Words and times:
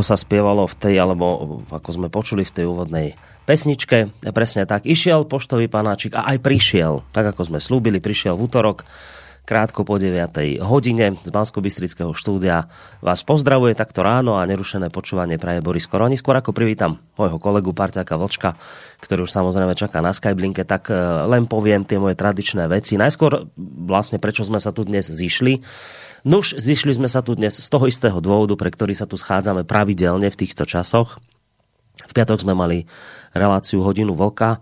ako 0.00 0.16
sa 0.16 0.16
spievalo 0.16 0.64
v 0.64 0.78
tej, 0.80 0.96
alebo 0.96 1.60
ako 1.68 1.90
sme 1.92 2.08
počuli 2.08 2.40
v 2.40 2.54
tej 2.56 2.64
úvodnej 2.64 3.20
pesničke. 3.44 4.08
Presne 4.32 4.64
tak. 4.64 4.88
Išiel 4.88 5.28
poštový 5.28 5.68
panáčik 5.68 6.16
a 6.16 6.24
aj 6.24 6.40
prišiel. 6.40 7.04
Tak, 7.12 7.36
ako 7.36 7.52
sme 7.52 7.60
slúbili, 7.60 8.00
prišiel 8.00 8.32
v 8.32 8.48
útorok 8.48 8.88
krátko 9.44 9.84
po 9.84 10.00
9. 10.00 10.56
hodine 10.64 11.20
z 11.20 11.28
bansko 11.28 11.60
bystrického 11.60 12.16
štúdia. 12.16 12.72
Vás 13.04 13.20
pozdravuje 13.20 13.76
takto 13.76 14.00
ráno 14.00 14.40
a 14.40 14.48
nerušené 14.48 14.88
počúvanie 14.88 15.36
praje 15.36 15.60
Boris 15.60 15.84
Koroni. 15.84 16.16
Skôr 16.16 16.40
ako 16.40 16.56
privítam 16.56 16.96
môjho 17.20 17.36
kolegu 17.36 17.76
Parťaka 17.76 18.16
Vlčka, 18.16 18.56
ktorý 19.04 19.28
už 19.28 19.36
samozrejme 19.36 19.76
čaká 19.76 20.00
na 20.00 20.16
Skyblinke, 20.16 20.64
tak 20.64 20.88
eh, 20.88 20.96
len 21.28 21.44
poviem 21.44 21.84
tie 21.84 22.00
moje 22.00 22.16
tradičné 22.16 22.72
veci. 22.72 22.96
Najskôr 22.96 23.52
vlastne 23.84 24.16
prečo 24.16 24.48
sme 24.48 24.64
sa 24.64 24.72
tu 24.72 24.80
dnes 24.88 25.04
zišli. 25.04 25.60
Nuž, 26.20 26.52
zišli 26.60 26.92
sme 26.92 27.08
sa 27.08 27.24
tu 27.24 27.32
dnes 27.32 27.52
z 27.52 27.68
toho 27.72 27.88
istého 27.88 28.20
dôvodu, 28.20 28.52
pre 28.52 28.68
ktorý 28.68 28.92
sa 28.92 29.08
tu 29.08 29.16
schádzame 29.16 29.64
pravidelne 29.64 30.28
v 30.28 30.36
týchto 30.36 30.68
časoch. 30.68 31.16
V 32.04 32.12
piatok 32.12 32.44
sme 32.44 32.52
mali 32.52 32.84
reláciu 33.32 33.80
hodinu 33.80 34.12
vlka 34.12 34.60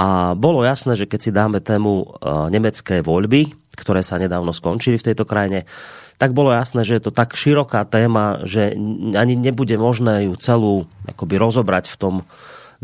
a 0.00 0.32
bolo 0.32 0.64
jasné, 0.64 0.96
že 0.96 1.04
keď 1.04 1.20
si 1.20 1.30
dáme 1.30 1.60
tému 1.60 1.92
eh, 2.00 2.08
nemecké 2.48 3.04
voľby, 3.04 3.52
ktoré 3.76 4.00
sa 4.00 4.16
nedávno 4.16 4.56
skončili 4.56 4.96
v 4.96 5.06
tejto 5.12 5.28
krajine, 5.28 5.68
tak 6.16 6.32
bolo 6.32 6.54
jasné, 6.54 6.86
že 6.86 6.96
je 6.96 7.10
to 7.10 7.12
tak 7.12 7.34
široká 7.34 7.84
téma, 7.84 8.40
že 8.46 8.72
ani 9.18 9.34
nebude 9.34 9.74
možné 9.76 10.30
ju 10.30 10.34
celú 10.38 10.86
akoby 11.10 11.36
rozobrať 11.36 11.90
v 11.90 11.96
tom 11.98 12.14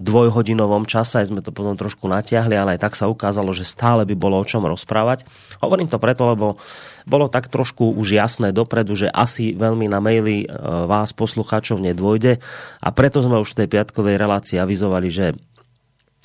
dvojhodinovom 0.01 0.89
čase, 0.89 1.21
aj 1.21 1.29
sme 1.29 1.45
to 1.45 1.53
potom 1.53 1.77
trošku 1.77 2.09
natiahli, 2.09 2.57
ale 2.57 2.75
aj 2.75 2.89
tak 2.89 2.95
sa 2.97 3.05
ukázalo, 3.13 3.53
že 3.53 3.69
stále 3.69 4.09
by 4.09 4.17
bolo 4.17 4.41
o 4.41 4.49
čom 4.49 4.65
rozprávať. 4.65 5.29
Hovorím 5.61 5.93
to 5.93 6.01
preto, 6.01 6.25
lebo 6.25 6.57
bolo 7.05 7.29
tak 7.29 7.53
trošku 7.53 7.93
už 7.93 8.17
jasné 8.17 8.49
dopredu, 8.57 8.97
že 8.97 9.13
asi 9.13 9.53
veľmi 9.53 9.93
na 9.93 10.01
maily 10.01 10.45
e, 10.45 10.47
vás 10.89 11.13
poslucháčov 11.13 11.85
nedvojde 11.85 12.41
a 12.81 12.89
preto 12.97 13.21
sme 13.21 13.37
už 13.45 13.53
v 13.53 13.59
tej 13.65 13.69
piatkovej 13.77 14.17
relácii 14.17 14.57
avizovali, 14.57 15.13
že 15.13 15.37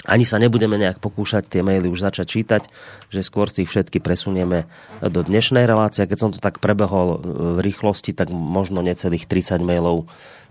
ani 0.06 0.22
sa 0.22 0.38
nebudeme 0.38 0.78
nejak 0.78 1.02
pokúšať 1.02 1.50
tie 1.50 1.66
maily 1.66 1.90
už 1.90 2.06
začať 2.06 2.28
čítať, 2.30 2.64
že 3.10 3.26
skôr 3.26 3.50
si 3.50 3.66
ich 3.66 3.72
všetky 3.74 3.98
presunieme 3.98 4.70
do 5.02 5.26
dnešnej 5.26 5.66
relácie. 5.66 6.06
Keď 6.06 6.18
som 6.18 6.30
to 6.30 6.38
tak 6.38 6.62
prebehol 6.62 7.18
v 7.58 7.60
rýchlosti, 7.66 8.14
tak 8.14 8.30
možno 8.30 8.86
necelých 8.86 9.26
30 9.26 9.66
mailov, 9.66 10.06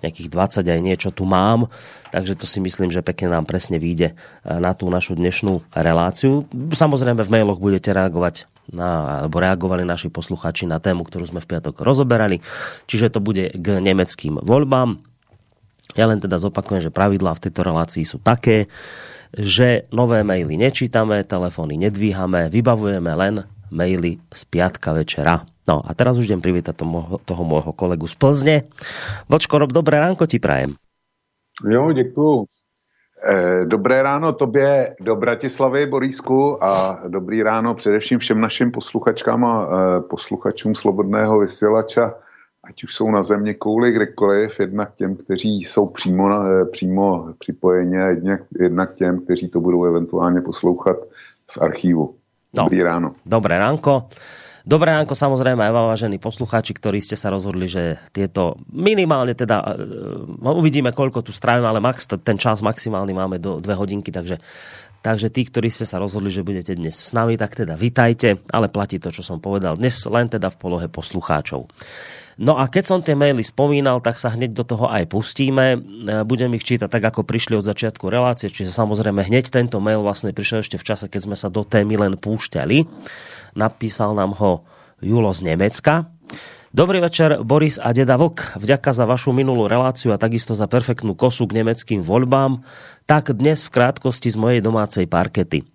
nejakých 0.05 0.29
20 0.29 0.69
aj 0.69 0.81
niečo 0.85 1.09
tu 1.11 1.25
mám, 1.25 1.73
takže 2.13 2.37
to 2.37 2.45
si 2.45 2.61
myslím, 2.61 2.93
že 2.93 3.01
pekne 3.01 3.33
nám 3.33 3.49
presne 3.49 3.81
vyjde 3.81 4.13
na 4.45 4.77
tú 4.77 4.93
našu 4.93 5.17
dnešnú 5.17 5.65
reláciu. 5.73 6.45
Samozrejme 6.53 7.25
v 7.25 7.33
mailoch 7.33 7.59
budete 7.59 7.91
reagovať 7.91 8.47
na, 8.73 9.21
alebo 9.25 9.41
reagovali 9.41 9.85
naši 9.85 10.09
posluchači 10.09 10.69
na 10.69 10.81
tému, 10.81 11.05
ktorú 11.05 11.25
sme 11.29 11.41
v 11.41 11.49
piatok 11.57 11.81
rozoberali. 11.85 12.41
Čiže 12.89 13.17
to 13.17 13.21
bude 13.21 13.53
k 13.53 13.67
nemeckým 13.81 14.41
voľbám. 14.41 15.01
Ja 15.95 16.09
len 16.09 16.19
teda 16.19 16.41
zopakujem, 16.41 16.81
že 16.81 16.95
pravidlá 16.95 17.37
v 17.37 17.43
tejto 17.49 17.61
relácii 17.61 18.05
sú 18.09 18.19
také, 18.19 18.73
že 19.35 19.91
nové 19.91 20.23
maily 20.23 20.55
nečítame, 20.55 21.27
telefóny 21.27 21.75
nedvíhame, 21.77 22.49
vybavujeme 22.51 23.13
len 23.15 23.35
maily 23.71 24.19
z 24.35 24.45
piatka 24.45 24.93
večera. 24.93 25.47
No 25.65 25.81
a 25.81 25.97
teraz 25.97 26.21
už 26.21 26.29
idem 26.29 26.45
privítať 26.45 26.77
toho, 26.77 27.21
toho 27.25 27.43
môjho 27.45 27.73
kolegu 27.73 28.05
z 28.05 28.15
Plzne. 28.21 28.57
Vočko, 29.29 29.57
Rob, 29.59 29.73
dobré 29.73 29.97
ránko 29.97 30.29
ti 30.29 30.37
prajem. 30.37 30.77
Jo, 31.65 31.93
děkuju. 31.93 32.45
Eh, 33.25 33.65
dobré 33.65 34.03
ráno 34.03 34.33
tobě 34.33 34.97
do 35.01 35.17
Bratislavy, 35.17 35.87
Borísku 35.87 36.65
a 36.65 37.01
dobrý 37.09 37.43
ráno 37.43 37.75
především 37.75 38.19
všem 38.19 38.41
našim 38.41 38.71
posluchačkám 38.71 39.45
a 39.45 39.55
eh, 39.65 40.01
posluchačům 40.01 40.75
Slobodného 40.75 41.39
vysílača 41.39 42.13
ať 42.65 42.85
už 42.85 42.95
jsou 42.95 43.11
na 43.11 43.23
země 43.23 43.55
kouli 43.55 43.93
kdekoliv, 43.93 44.61
jednak 44.61 44.95
těm, 44.95 45.17
kteří 45.17 45.61
jsou 45.61 45.87
přímo, 45.87 46.29
na, 46.29 46.65
přímo 46.65 47.35
připojeni 47.39 47.97
jednak, 47.97 48.41
jednak 48.61 48.95
těm, 48.95 49.25
kteří 49.25 49.49
to 49.49 49.61
budou 49.61 49.85
eventuálně 49.85 50.41
poslouchat 50.41 50.97
z 51.51 51.57
archívu. 51.57 52.15
No. 52.55 52.71
Dobrý 52.71 52.81
no, 52.81 52.87
ráno. 52.87 53.09
Dobré 53.27 53.55
ránko. 53.59 54.07
Dobré 54.65 54.97
ránko 54.97 55.13
samozrejme 55.13 55.61
aj 55.61 55.73
vám, 55.77 55.93
vážení 55.93 56.17
poslucháči, 56.17 56.73
ktorí 56.73 56.97
ste 56.97 57.21
sa 57.21 57.29
rozhodli, 57.29 57.69
že 57.69 58.01
tieto 58.17 58.57
minimálne 58.73 59.37
teda, 59.37 59.61
uh, 59.61 60.57
uvidíme 60.57 60.89
koľko 60.89 61.21
tu 61.21 61.37
strávime, 61.37 61.69
ale 61.69 61.85
max, 61.85 62.09
ten 62.09 62.41
čas 62.41 62.65
maximálny 62.65 63.13
máme 63.13 63.37
do 63.37 63.61
dve 63.61 63.77
hodinky, 63.77 64.09
takže 64.09 64.41
Takže 65.05 65.29
tí, 65.29 65.45
ktorí 65.45 65.69
ste 65.69 65.85
sa 65.85 66.01
rozhodli, 66.01 66.33
že 66.33 66.41
budete 66.41 66.73
dnes 66.73 66.97
s 66.97 67.13
nami, 67.13 67.37
tak 67.37 67.53
teda 67.53 67.77
vitajte, 67.77 68.41
ale 68.49 68.73
platí 68.73 68.97
to, 68.97 69.13
čo 69.13 69.21
som 69.21 69.37
povedal. 69.37 69.77
Dnes 69.77 70.01
len 70.09 70.33
teda 70.33 70.49
v 70.49 70.57
polohe 70.57 70.89
poslucháčov. 70.89 71.69
No 72.35 72.59
a 72.59 72.67
keď 72.67 72.85
som 72.85 72.99
tie 72.99 73.15
maily 73.15 73.47
spomínal, 73.47 74.03
tak 74.03 74.19
sa 74.19 74.35
hneď 74.35 74.51
do 74.51 74.65
toho 74.67 74.91
aj 74.91 75.07
pustíme. 75.07 75.79
E, 75.79 75.79
budem 76.27 76.51
ich 76.59 76.67
čítať 76.67 76.91
tak, 76.91 77.05
ako 77.07 77.23
prišli 77.23 77.55
od 77.55 77.67
začiatku 77.67 78.11
relácie, 78.11 78.51
čiže 78.51 78.75
samozrejme 78.75 79.23
hneď 79.23 79.55
tento 79.55 79.79
mail 79.79 80.03
vlastne 80.03 80.35
prišiel 80.35 80.67
ešte 80.67 80.77
v 80.81 80.87
čase, 80.87 81.07
keď 81.07 81.21
sme 81.31 81.37
sa 81.39 81.47
do 81.47 81.63
témy 81.63 81.95
len 81.95 82.19
púšťali. 82.19 82.91
Napísal 83.55 84.19
nám 84.19 84.35
ho 84.43 84.67
Julo 84.99 85.31
z 85.31 85.55
Nemecka. 85.55 86.11
Dobrý 86.75 86.99
večer, 86.99 87.39
Boris 87.47 87.79
a 87.79 87.95
Deda 87.95 88.19
Vlk. 88.19 88.59
Vďaka 88.59 88.91
za 88.91 89.07
vašu 89.07 89.31
minulú 89.31 89.71
reláciu 89.71 90.11
a 90.11 90.19
takisto 90.19 90.59
za 90.59 90.67
perfektnú 90.67 91.15
kosu 91.15 91.47
k 91.47 91.63
nemeckým 91.63 92.03
voľbám. 92.03 92.67
Tak 93.07 93.31
dnes 93.31 93.63
v 93.63 93.79
krátkosti 93.79 94.35
z 94.35 94.41
mojej 94.43 94.59
domácej 94.59 95.07
parkety 95.07 95.74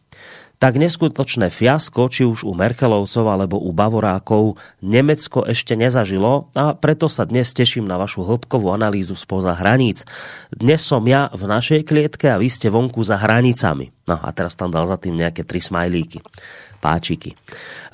tak 0.59 0.75
neskutočné 0.75 1.47
fiasko, 1.47 2.12
či 2.12 2.28
už 2.28 2.44
u 2.44 2.52
Merkelovcov 2.52 3.25
alebo 3.31 3.56
u 3.56 3.72
Bavorákov, 3.72 4.59
Nemecko 4.84 5.47
ešte 5.47 5.80
nezažilo 5.80 6.52
a 6.52 6.75
preto 6.75 7.08
sa 7.08 7.24
dnes 7.24 7.56
teším 7.56 7.88
na 7.88 7.96
vašu 7.96 8.28
hĺbkovú 8.28 8.75
analýzu 8.75 9.16
spoza 9.16 9.56
hraníc. 9.56 10.03
Dnes 10.52 10.84
som 10.84 11.00
ja 11.08 11.31
v 11.31 11.48
našej 11.48 11.88
klietke 11.88 12.28
a 12.28 12.38
vy 12.38 12.52
ste 12.52 12.68
vonku 12.68 13.00
za 13.08 13.16
hranicami. 13.16 13.96
No 14.03 14.19
a 14.19 14.30
teraz 14.36 14.59
tam 14.59 14.68
dal 14.68 14.84
za 14.84 15.00
tým 15.00 15.16
nejaké 15.16 15.48
tri 15.48 15.64
smajlíky, 15.64 16.19
páčiky. 16.84 17.40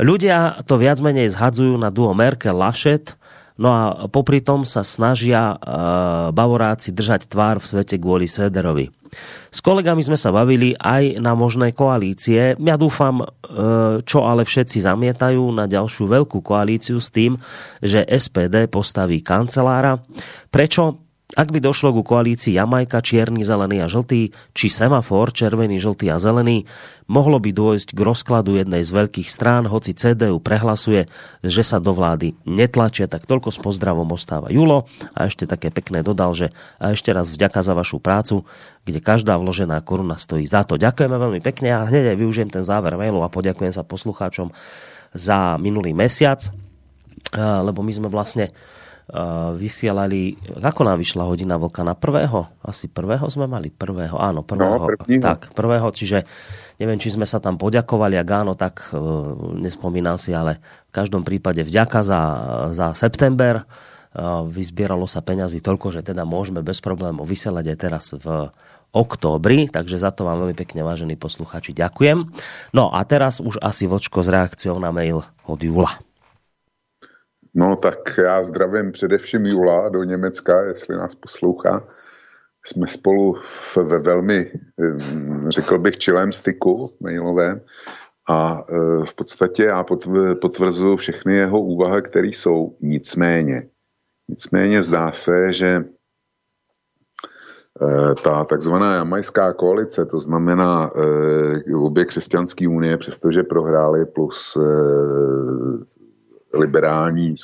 Ľudia 0.01 0.65
to 0.65 0.81
viac 0.81 0.97
menej 1.05 1.29
zhadzujú 1.37 1.77
na 1.77 1.93
duo 1.93 2.17
Merkel-Laschet, 2.17 3.13
No 3.55 3.71
a 3.71 3.83
popri 4.11 4.43
tom 4.43 4.67
sa 4.67 4.83
snažia 4.83 5.55
uh, 5.55 6.35
Bavoráci 6.35 6.91
držať 6.91 7.31
tvár 7.31 7.63
v 7.63 7.69
svete 7.71 7.95
kvôli 7.95 8.27
Sederovi. 8.27 8.91
S 9.47 9.63
kolegami 9.63 10.03
sme 10.03 10.19
sa 10.19 10.35
bavili 10.35 10.75
aj 10.75 11.23
na 11.23 11.31
možné 11.39 11.71
koalície. 11.71 12.59
Ja 12.59 12.75
dúfam, 12.75 13.23
uh, 13.23 14.03
čo 14.03 14.27
ale 14.27 14.43
všetci 14.43 14.83
zamietajú 14.83 15.55
na 15.55 15.71
ďalšiu 15.71 16.03
veľkú 16.03 16.43
koalíciu 16.43 16.99
s 16.99 17.07
tým, 17.15 17.39
že 17.79 18.03
SPD 18.03 18.67
postaví 18.67 19.23
kancelára. 19.23 20.03
Prečo? 20.51 21.04
Ak 21.33 21.49
by 21.49 21.57
došlo 21.57 21.89
ku 21.89 22.05
koalícii 22.05 22.53
Jamajka, 22.53 23.01
čierny, 23.01 23.41
zelený 23.41 23.81
a 23.81 23.89
žltý, 23.89 24.29
či 24.53 24.69
semafor, 24.69 25.33
červený, 25.33 25.81
žltý 25.81 26.13
a 26.13 26.21
zelený, 26.21 26.69
mohlo 27.09 27.41
by 27.41 27.49
dôjsť 27.49 27.97
k 27.97 27.99
rozkladu 28.05 28.61
jednej 28.61 28.85
z 28.85 28.93
veľkých 28.93 29.25
strán, 29.25 29.65
hoci 29.65 29.97
CDU 29.97 30.37
prehlasuje, 30.37 31.09
že 31.41 31.65
sa 31.65 31.81
do 31.81 31.97
vlády 31.97 32.37
netlačia. 32.45 33.09
Tak 33.09 33.25
toľko 33.25 33.49
s 33.49 33.57
pozdravom 33.57 34.05
ostáva 34.13 34.53
Julo. 34.53 34.85
A 35.17 35.25
ešte 35.25 35.49
také 35.49 35.73
pekné 35.73 36.05
dodal, 36.05 36.37
že 36.37 36.53
a 36.77 36.93
ešte 36.93 37.09
raz 37.09 37.33
vďaka 37.33 37.57
za 37.65 37.73
vašu 37.73 37.97
prácu, 37.97 38.45
kde 38.85 39.01
každá 39.01 39.33
vložená 39.41 39.81
koruna 39.81 40.21
stojí 40.21 40.45
za 40.45 40.61
to. 40.61 40.77
Ďakujeme 40.77 41.17
veľmi 41.17 41.41
pekne 41.41 41.73
a 41.73 41.89
hneď 41.89 42.13
aj 42.13 42.21
využijem 42.21 42.53
ten 42.53 42.61
záver 42.61 42.93
mailu 43.01 43.25
a 43.25 43.33
poďakujem 43.33 43.73
sa 43.73 43.81
poslucháčom 43.81 44.53
za 45.17 45.57
minulý 45.57 45.89
mesiac, 45.97 46.53
lebo 47.33 47.81
my 47.81 47.91
sme 47.97 48.13
vlastne 48.13 48.53
vysielali, 49.55 50.33
ako 50.57 50.81
nám 50.81 50.97
vyšla 50.97 51.29
hodina 51.29 51.61
vlka 51.61 51.85
na 51.85 51.93
prvého? 51.93 52.49
Asi 52.65 52.89
prvého 52.89 53.29
sme 53.29 53.45
mali? 53.45 53.69
Prvého, 53.69 54.17
áno, 54.17 54.41
prvého. 54.41 54.81
No, 54.81 55.21
tak, 55.21 55.53
prvého, 55.53 55.85
čiže 55.93 56.25
neviem, 56.81 56.97
či 56.97 57.13
sme 57.13 57.29
sa 57.29 57.37
tam 57.37 57.61
poďakovali, 57.61 58.17
ak 58.17 58.29
áno, 58.33 58.57
tak 58.57 58.89
uh, 58.89 58.97
nespomínam 59.61 60.17
si, 60.17 60.33
ale 60.33 60.57
v 60.89 60.91
každom 60.91 61.21
prípade 61.21 61.61
vďaka 61.61 61.99
za, 62.01 62.21
za 62.73 62.87
september. 62.97 63.61
Uh, 64.15 64.47
vyzbieralo 64.49 65.05
sa 65.05 65.21
peňazí 65.21 65.61
toľko, 65.61 65.93
že 65.93 66.01
teda 66.01 66.25
môžeme 66.25 66.65
bez 66.65 66.81
problémov 66.81 67.29
vysielať 67.29 67.65
aj 67.67 67.77
teraz 67.77 68.05
v 68.15 68.49
októbri, 68.95 69.67
takže 69.67 70.01
za 70.01 70.09
to 70.09 70.23
vám 70.23 70.39
veľmi 70.39 70.55
pekne, 70.55 70.81
vážení 70.81 71.19
posluchači, 71.19 71.75
ďakujem. 71.75 72.25
No 72.71 72.89
a 72.89 73.03
teraz 73.03 73.43
už 73.43 73.59
asi 73.59 73.85
vočko 73.91 74.23
s 74.23 74.31
reakciou 74.31 74.79
na 74.79 74.89
mail 74.95 75.19
od 75.45 75.59
Jula. 75.59 75.99
No 77.55 77.75
tak 77.75 78.17
já 78.17 78.43
zdravím 78.43 78.91
především 78.91 79.45
Jula 79.45 79.89
do 79.89 80.03
Německa, 80.03 80.63
jestli 80.63 80.95
nás 80.95 81.15
poslouchá. 81.15 81.87
jsme 82.65 82.87
spolu 82.87 83.35
ve 83.83 83.99
velmi, 83.99 84.51
řekl 85.49 85.79
bych, 85.79 85.97
čilém 85.97 86.31
styku 86.31 86.91
mailovém 86.99 87.61
a 88.29 88.63
v 89.05 89.13
podstatě 89.15 89.63
já 89.63 89.85
potvrzuji 90.41 90.97
všechny 90.97 91.37
jeho 91.37 91.61
úvahy, 91.61 92.01
které 92.01 92.27
jsou. 92.27 92.77
Nicméně, 92.81 93.69
nicméně 94.29 94.81
zdá 94.81 95.11
se, 95.11 95.53
že 95.53 95.85
Eh, 97.81 98.15
ta 98.23 98.43
takzvaná 98.43 98.95
jamajská 98.95 99.53
koalice, 99.53 100.05
to 100.05 100.19
znamená 100.19 100.91
eh, 100.95 101.75
obě 101.75 102.05
křesťanské 102.05 102.67
unie, 102.67 102.97
přestože 102.97 103.43
prohráli 103.43 104.05
plus 104.05 104.57
eh, 106.55 106.59
liberální 106.59 107.35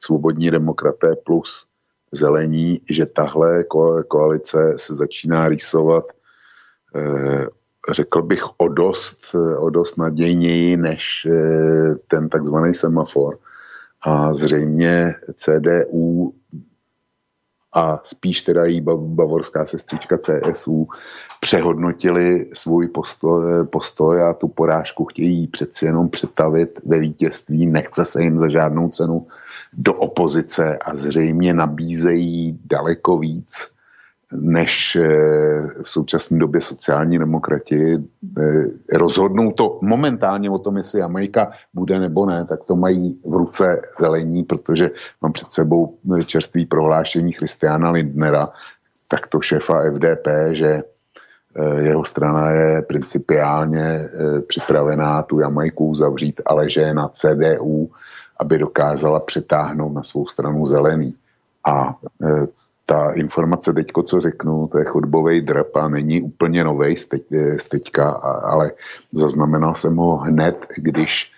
svobodní 0.00 0.50
demokraté 0.50 1.16
plus 1.24 1.66
zelení, 2.12 2.80
že 2.90 3.06
tahle 3.06 3.64
koalice 4.08 4.74
se 4.76 4.94
začíná 4.94 5.48
rýsovat 5.48 6.04
řekl 7.90 8.22
bych 8.22 8.42
o 8.56 8.68
dost, 8.68 9.34
o 9.58 9.70
dost 9.70 9.96
nadějněji 9.96 10.76
než 10.76 11.28
ten 12.08 12.28
takzvaný 12.28 12.74
semafor. 12.74 13.38
A 14.02 14.34
zřejmě 14.34 15.14
CDU 15.34 16.34
a 17.74 18.00
spíš 18.02 18.42
teda 18.42 18.64
jí 18.64 18.80
bavorská 18.96 19.66
sestřička 19.66 20.18
CSU 20.18 20.86
přehodnotili 21.44 22.46
svůj 22.52 22.88
postoj, 22.88 23.66
postoj 23.66 24.22
a 24.22 24.32
tu 24.32 24.48
porážku 24.48 25.04
chtějí 25.04 25.46
přeci 25.46 25.86
jenom 25.86 26.08
přetavit 26.08 26.80
ve 26.84 26.98
vítězství, 26.98 27.66
nechce 27.66 28.04
se 28.04 28.22
jim 28.22 28.38
za 28.38 28.48
žádnou 28.48 28.88
cenu 28.88 29.26
do 29.78 29.94
opozice 29.94 30.78
a 30.78 30.96
zřejmě 30.96 31.54
nabízejí 31.54 32.58
daleko 32.64 33.18
víc 33.18 33.68
než 34.32 34.96
eh, 34.96 35.08
v 35.82 35.90
současné 35.90 36.38
době 36.38 36.60
sociální 36.60 37.18
demokrati 37.18 37.76
eh, 37.94 38.96
rozhodnou 38.96 39.52
to 39.52 39.78
momentálně 39.82 40.50
o 40.50 40.58
tom, 40.58 40.76
jestli 40.76 41.00
Jamajka 41.00 41.50
bude 41.74 41.98
nebo 41.98 42.26
ne, 42.26 42.44
tak 42.44 42.64
to 42.64 42.76
mají 42.76 43.20
v 43.24 43.32
ruce 43.32 43.82
zelení, 44.00 44.42
protože 44.42 44.90
mám 45.22 45.32
před 45.32 45.52
sebou 45.52 45.98
čerstvý 46.26 46.66
prohlášení 46.66 47.32
Christiana 47.32 47.90
Lindnera, 47.90 48.48
tak 49.08 49.26
to 49.26 49.40
šéfa 49.40 49.82
FDP, 49.92 50.26
že 50.52 50.82
jeho 51.78 52.04
strana 52.04 52.50
je 52.50 52.82
principiálně 52.82 54.08
připravená 54.48 55.22
tu 55.22 55.40
Jamajku 55.40 55.94
zavřít, 55.94 56.40
ale 56.46 56.70
že 56.70 56.80
je 56.80 56.94
na 56.94 57.08
CDU, 57.08 57.90
aby 58.40 58.58
dokázala 58.58 59.20
přetáhnout 59.20 59.92
na 59.92 60.02
svou 60.02 60.26
stranu 60.26 60.66
zelený. 60.66 61.14
A 61.66 61.96
ta 62.86 63.12
informace 63.12 63.72
teďko, 63.72 64.02
co 64.02 64.20
řeknu, 64.20 64.68
to 64.68 64.78
je 64.78 64.84
chodbový 64.84 65.40
drap 65.40 65.76
a 65.76 65.88
není 65.88 66.22
úplně 66.22 66.64
novej 66.64 66.96
z, 66.96 67.08
teď, 67.08 67.22
teďka, 67.68 68.10
ale 68.42 68.72
zaznamenal 69.12 69.74
jsem 69.74 69.96
ho 69.96 70.16
hned, 70.16 70.56
když 70.76 71.32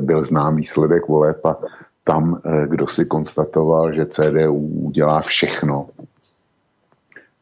byl 0.00 0.22
znám 0.24 0.56
výsledek 0.56 1.08
voleb 1.08 1.46
a 1.46 1.56
tam, 2.04 2.40
kdo 2.66 2.86
si 2.86 3.04
konstatoval, 3.04 3.92
že 3.92 4.06
CDU 4.06 4.90
dělá 4.90 5.20
všechno, 5.20 5.88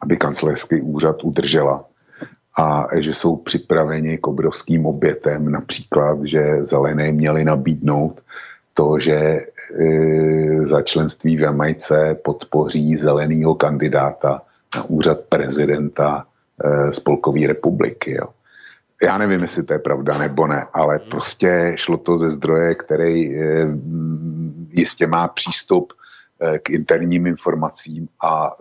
aby 0.01 0.17
kancelářský 0.17 0.81
úřad 0.81 1.25
udržela 1.25 1.85
a 2.57 2.87
že 2.95 3.15
jsou 3.15 3.37
připraveni 3.37 4.19
k 4.19 4.27
obrovským 4.27 4.87
obětem, 4.87 5.53
například, 5.53 6.25
že 6.25 6.65
zelené 6.65 7.13
měli 7.13 7.45
nabídnout 7.45 8.21
to, 8.75 8.99
že 8.99 9.41
E, 9.71 10.67
za 10.67 10.83
členství 10.83 11.37
v 11.37 11.41
Jamajce 11.41 12.17
podpoří 12.25 12.97
zelenýho 12.97 13.55
kandidáta 13.55 14.43
na 14.77 14.85
úřad 14.85 15.21
prezidenta 15.21 16.27
e, 16.65 16.93
Spolkové 16.93 17.47
republiky. 17.47 18.13
Jo. 18.13 18.27
Já 19.03 19.19
nevím, 19.19 19.43
jestli 19.43 19.63
to 19.63 19.73
je 19.73 19.79
pravda 19.79 20.19
nebo 20.19 20.47
ne, 20.47 20.67
ale 20.73 20.99
prostě 20.99 21.73
šlo 21.77 21.97
to 21.97 22.19
ze 22.19 22.31
zdroje, 22.31 22.75
který 22.75 23.37
e, 23.37 23.69
jistě 24.71 25.07
má 25.07 25.29
přístup 25.29 25.93
k 26.63 26.71
interním 26.71 27.27
informacím 27.27 28.09
a 28.23 28.57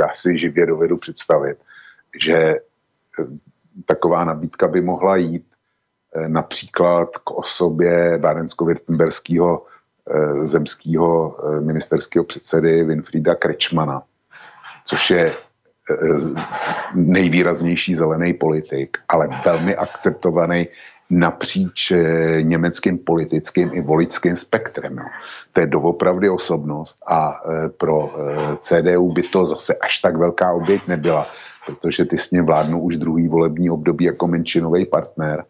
já 0.00 0.08
si 0.14 0.38
živě 0.38 0.66
dovedu 0.66 0.96
představit, 0.96 1.58
že 2.22 2.54
taková 3.86 4.24
nabídka 4.24 4.68
by 4.68 4.80
mohla 4.80 5.16
jít 5.16 5.46
například 6.26 7.16
k 7.16 7.30
osobě 7.30 8.18
Bárensko-Württemberského 8.18 9.60
Eh, 10.08 10.46
zemského 10.46 11.36
eh, 11.38 11.60
ministerského 11.60 12.24
předsedy 12.24 12.84
Winfrieda 12.84 13.34
Krečmana, 13.34 14.02
což 14.84 15.10
je 15.10 15.30
eh, 15.30 15.34
nejvýraznější 16.94 17.94
zelený 17.94 18.34
politik, 18.34 18.96
ale 19.08 19.28
velmi 19.44 19.76
akceptovaný 19.76 20.68
napříč 21.10 21.92
německým 22.40 22.98
politickým 22.98 23.70
i 23.72 23.80
voličským 23.80 24.36
spektrem. 24.36 24.98
To 25.52 25.60
je 25.60 25.66
doopravdy 25.66 26.30
osobnost 26.30 26.98
a 27.06 27.42
pro 27.78 28.14
CDU 28.58 29.12
by 29.12 29.22
to 29.22 29.46
zase 29.46 29.74
až 29.74 29.98
tak 29.98 30.16
velká 30.16 30.52
oběť 30.52 30.86
nebyla, 30.86 31.26
protože 31.66 32.04
ty 32.04 32.18
s 32.18 32.30
ním 32.30 32.46
vládnou 32.46 32.80
už 32.80 32.96
druhý 32.96 33.28
volební 33.28 33.70
období 33.70 34.04
jako 34.04 34.26
menšinový 34.26 34.86
partner 34.86 35.44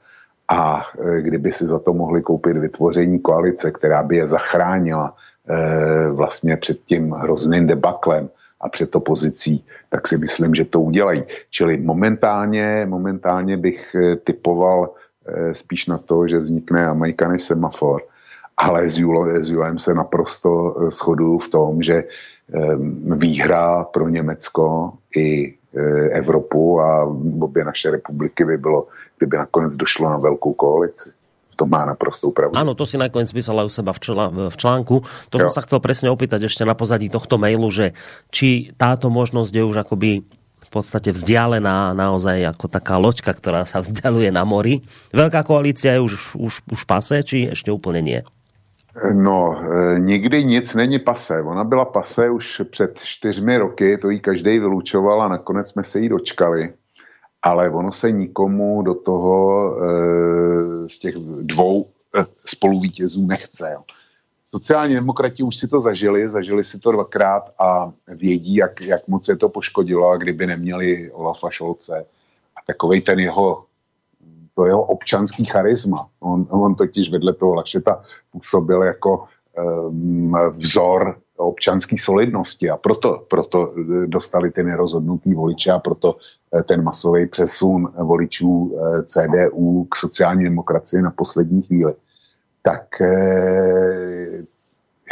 a 0.48 0.82
e, 0.98 1.22
kdyby 1.22 1.52
si 1.52 1.66
za 1.66 1.78
to 1.78 1.92
mohli 1.92 2.22
koupit 2.22 2.56
vytvoření 2.56 3.18
koalice, 3.18 3.70
která 3.70 4.02
by 4.02 4.16
je 4.16 4.28
zachránila 4.28 5.14
e, 5.48 6.10
vlastně 6.10 6.56
před 6.56 6.80
tím 6.86 7.10
hrozným 7.10 7.66
debaklem 7.66 8.28
a 8.60 8.68
před 8.68 8.96
opozicí, 8.96 9.64
tak 9.88 10.08
si 10.08 10.18
myslím, 10.18 10.54
že 10.54 10.64
to 10.64 10.80
udělají. 10.80 11.22
Čili 11.50 11.76
momentálně, 11.76 12.86
momentálně 12.88 13.56
bych 13.56 13.94
e, 13.94 14.16
typoval 14.16 14.90
spíš 15.52 15.86
na 15.86 15.98
to, 15.98 16.28
že 16.28 16.38
vznikne 16.38 16.86
Amerikany 16.86 17.38
semafor, 17.38 18.02
ale 18.56 18.90
s 18.90 18.98
Julem 19.48 19.78
se 19.78 19.94
naprosto 19.94 20.76
shoduju 20.90 21.38
v 21.38 21.48
tom, 21.48 21.82
že 21.82 22.04
výhra 23.14 23.84
pro 23.84 24.08
Německo 24.08 24.92
i 25.16 25.54
Evropu 26.12 26.80
a 26.80 27.06
obě 27.40 27.64
naše 27.64 27.90
republiky 27.90 28.44
by 28.44 28.58
bylo 28.58 28.86
kdyby 29.18 29.36
nakonec 29.36 29.76
došlo 29.76 30.10
na 30.10 30.16
velkou 30.16 30.52
koalici. 30.52 31.10
To 31.56 31.68
má 31.68 31.84
naprostou 31.84 32.32
pravdu. 32.32 32.56
Áno, 32.56 32.72
to 32.72 32.88
si 32.88 32.96
nakoniec 32.96 33.28
písala 33.36 33.68
u 33.68 33.68
seba 33.68 33.92
v, 33.92 34.00
v 34.48 34.56
článku. 34.56 35.04
To 35.28 35.36
jo. 35.36 35.44
som 35.44 35.60
sa 35.60 35.62
chcel 35.68 35.76
presne 35.84 36.08
opýtať 36.08 36.48
ešte 36.48 36.64
na 36.64 36.72
pozadí 36.72 37.12
tohto 37.12 37.36
mailu, 37.36 37.68
že 37.68 37.92
či 38.32 38.72
táto 38.80 39.12
možnosť 39.12 39.52
je 39.52 39.64
už 39.68 39.76
akoby 39.84 40.24
v 40.24 40.68
podstate 40.72 41.12
vzdialená 41.12 41.92
naozaj 41.92 42.56
ako 42.56 42.64
taká 42.72 42.96
loďka, 42.96 43.36
ktorá 43.36 43.68
sa 43.68 43.84
vzdialuje 43.84 44.32
na 44.32 44.48
mori. 44.48 44.80
Veľká 45.12 45.44
koalícia 45.44 45.98
je 45.98 46.00
už, 46.00 46.12
už, 46.40 46.54
už 46.64 46.80
pase, 46.88 47.20
či 47.28 47.52
ešte 47.52 47.68
úplne 47.68 48.00
nie? 48.00 48.24
No, 49.12 49.62
e, 49.62 50.00
nikdy 50.00 50.44
nic 50.44 50.74
není 50.74 50.98
pase. 50.98 51.42
Ona 51.42 51.64
byla 51.64 51.84
pase 51.84 52.30
už 52.30 52.62
před 52.70 52.98
čtyřmi 52.98 53.58
roky, 53.58 53.98
to 53.98 54.10
jí 54.10 54.20
každý 54.20 54.58
vylučoval 54.58 55.22
a 55.22 55.28
nakonec 55.28 55.70
jsme 55.70 55.84
se 55.84 56.00
jí 56.00 56.08
dočkali 56.08 56.68
ale 57.42 57.70
ono 57.70 57.92
se 57.92 58.10
nikomu 58.10 58.82
do 58.82 58.94
toho 58.94 59.76
e, 59.76 60.88
z 60.88 60.98
těch 60.98 61.14
dvou 61.42 61.86
e, 62.14 62.24
spoluvítězů 62.44 63.26
nechce. 63.26 63.76
Sociální 64.46 64.94
demokrati 64.94 65.42
už 65.42 65.56
si 65.56 65.68
to 65.68 65.80
zažili, 65.80 66.28
zažili 66.28 66.64
si 66.64 66.78
to 66.78 66.92
dvakrát 66.92 67.50
a 67.58 67.92
vědí, 68.08 68.54
jak, 68.54 68.80
jak 68.80 69.08
moc 69.08 69.28
je 69.28 69.36
to 69.36 69.48
poškodilo, 69.48 70.18
kdyby 70.18 70.46
neměli 70.46 71.10
Olafa 71.12 71.50
Šolce 71.50 72.06
a 72.56 72.60
takovej 72.66 73.00
ten 73.00 73.18
jeho 73.18 73.64
to 74.54 74.66
jeho 74.66 74.82
občanský 74.82 75.44
charisma. 75.44 76.08
On, 76.20 76.46
on 76.50 76.74
totiž 76.74 77.10
vedle 77.10 77.34
toho 77.34 77.54
Lašeta 77.54 78.00
působil 78.32 78.82
jako 78.82 79.24
um, 79.88 80.36
vzor 80.50 81.16
občanské 81.40 81.96
solidnosti 81.98 82.70
a 82.70 82.76
proto, 82.76 83.26
proto 83.30 83.68
eh, 83.68 84.06
dostali 84.06 84.50
ty 84.50 84.62
nerozhodnutý 84.62 85.34
voliče 85.34 85.70
a 85.70 85.78
proto 85.78 86.16
eh, 86.54 86.62
ten 86.62 86.82
masový 86.82 87.26
přesun 87.26 87.92
voličů 87.98 88.76
eh, 88.76 89.02
CDU 89.02 89.84
k 89.84 89.96
sociální 89.96 90.44
demokracii 90.44 91.02
na 91.02 91.10
poslední 91.10 91.62
chvíli. 91.62 91.94
Tak 92.62 93.02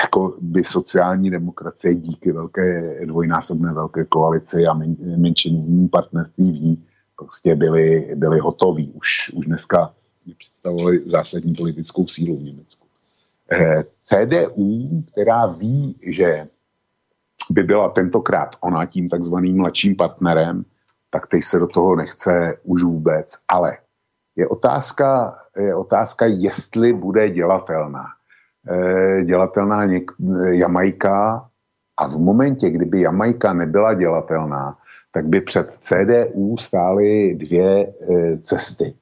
jako 0.00 0.37
by 0.40 0.64
sociální 0.64 1.30
demokracie 1.30 1.95
díky 1.95 2.33
velké 2.33 2.99
dvojnásobné 3.07 3.73
velké 3.73 4.04
koalici 4.04 4.66
a 4.66 4.75
men, 4.75 4.97
menšinovým 5.16 5.88
partnerství 5.88 6.52
v 6.52 6.62
prostě 7.18 7.54
byli, 7.54 8.12
byli 8.14 8.38
hotoví. 8.38 8.92
Už, 8.94 9.30
už 9.34 9.46
dneska 9.46 9.94
nepředstavovali 10.26 11.08
zásadní 11.08 11.52
politickou 11.54 12.06
sílu 12.06 12.37
v 12.37 12.42
Německu. 12.42 12.87
Eh, 13.52 13.84
CDU, 14.00 15.02
která 15.12 15.46
ví, 15.46 15.98
že 16.06 16.48
by 17.50 17.62
byla 17.62 17.88
tentokrát 17.88 18.56
ona 18.60 18.87
tím 18.87 19.08
takzvaným 19.08 19.56
mladším 19.56 19.96
partnerem, 19.96 20.64
tak 21.10 21.26
teď 21.26 21.42
se 21.42 21.58
do 21.58 21.66
toho 21.66 21.96
nechce 21.96 22.58
už 22.62 22.82
vůbec. 22.82 23.34
Ale 23.48 23.76
je 24.37 24.48
otázka, 24.48 25.34
je 25.56 25.75
otázka 25.75 26.26
jestli 26.26 26.92
bude 26.92 27.30
dělatelná. 27.30 28.04
E, 28.70 29.25
dělatelná 29.25 29.84
něk, 29.84 30.10
Jamajka 30.50 31.48
a 31.96 32.08
v 32.08 32.16
momentě, 32.16 32.70
kdyby 32.70 33.00
Jamajka 33.00 33.52
nebyla 33.52 33.94
dělatelná, 33.94 34.78
tak 35.12 35.27
by 35.27 35.41
před 35.41 35.75
CDU 35.81 36.57
stály 36.57 37.35
dvě 37.35 37.87
e, 37.87 38.38
cesty. 38.38 38.95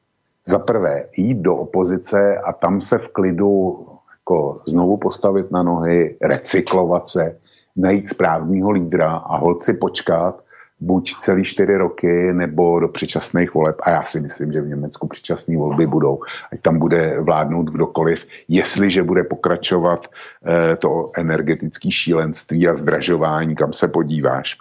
Za 0.46 0.58
prvé 0.58 1.04
jít 1.16 1.38
do 1.38 1.56
opozice 1.56 2.36
a 2.36 2.52
tam 2.52 2.80
se 2.80 2.98
v 2.98 3.08
klidu 3.08 3.86
jako 4.12 4.60
znovu 4.68 4.96
postavit 4.96 5.50
na 5.50 5.62
nohy, 5.62 6.16
recyklovat 6.22 7.08
se, 7.08 7.36
najít 7.76 8.08
správního 8.08 8.70
lídra 8.70 9.16
a 9.16 9.36
holci 9.36 9.74
počkat, 9.74 10.42
buď 10.80 11.14
celý 11.20 11.44
čtyři 11.44 11.76
roky 11.76 12.32
nebo 12.32 12.80
do 12.80 12.88
předčasných 12.88 13.54
voleb. 13.54 13.76
A 13.82 13.90
já 13.90 14.02
si 14.02 14.20
myslím, 14.20 14.52
že 14.52 14.60
v 14.60 14.68
Německu 14.68 15.08
předčasné 15.08 15.56
volby 15.56 15.86
budou. 15.86 16.20
Ať 16.52 16.60
tam 16.60 16.78
bude 16.78 17.20
vládnout 17.20 17.62
kdokoliv, 17.62 18.20
jestliže 18.48 19.02
bude 19.02 19.24
pokračovat 19.24 20.06
eh, 20.46 20.76
to 20.76 21.06
energetické 21.18 21.90
šílenství 21.90 22.68
a 22.68 22.76
zdražování, 22.76 23.56
kam 23.56 23.72
se 23.72 23.88
podíváš. 23.88 24.56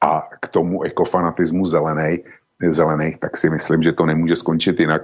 A 0.00 0.28
k 0.40 0.48
tomu 0.48 0.82
ekofanatismu 0.82 1.66
zelenej, 1.66 2.24
zelených, 2.70 3.18
tak 3.18 3.36
si 3.36 3.50
myslím, 3.50 3.82
že 3.82 3.92
to 3.92 4.06
nemůže 4.06 4.36
skončit 4.36 4.80
jinak 4.80 5.02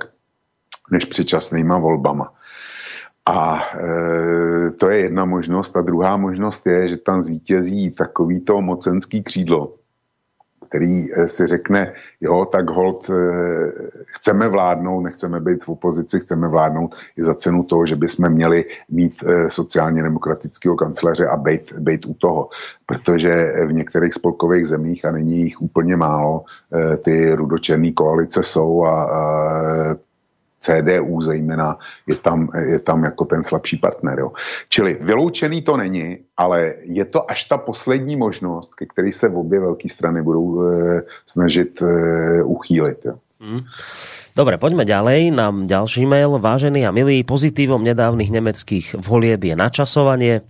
než 0.91 1.05
předčasnýma 1.05 1.79
volbama. 1.79 2.33
A 3.27 3.61
e, 3.61 4.71
to 4.71 4.89
je 4.89 4.99
jedna 4.99 5.25
možnost. 5.25 5.77
A 5.77 5.81
druhá 5.81 6.17
možnost 6.17 6.67
je, 6.67 6.89
že 6.89 6.97
tam 6.97 7.23
zvítězí 7.23 7.91
takovýto 7.91 8.61
mocenský 8.61 9.23
křídlo, 9.23 9.73
který 10.69 11.13
e, 11.13 11.29
si 11.29 11.47
řekne, 11.47 11.93
jo, 12.21 12.45
tak 12.45 12.71
hold, 12.71 13.11
e, 13.11 13.15
chceme 14.07 14.49
vládnout, 14.49 15.01
nechceme 15.01 15.41
být 15.41 15.65
v 15.65 15.69
opozici, 15.69 16.21
chceme 16.21 16.49
vládnout 16.49 16.95
i 17.17 17.25
za 17.25 17.35
cenu 17.35 17.65
toho, 17.65 17.87
že 17.87 17.97
bychom 17.97 18.29
měli 18.29 18.65
mít 18.89 19.25
e, 19.27 19.51
sociálně 19.51 20.03
demokratického 20.03 20.77
kancléře 20.77 21.27
a 21.27 21.37
být, 21.37 21.73
být 21.79 22.07
u 22.07 22.15
toho. 22.15 22.49
Protože 22.87 23.53
v 23.67 23.73
některých 23.73 24.15
spolkových 24.15 24.69
zemích, 24.69 25.05
a 25.05 25.11
není 25.11 25.41
jich 25.41 25.63
úplně 25.63 25.97
málo, 25.97 26.45
ty 27.05 27.35
rudočerné 27.35 27.93
koalice 27.93 28.43
jsou 28.43 28.85
a, 28.85 29.05
a 29.05 29.97
CDU 30.59 31.21
zejména 31.21 31.79
je 32.07 32.17
tam, 32.17 32.49
je 32.57 32.79
tam 32.79 33.05
jako 33.05 33.25
ten 33.25 33.45
slabší 33.45 33.77
partner. 33.77 34.19
Jo. 34.19 34.33
Čili 34.69 34.99
vyloučený 35.01 35.63
to 35.63 35.77
není, 35.77 36.19
ale 36.37 36.75
je 36.83 37.05
to 37.05 37.31
až 37.31 37.45
ta 37.45 37.57
poslední 37.57 38.17
možnost, 38.17 38.75
ke 38.75 38.87
které 38.87 39.13
se 39.13 39.29
obě 39.29 39.61
velké 39.61 39.89
strany 39.89 40.23
budou 40.23 40.63
e, 40.63 41.03
snažit 41.27 41.83
e, 41.83 41.87
uchýlit. 42.43 42.99
Jo. 43.05 43.15
Hmm. 43.37 43.69
Dobre, 44.33 44.57
poďme 44.57 44.89
ďalej. 44.89 45.29
Nám 45.33 45.69
ďalší 45.69 46.09
mail. 46.09 46.41
Vážený 46.41 46.89
a 46.89 46.91
milý, 46.93 47.21
pozitívom 47.21 47.85
nedávnych 47.85 48.33
nemeckých 48.33 48.97
volieb 48.97 49.45
je 49.45 49.53
načasovanie. 49.53 50.41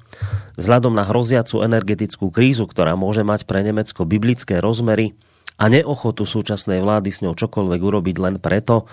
Vzhľadom 0.55 0.95
na 0.95 1.03
hroziacu 1.03 1.67
energetickú 1.67 2.31
krízu, 2.31 2.71
ktorá 2.71 2.95
môže 2.95 3.27
mať 3.27 3.43
pre 3.43 3.67
Nemecko 3.67 4.07
biblické 4.07 4.63
rozmery, 4.63 5.19
a 5.57 5.73
neochotu 5.73 6.29
súčasnej 6.29 6.85
vlády 6.85 7.09
s 7.09 7.25
ňou 7.25 7.33
čokoľvek 7.33 7.81
urobiť 7.81 8.17
len 8.21 8.37
preto, 8.37 8.85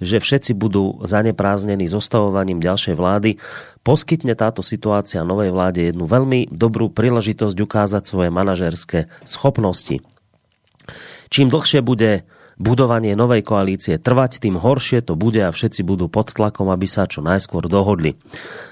že 0.00 0.16
všetci 0.16 0.56
budú 0.56 1.04
zanepráznení 1.04 1.84
zostavovaním 1.84 2.60
ďalšej 2.60 2.94
vlády, 2.96 3.30
poskytne 3.84 4.32
táto 4.32 4.64
situácia 4.64 5.20
novej 5.28 5.52
vláde 5.52 5.92
jednu 5.92 6.08
veľmi 6.08 6.48
dobrú 6.48 6.88
príležitosť 6.88 7.56
ukázať 7.60 8.02
svoje 8.08 8.32
manažerské 8.32 9.12
schopnosti. 9.28 10.00
Čím 11.28 11.52
dlhšie 11.52 11.84
bude 11.84 12.24
budovanie 12.56 13.12
novej 13.12 13.44
koalície 13.44 14.00
trvať, 14.00 14.40
tým 14.40 14.56
horšie 14.56 15.04
to 15.04 15.12
bude 15.12 15.36
a 15.36 15.52
všetci 15.52 15.84
budú 15.84 16.08
pod 16.08 16.32
tlakom, 16.32 16.72
aby 16.72 16.88
sa 16.88 17.04
čo 17.04 17.20
najskôr 17.20 17.68
dohodli. 17.68 18.16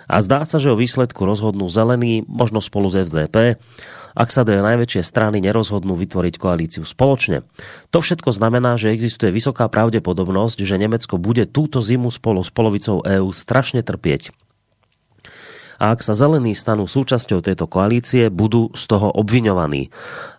A 0.09 0.25
zdá 0.25 0.49
sa, 0.49 0.57
že 0.57 0.73
o 0.73 0.81
výsledku 0.81 1.29
rozhodnú 1.29 1.69
zelení, 1.69 2.25
možno 2.25 2.65
spolu 2.65 2.89
s 2.89 3.05
FDP, 3.05 3.61
ak 4.15 4.31
sa 4.31 4.47
dve 4.47 4.63
najväčšie 4.63 5.03
strany 5.03 5.43
nerozhodnú 5.43 5.99
vytvoriť 5.99 6.35
koalíciu 6.39 6.87
spoločne. 6.87 7.43
To 7.91 7.99
všetko 7.99 8.31
znamená, 8.31 8.79
že 8.79 8.95
existuje 8.95 9.35
vysoká 9.35 9.67
pravdepodobnosť, 9.67 10.63
že 10.63 10.79
Nemecko 10.79 11.19
bude 11.19 11.51
túto 11.51 11.83
zimu 11.83 12.15
spolu 12.15 12.47
s 12.47 12.55
polovicou 12.55 13.03
EÚ 13.03 13.35
strašne 13.35 13.83
trpieť 13.83 14.31
a 15.79 15.93
ak 15.95 16.01
sa 16.01 16.15
zelení 16.15 16.55
stanú 16.55 16.87
súčasťou 16.87 17.43
tejto 17.43 17.67
koalície, 17.67 18.31
budú 18.31 18.71
z 18.75 18.85
toho 18.87 19.11
obviňovaní. 19.15 19.91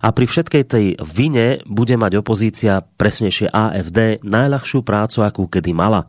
A 0.01 0.11
pri 0.15 0.25
všetkej 0.25 0.63
tej 0.63 0.85
vine 1.01 1.61
bude 1.67 1.95
mať 1.99 2.21
opozícia, 2.21 2.83
presnejšie 2.95 3.51
AFD, 3.51 4.23
najľahšiu 4.23 4.81
prácu, 4.85 5.17
akú 5.25 5.43
kedy 5.51 5.75
mala. 5.75 6.07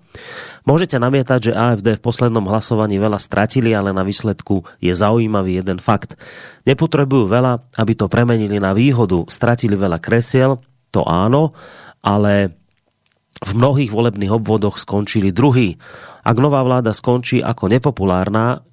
Môžete 0.67 0.99
namietať, 0.99 1.51
že 1.51 1.53
AFD 1.55 1.99
v 1.99 2.05
poslednom 2.05 2.51
hlasovaní 2.51 2.99
veľa 2.99 3.23
stratili, 3.23 3.71
ale 3.71 3.95
na 3.95 4.03
výsledku 4.03 4.67
je 4.83 4.91
zaujímavý 4.91 5.63
jeden 5.63 5.79
fakt. 5.79 6.19
Nepotrebujú 6.67 7.31
veľa, 7.31 7.79
aby 7.79 7.93
to 7.95 8.11
premenili 8.11 8.59
na 8.59 8.75
výhodu. 8.75 9.23
Stratili 9.31 9.79
veľa 9.79 10.03
kresiel, 10.03 10.59
to 10.91 11.07
áno, 11.07 11.55
ale 12.03 12.59
v 13.45 13.51
mnohých 13.53 13.93
volebných 13.93 14.33
obvodoch 14.33 14.81
skončili 14.81 15.31
druhý. 15.31 15.77
Ak 16.27 16.41
nová 16.41 16.65
vláda 16.65 16.91
skončí 16.97 17.39
ako 17.45 17.69
nepopulárna, 17.71 18.65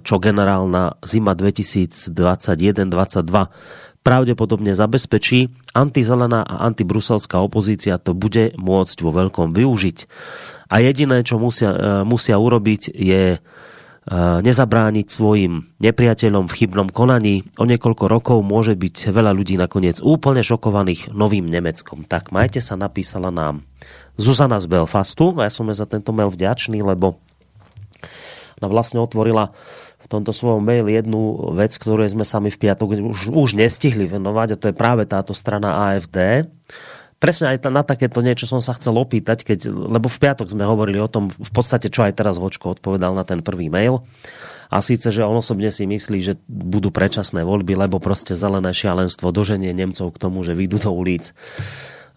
čo 0.00 0.16
generálna 0.16 0.96
zima 1.04 1.36
2021-2022 1.36 3.84
pravdepodobne 4.04 4.76
zabezpečí, 4.76 5.48
antizelená 5.72 6.44
a 6.44 6.68
antibruselská 6.68 7.40
opozícia 7.40 7.96
to 7.96 8.12
bude 8.12 8.52
môcť 8.60 8.96
vo 9.00 9.10
veľkom 9.10 9.56
využiť. 9.56 9.98
A 10.68 10.84
jediné, 10.84 11.24
čo 11.24 11.40
musia, 11.40 11.72
e, 11.72 11.78
musia 12.04 12.36
urobiť, 12.36 12.92
je 12.92 13.24
e, 13.34 13.38
nezabrániť 14.44 15.06
svojim 15.08 15.72
nepriateľom 15.80 16.44
v 16.44 16.56
chybnom 16.60 16.92
konaní. 16.92 17.48
O 17.56 17.64
niekoľko 17.64 18.04
rokov 18.04 18.38
môže 18.44 18.76
byť 18.76 19.08
veľa 19.08 19.32
ľudí 19.32 19.56
nakoniec 19.56 20.04
úplne 20.04 20.44
šokovaných 20.44 21.16
novým 21.16 21.48
Nemeckom. 21.48 22.04
Tak 22.04 22.28
majte 22.28 22.60
sa, 22.60 22.76
napísala 22.76 23.32
nám 23.32 23.64
Zuzana 24.20 24.60
z 24.60 24.68
Belfastu. 24.68 25.32
Ja 25.40 25.48
som 25.48 25.72
za 25.72 25.88
tento 25.88 26.12
mail 26.12 26.28
vďačný, 26.28 26.84
lebo 26.84 27.24
ona 28.60 28.68
vlastne 28.70 29.02
otvorila 29.02 29.54
v 30.04 30.06
tomto 30.06 30.36
svojom 30.36 30.60
mail 30.60 30.84
jednu 30.84 31.54
vec, 31.56 31.72
ktorú 31.72 32.04
sme 32.04 32.28
sami 32.28 32.52
v 32.52 32.60
piatok 32.60 33.00
už, 33.00 33.32
už 33.32 33.50
nestihli 33.56 34.04
venovať 34.04 34.48
a 34.54 34.60
to 34.60 34.66
je 34.68 34.76
práve 34.76 35.08
táto 35.08 35.32
strana 35.32 35.90
AFD. 35.90 36.44
Presne 37.16 37.56
aj 37.56 37.72
na 37.72 37.80
takéto 37.80 38.20
niečo 38.20 38.44
som 38.44 38.60
sa 38.60 38.76
chcel 38.76 39.00
opýtať, 39.00 39.48
keď, 39.48 39.72
lebo 39.72 40.12
v 40.12 40.20
piatok 40.20 40.52
sme 40.52 40.68
hovorili 40.68 41.00
o 41.00 41.08
tom, 41.08 41.32
v 41.32 41.50
podstate 41.56 41.88
čo 41.88 42.04
aj 42.04 42.20
teraz 42.20 42.36
Vočko 42.36 42.76
odpovedal 42.76 43.16
na 43.16 43.24
ten 43.24 43.40
prvý 43.40 43.72
mail. 43.72 44.04
A 44.68 44.84
síce, 44.84 45.08
že 45.08 45.24
on 45.24 45.38
osobne 45.38 45.72
si 45.72 45.88
myslí, 45.88 46.18
že 46.20 46.34
budú 46.50 46.92
predčasné 46.92 47.46
voľby, 47.46 47.78
lebo 47.78 47.96
proste 47.96 48.36
zelené 48.36 48.74
šialenstvo 48.76 49.32
doženie 49.32 49.72
Nemcov 49.72 50.12
k 50.12 50.20
tomu, 50.20 50.44
že 50.44 50.52
vyjdú 50.52 50.84
do 50.84 50.90
ulic. 50.92 51.32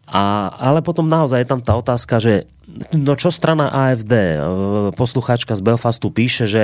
A, 0.07 0.51
ale 0.59 0.83
potom 0.83 1.07
naozaj 1.07 1.43
je 1.43 1.51
tam 1.55 1.61
tá 1.63 1.75
otázka, 1.75 2.19
že 2.19 2.47
no 2.93 3.13
čo 3.17 3.29
strana 3.29 3.69
AFD, 3.69 4.13
e, 4.13 4.37
poslucháčka 4.95 5.53
z 5.57 5.61
Belfastu 5.61 6.09
píše, 6.09 6.45
že 6.45 6.63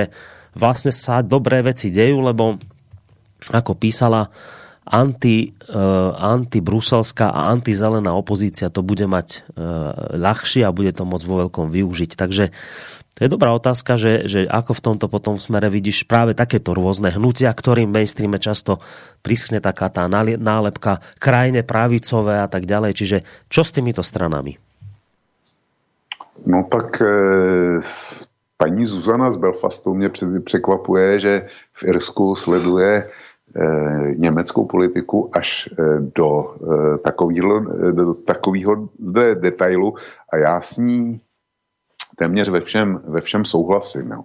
vlastne 0.54 0.94
sa 0.94 1.20
dobré 1.20 1.60
veci 1.60 1.90
dejú, 1.90 2.22
lebo 2.22 2.58
ako 3.52 3.76
písala, 3.76 4.32
anti, 4.84 5.56
uh, 5.72 6.12
antibruselská 6.12 7.32
a 7.32 7.48
antizelená 7.56 8.12
opozícia 8.12 8.68
to 8.68 8.84
bude 8.84 9.08
mať 9.08 9.40
uh, 9.56 10.12
a 10.20 10.70
bude 10.76 10.92
to 10.92 11.08
môcť 11.08 11.24
vo 11.24 11.36
veľkom 11.48 11.72
využiť. 11.72 12.10
Takže 12.12 12.52
to 13.14 13.20
je 13.22 13.30
dobrá 13.30 13.54
otázka, 13.54 13.94
že, 13.94 14.26
že 14.26 14.40
ako 14.44 14.74
v 14.74 14.84
tomto 14.84 15.06
potom 15.06 15.38
smere 15.38 15.70
vidíš 15.70 16.04
práve 16.04 16.34
takéto 16.34 16.74
rôzne 16.74 17.14
hnutia, 17.14 17.54
ktorým 17.54 17.88
mainstreame 17.88 18.42
často 18.42 18.82
priskne 19.22 19.62
taká 19.62 19.86
tá 19.88 20.10
nálepka 20.10 20.98
krajne 21.22 21.62
pravicové 21.62 22.42
a 22.42 22.50
tak 22.50 22.66
ďalej. 22.66 22.92
Čiže 22.92 23.18
čo 23.46 23.62
s 23.62 23.70
týmito 23.70 24.02
stranami? 24.02 24.58
No 26.46 26.64
tak 26.70 27.02
e, 27.02 27.06
paní 28.56 28.86
Zuzana 28.86 29.30
z 29.30 29.36
Belfastu 29.36 29.94
mě 29.94 30.10
překvapuje, 30.44 31.20
že 31.20 31.46
v 31.72 31.82
Irsku 31.84 32.34
sleduje 32.34 32.94
e, 32.94 33.08
německou 34.16 34.64
politiku 34.64 35.30
až 35.32 35.68
e, 35.72 35.82
do 36.00 36.54
takového, 37.04 37.60
do 37.92 38.14
takového 38.14 38.88
detailu 39.34 39.94
a 40.32 40.36
já 40.36 40.60
s 40.60 40.76
ní 40.76 41.20
téměř 42.16 42.48
ve 42.48 42.60
všem, 42.60 43.00
ve 43.08 43.20
všem 43.20 43.44
souhlasím. 43.44 44.10
Jo. 44.10 44.24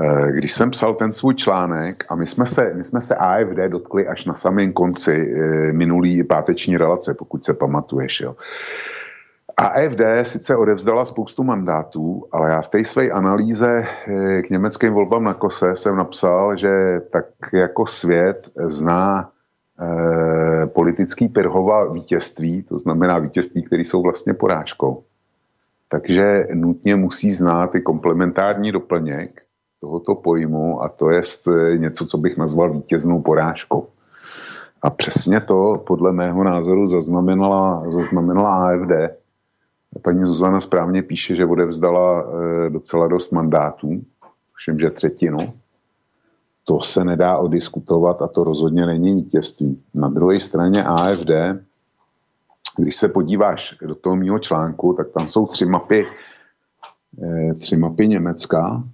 Eh, 0.00 0.32
když 0.32 0.52
jsem 0.52 0.70
psal 0.70 0.94
ten 0.94 1.12
svůj 1.12 1.34
článek 1.34 2.04
a 2.08 2.16
my 2.16 2.26
jsme 2.26 2.46
se, 2.46 2.72
my 2.74 2.84
jsme 2.84 3.00
se 3.00 3.14
AFD 3.14 3.58
dotkli 3.68 4.08
až 4.08 4.24
na 4.24 4.34
samém 4.34 4.72
konci 4.72 5.12
eh, 5.12 5.72
minulý 5.72 6.24
páteční 6.24 6.76
relace, 6.76 7.14
pokud 7.14 7.44
se 7.44 7.54
pamatuješ. 7.54 8.20
Jo. 8.20 8.36
AFD 9.56 10.00
sice 10.22 10.56
odevzdala 10.56 11.04
spoustu 11.04 11.44
mandátů, 11.44 12.24
ale 12.32 12.50
já 12.50 12.62
v 12.62 12.68
té 12.68 12.84
své 12.84 13.10
analýze 13.10 13.84
eh, 13.84 14.42
k 14.42 14.50
německým 14.50 14.92
volbám 14.92 15.24
na 15.24 15.34
kose 15.34 15.76
jsem 15.76 15.96
napsal, 15.96 16.56
že 16.56 17.00
tak 17.12 17.26
jako 17.52 17.86
svět 17.86 18.48
zná 18.66 19.30
eh, 19.80 20.66
politický 20.66 21.28
Pirhova 21.28 21.92
vítězství, 21.92 22.62
to 22.62 22.78
znamená 22.78 23.18
vítězství, 23.18 23.62
které 23.62 23.82
jsou 23.82 24.02
vlastně 24.02 24.34
porážkou 24.34 25.04
takže 25.88 26.48
nutně 26.54 26.96
musí 26.96 27.32
znát 27.32 27.74
i 27.74 27.80
komplementární 27.80 28.72
doplněk 28.72 29.42
tohoto 29.80 30.14
pojmu 30.14 30.82
a 30.82 30.88
to 30.88 31.10
je 31.10 31.22
něco, 31.76 32.06
co 32.06 32.18
bych 32.18 32.36
nazval 32.36 32.72
vítěznou 32.72 33.22
porážkou. 33.22 33.88
A 34.82 34.90
přesně 34.90 35.40
to 35.40 35.84
podle 35.86 36.12
mého 36.12 36.44
názoru 36.44 36.86
zaznamenala, 36.86 37.90
zaznamenala 37.90 38.68
AFD. 38.68 39.16
Paní 40.02 40.24
Zuzana 40.24 40.60
správně 40.60 41.02
píše, 41.02 41.36
že 41.36 41.46
odevzdala 41.46 42.24
e, 42.66 42.70
docela 42.70 43.08
dost 43.08 43.32
mandátů, 43.32 44.02
všem, 44.54 44.78
že 44.78 44.90
třetinu. 44.90 45.38
To 46.64 46.80
se 46.80 47.04
nedá 47.04 47.38
odiskutovat 47.38 48.22
a 48.22 48.26
to 48.28 48.44
rozhodně 48.44 48.86
není 48.86 49.14
vítězství. 49.14 49.82
Na 49.94 50.08
druhé 50.08 50.40
straně 50.40 50.84
AFD, 50.84 51.30
když 52.76 52.96
se 52.96 53.08
podíváš 53.08 53.76
do 53.86 53.94
toho 53.94 54.16
mého 54.16 54.38
článku, 54.38 54.92
tak 54.92 55.10
tam 55.10 55.26
jsou 55.26 55.46
tři 55.46 55.66
mapy, 55.66 56.06
e, 57.22 57.54
tři 57.54 57.76
mapy 57.76 58.08
Německa 58.08 58.84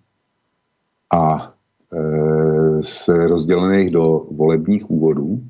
a 1.14 1.52
e, 1.92 2.82
z 2.82 3.08
rozdělených 3.08 3.90
do 3.90 4.26
volebních 4.30 4.90
úvodů. 4.90 5.42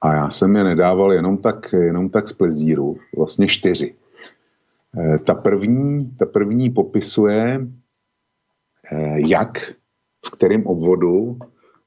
A 0.00 0.14
já 0.14 0.30
jsem 0.30 0.56
je 0.56 0.64
nedával 0.64 1.12
jenom 1.12 1.36
tak, 1.36 1.72
jenom 1.72 2.08
tak 2.08 2.28
z 2.28 2.32
plezíru, 2.32 2.96
vlastně 3.16 3.48
čtyři. 3.48 3.94
E, 4.96 5.18
ta 5.18 5.34
první, 5.34 6.10
ta 6.18 6.26
první 6.26 6.70
popisuje, 6.70 7.60
e, 8.92 9.20
jak, 9.28 9.58
v 10.26 10.30
kterém 10.30 10.66
obvodu 10.66 11.38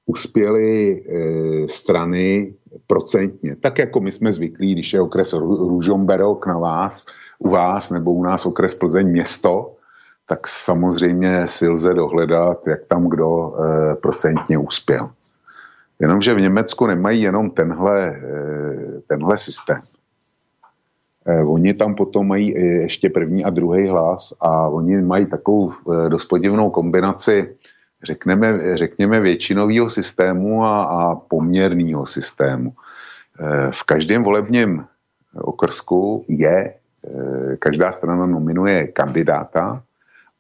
uspěly 0.06 0.92
e, 0.92 1.70
strany 1.70 2.54
procentně. 2.88 3.56
Tak 3.56 3.80
jako 3.80 4.00
my 4.00 4.12
jsme 4.12 4.32
zvyklí, 4.32 4.74
když 4.74 4.94
je 4.94 5.02
okres 5.02 5.34
Růžomberok 5.34 6.48
na 6.48 6.58
vás, 6.58 7.06
u 7.40 7.50
vás, 7.50 7.90
nebo 7.90 8.14
u 8.14 8.24
nás 8.24 8.46
okres 8.46 8.76
Plzeň 8.76 9.08
město, 9.08 9.76
tak 10.28 10.48
samozřejmě 10.48 11.48
si 11.48 11.68
lze 11.68 11.94
dohledat, 11.94 12.68
jak 12.68 12.86
tam 12.86 13.10
kdo 13.10 13.54
procentně 14.02 14.58
uspěl. 14.58 15.10
Jenomže 16.00 16.34
v 16.34 16.42
Německu 16.42 16.88
nemají 16.88 17.22
jenom 17.22 17.50
tenhle, 17.50 18.22
tenhle 19.08 19.38
systém. 19.38 19.82
E, 21.30 21.44
oni 21.44 21.74
tam 21.74 21.96
potom 21.96 22.28
mají 22.28 22.54
ještě 22.58 23.10
první 23.10 23.46
a 23.46 23.50
druhý 23.50 23.88
hlas 23.88 24.34
a 24.42 24.68
oni 24.68 25.02
mají 25.02 25.26
takovou 25.26 25.72
e, 25.72 26.10
dost 26.10 26.26
podivnou 26.26 26.70
kombinaci, 26.70 27.56
řekneme, 28.04 28.78
řekněme, 28.78 29.20
většinového 29.20 29.90
systému 29.90 30.66
a, 30.66 30.84
a 30.84 31.16
poměrného 31.16 32.06
systému. 32.06 32.74
V 33.72 33.84
každém 33.84 34.24
volebním 34.24 34.86
okrsku 35.36 36.26
je, 36.28 36.74
každá 37.60 37.92
strana 37.92 38.26
nominuje 38.26 38.88
kandidáta, 38.88 39.84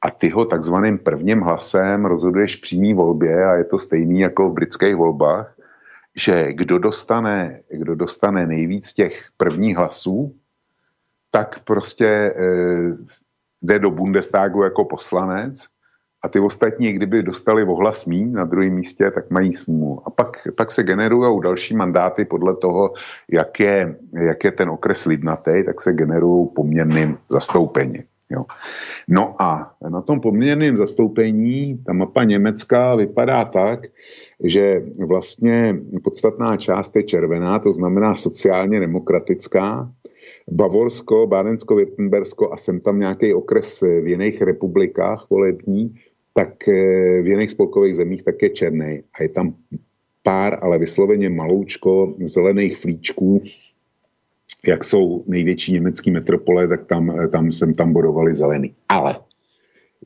a 0.01 0.11
ty 0.11 0.29
ho 0.29 0.45
takzvaným 0.45 0.97
prvním 0.97 1.41
hlasem 1.41 2.05
rozhoduješ 2.05 2.55
v 2.55 2.61
přímý 2.61 2.93
volbě 2.93 3.45
a 3.45 3.55
je 3.55 3.63
to 3.63 3.79
stejný 3.79 4.19
jako 4.19 4.49
v 4.49 4.53
britských 4.53 4.95
volbách, 4.95 5.55
že 6.15 6.53
kdo 6.53 6.79
dostane, 6.79 7.59
kdo 7.71 7.95
dostane 7.95 8.47
nejvíc 8.47 8.93
těch 8.93 9.27
prvních 9.37 9.77
hlasů, 9.77 10.35
tak 11.31 11.63
prostě 11.63 12.07
e, 12.07 12.33
jde 13.61 13.79
do 13.79 13.91
Bundestagu 13.91 14.63
jako 14.63 14.85
poslanec 14.85 15.65
a 16.23 16.29
ty 16.29 16.39
ostatní, 16.39 16.93
kdyby 16.93 17.23
dostali 17.23 17.63
ohlas 17.63 18.05
mí 18.05 18.25
na 18.25 18.45
druhém 18.45 18.73
místě, 18.73 19.11
tak 19.11 19.31
mají 19.31 19.53
smůlu. 19.53 20.01
A 20.05 20.09
pak, 20.09 20.47
pak 20.57 20.71
se 20.71 20.83
generují 20.83 21.41
další 21.41 21.75
mandáty 21.75 22.25
podle 22.25 22.55
toho, 22.55 22.93
jak 23.31 23.59
je, 23.59 23.95
jak 24.13 24.43
je 24.43 24.51
ten 24.51 24.69
okres 24.69 25.05
lidnatý, 25.05 25.63
tak 25.65 25.81
se 25.81 25.93
generují 25.93 26.47
poměrným 26.55 27.17
zastoupením. 27.29 28.03
Jo. 28.31 28.45
No 29.07 29.41
a 29.41 29.73
na 29.89 30.01
tom 30.01 30.21
poměrném 30.21 30.77
zastoupení 30.77 31.77
ta 31.85 31.93
mapa 31.93 32.23
Německa 32.23 32.95
vypadá 32.95 33.45
tak, 33.45 33.79
že 34.43 34.81
vlastně 35.07 35.79
podstatná 36.03 36.57
část 36.57 36.95
je 36.95 37.03
červená, 37.03 37.59
to 37.59 37.71
znamená 37.71 38.15
sociálně 38.15 38.79
demokratická. 38.79 39.91
Bavorsko, 40.51 41.27
Bádensko, 41.27 41.75
Württembersko 41.75 42.53
a 42.53 42.57
jsem 42.57 42.79
tam 42.79 42.99
nějaký 42.99 43.33
okres 43.33 43.81
v 43.81 44.07
jiných 44.07 44.41
republikách 44.41 45.27
volební, 45.29 45.95
tak 46.33 46.67
eh, 46.67 47.21
v 47.21 47.27
jiných 47.27 47.51
spolkových 47.51 47.95
zemích 47.95 48.23
tak 48.23 48.41
je 48.41 48.49
černý. 48.49 49.03
A 49.13 49.23
je 49.23 49.29
tam 49.29 49.53
pár, 50.23 50.59
ale 50.61 50.77
vysloveně 50.77 51.29
maloučko 51.29 52.13
zelených 52.25 52.77
flíčků, 52.77 53.41
jak 54.67 54.83
jsou 54.83 55.23
největší 55.27 55.73
německý 55.73 56.11
metropole, 56.11 56.67
tak 56.67 56.85
tam, 56.85 57.29
tam 57.31 57.51
jsem 57.51 57.73
tam 57.73 57.93
bodovali 57.93 58.35
zelený. 58.35 58.75
Ale 58.89 59.15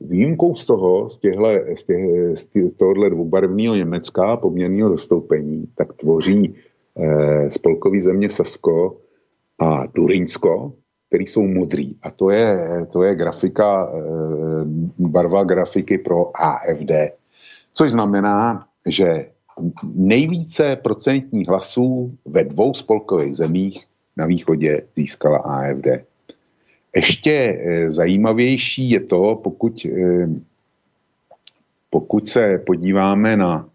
výjimkou 0.00 0.54
z 0.54 0.64
toho, 0.64 1.10
z, 1.10 1.18
těhle, 1.18 1.64
z, 1.74 1.84
těch, 1.84 2.04
z 2.34 2.46
tohohle 2.76 3.10
dvoubarvného 3.10 3.74
Německa 3.74 4.36
poměrného 4.36 4.88
zastoupení, 4.88 5.68
tak 5.76 5.92
tvoří 5.92 6.54
eh, 6.98 7.50
spolkový 7.50 8.00
země 8.00 8.30
Sasko 8.30 8.96
a 9.58 9.86
Turinsko, 9.86 10.72
který 11.08 11.26
jsou 11.26 11.46
modrý. 11.46 11.96
A 12.02 12.10
to 12.10 12.30
je, 12.30 12.58
to 12.92 13.02
je 13.02 13.14
grafika, 13.14 13.86
eh, 13.86 14.00
barva 14.98 15.44
grafiky 15.44 15.98
pro 15.98 16.30
AFD. 16.34 17.14
Což 17.74 17.90
znamená, 17.90 18.66
že 18.86 19.30
nejvíce 19.94 20.76
procentních 20.76 21.48
hlasů 21.48 22.18
ve 22.24 22.44
dvou 22.44 22.74
spolkových 22.74 23.36
zemích 23.36 23.86
na 24.16 24.26
východě 24.26 24.82
získala 24.96 25.38
AFD. 25.38 25.86
Ještě 26.96 27.32
eh, 27.32 27.90
zajímavější 27.90 28.90
je 28.90 29.00
to, 29.00 29.40
pokud, 29.44 29.86
eh, 29.86 30.28
pokud 31.90 32.28
se 32.28 32.58
podíváme 32.66 33.36
na, 33.36 33.68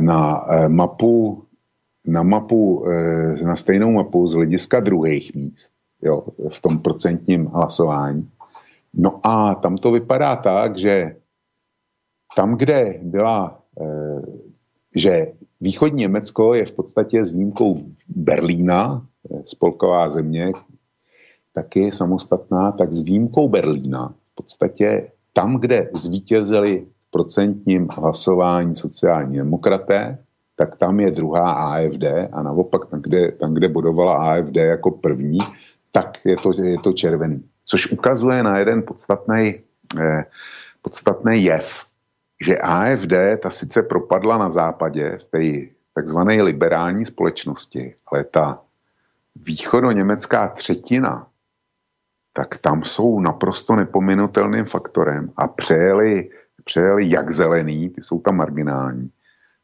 na 0.00 0.46
mapu, 0.68 1.44
na 2.08 2.22
mapu, 2.22 2.84
na 3.44 3.56
stejnou 3.56 3.92
mapu 3.92 4.26
z 4.26 4.34
hlediska 4.34 4.80
druhých 4.80 5.34
míst, 5.34 5.70
jo, 6.02 6.24
v 6.48 6.60
tom 6.62 6.78
procentním 6.78 7.46
hlasování. 7.46 8.28
No 8.94 9.20
a 9.26 9.54
tam 9.54 9.76
to 9.76 9.90
vypadá 9.90 10.36
tak, 10.36 10.78
že 10.78 11.16
tam, 12.36 12.56
kde 12.56 13.00
byla, 13.02 13.60
že 14.94 15.32
východní 15.60 16.00
Německo 16.00 16.54
je 16.54 16.66
v 16.66 16.72
podstatě 16.72 17.24
s 17.24 17.30
výjimkou 17.30 17.82
Berlína, 18.08 19.06
spolková 19.44 20.08
země, 20.08 20.52
taky 21.54 21.92
samostatná, 21.92 22.72
tak 22.72 22.92
s 22.92 23.00
výjimkou 23.00 23.48
Berlína 23.48 24.14
v 24.32 24.34
podstatě 24.34 25.10
tam, 25.32 25.60
kde 25.60 25.90
zvítězili 25.94 26.86
procentním 27.10 27.88
hlasování 27.90 28.76
sociální 28.76 29.36
demokraté, 29.36 30.18
tak 30.58 30.76
tam 30.76 31.00
je 31.00 31.10
druhá 31.10 31.52
AFD 31.52 32.04
a 32.32 32.42
naopak 32.42 32.90
tam, 32.90 33.02
kde, 33.02 33.32
tam, 33.32 33.54
kde 33.54 33.68
bodovala 33.68 34.16
AFD 34.16 34.56
jako 34.56 34.90
první, 34.90 35.38
tak 35.92 36.18
je 36.24 36.36
to, 36.36 36.50
je 36.62 36.78
to 36.78 36.92
červený. 36.92 37.44
Což 37.64 37.92
ukazuje 37.92 38.42
na 38.42 38.58
jeden 38.58 38.82
podstatný, 38.82 39.54
eh, 40.00 40.24
podstatný 40.82 41.44
jev, 41.44 41.84
že 42.42 42.58
AFD 42.58 43.36
ta 43.42 43.50
sice 43.50 43.82
propadla 43.82 44.38
na 44.38 44.50
západě 44.50 45.18
v 45.18 45.24
té 45.24 45.74
takzvané 45.94 46.42
liberální 46.42 47.06
společnosti, 47.06 47.94
ale 48.12 48.24
ta 48.24 48.60
východo-německá 49.36 50.48
třetina, 50.48 51.26
tak 52.32 52.58
tam 52.58 52.84
jsou 52.84 53.20
naprosto 53.20 53.76
nepominutelným 53.76 54.64
faktorem 54.64 55.30
a 55.36 55.48
přejeli, 55.48 56.30
přejeli 56.64 57.10
jak 57.10 57.30
zelený, 57.30 57.90
ty 57.90 58.02
jsou 58.02 58.20
tam 58.20 58.36
marginální, 58.36 59.10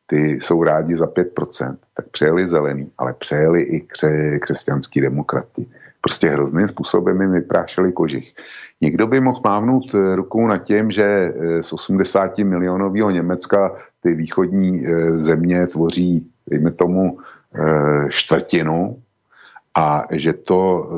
ty 0.06 0.38
jsou 0.42 0.62
rádi 0.62 0.96
za 0.96 1.06
5%, 1.06 1.76
tak 1.96 2.08
přejeli 2.08 2.48
zelený, 2.48 2.90
ale 2.98 3.14
přejeli 3.14 3.62
i 3.62 3.80
kře, 3.80 4.38
křesťanský 4.38 5.00
demokraty. 5.00 5.66
Prostě 6.00 6.28
hrozným 6.28 6.68
způsobem 6.68 7.20
jim 7.20 7.32
vyprášeli 7.32 7.92
kožich. 7.92 8.34
Někdo 8.80 9.06
by 9.06 9.20
mohl 9.20 9.40
mávnout 9.44 9.84
rukou 10.14 10.46
nad 10.46 10.58
tím, 10.58 10.90
že 10.90 11.04
eh, 11.04 11.62
z 11.62 11.72
80 11.72 12.38
milionového 12.38 13.10
Německa 13.10 13.72
ty 14.02 14.14
východní 14.14 14.86
eh, 14.86 15.10
země 15.10 15.66
tvoří, 15.66 16.30
dejme 16.50 16.70
tomu, 16.70 17.18
eh, 17.54 18.08
čtvrtinu 18.10 18.96
a 19.74 20.04
že, 20.10 20.32
to, 20.32 20.90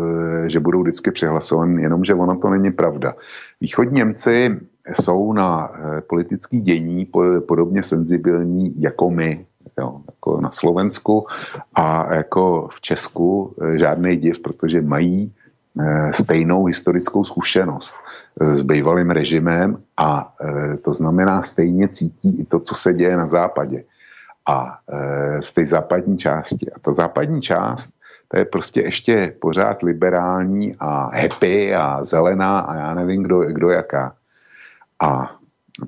eh, 0.44 0.50
že 0.50 0.60
budou 0.60 0.82
vždycky 0.82 1.10
přehlasovaní, 1.10 1.82
jenomže 1.82 2.14
ono 2.14 2.36
to 2.36 2.50
není 2.50 2.72
pravda. 2.72 3.14
Východní 3.60 3.96
Němci 3.96 4.60
jsou 5.00 5.32
na 5.32 5.72
eh, 5.72 6.00
politický 6.00 6.60
dění 6.60 7.08
podobně 7.48 7.82
senzibilní 7.82 8.80
jako 8.80 9.10
my, 9.10 9.46
jo, 9.78 10.00
jako 10.06 10.40
na 10.40 10.50
Slovensku 10.50 11.26
a 11.74 12.14
jako 12.14 12.68
v 12.72 12.80
Česku 12.80 13.54
eh, 13.62 13.78
žádný 13.78 14.16
div, 14.16 14.40
protože 14.40 14.82
mají 14.82 15.32
stejnou 16.10 16.64
historickou 16.64 17.24
zkušenost 17.24 17.94
s 18.40 18.62
bývalým 18.62 19.10
režimem 19.10 19.76
a 19.96 20.32
to 20.82 20.94
znamená 20.94 21.42
stejně 21.42 21.88
cítí 21.88 22.40
i 22.40 22.44
to, 22.44 22.60
co 22.60 22.74
se 22.74 22.94
děje 22.94 23.16
na 23.16 23.26
západě 23.26 23.84
a 24.48 24.78
v 25.44 25.52
té 25.52 25.66
západní 25.66 26.18
části. 26.18 26.72
A 26.72 26.78
ta 26.78 26.94
západní 26.94 27.42
část 27.42 27.90
to 28.28 28.38
je 28.38 28.44
prostě 28.44 28.80
ještě 28.80 29.34
pořád 29.40 29.82
liberální 29.82 30.76
a 30.78 31.20
happy 31.20 31.74
a 31.74 32.04
zelená 32.04 32.58
a 32.58 32.76
já 32.76 32.94
nevím, 32.94 33.22
kdo, 33.22 33.40
kdo 33.40 33.70
jaká. 33.70 34.14
A 35.02 35.36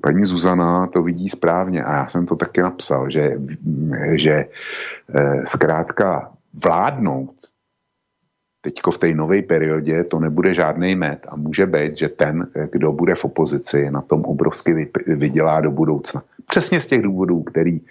paní 0.01 0.23
Zuzana 0.23 0.87
to 0.87 1.03
vidí 1.03 1.29
správně 1.29 1.83
a 1.83 1.93
já 1.93 2.07
jsem 2.07 2.25
to 2.25 2.35
taky 2.35 2.61
napsal, 2.61 3.09
že, 3.09 3.37
že 4.11 4.45
zkrátka 5.45 6.31
vládnout 6.63 7.31
teďko 8.61 8.91
v 8.91 8.97
té 8.97 9.13
nové 9.13 9.41
periodě 9.41 10.03
to 10.03 10.19
nebude 10.19 10.53
žádný 10.53 10.95
met 10.95 11.25
a 11.29 11.35
může 11.35 11.65
být, 11.65 11.97
že 11.97 12.09
ten, 12.09 12.47
kdo 12.71 12.91
bude 12.91 13.15
v 13.15 13.25
opozici, 13.25 13.91
na 13.91 14.01
tom 14.01 14.21
obrovsky 14.21 14.91
vydělá 15.07 15.61
do 15.61 15.71
budoucna. 15.71 16.23
Přesně 16.47 16.79
z 16.79 16.87
těch 16.87 17.01
důvodů, 17.01 17.43
který, 17.43 17.81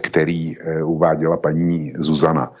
který 0.00 0.56
uváděla 0.84 1.36
paní 1.36 1.92
Zuzana. 1.96 2.52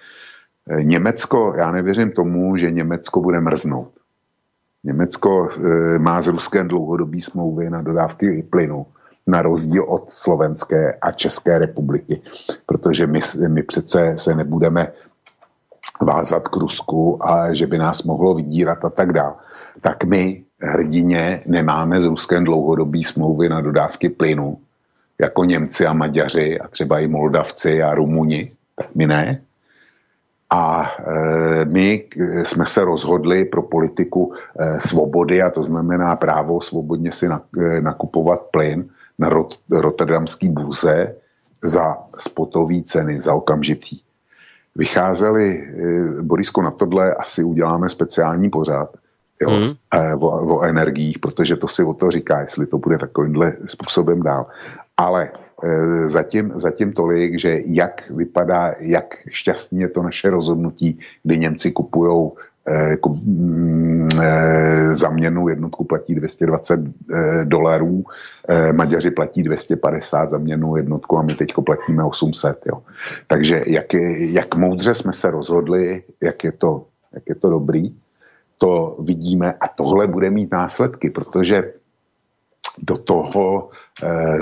Německo, 0.82 1.54
já 1.56 1.70
nevěřím 1.70 2.10
tomu, 2.10 2.56
že 2.56 2.70
Německo 2.70 3.20
bude 3.20 3.40
mrznout. 3.40 3.90
Německo 4.84 5.48
e, 5.48 5.98
má 5.98 6.22
s 6.22 6.26
Ruskem 6.26 6.68
dlouhodobý 6.68 7.20
smlouvy 7.20 7.70
na 7.70 7.82
dodávky 7.82 8.42
plynu, 8.50 8.86
na 9.26 9.42
rozdíl 9.42 9.84
od 9.84 10.12
Slovenské 10.12 10.92
a 10.92 11.12
České 11.12 11.58
republiky, 11.58 12.20
protože 12.66 13.06
my, 13.06 13.20
my 13.48 13.62
přece 13.62 14.18
se 14.18 14.34
nebudeme 14.34 14.92
vázat 16.00 16.48
k 16.48 16.56
Rusku 16.56 17.28
a 17.28 17.54
že 17.54 17.66
by 17.66 17.78
nás 17.78 18.02
mohlo 18.02 18.34
vydírat 18.34 18.84
a 18.84 18.90
tak 18.90 19.12
dále. 19.12 19.34
Tak 19.80 20.04
my 20.04 20.44
hrdině 20.60 21.42
nemáme 21.46 22.02
s 22.02 22.04
Ruskem 22.04 22.44
dlouhodobý 22.44 23.04
smlouvy 23.04 23.48
na 23.48 23.60
dodávky 23.60 24.08
plynu, 24.08 24.58
jako 25.20 25.44
Němci 25.44 25.86
a 25.86 25.92
Maďaři 25.92 26.60
a 26.60 26.68
třeba 26.68 26.98
i 26.98 27.08
Moldavci 27.08 27.82
a 27.82 27.94
Rumuni, 27.94 28.50
tak 28.74 28.94
my 28.94 29.06
ne. 29.06 29.40
A 30.50 30.82
e, 30.82 31.64
my 31.64 32.04
jsme 32.42 32.66
se 32.66 32.84
rozhodli 32.84 33.44
pro 33.44 33.62
politiku 33.62 34.32
e, 34.58 34.80
svobody, 34.80 35.42
a 35.42 35.50
to 35.50 35.64
znamená 35.64 36.16
právo 36.16 36.60
svobodně 36.60 37.12
si 37.12 37.28
na, 37.28 37.42
e, 37.58 37.80
nakupovat 37.80 38.40
plyn 38.50 38.88
na 39.18 39.28
rot, 39.28 39.58
rotterdamský 39.70 40.48
burze 40.48 41.14
za 41.64 41.96
spotový 42.18 42.82
ceny, 42.82 43.20
za 43.20 43.34
okamžitý. 43.34 44.00
Vycházeli, 44.76 45.68
Borisko, 46.22 46.62
na 46.62 46.70
tohle 46.70 47.14
asi 47.14 47.44
uděláme 47.44 47.88
speciální 47.88 48.50
pořád 48.50 48.96
jo, 49.40 49.50
mm. 49.50 49.74
o, 50.22 50.56
o 50.56 50.62
energiích, 50.62 51.18
protože 51.18 51.56
to 51.56 51.68
si 51.68 51.84
o 51.84 51.94
to 51.94 52.10
říká, 52.10 52.40
jestli 52.40 52.66
to 52.66 52.78
bude 52.78 52.98
takovýmhle 52.98 53.52
způsobem 53.66 54.22
dál. 54.22 54.46
Ale 54.96 55.30
zatím, 56.06 56.52
zatím 56.54 56.92
tolik, 56.92 57.40
že 57.40 57.60
jak 57.66 58.10
vypadá, 58.10 58.74
jak 58.80 59.14
šťastně 59.30 59.80
je 59.80 59.88
to 59.88 60.02
naše 60.02 60.30
rozhodnutí, 60.30 60.98
kdy 61.22 61.38
Němci 61.38 61.72
kupují 61.72 62.30
eh, 62.68 62.96
mm, 63.26 64.08
eh, 64.22 64.94
za 64.94 65.10
měnu 65.10 65.48
jednotku 65.48 65.84
platí 65.84 66.14
220 66.14 66.80
dolarů, 67.44 68.04
Maďaři 68.72 69.10
platí 69.10 69.42
250 69.42 70.30
za 70.30 70.38
měnu 70.38 70.76
jednotku 70.76 71.18
a 71.18 71.22
my 71.22 71.34
teď 71.34 71.52
platíme 71.66 72.04
800. 72.04 72.58
Jo. 72.66 72.82
Takže 73.26 73.64
jak, 73.66 73.94
je, 73.94 74.32
jak 74.32 74.54
moudře 74.54 74.94
jsme 74.94 75.12
se 75.12 75.30
rozhodli, 75.30 76.02
jak 76.22 76.44
je, 76.44 76.52
to, 76.52 76.86
jak 77.12 77.22
je 77.28 77.34
to 77.34 77.50
dobrý, 77.50 77.94
to 78.58 78.96
vidíme 79.00 79.52
a 79.52 79.68
tohle 79.68 80.06
bude 80.06 80.30
mít 80.30 80.52
následky, 80.52 81.10
protože 81.10 81.72
do 82.78 82.98
toho 82.98 83.70
Eh, 83.70 83.87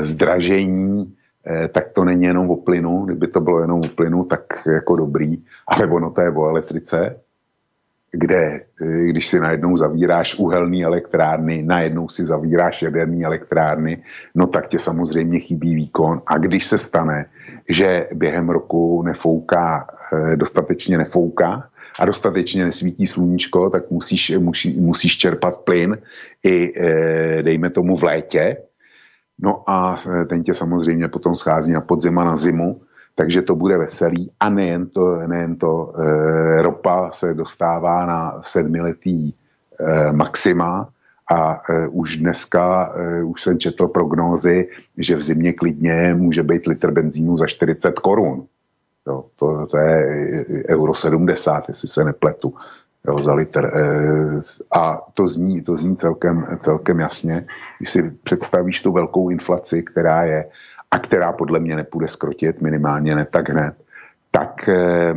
zdražení, 0.01 1.15
eh, 1.47 1.69
tak 1.69 1.93
to 1.93 2.05
není 2.05 2.25
jenom 2.25 2.51
o 2.51 2.57
plynu. 2.57 3.05
Kdyby 3.05 3.29
to 3.29 3.41
bylo 3.41 3.61
jenom 3.61 3.81
o 3.81 3.89
plynu, 3.89 4.25
tak 4.25 4.43
jako 4.67 4.97
dobrý. 4.97 5.43
Ale 5.69 5.87
ono 5.87 6.11
to 6.11 6.21
je 6.21 6.31
o 6.31 6.49
elektrice, 6.49 7.17
kde 8.13 8.61
eh, 8.83 9.05
když 9.07 9.29
si 9.29 9.41
najednou 9.41 9.77
zavíráš 9.77 10.39
uhelný 10.39 10.85
elektrárny, 10.85 11.63
najednou 11.63 12.09
si 12.09 12.27
zavíráš 12.27 12.83
jaderný 12.83 13.25
elektrárny, 13.25 14.03
no 14.35 14.47
tak 14.47 14.69
tě 14.69 14.79
samozřejmě 14.79 15.41
chybí 15.41 15.75
výkon. 15.75 16.23
A 16.27 16.39
když 16.39 16.67
se 16.67 16.79
stane, 16.79 17.27
že 17.69 18.09
během 18.15 18.49
roku 18.49 19.03
nefouká, 19.03 19.87
dostatečně 20.35 20.99
nefouká, 20.99 21.69
a 21.99 22.05
dostatečně 22.05 22.65
nesvítí 22.65 23.07
sluníčko, 23.07 23.71
tak 23.71 23.91
musíš, 23.91 24.39
musí, 24.39 24.81
musíš 24.81 25.19
čerpat 25.19 25.57
plyn 25.57 25.99
i, 26.45 26.73
dejme 27.43 27.71
tomu, 27.71 27.97
v 27.97 28.03
létě, 28.03 28.57
No 29.39 29.71
a 29.71 29.97
e, 30.21 30.25
ten 30.25 30.43
tě 30.43 30.55
samozřejmě 30.55 31.09
potom 31.09 31.35
schází 31.35 31.73
na 31.73 31.81
podzima 31.81 32.25
na 32.25 32.37
zimu, 32.37 32.81
takže 33.15 33.43
to 33.43 33.55
bude 33.55 33.79
veselý. 33.79 34.31
A 34.41 34.51
nejen 34.51 34.87
to, 34.87 35.17
nejen 35.17 35.57
to 35.57 35.93
e, 35.99 36.63
ropa 36.63 37.11
se 37.11 37.35
dostává 37.35 38.07
na 38.07 38.43
sedmiletý 38.43 39.29
e, 39.29 39.33
maxima 40.13 40.89
a 41.31 41.63
e, 41.71 41.89
už 41.89 42.17
dneska, 42.17 42.93
e, 42.97 43.23
už 43.23 43.43
jsem 43.43 43.59
četl 43.59 43.89
prognózy, 43.89 44.69
že 44.99 45.17
v 45.17 45.23
zimě 45.23 45.53
klidně 45.53 46.15
může 46.15 46.43
být 46.43 46.67
litr 46.67 46.91
benzínu 46.91 47.39
za 47.39 47.47
40 47.47 47.99
korun. 47.99 48.47
To, 49.05 49.67
to 49.71 49.79
je 49.79 50.07
euro 50.69 50.95
70, 50.95 51.69
jestli 51.69 51.89
se 51.89 52.05
nepletu 52.05 52.55
jo, 53.09 53.19
za 53.19 53.35
litr. 53.35 53.71
Eh, 53.75 54.41
a 54.79 55.03
to 55.15 55.29
zní, 55.29 55.63
to 55.63 55.77
zní 55.77 55.97
celkem, 55.97 56.47
celkem 56.59 57.01
jasně, 57.01 57.47
když 57.79 57.91
si 57.91 58.11
představíš 58.23 58.83
tu 58.83 58.93
velkou 58.93 59.31
inflaci, 59.31 59.83
která 59.83 60.23
je 60.23 60.49
a 60.91 60.99
která 60.99 61.33
podle 61.33 61.61
mě 61.61 61.77
nepůjde 61.77 62.09
skrotit, 62.09 62.63
minimálně 62.63 63.15
ne 63.15 63.27
tak 63.31 63.49
hned, 63.49 63.75
tak 64.31 64.69
e, 64.69 65.15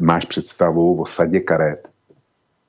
máš 0.00 0.24
představu 0.24 1.00
o 1.00 1.06
sadě 1.06 1.40
karet, 1.40 1.88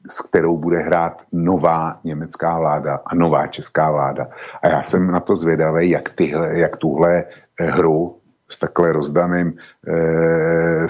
s 0.10 0.22
kterou 0.22 0.58
bude 0.58 0.80
hrát 0.80 1.22
nová 1.34 2.00
německá 2.04 2.60
vláda 2.60 3.00
a 3.06 3.16
nová 3.16 3.48
česká 3.48 3.92
vláda. 3.92 4.28
A 4.64 4.70
já 4.70 4.84
jsem 4.84 5.12
na 5.12 5.20
to 5.20 5.36
zvědavý, 5.36 5.90
jak, 5.90 6.10
tyhle, 6.10 6.60
jak 6.60 6.78
tuhle 6.78 7.24
hru 7.60 8.19
s 8.50 8.58
takhle 8.58 8.92
rozdaným, 8.92 9.54
eh, 9.88 10.88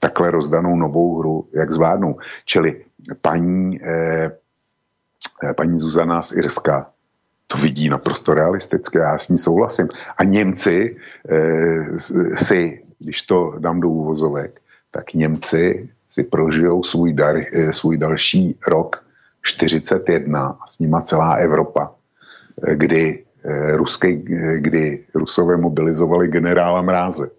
takhle 0.00 0.30
rozdanou 0.30 0.76
novou 0.76 1.18
hru, 1.18 1.48
jak 1.52 1.72
zvládnou. 1.72 2.18
Čili 2.44 2.84
paní, 3.22 3.80
eh, 3.82 4.30
paní 5.56 5.78
Zuzana 5.78 6.22
z 6.22 6.32
Irska 6.32 6.90
to 7.46 7.58
vidí 7.58 7.88
naprosto 7.88 8.34
realisticky, 8.34 8.98
já 8.98 9.18
s 9.18 9.28
ní 9.28 9.38
souhlasím. 9.38 9.88
A 10.18 10.24
Němci 10.24 10.96
eh, 11.30 11.98
si, 12.34 12.82
když 12.98 13.22
to 13.22 13.54
dám 13.58 13.80
do 13.80 13.88
úvozovek, 13.88 14.50
tak 14.90 15.14
Němci 15.14 15.88
si 16.10 16.24
prožijou 16.24 16.82
svůj, 16.82 17.12
dar, 17.12 17.36
svůj 17.70 17.98
další 17.98 18.58
rok 18.66 19.04
41 19.42 20.58
a 20.60 20.66
s 20.66 20.78
nima 20.78 21.02
celá 21.02 21.32
Evropa, 21.34 21.94
kdy 22.74 23.25
ruské, 23.76 24.08
eh, 24.08 24.58
kdy 24.60 24.82
Rusové 25.14 25.56
mobilizovali 25.56 26.28
generála 26.28 26.82
Mráze. 26.82 27.30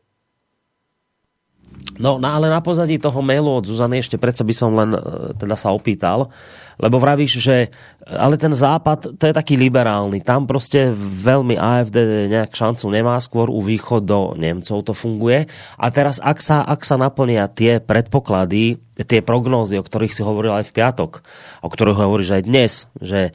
No, 1.97 2.21
no 2.21 2.27
ale 2.29 2.47
na 2.47 2.61
pozadí 2.61 3.01
toho 3.01 3.25
mailu 3.25 3.57
od 3.57 3.65
Zuzany 3.65 3.97
ešte 3.97 4.21
predsa 4.21 4.45
by 4.45 4.53
som 4.53 4.71
len 4.77 4.93
eh, 4.93 5.01
teda 5.33 5.57
sa 5.57 5.73
opýtal, 5.73 6.29
lebo 6.77 7.01
vravíš, 7.01 7.41
že 7.41 7.73
ale 8.05 8.37
ten 8.37 8.53
západ, 8.53 9.17
to 9.17 9.23
je 9.27 9.33
taký 9.33 9.57
liberálny, 9.57 10.21
tam 10.21 10.45
prostě 10.47 10.93
veľmi 11.25 11.57
AFD 11.57 12.29
nejak 12.29 12.53
šancu 12.53 12.87
nemá, 12.93 13.17
skôr 13.17 13.49
u 13.49 13.59
východu 13.65 14.37
Nemcov 14.37 14.85
to 14.85 14.93
funguje. 14.93 15.49
A 15.75 15.85
teraz, 15.89 16.21
ak 16.21 16.37
sa, 16.39 16.61
ak 16.63 16.85
sa 16.85 16.95
naplnia 17.01 17.49
tie 17.49 17.81
predpoklady, 17.81 18.77
tie 19.03 19.19
prognózy, 19.25 19.81
o 19.81 19.83
ktorých 19.83 20.13
si 20.13 20.21
hovoril 20.21 20.53
aj 20.53 20.69
v 20.69 20.75
piatok, 20.77 21.11
o 21.65 21.67
ktorých 21.67 21.99
hovoríš 21.99 22.39
aj 22.39 22.43
dnes, 22.45 22.71
že 23.01 23.33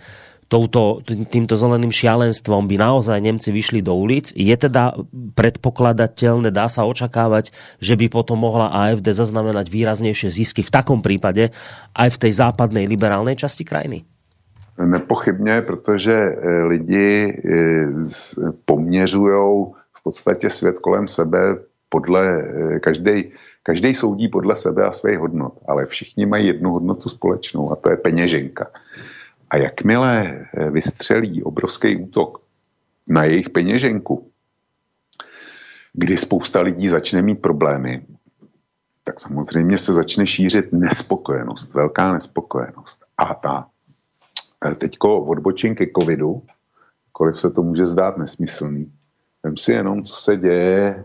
touto, 0.53 1.01
týmto 1.33 1.57
zeleným 1.57 1.89
šialenstvom 1.89 2.69
by 2.69 2.77
naozaj 2.77 3.17
Nemci 3.25 3.49
vyšli 3.49 3.81
do 3.81 3.97
ulic. 3.97 4.37
Je 4.37 4.53
teda 4.53 4.93
predpokladateľné, 5.33 6.53
dá 6.53 6.69
sa 6.69 6.85
očakávať, 6.85 7.57
že 7.81 7.97
by 7.97 8.13
potom 8.13 8.45
mohla 8.45 8.69
AFD 8.69 9.17
zaznamenať 9.17 9.73
výraznejšie 9.73 10.29
zisky 10.29 10.61
v 10.61 10.69
takom 10.69 11.01
prípade 11.01 11.49
aj 11.97 12.09
v 12.13 12.21
tej 12.29 12.33
západnej 12.37 12.85
liberálnej 12.85 13.41
časti 13.41 13.65
krajiny? 13.65 14.05
Nepochybně, 14.79 15.63
protože 15.63 16.13
eh, 16.13 16.63
lidi 16.63 17.43
eh, 17.45 17.87
poměřují 18.65 19.67
v 19.93 20.03
podstatě 20.05 20.51
svět 20.51 20.79
kolem 20.79 21.09
sebe 21.09 21.57
podle, 21.89 22.43
eh, 22.43 22.81
každý, 22.81 23.33
každý 23.63 23.95
soudí 23.95 24.29
podle 24.29 24.57
sebe 24.57 24.85
a 24.85 24.93
svých 24.93 25.19
hodnot, 25.19 25.53
ale 25.69 25.87
všichni 25.87 26.27
mají 26.27 26.47
jednu 26.47 26.71
hodnotu 26.71 27.09
společnou 27.09 27.73
a 27.73 27.77
to 27.77 27.91
je 27.91 27.97
peněženka. 27.97 28.67
A 29.53 29.57
jakmile 29.57 30.27
eh, 30.55 30.71
vystřelí 30.71 31.43
obrovský 31.43 31.97
útok 31.97 32.43
na 33.07 33.25
jejich 33.25 33.51
peněženku, 33.51 34.31
kdy 35.93 36.17
spousta 36.17 36.61
lidí 36.61 36.89
začne 36.89 37.23
mít 37.23 37.43
problémy, 37.43 38.07
tak 39.05 39.21
samozřejmě 39.21 39.79
se 39.79 39.93
začne 39.93 40.27
šířit 40.27 40.73
nespokojenost, 40.73 41.75
velká 41.75 42.13
nespokojenost. 42.13 43.05
A 43.19 43.35
ta 43.35 43.67
eh, 44.67 44.75
teďko 44.75 45.21
odbočím 45.21 45.75
ke 45.75 45.87
covidu, 45.99 46.43
kolik 47.13 47.37
se 47.37 47.51
to 47.51 47.63
může 47.63 47.87
zdát 47.87 48.17
nesmyslný. 48.19 48.93
Vem 49.43 49.57
si 49.57 49.73
jenom, 49.73 50.03
co 50.03 50.15
se 50.15 50.37
děje, 50.37 51.05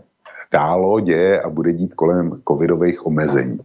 dálo 0.52 1.00
děje 1.00 1.42
a 1.42 1.48
bude 1.48 1.72
dít 1.72 1.94
kolem 1.94 2.42
covidových 2.48 3.06
omezení. 3.06 3.60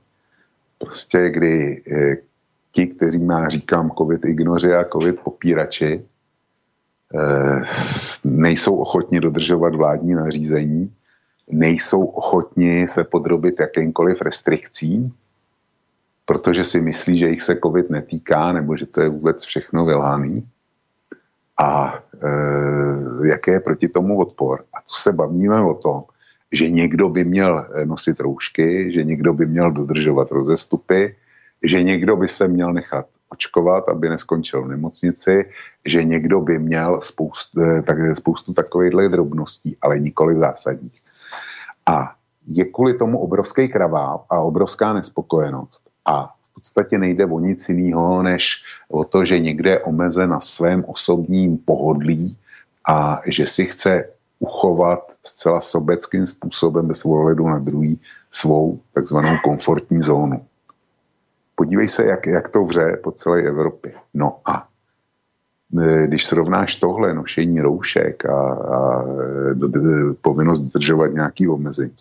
Prostě 0.77 1.29
kdy 1.29 1.83
eh, 1.91 2.32
ti, 2.73 2.87
kteří 2.87 3.25
má, 3.25 3.49
říkám, 3.49 3.91
covid 3.97 4.25
ignoři 4.25 4.73
a 4.73 4.83
covid 4.83 5.19
popírači, 5.19 6.05
nejsou 8.23 8.75
ochotni 8.75 9.19
dodržovat 9.19 9.75
vládní 9.75 10.13
nařízení, 10.13 10.93
nejsou 11.51 12.05
ochotni 12.05 12.87
se 12.87 13.03
podrobit 13.03 13.59
jakýmkoliv 13.59 14.21
restrikcím, 14.21 15.11
protože 16.25 16.63
si 16.63 16.81
myslí, 16.81 17.19
že 17.19 17.29
jich 17.29 17.41
se 17.41 17.55
covid 17.63 17.89
netýká, 17.89 18.51
nebo 18.51 18.77
že 18.77 18.85
to 18.85 19.01
je 19.01 19.09
vůbec 19.09 19.43
všechno 19.43 19.85
vyláný. 19.85 20.47
A 21.57 21.99
e, 22.23 23.27
jaký 23.27 23.51
je 23.51 23.59
proti 23.59 23.87
tomu 23.87 24.19
odpor? 24.19 24.63
A 24.73 24.81
tu 24.81 24.95
se 24.95 25.13
bavíme 25.13 25.61
o 25.61 25.73
tom, 25.73 26.03
že 26.51 26.69
někdo 26.69 27.09
by 27.09 27.23
měl 27.23 27.65
nosit 27.85 28.19
roušky, 28.19 28.91
že 28.91 29.03
někdo 29.03 29.33
by 29.33 29.45
měl 29.45 29.71
dodržovat 29.71 30.31
rozestupy, 30.31 31.15
že 31.63 31.83
někdo 31.83 32.15
by 32.15 32.27
se 32.27 32.47
měl 32.47 32.73
nechat 32.73 33.05
očkovat, 33.29 33.89
aby 33.89 34.09
neskončil 34.09 34.63
v 34.63 34.67
nemocnici, 34.67 35.49
že 35.85 36.03
někdo 36.03 36.41
by 36.41 36.59
měl 36.59 37.01
spoustu, 37.01 37.61
e, 37.61 37.81
tak, 37.81 37.97
spoustu 38.15 38.53
takovýchhle 38.53 39.09
drobností, 39.09 39.77
ale 39.81 39.99
nikoli 39.99 40.39
zásadních. 40.39 41.01
A 41.85 42.15
je 42.47 42.65
kvůli 42.65 42.93
tomu 42.93 43.19
obrovský 43.19 43.67
kravál 43.67 44.25
a 44.29 44.39
obrovská 44.39 44.93
nespokojenost. 44.93 45.81
A 46.05 46.27
v 46.27 46.53
podstatě 46.53 46.97
nejde 46.97 47.25
o 47.25 47.39
nic 47.39 47.69
jiného, 47.69 48.23
než 48.23 48.63
o 48.89 49.03
to, 49.03 49.25
že 49.25 49.39
někde 49.39 49.69
je 49.69 49.79
omezen 49.79 50.29
na 50.29 50.39
svém 50.39 50.83
osobním 50.87 51.57
pohodlí 51.57 52.37
a 52.89 53.21
že 53.25 53.47
si 53.47 53.65
chce 53.65 54.09
uchovat 54.39 55.11
zcela 55.23 55.61
sobeckým 55.61 56.25
způsobem 56.25 56.87
bez 56.87 57.05
ohledu 57.05 57.47
na 57.47 57.59
druhý 57.59 57.99
svou 58.31 58.79
takzvanou 58.93 59.37
komfortní 59.43 60.03
zónu. 60.03 60.45
Podívej 61.55 61.87
se, 61.87 62.05
jak, 62.05 62.27
jak 62.27 62.49
to 62.49 62.63
vře 62.63 62.99
po 63.03 63.11
celé 63.11 63.41
Evropě. 63.41 63.93
No 64.13 64.39
a 64.45 64.67
e, 65.81 66.07
když 66.07 66.25
srovnáš 66.25 66.75
tohle 66.75 67.13
nošení 67.13 67.61
roušek 67.61 68.25
a, 68.25 68.53
a 68.53 69.03
do, 69.53 69.67
do, 69.67 69.79
povinnost 70.21 70.59
dodržovat 70.59 71.07
nějaký 71.07 71.47
omezení, 71.47 71.95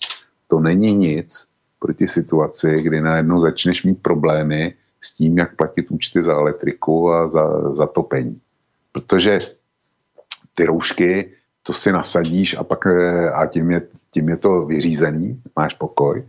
to 0.49 0.61
není 0.61 0.95
nic 0.95 1.47
proti 1.79 2.09
situaci, 2.09 2.83
kdy 2.83 3.01
najednou 3.01 3.41
začneš 3.41 3.85
mít 3.85 4.03
problémy 4.03 4.75
s 5.01 5.15
tím, 5.15 5.39
jak 5.39 5.57
platit 5.57 5.91
účty 5.91 6.23
za 6.23 6.33
elektriku 6.33 7.13
a 7.13 7.29
za, 7.29 7.75
za 7.75 7.87
topení. 7.87 8.41
Protože 8.93 9.39
ty 10.55 10.65
roušky, 10.65 11.33
to 11.63 11.73
si 11.73 11.93
nasadíš 11.93 12.57
a 12.59 12.65
pak 12.65 12.87
e, 12.87 13.31
a 13.31 13.47
tím 13.47 13.71
je, 13.71 13.83
tím 14.11 14.29
je 14.29 14.37
to 14.37 14.67
vyřízený, 14.67 15.43
máš 15.57 15.75
pokoj. 15.75 16.25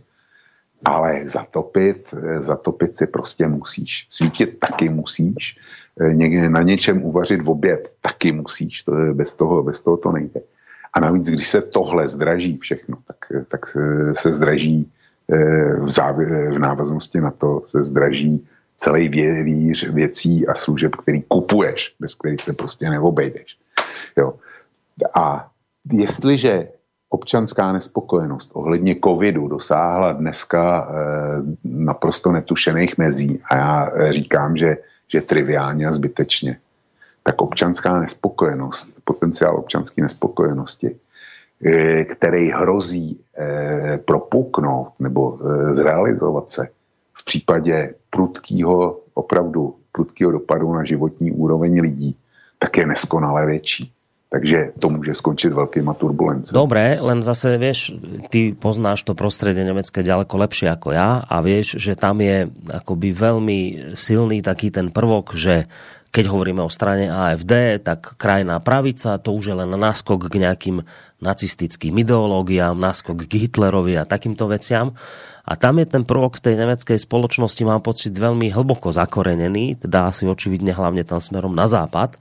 Ale 0.84 1.28
zatopit, 1.28 2.14
e, 2.14 2.42
zatopit 2.42 2.96
si 2.96 3.06
prostě 3.06 3.48
musíš. 3.48 4.06
Svítit 4.10 4.58
taky 4.58 4.88
musíš. 4.88 5.58
E, 6.00 6.48
na 6.48 6.62
něčem 6.62 7.02
uvařit 7.02 7.42
v 7.42 7.50
oběd 7.50 7.92
taky 8.00 8.32
musíš. 8.32 8.82
To 8.82 8.98
je, 8.98 9.14
bez, 9.14 9.34
toho, 9.34 9.62
bez 9.62 9.80
toho 9.80 9.96
to 9.96 10.12
nejde. 10.12 10.40
A 10.92 11.00
navíc, 11.00 11.28
když 11.28 11.48
se 11.48 11.62
tohle 11.62 12.08
zdraží 12.08 12.58
všechno, 12.58 12.96
tak, 13.06 13.16
tak 13.48 13.76
se 14.12 14.34
zdraží 14.34 14.92
v, 15.78 15.90
závě, 15.90 16.50
v 16.50 16.58
návaznosti 16.58 17.20
na 17.20 17.30
to 17.30 17.62
se 17.66 17.84
zdraží 17.84 18.46
celý 18.76 19.08
věříř 19.08 19.90
věcí 19.90 20.46
a 20.46 20.54
služeb, 20.54 20.96
který 20.96 21.22
kupuješ, 21.22 21.94
bez 22.00 22.14
kterých 22.14 22.42
se 22.42 22.52
prostě 22.52 22.90
neobejdeš. 22.90 23.56
Jo. 24.16 24.34
A 25.14 25.50
jestliže 25.92 26.68
občanská 27.14 27.72
nespokojenost 27.72 28.50
ohledně 28.54 28.96
covidu 29.04 29.48
dosáhla 29.48 30.12
dneska 30.12 30.88
e, 30.88 30.94
naprosto 31.64 32.32
netušených 32.32 32.98
mezí 32.98 33.40
a 33.50 33.56
já 33.56 33.92
říkám, 34.12 34.56
že, 34.56 34.76
že 35.08 35.20
triviálně 35.20 35.86
a 35.86 35.92
zbytečně, 35.92 36.58
tak 37.22 37.42
občanská 37.42 37.98
nespokojenost, 37.98 38.88
potenciál 39.04 39.56
občanské 39.56 40.02
nespokojenosti 40.02 40.96
Eh, 41.66 42.04
který 42.04 42.50
hrozí 42.50 43.20
eh, 43.38 43.98
propuknout 44.04 44.88
nebo 44.98 45.38
eh, 45.38 45.74
zrealizovat 45.74 46.50
se 46.50 46.68
v 47.12 47.24
případě 47.24 47.94
prudkého, 48.10 49.00
opravdu 49.14 49.76
prudkého 49.92 50.32
dopadu 50.32 50.74
na 50.74 50.84
životní 50.84 51.32
úroveň 51.32 51.80
lidí, 51.80 52.16
tak 52.58 52.76
je 52.76 52.86
neskonale 52.86 53.46
větší. 53.46 53.92
Takže 54.34 54.74
to 54.82 54.90
může 54.90 55.14
skončit 55.14 55.52
velkýma 55.54 55.94
turbulencemi. 55.94 56.58
Dobré, 56.58 56.98
len 56.98 57.22
zase, 57.22 57.54
vieš, 57.54 57.94
ty 58.34 58.50
poznáš 58.50 59.06
to 59.06 59.14
prostredie 59.14 59.62
nemecké 59.62 60.02
ďaleko 60.02 60.34
lepšie 60.34 60.74
ako 60.74 60.90
ja 60.90 61.22
a 61.22 61.38
vieš, 61.38 61.78
že 61.78 61.94
tam 61.94 62.18
je 62.18 62.50
akoby 62.66 63.14
veľmi 63.14 63.58
silný 63.94 64.42
taký 64.42 64.74
ten 64.74 64.90
prvok, 64.90 65.38
že 65.38 65.70
keď 66.10 66.34
hovoríme 66.34 66.66
o 66.66 66.70
strane 66.70 67.14
AFD, 67.14 67.78
tak 67.86 68.18
krajná 68.18 68.58
pravica, 68.58 69.22
to 69.22 69.38
už 69.38 69.54
je 69.54 69.54
len 69.54 69.70
náskok 69.70 70.26
k 70.26 70.42
nejakým 70.42 70.82
nacistickým 71.22 71.94
ideológiám, 71.94 72.74
náskok 72.74 73.30
k 73.30 73.46
Hitlerovi 73.46 73.94
a 73.98 74.06
takýmto 74.06 74.50
veciam. 74.50 74.98
A 75.46 75.54
tam 75.54 75.78
je 75.78 75.86
ten 75.86 76.02
prvok 76.02 76.42
tej 76.42 76.58
nemeckej 76.58 76.98
spoločnosti, 76.98 77.62
mám 77.62 77.86
pocit, 77.86 78.10
veľmi 78.10 78.50
hlboko 78.50 78.90
zakorenený, 78.90 79.78
teda 79.86 80.10
asi 80.10 80.26
očividne 80.26 80.74
hlavne 80.74 81.06
tam 81.06 81.22
smerom 81.22 81.54
na 81.54 81.70
západ. 81.70 82.18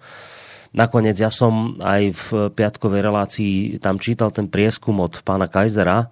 Nakoniec 0.74 1.22
ja 1.22 1.30
som 1.30 1.78
aj 1.78 2.02
v 2.18 2.26
piatkovej 2.50 3.02
relácii 3.06 3.54
tam 3.78 4.02
čítal 4.02 4.34
ten 4.34 4.50
prieskum 4.50 4.98
od 5.06 5.22
pána 5.22 5.46
Kaisera, 5.46 6.10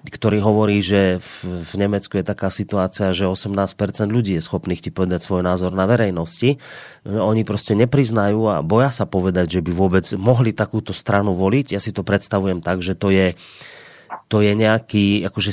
ktorý 0.00 0.40
hovorí, 0.40 0.80
že 0.80 1.20
v, 1.20 1.60
v 1.60 1.72
Nemecku 1.76 2.16
je 2.16 2.24
taká 2.24 2.48
situácia, 2.48 3.12
že 3.12 3.28
18% 3.28 3.76
ľudí 4.08 4.40
je 4.40 4.46
schopných 4.48 4.80
ti 4.80 4.88
povedať 4.88 5.20
svoj 5.20 5.44
názor 5.44 5.76
na 5.76 5.84
verejnosti. 5.84 6.56
Oni 7.04 7.44
prostě 7.44 7.76
nepriznajú 7.76 8.48
a 8.48 8.64
boja 8.64 8.88
sa 8.88 9.04
povedať, 9.04 9.60
že 9.60 9.64
by 9.64 9.72
vôbec 9.76 10.08
mohli 10.16 10.56
takúto 10.56 10.96
stranu 10.96 11.36
voliť. 11.36 11.76
Ja 11.76 11.80
si 11.84 11.92
to 11.92 12.00
predstavujem 12.00 12.64
tak, 12.64 12.80
že 12.80 12.96
to 12.96 13.12
je 13.12 13.36
to 14.26 14.42
je 14.42 14.54
nejaký, 14.58 15.22
akože 15.26 15.52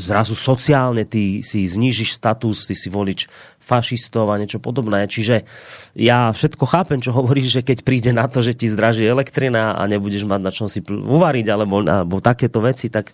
zrazu 0.00 0.32
sociálne 0.32 1.04
ty 1.04 1.44
si 1.44 1.64
znížiš 1.68 2.16
status, 2.16 2.64
ty 2.64 2.72
si 2.72 2.88
volič 2.88 3.28
fašistov 3.66 4.30
a 4.30 4.38
niečo 4.38 4.62
podobné. 4.62 5.10
Čiže 5.10 5.42
ja 5.98 6.30
všetko 6.30 6.62
chápem, 6.70 7.02
čo 7.02 7.10
hovoríš, 7.10 7.58
že 7.58 7.66
keď 7.66 7.82
príde 7.82 8.10
na 8.14 8.30
to, 8.30 8.38
že 8.38 8.54
ti 8.54 8.70
zdraží 8.70 9.02
elektrina 9.02 9.74
a 9.74 9.82
nebudeš 9.90 10.22
mať 10.22 10.40
na 10.40 10.54
čom 10.54 10.70
si 10.70 10.78
uvariť 10.86 11.46
alebo, 11.50 11.82
alebo 11.82 12.22
takéto 12.22 12.62
veci, 12.62 12.86
tak 12.86 13.10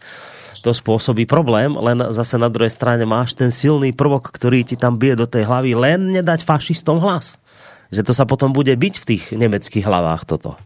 to 0.61 0.77
spôsobí 0.77 1.25
problém, 1.25 1.73
len 1.73 2.13
zase 2.13 2.37
na 2.37 2.53
druhej 2.53 2.71
strane 2.71 3.09
máš 3.09 3.33
ten 3.33 3.49
silný 3.49 3.97
prvok, 3.97 4.29
ktorý 4.29 4.63
ti 4.63 4.77
tam 4.77 5.01
bije 5.01 5.17
do 5.17 5.27
tej 5.27 5.49
hlavy, 5.49 5.73
len 5.73 6.13
nedať 6.13 6.45
fašistom 6.45 7.01
hlas. 7.01 7.41
Že 7.89 8.07
to 8.07 8.13
sa 8.13 8.29
potom 8.29 8.53
bude 8.53 8.73
byť 8.73 8.95
v 9.01 9.07
tých 9.09 9.23
nemeckých 9.33 9.89
hlavách 9.89 10.29
toto. 10.29 10.61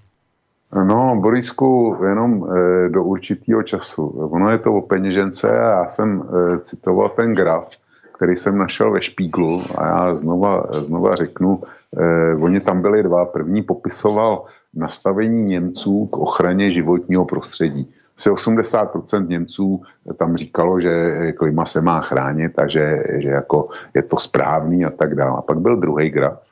No, 0.75 1.17
Borisku, 1.17 1.97
jenom 2.03 2.43
e, 2.43 2.45
do 2.91 3.07
určitého 3.07 3.63
času. 3.63 4.03
Ono 4.35 4.51
je 4.51 4.59
to 4.59 4.75
o 4.75 4.83
peněžence 4.83 5.47
a 5.47 5.83
já 5.83 5.89
jsem 5.89 6.23
e, 6.23 6.59
citoval 6.59 7.09
ten 7.09 7.35
graf, 7.35 7.71
který 8.17 8.37
jsem 8.37 8.59
našel 8.59 8.91
ve 8.91 9.03
Špíglu 9.03 9.63
a 9.79 9.87
já 9.87 10.17
znova, 10.17 10.67
znova 10.73 11.15
řeknu, 11.15 11.63
e, 11.97 12.35
oni 12.35 12.61
tam 12.61 12.83
byli 12.83 13.03
dva. 13.03 13.25
První 13.25 13.63
popisoval 13.63 14.45
nastavení 14.75 15.45
Němců 15.45 16.07
k 16.07 16.17
ochraně 16.17 16.73
životního 16.73 17.25
prostředí 17.25 17.93
asi 18.19 18.31
80% 18.31 19.29
Němců 19.29 19.83
tam 20.17 20.37
říkalo, 20.37 20.81
že 20.81 21.33
klima 21.33 21.65
se 21.65 21.81
má 21.81 22.01
chránit 22.01 22.59
a 22.59 22.69
že, 22.69 23.05
že 23.19 23.29
jako 23.29 23.69
je 23.95 24.03
to 24.03 24.19
správný 24.19 24.85
a 24.85 24.91
tak 24.91 25.15
dále. 25.15 25.39
A 25.39 25.43
pak 25.43 25.59
byl 25.61 25.77
druhý 25.77 26.11
graf, 26.11 26.43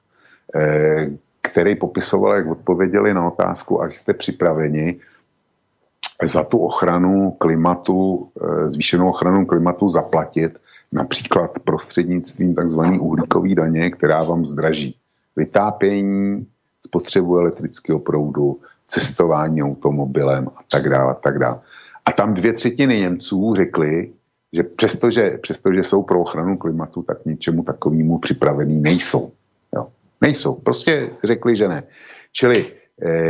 eh, 0.55 1.11
který 1.42 1.77
popisoval, 1.77 2.33
jak 2.37 2.46
odpověděli 2.46 3.14
na 3.14 3.27
otázku, 3.27 3.83
a 3.83 3.90
jste 3.90 4.14
připraveni 4.14 5.00
za 6.24 6.44
tu 6.44 6.59
ochranu 6.59 7.31
klimatu, 7.31 8.29
eh, 8.37 8.70
zvýšenou 8.70 9.09
ochranu 9.09 9.46
klimatu 9.46 9.88
zaplatit 9.88 10.59
například 10.95 11.59
prostřednictvím 11.65 12.55
tzv. 12.55 12.81
uhlíkové 13.01 13.55
daně, 13.55 13.91
která 13.91 14.25
vám 14.25 14.47
zdraží 14.47 14.97
vytápění, 15.37 16.47
spotřebu 16.87 17.39
elektrického 17.39 17.99
proudu, 17.99 18.61
cestování 18.87 19.63
automobilem 19.63 20.49
a 20.57 20.61
tak 20.71 20.89
dále, 20.89 21.11
a 21.11 21.15
tak 21.15 21.39
dále. 21.39 21.61
A 22.07 22.13
tam 22.13 22.35
dvě 22.35 22.53
třetiny 22.53 23.01
Němců 23.01 23.55
řekli, 23.55 24.13
že 24.53 24.63
přestože, 24.63 25.39
přestože 25.43 25.85
jsou 25.85 26.03
pro 26.03 26.21
ochranu 26.21 26.57
klimatu, 26.57 27.03
tak 27.03 27.25
ničemu 27.25 27.63
takovému 27.63 28.19
připravení 28.19 28.81
nejsou. 28.81 29.33
Jo. 29.75 29.87
Nejsou. 30.21 30.55
Prostě 30.55 31.11
řekli, 31.25 31.57
že 31.57 31.69
ne. 31.69 31.83
Čili 32.33 32.73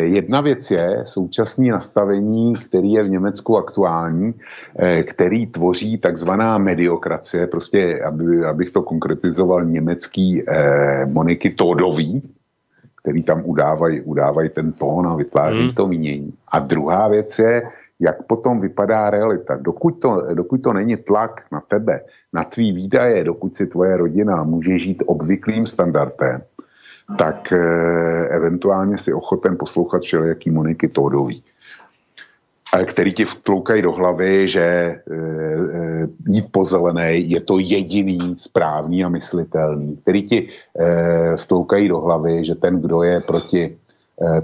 jedna 0.02 0.40
věc 0.40 0.70
je 0.70 1.00
současné 1.04 1.68
nastavení, 1.68 2.54
který 2.56 2.92
je 2.92 3.02
v 3.02 3.08
Německu 3.08 3.58
aktuální, 3.58 4.34
eh, 4.78 5.02
který 5.02 5.46
tvoří 5.46 5.98
takzvaná 5.98 6.58
mediokracie, 6.58 7.46
prostě, 7.46 8.00
aby, 8.04 8.44
abych 8.44 8.70
to 8.70 8.82
konkretizoval, 8.82 9.64
německý 9.64 10.42
eh, 10.48 11.06
Moniky 11.06 11.50
Tódový, 11.50 12.22
který 13.02 13.24
tam 13.24 13.42
udávají, 13.44 14.00
udávají 14.00 14.48
ten 14.48 14.72
tón 14.72 15.06
a 15.06 15.14
vytváří 15.14 15.62
hmm. 15.62 15.74
to 15.74 15.86
mínění. 15.86 16.32
A 16.48 16.58
druhá 16.58 17.08
věc 17.08 17.38
je, 17.38 17.62
jak 18.00 18.22
potom 18.22 18.60
vypadá 18.60 19.10
realita. 19.10 19.56
Dokud 19.56 19.90
to, 19.90 20.26
dokud 20.34 20.62
to 20.62 20.72
není 20.72 20.96
tlak 20.96 21.44
na 21.52 21.62
tebe, 21.68 22.00
na 22.32 22.44
tvý 22.44 22.72
výdaje, 22.72 23.24
dokud 23.24 23.56
si 23.56 23.66
tvoje 23.66 23.96
rodina 23.96 24.44
může 24.44 24.78
žít 24.78 25.02
obvyklým 25.06 25.66
standardem, 25.66 26.42
tak 27.18 27.52
e, 27.52 27.56
eventuálně 28.28 28.98
si 28.98 29.12
ochoten 29.12 29.56
poslouchat 29.58 30.02
všelijaký 30.02 30.50
Moniky 30.50 30.88
Tódový 30.88 31.42
který 32.82 33.12
ti 33.12 33.24
vtloukají 33.24 33.82
do 33.82 33.92
hlavy, 33.92 34.48
že 34.48 34.60
e, 34.60 34.94
e, 34.94 35.00
jít 36.28 36.46
po 36.50 36.64
zelené 36.64 37.12
je 37.14 37.40
to 37.40 37.58
jediný 37.58 38.34
správný 38.36 39.04
a 39.04 39.08
myslitelný, 39.08 39.96
který 39.96 40.22
ti 40.28 40.48
e, 40.48 41.36
vtloukají 41.36 41.88
do 41.88 42.00
hlavy, 42.00 42.44
že 42.44 42.54
ten, 42.54 42.80
kdo 42.80 43.02
je 43.02 43.20
proti 43.20 43.76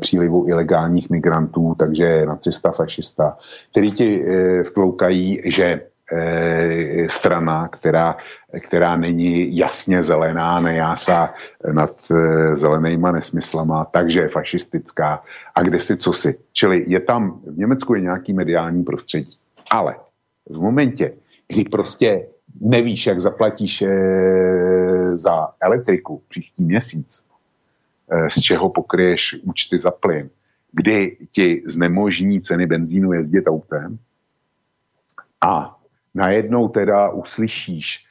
přílivu 0.00 0.48
ilegálních 0.48 1.10
migrantů, 1.10 1.74
takže 1.78 2.04
je 2.04 2.26
nacista, 2.26 2.70
fašista, 2.70 3.36
který 3.70 3.92
ti 3.92 4.24
vtloukají, 4.64 5.42
že 5.44 5.80
Eh, 5.80 5.89
strana, 7.08 7.68
která, 7.68 8.16
která 8.60 8.96
není 8.96 9.56
jasně 9.56 10.02
zelená, 10.02 10.60
nejásá 10.60 11.34
nad 11.72 11.96
eh, 12.10 12.56
zelenýma 12.56 13.12
nesmyslama, 13.12 13.84
takže 13.84 14.20
je 14.20 14.28
fašistická 14.28 15.22
a 15.54 15.62
kde 15.62 15.80
si 15.80 15.96
co 15.96 16.12
si. 16.12 16.38
Čili 16.52 16.84
je 16.86 17.00
tam, 17.00 17.40
v 17.46 17.58
Německu 17.58 17.94
je 17.94 18.00
nějaký 18.00 18.32
mediální 18.32 18.84
prostředí. 18.84 19.36
Ale 19.70 19.96
v 20.50 20.60
momentě, 20.60 21.12
kdy 21.48 21.64
prostě 21.64 22.26
nevíš, 22.60 23.06
jak 23.06 23.20
zaplatíš 23.20 23.82
eh, 23.82 23.88
za 25.18 25.48
elektriku 25.62 26.22
příští 26.28 26.64
měsíc, 26.64 27.24
z 28.28 28.40
čeho 28.40 28.70
pokryješ 28.70 29.36
účty 29.42 29.78
za 29.78 29.90
plyn, 29.90 30.30
kdy 30.72 31.16
ti 31.32 31.62
znemožní 31.66 32.40
ceny 32.40 32.66
benzínu 32.66 33.12
jezdit 33.12 33.46
autem 33.46 33.98
a 35.40 35.79
najednou 36.14 36.68
teda 36.68 37.10
uslyšíš 37.10 38.04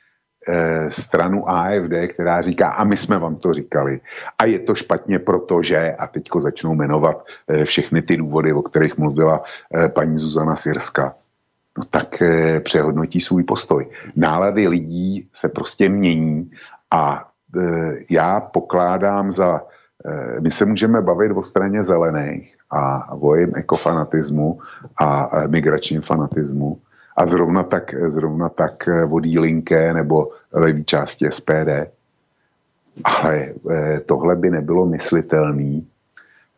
eh, 0.47 0.91
stranu 0.91 1.49
AFD, 1.49 1.93
která 2.13 2.41
říká, 2.41 2.69
a 2.69 2.83
my 2.83 2.97
jsme 2.97 3.19
vám 3.19 3.35
to 3.35 3.53
říkali. 3.53 3.99
A 4.38 4.45
je 4.45 4.59
to 4.59 4.75
špatně, 4.75 5.19
protože, 5.19 5.95
a 5.99 6.07
teďko 6.07 6.41
začnou 6.41 6.75
jmenovat 6.75 7.25
eh, 7.47 7.65
všechny 7.65 8.01
ty 8.01 8.17
důvody, 8.17 8.53
o 8.53 8.62
kterých 8.62 8.97
mluvila 8.97 9.43
eh, 9.75 9.89
paní 9.89 10.17
Zuzana 10.17 10.55
Sirska, 10.55 11.15
no 11.77 11.83
tak 11.89 12.21
eh, 12.21 12.59
přehodnotí 12.59 13.21
svůj 13.21 13.43
postoj. 13.43 13.89
Nálady 14.15 14.67
lidí 14.67 15.29
se 15.33 15.49
prostě 15.49 15.89
mění 15.89 16.51
a 16.91 17.29
eh, 17.57 17.93
já 18.09 18.41
pokládám 18.41 19.31
za, 19.31 19.62
eh, 20.05 20.41
my 20.41 20.51
se 20.51 20.65
můžeme 20.65 21.01
bavit 21.01 21.31
o 21.31 21.43
straně 21.43 21.83
zelených 21.83 22.55
a 22.71 23.12
o 23.12 23.35
jejím 23.35 23.51
ekofanatismu 23.55 24.59
a 25.01 25.29
eh, 25.33 25.47
migračním 25.47 26.01
fanatismu, 26.01 26.81
a 27.19 27.27
zrovna 27.27 27.63
tak, 27.63 27.95
zrovna 28.08 28.49
tak 28.49 28.88
eh, 28.88 29.05
vodí 29.05 29.39
linké 29.39 29.93
nebo 29.93 30.32
levý 30.53 30.84
části 30.84 31.27
SPD. 31.32 31.91
Ale 33.03 33.36
eh, 33.71 33.99
tohle 33.99 34.36
by 34.36 34.49
nebylo 34.49 34.86
myslitelné 34.86 35.82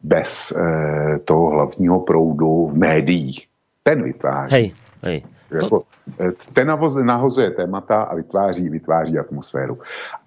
bez 0.03 0.53
eh, 0.53 1.19
toho 1.25 1.49
hlavního 1.49 1.99
proudu 1.99 2.67
v 2.67 2.77
médiích. 2.77 3.47
Ten 3.83 4.03
vytváří. 4.03 4.53
Hej, 4.53 4.73
hej. 5.03 5.23
Jako, 5.51 5.83
ten 6.53 6.67
nahozuje 7.03 7.51
témata 7.51 8.01
a 8.01 8.15
vytváří, 8.15 8.69
vytváří 8.69 9.19
atmosféru. 9.19 9.79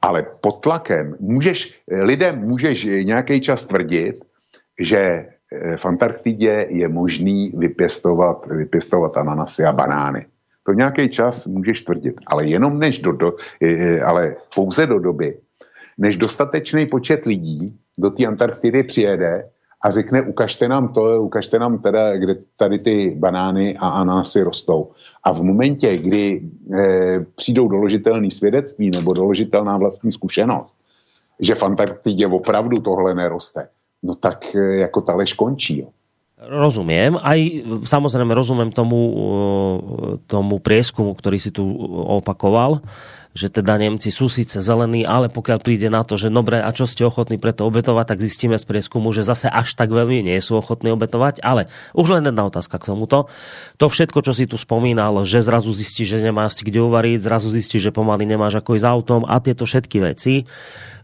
Ale 0.03 0.27
pod 0.41 0.61
tlakem 0.61 1.17
můžeš, 1.21 1.81
lidem 1.89 2.39
můžeš 2.39 2.85
nějaký 2.85 3.41
čas 3.41 3.65
tvrdit, 3.65 4.25
že 4.81 5.27
v 5.77 5.87
Antarktidě 5.87 6.67
je 6.71 6.89
možný 6.89 7.53
vypěstovat, 7.57 8.47
vypěstovat 8.47 9.17
ananasy 9.17 9.65
a 9.65 9.73
banány. 9.73 10.27
To 10.67 10.73
nějaký 10.73 11.09
čas 11.09 11.47
můžeš 11.47 11.83
tvrdit, 11.83 12.21
ale 12.27 12.47
jenom 12.47 12.79
než 12.79 12.99
do, 12.99 13.13
do, 13.13 13.33
ale 14.05 14.37
pouze 14.55 14.87
do 14.87 14.99
doby, 14.99 15.39
než 15.99 16.17
dostatečný 16.17 16.87
počet 16.87 17.27
lidí 17.27 17.77
do 17.99 18.11
té 18.11 18.27
Antarktidy 18.27 18.83
přijede 18.83 19.45
a 19.85 19.91
řekne, 19.91 20.23
ukažte 20.23 20.69
nám 20.69 20.89
to, 20.89 21.23
ukažte 21.23 21.59
nám 21.59 21.79
teda, 21.79 22.17
kde 22.17 22.37
tady 22.57 22.79
ty 22.79 23.15
banány 23.19 23.77
a 23.77 23.89
ananasy 23.89 24.43
rostou. 24.43 24.91
A 25.25 25.33
v 25.33 25.43
momentě, 25.43 25.97
kdy 25.99 26.43
e, 26.73 27.21
přijdou 27.37 27.69
doložitelné 27.69 28.31
svědectví 28.31 28.91
nebo 28.91 29.13
doložitelná 29.13 29.77
vlastní 29.77 30.11
zkušenost, 30.11 30.77
že 31.41 31.55
v 31.55 31.63
Antarktidě 31.63 32.27
opravdu 32.27 32.81
tohle 32.81 33.15
neroste, 33.15 33.69
no 34.05 34.15
tak 34.15 34.53
e, 34.53 34.85
jako 34.85 35.01
ta 35.01 35.17
lež 35.17 35.33
končí. 35.33 35.81
Jo. 35.81 35.89
Rozumiem. 36.45 37.17
Aj 37.17 37.41
samozrejme 37.89 38.37
rozumiem 38.37 38.69
tomu, 38.69 39.01
e, 39.01 39.17
tomu 40.29 40.61
prieskumu, 40.61 41.17
ktorý 41.17 41.41
si 41.41 41.49
tu 41.49 41.65
opakoval, 42.21 42.85
že 43.35 43.51
teda 43.51 43.75
Nemci 43.81 44.15
sú 44.15 44.31
síce 44.31 44.63
zelení, 44.63 45.03
ale 45.03 45.27
pokiaľ 45.27 45.59
príde 45.59 45.91
na 45.91 46.07
to, 46.07 46.15
že 46.15 46.31
dobre, 46.31 46.63
a 46.63 46.71
čo 46.71 46.87
ste 46.87 47.03
ochotní 47.03 47.35
preto 47.35 47.67
obetovať, 47.67 48.15
tak 48.15 48.23
zistíme 48.23 48.55
z 48.55 48.63
prieskumu, 48.63 49.11
že 49.11 49.27
zase 49.27 49.51
až 49.51 49.75
tak 49.75 49.91
veľmi 49.91 50.23
nie 50.23 50.39
sú 50.39 50.55
ochotní 50.55 50.95
obetovať, 50.95 51.43
ale 51.43 51.67
už 51.99 52.15
len 52.15 52.31
jedna 52.31 52.47
otázka 52.47 52.79
k 52.79 52.95
tomuto. 52.95 53.27
To 53.83 53.91
všetko, 53.91 54.23
čo 54.23 54.31
si 54.31 54.47
tu 54.47 54.55
spomínal, 54.55 55.27
že 55.27 55.43
zrazu 55.43 55.75
zistí, 55.75 56.07
že 56.07 56.23
nemáš 56.23 56.63
si 56.63 56.63
kde 56.63 56.87
uvariť, 56.87 57.19
zrazu 57.27 57.51
zistí, 57.51 57.83
že 57.83 57.91
pomaly 57.91 58.23
nemáš 58.23 58.63
ako 58.63 58.79
ísť 58.79 58.87
autom 58.87 59.23
a 59.27 59.43
tieto 59.43 59.67
všetky 59.67 59.99
veci. 59.99 60.47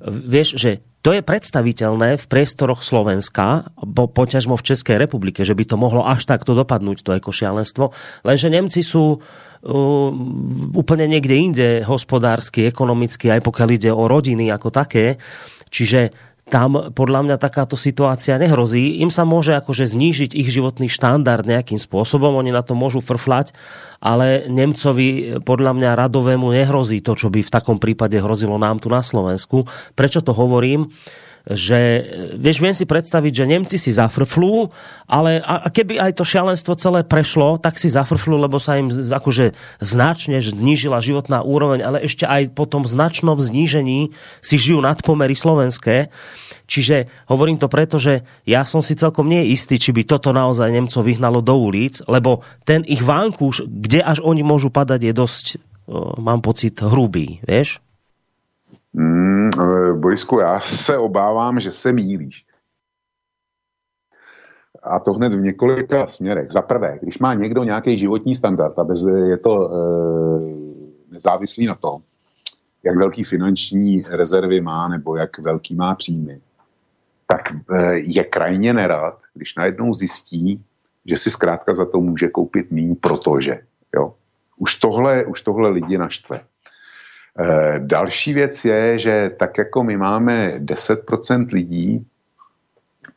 Vieš, 0.07 0.55
že 0.55 0.87
to 1.01 1.17
je 1.17 1.25
predstaviteľné 1.25 2.21
v 2.21 2.25
priestoroch 2.29 2.85
Slovenska, 2.85 3.73
po, 3.81 4.05
poťažmo 4.05 4.53
v 4.61 4.67
Českej 4.69 5.01
republike, 5.01 5.41
že 5.41 5.57
by 5.57 5.65
to 5.65 5.77
mohlo 5.81 6.05
až 6.05 6.29
takto 6.29 6.53
dopadnúť, 6.53 7.01
to 7.01 7.17
ekošialenstvo. 7.17 7.97
Lenže 8.21 8.53
Nemci 8.53 8.85
sú 8.85 9.17
uh, 9.17 10.11
úplne 10.77 11.09
niekde 11.09 11.35
inde 11.41 11.69
hospodársky, 11.89 12.69
ekonomicky, 12.69 13.33
aj 13.33 13.41
pokiaľ 13.41 13.69
ide 13.73 13.91
o 13.97 14.05
rodiny 14.05 14.53
ako 14.53 14.69
také. 14.69 15.17
Čiže 15.73 16.13
tam 16.51 16.91
podľa 16.91 17.21
mňa 17.25 17.37
takáto 17.39 17.79
situácia 17.79 18.35
nehrozí. 18.37 18.99
Im 18.99 19.09
sa 19.09 19.23
môže 19.23 19.55
akože 19.55 19.87
znížiť 19.87 20.35
ich 20.35 20.51
životný 20.51 20.91
štandard 20.91 21.47
nejakým 21.47 21.79
spôsobom, 21.79 22.35
oni 22.35 22.51
na 22.51 22.67
to 22.67 22.75
môžu 22.75 22.99
frflať, 22.99 23.55
ale 24.03 24.51
Nemcovi 24.51 25.41
podľa 25.47 25.73
mňa 25.79 25.91
radovému 25.95 26.51
nehrozí 26.51 26.99
to, 27.01 27.15
čo 27.15 27.31
by 27.31 27.47
v 27.47 27.55
takom 27.55 27.79
prípade 27.79 28.19
hrozilo 28.19 28.59
nám 28.59 28.83
tu 28.83 28.91
na 28.91 29.01
Slovensku. 29.01 29.71
Prečo 29.95 30.21
to 30.21 30.35
hovorím? 30.35 30.91
Že 31.51 32.07
vieš, 32.39 32.63
viem 32.63 32.75
si 32.77 32.87
predstaviť, 32.87 33.33
že 33.35 33.51
Nemci 33.51 33.77
si 33.77 33.91
zafrflú, 33.91 34.71
ale 35.11 35.43
a, 35.43 35.67
a 35.67 35.69
keby 35.69 35.99
aj 35.99 36.23
to 36.23 36.25
šialenstvo 36.25 36.79
celé 36.79 37.03
prešlo, 37.03 37.59
tak 37.59 37.75
si 37.75 37.91
zafrflú, 37.91 38.39
lebo 38.39 38.63
sa 38.63 38.79
im 38.79 38.87
akože 38.91 39.51
značne 39.83 40.39
znížila 40.39 41.03
životná 41.03 41.43
úroveň, 41.43 41.83
ale 41.83 41.99
ešte 42.07 42.23
aj 42.23 42.55
po 42.55 42.71
tom 42.71 42.87
značnom 42.87 43.35
znížení 43.43 44.15
si 44.39 44.55
žijú 44.55 44.79
nadpomery 44.79 45.35
slovenské. 45.35 46.15
Čiže 46.71 47.11
hovorím 47.27 47.59
to 47.59 47.67
preto, 47.67 47.99
že 47.99 48.23
ja 48.47 48.63
som 48.63 48.79
si 48.79 48.95
celkom 48.95 49.27
nie 49.27 49.51
istý, 49.51 49.75
či 49.75 49.91
by 49.91 50.07
toto 50.07 50.31
naozaj 50.31 50.71
Nemcov 50.71 51.03
vyhnalo 51.03 51.43
do 51.43 51.59
ulic, 51.59 51.99
lebo 52.07 52.47
ten 52.63 52.87
ich 52.87 53.03
vankúš, 53.03 53.67
kde 53.67 54.07
až 54.07 54.23
oni 54.23 54.47
môžu 54.47 54.71
padať, 54.71 55.11
je 55.11 55.13
dosť, 55.19 55.47
mám 56.23 56.39
pocit, 56.39 56.79
hrubý, 56.79 57.43
vieš? 57.43 57.83
Mm, 58.93 59.51
Borisku, 60.01 60.39
já 60.39 60.61
se 60.61 60.99
obávám, 60.99 61.61
že 61.61 61.73
se 61.73 61.93
mílíš. 61.93 62.47
A 64.83 64.99
to 64.99 65.13
hned 65.13 65.35
v 65.35 65.41
několika 65.41 66.07
směrech. 66.07 66.51
Za 66.51 66.63
prvé, 66.63 66.99
když 67.03 67.19
má 67.19 67.35
někdo 67.35 67.65
nějaký 67.65 67.99
životní 67.99 68.35
standard 68.35 68.79
a 68.79 68.85
bez, 68.85 69.05
je 69.29 69.37
to 69.37 69.71
e, 69.71 69.77
nezávislý 71.13 71.67
na 71.67 71.75
tom, 71.75 72.03
jak 72.83 72.97
velký 72.97 73.25
finanční 73.25 74.05
rezervy 74.09 74.61
má 74.61 74.89
nebo 74.89 75.17
jak 75.17 75.39
velký 75.39 75.75
má 75.75 75.95
příjmy, 75.95 76.41
tak 77.27 77.41
e, 77.73 77.93
je 77.95 78.25
krajně 78.25 78.75
nerad, 78.75 79.19
když 79.35 79.55
najednou 79.55 79.95
zjistí, 79.95 80.65
že 81.05 81.17
si 81.17 81.31
zkrátka 81.31 81.75
za 81.75 81.85
to 81.85 82.01
může 82.01 82.29
koupit 82.29 82.71
míň, 82.71 82.97
protože. 82.97 83.61
Jo? 83.95 84.15
Už, 84.57 84.75
tohle, 84.75 85.25
už 85.25 85.43
tohle 85.43 85.71
lidi 85.71 85.99
naštve. 85.99 86.41
Eh, 87.39 87.79
další 87.79 88.35
věc 88.35 88.65
je, 88.65 88.99
že 88.99 89.31
tak 89.39 89.59
jako 89.59 89.85
my 89.85 89.97
máme 89.97 90.59
10% 90.59 91.53
lidí, 91.53 92.07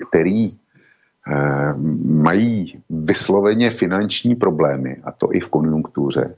který 0.10 0.50
eh, 0.52 1.74
mají 2.06 2.84
vysloveně 2.90 3.72
finanční 3.72 4.36
problémy, 4.36 4.98
a 5.04 5.12
to 5.12 5.34
i 5.34 5.40
v 5.40 5.50
konjunktuře, 5.50 6.36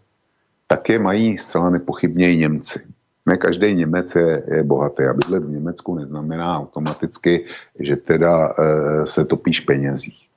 tak 0.67 0.89
je 0.89 0.99
mají 0.99 1.37
zcela 1.37 1.69
nepochybně 1.69 2.33
i 2.33 2.37
Němci. 2.37 2.79
Ne 3.25 3.37
každý 3.37 3.73
Němec 3.73 4.15
je, 4.15 4.43
je 4.47 4.63
bohatý 4.63 5.03
a 5.03 5.13
bydlet 5.13 5.43
v 5.43 5.49
Německu 5.49 5.95
neznamená 5.95 6.59
automaticky, 6.59 7.45
že 7.79 7.95
teda 7.95 8.49
e, 8.49 9.07
se 9.07 9.25
topíš 9.25 9.59
penězích. 9.59 10.29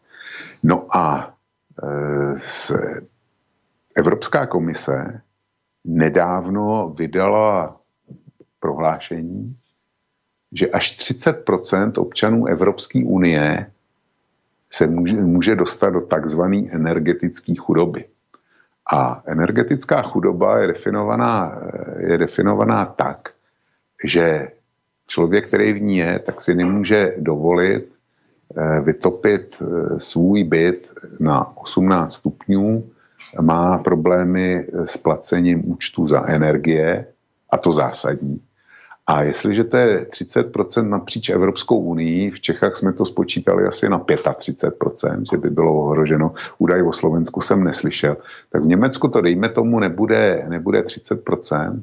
No 0.64 0.96
a 0.96 1.34
e, 1.82 2.34
Evropská 3.96 4.46
komise 4.46 5.20
nedávno 5.84 6.94
vydala 6.98 7.76
prohlášení, 8.60 9.54
že 10.52 10.68
až 10.68 10.98
30% 10.98 11.92
občanů 12.00 12.46
Evropské 12.46 13.04
unie 13.04 13.70
se 14.70 14.86
může, 14.86 15.16
může 15.16 15.56
dostat 15.56 15.90
do 15.90 16.00
takzvané 16.00 16.62
energetické 16.70 17.54
chudoby. 17.54 18.04
A 18.92 19.22
energetická 19.26 20.02
chudoba 20.02 20.58
je 20.58 20.66
definovaná, 20.66 21.60
je 21.98 22.18
definovaná 22.18 22.86
tak, 22.86 23.28
že 24.04 24.48
člověk, 25.06 25.48
který 25.48 25.72
v 25.72 25.82
ní 25.82 25.96
je, 25.96 26.18
tak 26.18 26.40
si 26.40 26.54
nemůže 26.54 27.14
dovolit 27.18 27.92
eh, 28.56 28.80
vytopit 28.80 29.56
eh, 29.60 30.00
svůj 30.00 30.44
byt 30.44 30.88
na 31.20 31.56
18 31.56 32.12
stupňů, 32.12 32.90
má 33.40 33.78
problémy 33.78 34.66
s 34.84 34.96
placením 34.96 35.70
účtu 35.70 36.08
za 36.08 36.26
energie, 36.28 37.06
a 37.50 37.58
to 37.58 37.72
zásadní. 37.72 38.40
A 39.06 39.22
jestliže 39.22 39.64
to 39.64 39.76
je 39.76 40.04
30% 40.04 40.88
napříč 40.88 41.28
Evropskou 41.28 41.78
unii, 41.78 42.30
v 42.30 42.40
Čechách 42.40 42.76
jsme 42.76 42.92
to 42.92 43.06
spočítali 43.06 43.66
asi 43.66 43.88
na 43.88 43.98
35%, 43.98 45.22
že 45.30 45.36
by 45.36 45.50
bylo 45.50 45.74
ohroženo, 45.74 46.34
údaj 46.58 46.82
o 46.82 46.92
Slovensku 46.92 47.42
jsem 47.42 47.64
neslyšel, 47.64 48.16
tak 48.52 48.62
v 48.62 48.66
Německu 48.66 49.08
to 49.08 49.20
dejme 49.20 49.48
tomu 49.48 49.80
nebude, 49.80 50.44
nebude 50.48 50.82
30%, 50.82 51.82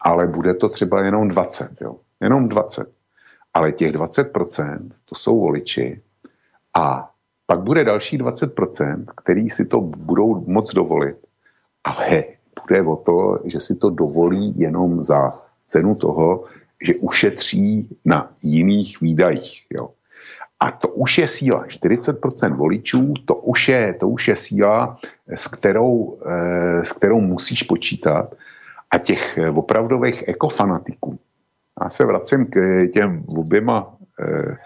ale 0.00 0.26
bude 0.26 0.54
to 0.54 0.68
třeba 0.68 1.02
jenom 1.02 1.28
20, 1.28 1.70
jo? 1.80 1.96
jenom 2.20 2.48
20. 2.48 2.92
Ale 3.54 3.72
těch 3.72 3.92
20% 3.92 4.90
to 5.04 5.14
jsou 5.14 5.40
voliči 5.40 6.00
a 6.74 7.10
pak 7.46 7.60
bude 7.60 7.84
další 7.84 8.18
20%, 8.18 9.04
který 9.16 9.50
si 9.50 9.64
to 9.64 9.80
budou 9.80 10.44
moc 10.46 10.74
dovolit, 10.74 11.16
ale 11.84 12.24
bude 12.62 12.82
o 12.82 12.96
to, 12.96 13.38
že 13.44 13.60
si 13.60 13.74
to 13.74 13.90
dovolí 13.90 14.58
jenom 14.58 15.02
za 15.02 15.42
cenu 15.66 15.94
toho, 15.94 16.44
že 16.82 16.94
ušetří 16.94 17.88
na 18.04 18.32
jiných 18.42 19.00
výdajích. 19.00 19.66
Jo. 19.70 19.90
A 20.60 20.70
to 20.70 20.88
už 20.88 21.18
je 21.18 21.28
síla. 21.28 21.66
40% 21.66 22.56
voličů, 22.56 23.14
to 23.24 23.34
už 23.34 23.68
je, 23.68 23.94
to 23.94 24.08
už 24.08 24.28
je 24.28 24.36
síla, 24.36 24.98
s 25.28 25.46
kterou, 25.46 26.18
eh, 26.26 26.84
s 26.84 26.92
kterou 26.92 27.20
musíš 27.20 27.62
počítat. 27.62 28.34
A 28.90 28.98
těch 28.98 29.38
opravdových 29.54 30.28
ekofanatiků, 30.28 31.18
já 31.82 31.90
se 31.90 32.04
vracím 32.04 32.46
k 32.46 32.86
těm 32.92 33.24
oběma 33.26 33.96
eh, 34.20 34.56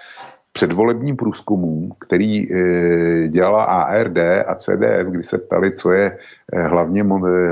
předvolebním 0.53 1.17
průzkumům, 1.17 1.93
který 1.99 2.53
eh, 2.53 3.29
dělala 3.29 3.65
ARD 3.65 4.19
a 4.47 4.55
CDF, 4.55 5.07
kdy 5.11 5.23
se 5.23 5.39
ptali, 5.39 5.73
co 5.73 5.93
je 5.93 6.19
hlavně, 6.53 7.03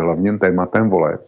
hlavním 0.01 0.39
tématem 0.39 0.91
voleb 0.91 1.21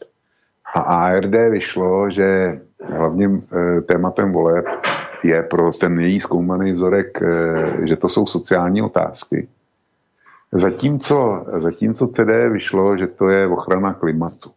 a 0.75 0.81
ARD 0.81 1.35
vyšlo, 1.51 2.11
že 2.11 2.61
hlavním 2.83 3.41
tématem 3.87 4.33
voleb 4.33 4.65
je 5.25 5.43
pro 5.43 5.73
ten 5.73 6.01
její 6.01 6.21
zkoumaný 6.21 6.73
vzorek, 6.73 7.19
že 7.85 7.97
to 7.97 8.09
jsou 8.09 8.27
sociální 8.27 8.83
otázky. 8.83 9.49
Zatímco, 10.53 11.47
zatímco 11.57 12.07
CD 12.07 12.53
vyšlo, 12.53 12.97
že 12.97 13.07
to 13.07 13.29
je 13.29 13.47
ochrana 13.47 13.95
klimatu. 13.95 14.51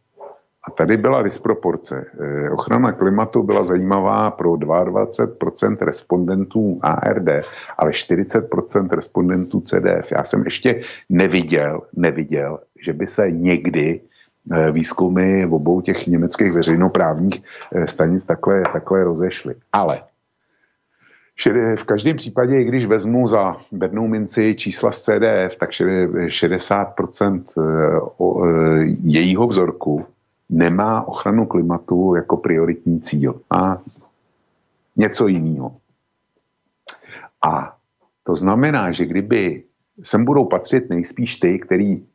A 0.63 0.71
tady 0.71 0.97
byla 0.97 1.21
disproporce. 1.21 2.05
E, 2.19 2.49
ochrana 2.49 2.91
klimatu 2.91 3.43
byla 3.43 3.63
zajímavá 3.63 4.31
pro 4.31 4.53
22% 4.53 5.77
respondentů 5.81 6.79
ARD, 6.81 7.29
ale 7.77 7.91
40% 7.91 8.87
respondentů 8.89 9.61
CDF. 9.61 10.11
Já 10.11 10.23
jsem 10.23 10.43
ještě 10.43 10.81
neviděl, 11.09 11.81
neviděl, 11.95 12.59
že 12.85 12.93
by 12.93 13.07
se 13.07 13.31
někdy 13.31 14.01
Eh, 14.51 14.71
výzkumy 14.71 15.45
v 15.45 15.53
obou 15.53 15.81
těch 15.81 16.07
německých 16.07 16.51
veřejnoprávních 16.51 17.43
eh, 17.75 17.87
stanic 17.87 18.25
takhle, 18.25 18.63
takhle 18.73 19.03
rozešly. 19.03 19.55
Ale 19.73 20.01
v 21.75 21.83
každém 21.83 22.17
případě, 22.17 22.61
i 22.61 22.63
když 22.63 22.85
vezmu 22.85 23.27
za 23.27 23.57
bednou 23.71 24.07
minci 24.07 24.55
čísla 24.55 24.91
z 24.91 25.01
CDF, 25.01 25.55
tak 25.59 25.69
60% 25.71 27.43
eh, 27.57 27.63
jejího 29.03 29.47
vzorku 29.47 30.05
nemá 30.53 31.07
ochranu 31.07 31.45
klimatu 31.45 32.15
jako 32.15 32.37
prioritní 32.37 33.01
cíl. 33.01 33.41
A 33.49 33.77
něco 34.95 35.27
jiného. 35.27 35.77
A 37.47 37.77
to 38.23 38.35
znamená, 38.35 38.91
že 38.91 39.05
kdyby 39.05 39.63
sem 40.03 40.25
budou 40.25 40.45
patřit 40.45 40.89
nejspíš 40.89 41.35
ty, 41.35 41.59
který 41.59 42.05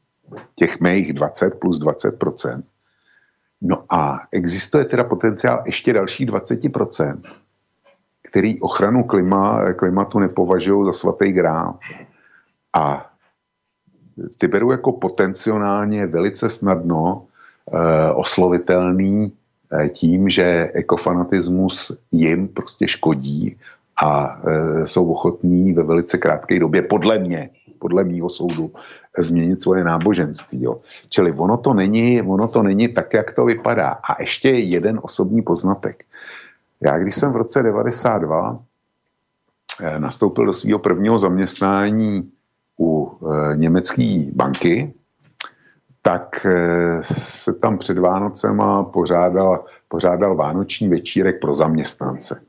těch 0.54 0.80
mých 0.80 1.12
20 1.12 1.60
plus 1.60 1.80
20% 1.80 2.62
No 3.60 3.84
a 3.90 4.20
existuje 4.32 4.84
teda 4.84 5.04
potenciál 5.04 5.62
ještě 5.66 5.92
další 5.92 6.26
20% 6.26 7.22
který 8.28 8.60
ochranu 8.60 9.04
klima, 9.04 9.72
klimatu 9.72 10.18
nepovažují 10.18 10.84
za 10.84 10.92
svatý 10.92 11.32
grál. 11.32 11.78
A 12.76 13.10
ty 14.38 14.48
beru 14.48 14.72
jako 14.72 14.92
potenciálně 14.92 16.06
velice 16.06 16.50
snadno 16.50 17.26
oslovitelný 18.14 19.32
e, 19.72 19.88
tím, 19.88 20.30
že 20.30 20.70
ekofanatismus 20.74 21.92
jim 22.12 22.48
prostě 22.48 22.88
škodí 22.88 23.56
a 24.02 24.40
e, 24.44 24.86
jsou 24.86 25.12
ochotní 25.12 25.72
ve 25.72 25.82
velice 25.82 26.18
krátké 26.18 26.58
době, 26.58 26.82
podle 26.82 27.18
mě, 27.18 27.50
podle 27.78 28.04
mýho 28.04 28.30
soudu, 28.30 28.72
změnit 29.18 29.62
svoje 29.62 29.84
náboženství. 29.84 30.62
Jo. 30.62 30.80
Čili 31.08 31.32
ono 31.32 31.56
to, 31.56 31.74
není, 31.74 32.22
ono 32.22 32.48
to 32.48 32.62
není 32.62 32.88
tak, 32.88 33.14
jak 33.14 33.32
to 33.32 33.44
vypadá. 33.44 33.88
A 33.88 34.22
ještě 34.22 34.48
jeden 34.48 35.00
osobní 35.02 35.42
poznatek. 35.42 36.04
Já 36.80 36.98
když 36.98 37.14
jsem 37.14 37.32
v 37.32 37.36
roce 37.36 37.62
92 37.62 38.58
eh, 39.80 39.98
nastoupil 39.98 40.46
do 40.46 40.54
svého 40.54 40.78
prvního 40.78 41.18
zaměstnání 41.18 42.30
u 42.80 43.10
e, 43.10 43.56
německé 43.56 44.24
banky, 44.32 44.94
tak 46.08 46.46
e, 46.46 47.02
se 47.22 47.52
tam 47.52 47.78
před 47.78 47.98
Vánocema 47.98 48.84
pořádal, 48.84 49.64
pořádal 49.88 50.36
vánoční 50.36 50.88
večírek 50.88 51.40
pro 51.40 51.54
zaměstnance. 51.54 52.40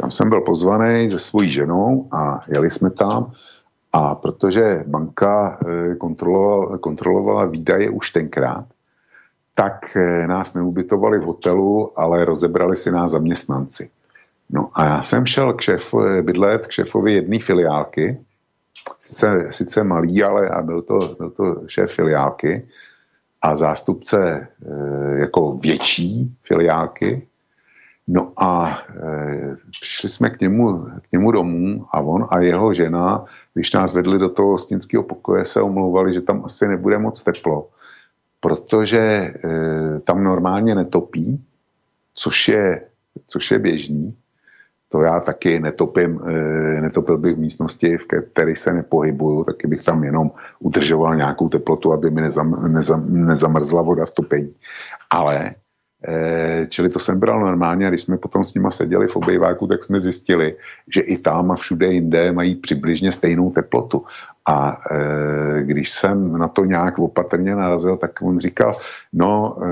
Tam 0.00 0.10
jsem 0.10 0.28
byl 0.28 0.40
pozvaný 0.40 1.10
se 1.10 1.18
svojí 1.18 1.50
ženou 1.50 2.08
a 2.12 2.44
jeli 2.48 2.70
jsme 2.70 2.90
tam 2.90 3.32
a 3.92 4.14
protože 4.14 4.84
banka 4.86 5.58
eh, 5.66 5.94
kontrolovala, 5.94 6.78
kontrolovala 6.78 7.44
výdaje 7.44 7.90
už 7.90 8.10
tenkrát, 8.10 8.64
tak 9.54 9.96
eh, 9.96 10.26
nás 10.26 10.54
neubytovali 10.54 11.18
v 11.18 11.22
hotelu, 11.22 11.92
ale 11.96 12.24
rozebrali 12.24 12.76
si 12.76 12.90
nás 12.90 13.10
zaměstnanci. 13.10 13.90
No 14.50 14.68
a 14.74 14.84
já 14.84 15.02
jsem 15.02 15.26
šel 15.26 15.52
k 15.52 15.60
šéfu, 15.60 16.04
eh, 16.04 16.22
bydlet 16.22 16.66
k 16.66 16.70
šéfovi 16.70 17.12
jedné 17.12 17.38
filiálky, 17.38 18.20
sice, 19.00 19.46
sice 19.50 19.84
malý, 19.84 20.22
ale 20.22 20.48
a 20.48 20.62
byl 20.62 20.82
to, 20.82 20.98
byl 21.18 21.30
to 21.30 21.62
šéf 21.66 21.90
filiálky 21.92 22.68
a 23.42 23.56
zástupce 23.56 24.48
jako 25.16 25.56
větší 25.56 26.36
filiálky. 26.42 27.26
No 28.08 28.32
a 28.36 28.78
e, 28.96 29.54
přišli 29.70 30.08
jsme 30.08 30.30
k 30.30 30.40
němu, 30.40 30.78
k 31.02 31.12
němu 31.12 31.32
domů 31.32 31.86
a 31.92 32.00
on 32.00 32.26
a 32.30 32.40
jeho 32.40 32.74
žena 32.74 33.24
když 33.54 33.72
nás 33.72 33.94
vedli 33.94 34.18
do 34.18 34.28
toho 34.28 34.48
hostinského 34.48 35.02
pokoje, 35.02 35.44
se 35.44 35.62
omlouvali, 35.62 36.14
že 36.14 36.20
tam 36.20 36.44
asi 36.44 36.68
nebude 36.68 36.98
moc 36.98 37.22
teplo, 37.22 37.68
protože 38.40 38.98
e, 38.98 39.32
tam 40.00 40.24
normálně 40.24 40.74
netopí, 40.74 41.44
což 42.14 42.48
je, 42.48 42.86
což 43.26 43.50
je 43.50 43.58
běžný. 43.58 44.16
To 44.92 45.02
já 45.02 45.20
taky 45.20 45.60
netopím, 45.60 46.20
e, 46.28 46.80
netopil 46.80 47.18
bych 47.18 47.36
v 47.36 47.38
místnosti, 47.38 47.98
v 47.98 48.06
které 48.32 48.56
se 48.56 48.72
nepohybuju, 48.72 49.44
taky 49.44 49.66
bych 49.66 49.84
tam 49.84 50.04
jenom 50.04 50.30
udržoval 50.60 51.16
nějakou 51.16 51.48
teplotu, 51.48 51.92
aby 51.92 52.10
mi 52.10 52.20
nezam, 52.20 52.72
nezam, 52.72 53.24
nezamrzla 53.24 53.82
voda 53.82 54.06
v 54.06 54.10
topení. 54.10 54.54
Ale 55.10 55.50
Eh, 55.50 55.61
čili 56.68 56.88
to 56.88 56.98
jsem 56.98 57.20
bral 57.20 57.40
normálně 57.40 57.86
a 57.86 57.88
když 57.88 58.02
jsme 58.02 58.18
potom 58.18 58.44
s 58.44 58.54
nima 58.54 58.70
seděli 58.70 59.08
v 59.08 59.16
obejváku, 59.16 59.66
tak 59.66 59.84
jsme 59.84 60.00
zjistili, 60.00 60.56
že 60.94 61.00
i 61.00 61.18
tam 61.18 61.50
a 61.50 61.56
všude 61.56 61.86
jinde 61.86 62.32
mají 62.32 62.54
přibližně 62.54 63.12
stejnou 63.12 63.50
teplotu. 63.50 64.04
A 64.46 64.82
e, 64.90 65.62
když 65.62 65.90
jsem 65.90 66.38
na 66.38 66.48
to 66.48 66.64
nějak 66.64 66.98
opatrně 66.98 67.56
narazil, 67.56 67.96
tak 67.96 68.10
on 68.22 68.40
říkal, 68.40 68.76
no 69.12 69.58
e, 69.62 69.66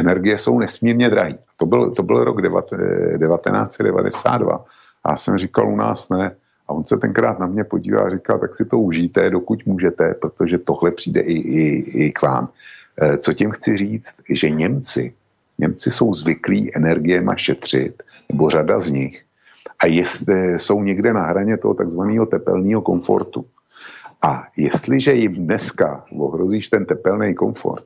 energie 0.00 0.38
jsou 0.38 0.58
nesmírně 0.58 1.10
drahé. 1.10 1.34
To 1.56 1.66
byl, 1.66 1.90
to 1.90 2.02
byl 2.02 2.24
rok 2.24 2.42
1992. 2.42 4.64
A 5.04 5.10
já 5.10 5.16
jsem 5.16 5.38
říkal, 5.38 5.68
u 5.68 5.76
nás 5.76 6.08
ne. 6.08 6.34
A 6.68 6.72
on 6.72 6.84
se 6.84 6.96
tenkrát 6.96 7.38
na 7.38 7.46
mě 7.46 7.64
podíval 7.64 8.06
a 8.06 8.10
říkal, 8.10 8.38
tak 8.38 8.54
si 8.54 8.64
to 8.64 8.78
užijte, 8.78 9.30
dokud 9.30 9.66
můžete, 9.66 10.14
protože 10.14 10.58
tohle 10.58 10.90
přijde 10.90 11.20
i, 11.20 11.32
i, 11.32 11.64
i 12.04 12.12
k 12.12 12.22
vám. 12.22 12.48
E, 13.02 13.18
co 13.18 13.32
tím 13.32 13.50
chci 13.50 13.76
říct, 13.76 14.14
že 14.28 14.50
Němci 14.50 15.14
Němci 15.58 15.90
jsou 15.90 16.14
zvyklí 16.14 16.76
energiema 16.76 17.36
šetřit, 17.36 18.02
nebo 18.32 18.50
řada 18.50 18.80
z 18.80 18.90
nich, 18.90 19.22
a 19.78 19.86
jestli 19.86 20.58
jsou 20.58 20.82
někde 20.82 21.12
na 21.12 21.22
hraně 21.26 21.56
toho 21.56 21.74
takzvaného 21.74 22.26
tepelného 22.26 22.82
komfortu. 22.82 23.44
A 24.22 24.46
jestliže 24.56 25.12
jim 25.12 25.34
dneska 25.34 26.04
ohrozíš 26.18 26.68
ten 26.68 26.86
tepelný 26.86 27.34
komfort, 27.34 27.84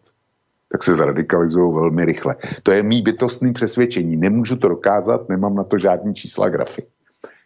tak 0.72 0.82
se 0.82 0.94
zradikalizují 0.94 1.74
velmi 1.74 2.04
rychle. 2.04 2.36
To 2.62 2.72
je 2.72 2.82
mý 2.82 3.02
bytostný 3.02 3.52
přesvědčení. 3.52 4.16
Nemůžu 4.16 4.56
to 4.56 4.68
dokázat, 4.68 5.28
nemám 5.28 5.54
na 5.54 5.64
to 5.64 5.78
žádný 5.78 6.14
čísla 6.14 6.48
grafy. 6.48 6.82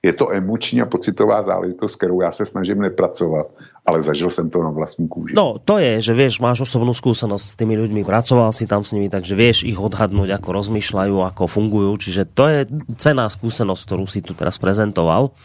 Je 0.02 0.12
to 0.12 0.32
emoční 0.32 0.82
a 0.82 0.86
pocitová 0.86 1.42
záležitost, 1.42 1.96
kterou 1.96 2.20
já 2.20 2.30
se 2.30 2.46
snažím 2.46 2.78
nepracovat, 2.78 3.46
ale 3.84 4.02
zažil 4.02 4.30
jsem 4.30 4.50
to 4.50 4.62
na 4.62 4.70
vlastní 4.70 5.08
kůži. 5.08 5.34
No, 5.36 5.60
to 5.64 5.78
je, 5.78 6.00
že 6.00 6.16
vieš, 6.16 6.40
máš 6.40 6.64
osobnú 6.64 6.96
skúsenosť 6.96 7.46
s 7.52 7.58
tými 7.60 7.76
ľuďmi, 7.76 8.00
pracoval 8.00 8.48
si 8.56 8.64
tam 8.64 8.80
s 8.80 8.96
nimi, 8.96 9.12
takže 9.12 9.36
vieš 9.36 9.68
ich 9.68 9.76
odhadnúť, 9.76 10.32
ako 10.40 10.48
rozmýšľajú, 10.56 11.20
ako 11.20 11.44
fungujú, 11.44 11.92
čiže 12.00 12.24
to 12.32 12.48
je 12.48 12.60
cená 12.96 13.28
skúsenosť, 13.28 13.82
ktorú 13.84 14.08
si 14.08 14.24
tu 14.24 14.32
teraz 14.32 14.56
prezentoval. 14.56 15.36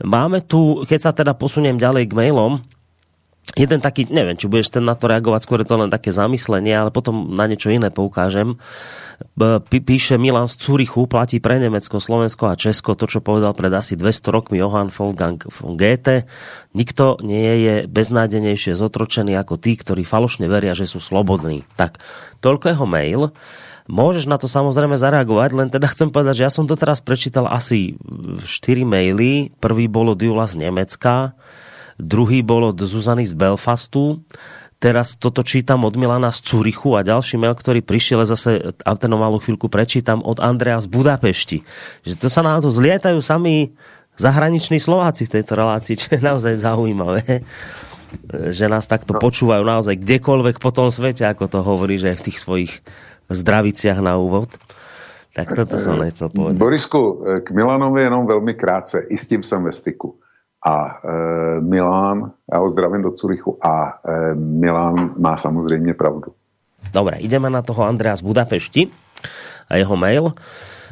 Máme 0.00 0.40
tu, 0.40 0.88
keď 0.88 1.00
sa 1.00 1.12
teda 1.12 1.36
posuniem 1.36 1.76
ďalej 1.76 2.08
k 2.08 2.16
mailom, 2.16 2.64
jeden 3.52 3.84
taký, 3.84 4.08
neviem, 4.08 4.40
či 4.40 4.48
budeš 4.48 4.72
ten 4.72 4.88
na 4.88 4.96
to 4.96 5.04
reagovať, 5.04 5.44
skôr 5.44 5.60
je 5.60 5.68
to 5.68 5.76
len 5.76 5.92
také 5.92 6.08
zamyslenie, 6.08 6.72
ale 6.72 6.88
potom 6.88 7.36
na 7.36 7.44
niečo 7.44 7.68
iné 7.68 7.92
poukážem. 7.92 8.56
Píše 9.68 10.18
Milan 10.18 10.50
z 10.50 10.58
Curichu, 10.58 11.06
platí 11.06 11.38
pre 11.38 11.60
Nemecko, 11.62 12.02
Slovensko 12.02 12.50
a 12.50 12.58
Česko 12.58 12.98
to, 12.98 13.06
čo 13.06 13.22
povedal 13.22 13.54
pred 13.54 13.70
asi 13.70 13.94
200 13.94 14.34
rokmi 14.34 14.58
Johann 14.58 14.90
Wolfgang 14.90 15.38
von 15.38 15.78
Goethe. 15.78 16.26
Nikto 16.74 17.22
nie 17.22 17.62
je 17.62 17.74
beznádenejšie 17.86 18.74
zotročený 18.74 19.38
ako 19.38 19.54
tí, 19.60 19.78
ktorí 19.78 20.02
falošne 20.02 20.50
veria, 20.50 20.74
že 20.74 20.90
sú 20.90 20.98
slobodní. 20.98 21.62
Tak, 21.78 22.02
toľko 22.42 22.74
jeho 22.74 22.86
mail. 22.90 23.22
Môžeš 23.84 24.26
na 24.26 24.40
to 24.40 24.48
samozrejme 24.48 24.96
zareagovať, 24.96 25.50
len 25.52 25.68
teda 25.68 25.86
chcem 25.92 26.08
povedať, 26.08 26.40
že 26.40 26.46
ja 26.48 26.52
som 26.52 26.64
to 26.64 26.72
teraz 26.72 27.04
prečítal 27.04 27.46
asi 27.46 28.00
4 28.40 28.48
maily. 28.82 29.52
Prvý 29.60 29.86
bol 29.92 30.10
od 30.10 30.18
Jula 30.18 30.48
z 30.48 30.56
Nemecka, 30.58 31.36
druhý 31.98 32.42
bol 32.42 32.74
od 32.74 32.78
Zuzany 32.78 33.26
z 33.26 33.34
Belfastu, 33.34 34.22
teraz 34.82 35.16
toto 35.16 35.40
čítam 35.40 35.86
od 35.88 35.96
Milana 35.96 36.28
z 36.28 36.44
Curichu 36.44 36.92
a 36.98 37.06
ďalší 37.06 37.40
mail, 37.40 37.56
ktorý 37.56 37.80
prišiel, 37.80 38.26
zase 38.28 38.74
a 38.84 38.90
ten 38.98 39.12
malú 39.14 39.40
chvíľku 39.40 39.72
prečítam 39.72 40.20
od 40.20 40.42
Andrea 40.42 40.76
z 40.82 40.90
Budapešti. 40.92 41.64
Že 42.04 42.14
to 42.20 42.28
sa 42.28 42.44
na 42.44 42.60
to 42.60 42.68
zlietajú 42.68 43.18
sami 43.24 43.72
zahraniční 44.20 44.78
Slováci 44.78 45.24
z 45.24 45.40
tejto 45.40 45.56
relácii, 45.56 45.94
čo 45.96 46.08
je 46.14 46.20
naozaj 46.20 46.54
zaujímavé 46.60 47.42
že 48.30 48.70
nás 48.70 48.86
takto 48.86 49.16
no. 49.16 49.18
počúvajú 49.18 49.66
naozaj 49.66 49.98
kdekoľvek 49.98 50.62
po 50.62 50.70
tom 50.70 50.94
svete, 50.94 51.26
ako 51.26 51.50
to 51.50 51.60
hovorí, 51.66 51.98
že 51.98 52.14
v 52.14 52.30
tých 52.30 52.38
svojich 52.38 52.72
zdraviciach 53.26 53.98
na 53.98 54.14
úvod. 54.20 54.54
Tak 55.34 55.50
toto 55.50 55.82
som 55.82 55.98
nechcel 55.98 56.30
povedať. 56.30 56.62
Borisku, 56.62 57.26
k 57.42 57.50
Milanovi 57.50 58.06
jenom 58.06 58.22
veľmi 58.22 58.54
krátce. 58.54 59.02
I 59.10 59.18
s 59.18 59.26
tím 59.26 59.42
jsem 59.42 59.58
ve 59.66 59.74
styku 59.74 60.14
a 60.64 61.00
e, 61.04 61.60
Milan, 61.60 62.32
já 62.52 62.58
ho 62.58 62.70
zdravím 62.70 63.02
do 63.02 63.10
Curychu 63.10 63.58
a 63.62 64.00
e, 64.04 64.34
Milan 64.34 65.14
má 65.18 65.36
samozřejmě 65.36 65.94
pravdu. 65.94 66.32
Dobre, 66.92 67.16
ideme 67.16 67.50
na 67.50 67.62
toho 67.62 67.84
Andrea 67.84 68.16
z 68.16 68.22
Budapešti 68.22 68.88
a 69.68 69.76
jeho 69.76 69.96
mail. 69.96 70.32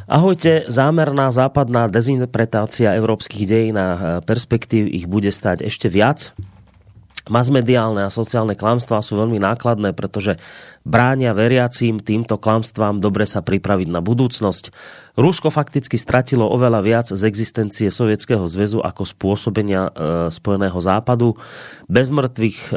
Ahojte, 0.08 0.66
zámerná 0.68 1.30
západná 1.30 1.86
dezinterpretácia 1.86 2.96
európskych 2.98 3.46
dejín 3.46 3.78
a 3.78 4.20
perspektív 4.26 4.90
ich 4.90 5.06
bude 5.06 5.30
stať 5.30 5.62
ešte 5.62 5.86
viac. 5.86 6.34
Masmediálne 7.30 8.02
a 8.02 8.10
sociálne 8.10 8.58
klamstvá 8.58 8.98
sú 8.98 9.14
veľmi 9.14 9.38
nákladné, 9.38 9.94
pretože 9.94 10.42
bránia 10.82 11.30
veriacím 11.30 12.02
týmto 12.02 12.34
klamstvám 12.34 12.98
dobre 12.98 13.30
sa 13.30 13.46
pripraviť 13.46 13.88
na 13.94 14.02
budúcnosť. 14.02 14.74
Rusko 15.14 15.54
fakticky 15.54 15.94
stratilo 15.94 16.50
oveľa 16.50 16.80
viac 16.82 17.06
z 17.06 17.22
existencie 17.22 17.94
Sovietskeho 17.94 18.42
zväzu 18.50 18.82
ako 18.82 19.06
spôsobenia 19.06 19.82
e, 19.86 19.90
Spojeného 20.34 20.78
západu. 20.82 21.38
Bez 21.86 22.10
mŕtvych 22.10 22.58
e, 22.58 22.72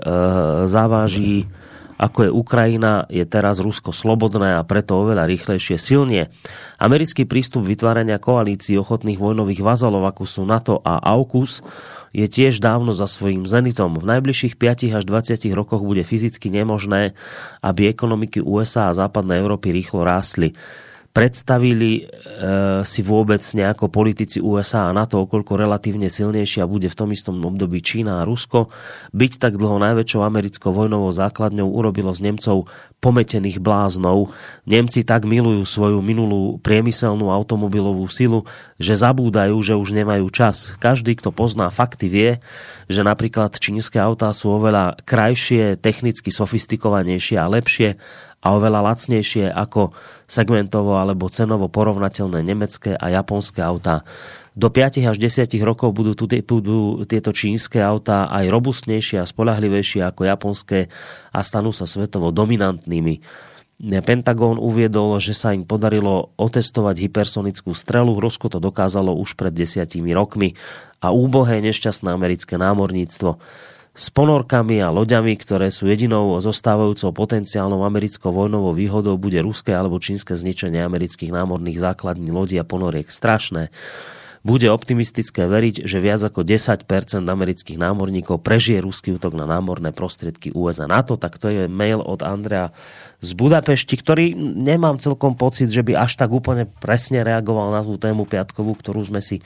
záváží 0.69 1.49
ako 1.95 2.27
je 2.27 2.31
Ukrajina, 2.31 3.07
je 3.07 3.23
teraz 3.23 3.63
Rusko 3.63 3.95
slobodné 3.95 4.59
a 4.59 4.67
preto 4.67 4.99
oveľa 4.99 5.27
rýchlejšie 5.27 5.79
silnie. 5.79 6.27
Americký 6.75 7.23
prístup 7.23 7.63
vytvárania 7.63 8.19
koalícií 8.19 8.75
ochotných 8.75 9.19
vojnových 9.19 9.63
vazalov, 9.63 10.03
ako 10.03 10.23
sú 10.27 10.41
NATO 10.43 10.83
a 10.83 10.99
AUKUS, 10.99 11.63
je 12.15 12.27
tiež 12.31 12.63
dávno 12.63 12.95
za 12.95 13.11
svojím 13.11 13.43
zenitom. 13.43 13.91
V 13.99 14.07
najbližších 14.07 14.55
5 14.55 14.95
až 14.95 15.03
20 15.03 15.51
rokoch 15.51 15.83
bude 15.83 16.07
fyzicky 16.07 16.47
nemožné, 16.47 17.11
aby 17.59 17.91
ekonomiky 17.91 18.39
USA 18.39 18.87
a 18.91 18.95
západnej 18.95 19.43
Európy 19.43 19.75
rýchlo 19.75 20.07
rástli 20.07 20.55
predstavili 21.15 22.03
e, 22.03 22.03
si 22.83 22.99
vôbec 22.99 23.39
nejako 23.39 23.87
politici 23.87 24.43
USA 24.43 24.91
a 24.91 24.95
NATO, 24.95 25.23
okolko 25.23 25.55
relatívne 25.55 26.11
silnejšia 26.11 26.67
bude 26.67 26.91
v 26.91 26.97
tom 26.99 27.15
istom 27.15 27.39
období 27.39 27.79
Čína 27.79 28.19
a 28.19 28.27
Rusko. 28.27 28.67
Byť 29.15 29.39
tak 29.39 29.55
dlho 29.55 29.79
najväčšou 29.79 30.27
americkou 30.27 30.75
vojnovou 30.75 31.15
základňou 31.15 31.71
urobilo 31.71 32.11
z 32.11 32.19
Nemcov 32.27 32.67
pometených 32.99 33.63
bláznov. 33.63 34.35
Nemci 34.67 35.07
tak 35.07 35.23
milujú 35.23 35.63
svoju 35.63 36.03
minulú 36.03 36.59
priemyselnú 36.59 37.31
automobilovú 37.31 38.11
silu, 38.11 38.43
že 38.75 38.99
zabúdajú, 38.99 39.55
že 39.63 39.79
už 39.79 39.95
nemajú 39.95 40.27
čas. 40.35 40.75
Každý, 40.83 41.15
kto 41.15 41.31
pozná 41.31 41.71
fakty, 41.71 42.11
vie, 42.11 42.43
že 42.91 43.07
napríklad 43.07 43.55
čínske 43.55 44.03
autá 44.03 44.35
sú 44.35 44.51
oveľa 44.51 44.99
krajšie, 45.07 45.79
technicky 45.79 46.27
sofistikovanejšie 46.27 47.39
a 47.39 47.47
lepšie 47.47 47.95
a 48.45 48.53
oveľa 48.53 48.85
lacnejšie 48.93 49.49
ako 49.49 49.97
segmentovo 50.29 51.01
alebo 51.01 51.25
cenovo 51.33 51.65
porovnateľné 51.65 52.45
nemecké 52.45 52.93
a 52.93 53.09
japonské 53.09 53.65
autá. 53.65 54.05
Do 54.53 54.69
5 54.69 55.01
až 55.09 55.17
10 55.17 55.49
rokov 55.65 55.91
budú, 55.91 56.13
tu, 56.13 56.29
budú 56.29 57.03
tieto 57.09 57.33
čínske 57.33 57.81
autá 57.81 58.29
aj 58.29 58.53
robustnejšie 58.53 59.19
a 59.19 59.27
spolahlivejšie 59.27 60.05
ako 60.05 60.21
japonské 60.29 60.87
a 61.33 61.41
stanú 61.41 61.73
sa 61.73 61.89
svetovo 61.89 62.29
dominantnými. 62.29 63.19
Pentagon 64.07 64.55
uviedol, 64.55 65.19
že 65.19 65.35
sa 65.35 65.51
im 65.51 65.67
podarilo 65.67 66.31
otestovať 66.39 66.95
hypersonickú 67.03 67.75
strelu. 67.75 68.07
Rusko 68.07 68.47
to 68.47 68.63
dokázalo 68.63 69.11
už 69.19 69.35
pred 69.35 69.51
desiatimi 69.51 70.15
rokmi 70.15 70.55
a 71.03 71.11
úbohé 71.11 71.59
nešťastné 71.59 72.07
americké 72.07 72.55
námorníctvo 72.55 73.35
s 73.95 74.11
ponorkami 74.11 74.83
a 74.83 74.91
loďami, 74.91 75.39
ktoré 75.39 75.71
sú 75.71 75.87
jedinou 75.87 76.35
zostávajúcou 76.43 77.15
potenciálnou 77.15 77.87
americkou 77.87 78.27
vojnovou 78.35 78.75
výhodou, 78.75 79.15
bude 79.15 79.39
ruské 79.39 79.71
alebo 79.71 80.03
čínske 80.03 80.35
zničenie 80.35 80.83
amerických 80.83 81.31
námorných 81.31 81.79
základní 81.79 82.27
lodí 82.27 82.59
a 82.59 82.67
ponoriek 82.67 83.07
strašné. 83.07 83.71
Bude 84.45 84.69
optimistické 84.69 85.49
veriť, 85.49 85.89
že 85.89 85.97
viac 85.97 86.21
ako 86.21 86.45
10% 86.45 86.85
amerických 87.25 87.81
námorníkov 87.81 88.45
prežije 88.45 88.77
ruský 88.77 89.17
útok 89.17 89.33
na 89.33 89.49
námorné 89.49 89.89
prostriedky 89.89 90.53
USA 90.53 90.85
NATO. 90.85 91.17
Tak 91.17 91.41
to 91.41 91.49
je 91.49 91.63
mail 91.65 91.97
od 91.97 92.21
Andrea 92.21 92.69
z 93.25 93.33
Budapešti, 93.33 93.97
ktorý 93.97 94.37
nemám 94.37 95.01
celkom 95.01 95.33
pocit, 95.33 95.73
že 95.73 95.81
by 95.81 95.97
až 95.97 96.21
tak 96.21 96.29
úplne 96.29 96.69
presne 96.77 97.25
reagoval 97.25 97.73
na 97.73 97.81
tú 97.81 97.97
tému 97.97 98.29
piatkovú, 98.29 98.77
ktorú 98.77 99.01
sme 99.09 99.17
si 99.17 99.41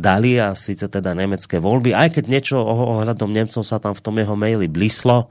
dali 0.00 0.40
a 0.40 0.56
síce 0.56 0.88
teda 0.88 1.12
nemecké 1.12 1.60
voľby, 1.60 1.92
aj 1.92 2.16
keď 2.16 2.24
niečo 2.26 2.56
ohľadom 2.58 3.30
Nemcov 3.30 3.62
sa 3.62 3.76
tam 3.76 3.92
v 3.92 4.00
tom 4.00 4.16
jeho 4.16 4.32
maili 4.34 4.66
blislo, 4.66 5.28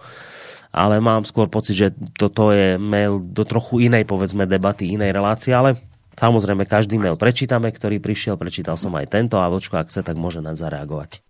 ale 0.70 1.02
mám 1.02 1.26
skôr 1.26 1.50
pocit, 1.50 1.74
že 1.74 1.88
toto 2.14 2.54
je 2.54 2.78
mail 2.78 3.18
do 3.20 3.42
trochu 3.42 3.90
inej, 3.90 4.06
povedzme, 4.06 4.46
debaty, 4.46 4.94
inej 4.94 5.18
relácie, 5.18 5.50
ale 5.50 5.82
samozrejme 6.14 6.70
každý 6.70 7.02
mail 7.02 7.18
prečítame, 7.18 7.74
ktorý 7.74 7.98
prišiel, 7.98 8.38
prečítal 8.38 8.78
som 8.78 8.94
aj 8.94 9.10
tento 9.10 9.42
a 9.42 9.50
Vočko, 9.50 9.82
ak 9.82 9.90
chce, 9.90 10.06
tak 10.06 10.14
môže 10.14 10.46
na 10.46 10.54
zareagovať. 10.54 11.26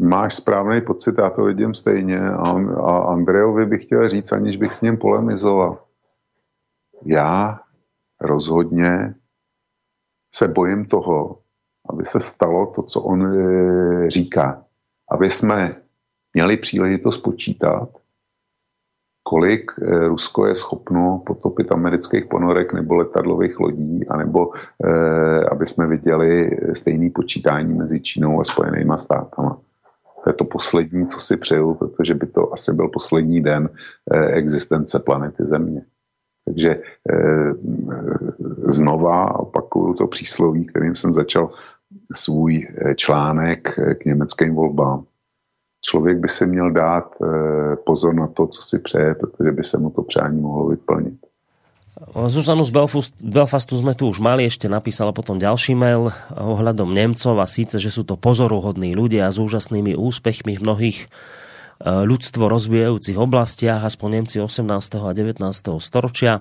Máš 0.00 0.40
správný 0.40 0.80
pocit, 0.80 1.14
já 1.18 1.30
to 1.30 1.44
vidím 1.44 1.74
stejně 1.74 2.20
a 2.80 2.98
Andrejovi 3.12 3.66
bych 3.66 3.84
chtěl 3.84 4.08
říct, 4.08 4.32
aniž 4.32 4.56
bych 4.56 4.74
s 4.74 4.80
ním 4.80 4.96
polemizoval. 4.96 5.84
Já 7.04 7.60
rozhodně 8.20 9.14
se 10.34 10.48
bojím 10.48 10.84
toho, 10.84 11.38
aby 11.92 12.04
se 12.04 12.20
stalo 12.20 12.66
to, 12.66 12.82
co 12.82 13.00
on 13.00 13.26
e, 13.26 14.10
říká. 14.10 14.64
Aby 15.10 15.30
jsme 15.30 15.74
měli 16.34 16.56
příležitost 16.56 17.18
počítat, 17.18 17.88
kolik 19.22 19.70
e, 19.82 20.08
Rusko 20.08 20.46
je 20.46 20.54
schopno 20.54 21.22
potopit 21.26 21.72
amerických 21.72 22.26
ponorek 22.26 22.72
nebo 22.72 22.94
letadlových 22.94 23.60
lodí, 23.60 24.08
anebo 24.08 24.50
e, 24.54 24.90
aby 25.44 25.66
jsme 25.66 25.86
viděli 25.86 26.58
stejný 26.72 27.10
počítání 27.10 27.74
mezi 27.74 28.00
Čínou 28.00 28.40
a 28.40 28.44
Spojenýma 28.44 28.98
státama. 28.98 29.58
To 30.24 30.30
je 30.30 30.34
to 30.34 30.44
poslední, 30.44 31.06
co 31.06 31.20
si 31.20 31.36
přeju, 31.36 31.74
protože 31.74 32.14
by 32.14 32.26
to 32.26 32.52
asi 32.52 32.72
byl 32.72 32.88
poslední 32.88 33.40
den 33.40 33.68
existence 34.32 34.98
planety 34.98 35.46
Země. 35.46 35.82
Takže 36.44 36.82
znova 38.68 39.40
opakuju 39.40 39.94
to 39.94 40.06
přísloví, 40.06 40.66
kterým 40.66 40.94
jsem 40.94 41.12
začal 41.12 41.50
svůj 42.14 42.68
eh, 42.68 42.94
článek 42.94 43.78
eh, 43.78 43.94
k 43.94 44.04
německým 44.04 44.54
volbám. 44.54 45.04
Člověk 45.82 46.18
by 46.18 46.28
si 46.28 46.46
měl 46.46 46.70
dát 46.70 47.14
eh, 47.22 47.76
pozor 47.86 48.14
na 48.14 48.26
to, 48.26 48.46
co 48.46 48.62
si 48.62 48.78
přeje, 48.78 49.14
protože 49.14 49.52
by 49.52 49.64
se 49.64 49.78
mu 49.78 49.90
to 49.90 50.02
přání 50.02 50.40
mohlo 50.40 50.68
vyplnit. 50.68 51.14
Zuzanu 52.26 52.64
z 52.64 52.72
Belfastu 53.20 53.76
sme 53.76 53.92
tu 53.92 54.08
už 54.08 54.24
mali, 54.24 54.48
ešte 54.48 54.72
napísala 54.72 55.12
potom 55.12 55.36
ďalší 55.36 55.76
mail 55.76 56.08
ohľadom 56.32 56.96
Nemcov 56.96 57.36
a 57.36 57.44
síce, 57.44 57.76
že 57.76 57.92
sú 57.92 58.08
to 58.08 58.16
pozoruhodní 58.16 58.96
ľudia 58.96 59.28
s 59.28 59.36
úžasnými 59.36 59.92
úspechmi 60.00 60.56
v 60.56 60.64
mnohých 60.64 60.98
ľudstvo 61.84 62.48
rozvíjajúcich 62.48 63.20
oblastiach, 63.20 63.84
aspoň 63.84 64.08
Nemci 64.24 64.40
18. 64.40 64.64
a 64.96 65.12
19. 65.12 65.44
storočia 65.76 66.40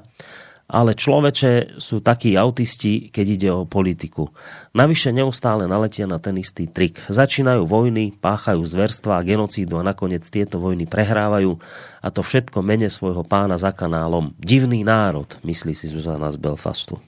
ale 0.70 0.94
človeče 0.94 1.82
sú 1.82 1.98
takí 2.06 2.38
autisti, 2.38 3.10
keď 3.10 3.26
ide 3.26 3.50
o 3.50 3.66
politiku. 3.66 4.30
Navyše 4.78 5.10
neustále 5.10 5.66
naletia 5.66 6.06
na 6.06 6.22
ten 6.22 6.38
istý 6.38 6.70
trik. 6.70 7.02
Začínajú 7.10 7.66
vojny, 7.66 8.14
páchajú 8.14 8.62
zverstva 8.62 9.18
a 9.18 9.26
genocídu 9.26 9.82
a 9.82 9.84
nakoniec 9.84 10.22
tieto 10.30 10.62
vojny 10.62 10.86
prehrávajú 10.86 11.58
a 12.06 12.08
to 12.14 12.22
všetko 12.22 12.62
mene 12.62 12.86
svojho 12.86 13.26
pána 13.26 13.58
za 13.58 13.74
kanálom. 13.74 14.38
Divný 14.38 14.86
národ, 14.86 15.26
myslí 15.42 15.74
si 15.74 15.90
Zuzana 15.90 16.30
z 16.30 16.38
Belfastu. 16.38 17.02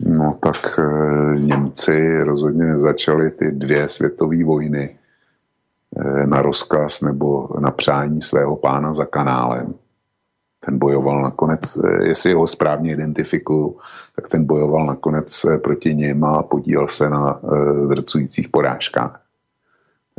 No 0.00 0.40
tak 0.42 0.78
e, 0.78 0.82
Němci 1.38 2.24
rozhodně 2.24 2.64
nezačali 2.64 3.30
ty 3.30 3.52
dvě 3.52 3.88
světové 3.88 4.44
vojny 4.44 4.90
e, 4.90 6.26
na 6.26 6.42
rozkaz 6.42 7.00
nebo 7.00 7.48
na 7.60 7.70
přání 7.70 8.20
svého 8.20 8.56
pána 8.56 8.92
za 8.92 9.04
kanálem 9.04 9.74
ten 10.64 10.78
bojoval 10.78 11.22
nakonec, 11.22 11.76
eh, 11.76 12.08
jestli 12.08 12.32
ho 12.32 12.46
správně 12.46 12.92
identifikuju, 12.92 13.78
tak 14.16 14.28
ten 14.28 14.44
bojoval 14.44 14.86
nakonec 14.86 15.44
eh, 15.44 15.58
proti 15.58 15.94
něm 15.94 16.24
a 16.24 16.42
podílel 16.42 16.88
se 16.88 17.10
na 17.10 17.40
drcujících 17.88 18.46
eh, 18.46 18.50
porážkách. 18.52 19.20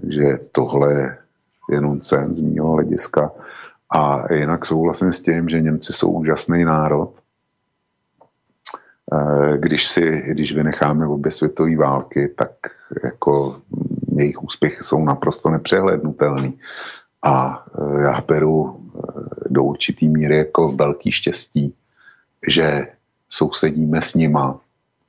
Takže 0.02 0.38
tohle 0.52 1.18
je 1.70 1.82
nonsens 1.82 2.38
z 2.38 2.42
mého 2.42 2.72
hlediska. 2.72 3.32
A 3.90 4.34
jinak 4.34 4.66
souhlasím 4.66 5.14
s 5.14 5.22
tím, 5.22 5.50
že 5.50 5.62
Němci 5.62 5.94
jsou 5.94 6.12
úžasný 6.12 6.66
národ. 6.66 7.14
Když, 9.58 9.88
si, 9.88 10.24
když 10.28 10.56
vynecháme 10.56 11.08
obě 11.08 11.32
světové 11.32 11.78
války, 11.78 12.34
tak 12.38 12.52
jako 13.04 13.56
jejich 14.16 14.44
úspěchy 14.44 14.84
jsou 14.84 15.06
naprosto 15.06 15.50
nepřehlednutelný. 15.50 16.60
A 17.24 17.66
já 18.02 18.22
beru 18.28 18.86
do 19.50 19.64
určitý 19.64 20.10
míry 20.10 20.38
jako 20.38 20.72
velký 20.72 21.12
štěstí, 21.12 21.74
že 22.48 22.88
sousedíme 23.30 24.02
s 24.02 24.16
nima, 24.16 24.60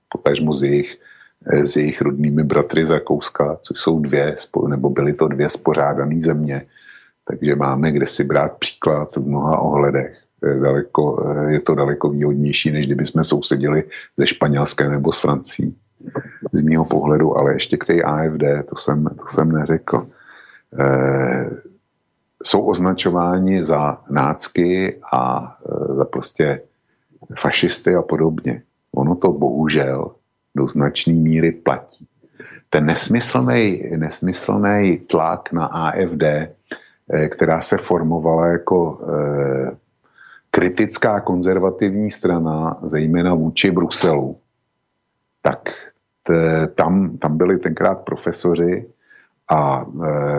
potažmo 0.08 0.54
s 0.54 0.62
jejich, 0.62 0.98
s 1.46 1.76
jejich 1.76 2.02
rodnými 2.02 2.44
bratry 2.44 2.84
z 2.84 2.90
Rakouska, 2.90 3.58
což 3.62 3.80
jsou 3.80 3.98
dvě, 3.98 4.34
nebo 4.68 4.90
byly 4.90 5.12
to 5.12 5.28
dvě 5.28 5.48
spořádané 5.48 6.20
země, 6.20 6.62
takže 7.28 7.56
máme 7.56 7.92
kde 7.92 8.06
si 8.06 8.24
brát 8.24 8.58
příklad 8.58 9.16
v 9.16 9.28
mnoha 9.28 9.58
ohledech. 9.58 10.18
Daleko, 10.62 11.26
je 11.48 11.60
to 11.60 11.74
daleko 11.74 12.08
výhodnější, 12.08 12.70
než 12.70 12.86
kdyby 12.86 13.06
jsme 13.06 13.24
sousedili 13.24 13.84
ze 14.16 14.26
Španělské 14.26 14.88
nebo 14.88 15.12
s 15.12 15.20
Francií. 15.20 15.76
Z 16.52 16.62
mého 16.62 16.84
pohledu, 16.84 17.36
ale 17.36 17.52
ještě 17.52 17.76
k 17.76 17.84
té 17.84 18.02
AFD, 18.02 18.68
to 18.68 18.76
jsem, 18.76 19.04
to 19.04 19.26
jsem 19.26 19.52
neřekl. 19.52 20.06
Eh, 20.80 21.50
jsou 22.46 22.64
označováni 22.64 23.64
za 23.64 23.98
nácky 24.10 25.00
a 25.12 25.54
e, 25.66 25.94
za 25.94 26.04
prostě 26.04 26.60
fašisty 27.42 27.94
a 27.94 28.02
podobně. 28.02 28.62
Ono 28.94 29.14
to 29.14 29.32
bohužel 29.32 30.10
do 30.56 30.68
značné 30.68 31.12
míry 31.12 31.52
platí. 31.52 32.06
Ten 32.70 32.86
nesmyslný, 32.86 33.82
nesmyslný 33.96 34.98
tlak 34.98 35.52
na 35.52 35.66
AFD, 35.66 36.22
e, 36.22 36.48
která 37.28 37.60
se 37.60 37.76
formovala 37.78 38.46
jako 38.46 39.00
e, 39.00 39.76
kritická 40.50 41.20
konzervativní 41.20 42.10
strana, 42.10 42.78
zejména 42.82 43.34
vůči 43.34 43.70
Bruselu, 43.70 44.34
tak 45.42 45.70
tam, 46.74 47.18
tam 47.18 47.36
byli 47.36 47.58
tenkrát 47.58 47.94
profesoři, 47.94 48.86
a 49.48 49.86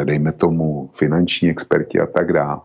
e, 0.01 0.05
dejme 0.05 0.32
tomu 0.32 0.91
finanční 0.95 1.49
experti 1.49 1.99
a 1.99 2.05
tak 2.05 2.34
dále. 2.34 2.60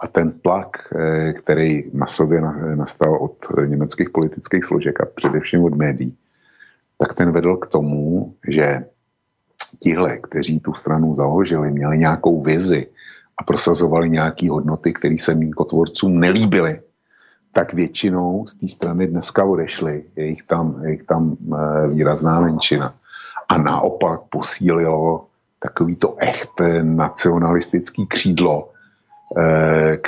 A 0.00 0.08
ten 0.08 0.40
tlak, 0.40 0.92
e, 0.96 1.32
který 1.32 1.84
masově 1.92 2.40
nastal 2.74 3.16
od 3.16 3.36
německých 3.66 4.10
politických 4.10 4.64
složek 4.64 5.00
a 5.00 5.06
především 5.14 5.64
od 5.64 5.74
médií, 5.74 6.16
tak 6.98 7.14
ten 7.14 7.32
vedl 7.32 7.56
k 7.56 7.66
tomu, 7.66 8.32
že 8.48 8.84
tihle, 9.78 10.18
kteří 10.18 10.60
tu 10.60 10.74
stranu 10.74 11.14
založili, 11.14 11.70
měli 11.70 11.98
nějakou 11.98 12.42
vizi 12.42 12.86
a 13.36 13.44
prosazovali 13.44 14.10
nějaké 14.10 14.50
hodnoty, 14.50 14.92
které 14.92 15.16
se 15.18 15.34
mým 15.34 15.52
kotvorcům 15.52 16.20
nelíbily, 16.20 16.80
tak 17.52 17.74
většinou 17.74 18.46
z 18.46 18.54
té 18.54 18.68
strany 18.68 19.06
dneska 19.06 19.44
odešli. 19.44 20.04
Je 20.16 20.26
jich 20.26 20.42
tam, 20.42 20.84
je 20.84 20.90
jich 20.90 21.02
tam 21.02 21.36
e, 21.36 21.88
výrazná 21.94 22.40
menšina. 22.40 22.94
A 23.48 23.58
naopak 23.58 24.20
posílilo 24.30 25.26
takový 25.64 25.96
to 25.96 26.16
echt 26.20 26.60
nacionalistický 26.82 28.06
křídlo, 28.06 28.68
eh, 29.38 29.98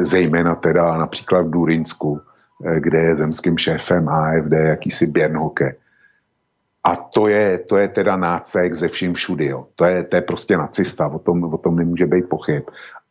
zejména 0.00 0.54
teda 0.54 0.96
například 0.96 1.46
v 1.46 1.50
Durinsku, 1.50 2.20
eh, 2.20 2.80
kde 2.80 2.98
je 2.98 3.16
zemským 3.16 3.58
šéfem 3.58 4.08
AFD 4.08 4.52
jakýsi 4.52 5.06
Bernhoke. 5.06 5.76
A 6.84 6.96
to 6.96 7.28
je, 7.28 7.58
to 7.58 7.76
je 7.76 7.88
teda 7.88 8.16
nácek 8.16 8.74
ze 8.74 8.88
vším 8.88 9.14
všudy. 9.14 9.46
Jo. 9.46 9.66
To, 9.76 9.84
je, 9.84 10.02
to 10.02 10.16
je 10.16 10.22
prostě 10.22 10.56
nacista, 10.56 11.06
o 11.06 11.18
tom, 11.18 11.44
o 11.44 11.58
tom 11.58 11.76
nemůže 11.76 12.06
být 12.06 12.28
pochyb. 12.28 12.62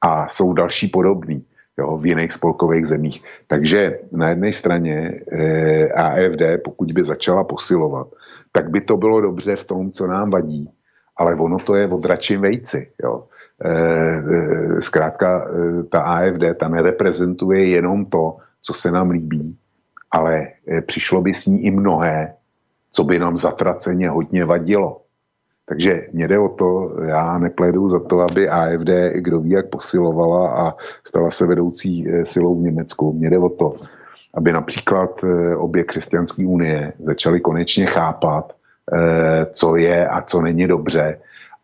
A 0.02 0.28
jsou 0.28 0.54
další 0.54 0.88
podobný 0.88 1.45
jo, 1.78 1.97
v 1.97 2.06
jiných 2.06 2.34
spolkových 2.34 2.88
zemích. 2.88 3.24
Takže 3.47 4.12
na 4.12 4.30
jedné 4.30 4.54
straně 4.54 5.22
eh, 5.32 5.88
AFD, 5.93 6.66
pokud 6.66 6.91
by 6.91 7.04
začala 7.04 7.43
posilovat, 7.43 8.08
tak 8.52 8.70
by 8.70 8.82
to 8.82 8.97
bylo 8.97 9.22
dobře 9.22 9.56
v 9.56 9.66
tom, 9.66 9.91
co 9.91 10.08
nám 10.08 10.30
vadí 10.30 10.68
ale 11.18 11.36
ono 11.36 11.59
to 11.59 11.76
je 11.76 11.88
o 11.88 11.97
dračím 11.97 12.41
vejci. 12.41 12.91
Jo. 13.03 13.24
E, 13.64 13.70
e, 13.70 14.82
zkrátka 14.82 15.45
e, 15.45 15.84
ta 15.84 16.01
AFD, 16.01 16.43
ta 16.59 16.68
nereprezentuje 16.68 17.70
jenom 17.70 18.05
to, 18.05 18.38
co 18.62 18.74
se 18.74 18.91
nám 18.91 19.09
líbí, 19.09 19.57
ale 20.12 20.47
přišlo 20.86 21.22
by 21.22 21.34
s 21.34 21.45
ní 21.45 21.66
i 21.66 21.72
mnohé, 21.72 22.34
co 22.91 23.03
by 23.03 23.20
nám 23.20 23.38
zatraceně 23.38 24.09
hodně 24.09 24.45
vadilo. 24.45 25.01
Takže 25.66 26.07
mě 26.14 26.28
jde 26.28 26.39
o 26.39 26.49
to, 26.49 26.91
já 27.07 27.38
neplédu 27.38 27.89
za 27.89 27.99
to, 27.99 28.20
aby 28.32 28.49
AFD, 28.49 28.89
kdo 29.16 29.39
ví, 29.39 29.49
jak 29.49 29.70
posilovala 29.70 30.51
a 30.51 30.76
stala 31.07 31.32
se 31.32 31.45
vedoucí 31.45 32.07
silou 32.24 32.59
v 32.59 32.64
Německu. 32.64 33.14
Mě 33.14 33.30
jde 33.30 33.38
o 33.38 33.49
to, 33.49 33.74
aby 34.34 34.51
například 34.51 35.09
obě 35.57 35.84
křesťanské 35.84 36.47
unie 36.47 36.93
začaly 36.99 37.39
konečně 37.39 37.86
chápat, 37.86 38.53
Eh, 38.53 38.61
co 39.54 39.76
je 39.76 40.08
a 40.08 40.22
co 40.22 40.42
není 40.42 40.68
dobře 40.68 41.20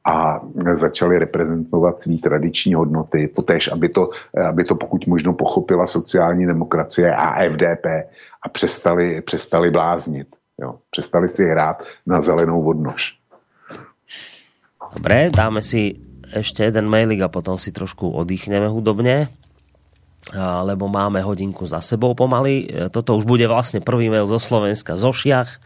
a 0.08 0.42
začali 0.76 1.20
reprezentovat 1.20 2.02
svý 2.02 2.22
tradiční 2.22 2.74
hodnoty, 2.74 3.28
totež, 3.36 3.72
aby 3.72 3.90
to, 3.90 4.08
aby 4.50 4.64
to 4.64 4.76
pokud 4.76 5.08
možno 5.08 5.34
pochopila 5.34 5.88
sociální 5.88 6.48
demokracie 6.48 7.16
a 7.16 7.44
FDP 7.50 7.86
a 8.44 8.50
přestali, 8.50 9.22
přestali 9.22 9.72
bláznit. 9.72 10.28
Jo. 10.62 10.76
Přestali 10.92 11.30
si 11.30 11.46
hrát 11.46 11.84
na 12.06 12.22
zelenou 12.22 12.64
vodnož. 12.64 13.20
Dobre, 14.96 15.30
dáme 15.30 15.62
si 15.62 16.00
ešte 16.32 16.64
jeden 16.64 16.88
mailik 16.88 17.22
a 17.22 17.30
potom 17.30 17.60
si 17.60 17.76
trošku 17.76 18.10
oddychneme 18.10 18.72
hudobne 18.72 19.28
lebo 20.64 20.92
máme 20.92 21.24
hodinku 21.24 21.64
za 21.64 21.80
sebou 21.80 22.12
pomaly. 22.12 22.68
Toto 22.92 23.16
už 23.16 23.24
bude 23.24 23.48
vlastne 23.48 23.80
prvý 23.80 24.12
mail 24.12 24.28
zo 24.28 24.40
Slovenska 24.44 25.00
zo 25.00 25.16
Šiach 25.16 25.60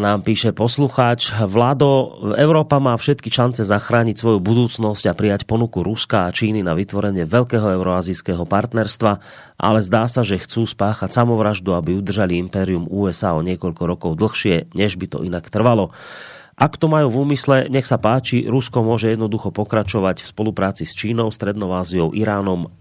nám 0.00 0.24
píše 0.24 0.56
poslucháč. 0.56 1.28
Vlado, 1.44 2.16
Európa 2.40 2.80
má 2.80 2.96
všetky 2.96 3.28
šance 3.28 3.60
zachrániť 3.68 4.16
svoju 4.16 4.40
budúcnosť 4.40 5.04
a 5.04 5.12
prijať 5.12 5.44
ponuku 5.44 5.84
Ruska 5.84 6.24
a 6.24 6.32
Číny 6.32 6.64
na 6.64 6.72
vytvorenie 6.72 7.28
veľkého 7.28 7.76
euroazijského 7.76 8.48
partnerstva, 8.48 9.20
ale 9.60 9.84
zdá 9.84 10.08
sa, 10.08 10.24
že 10.24 10.40
chcú 10.40 10.64
spáchať 10.64 11.12
samovraždu, 11.12 11.76
aby 11.76 12.00
udržali 12.00 12.40
impérium 12.40 12.88
USA 12.88 13.36
o 13.36 13.44
niekoľko 13.44 13.82
rokov 13.84 14.12
dlhšie, 14.16 14.72
než 14.72 14.96
by 14.96 15.06
to 15.12 15.18
inak 15.20 15.44
trvalo. 15.52 15.92
Ak 16.56 16.80
to 16.80 16.88
majú 16.88 17.12
v 17.12 17.20
úmysle, 17.28 17.68
nech 17.68 17.84
sa 17.84 18.00
páči, 18.00 18.48
Rusko 18.48 18.80
môže 18.80 19.12
jednoducho 19.12 19.52
pokračovať 19.52 20.24
v 20.24 20.30
spolupráci 20.32 20.88
s 20.88 20.96
Čínou, 20.96 21.28
Strednou 21.28 21.76
Áziou, 21.76 22.16
Iránom, 22.16 22.72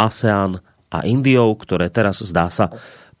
ASEAN 0.00 0.64
a 0.88 1.04
Indiou, 1.04 1.52
ktoré 1.52 1.92
teraz 1.92 2.24
zdá 2.24 2.48
sa 2.48 2.72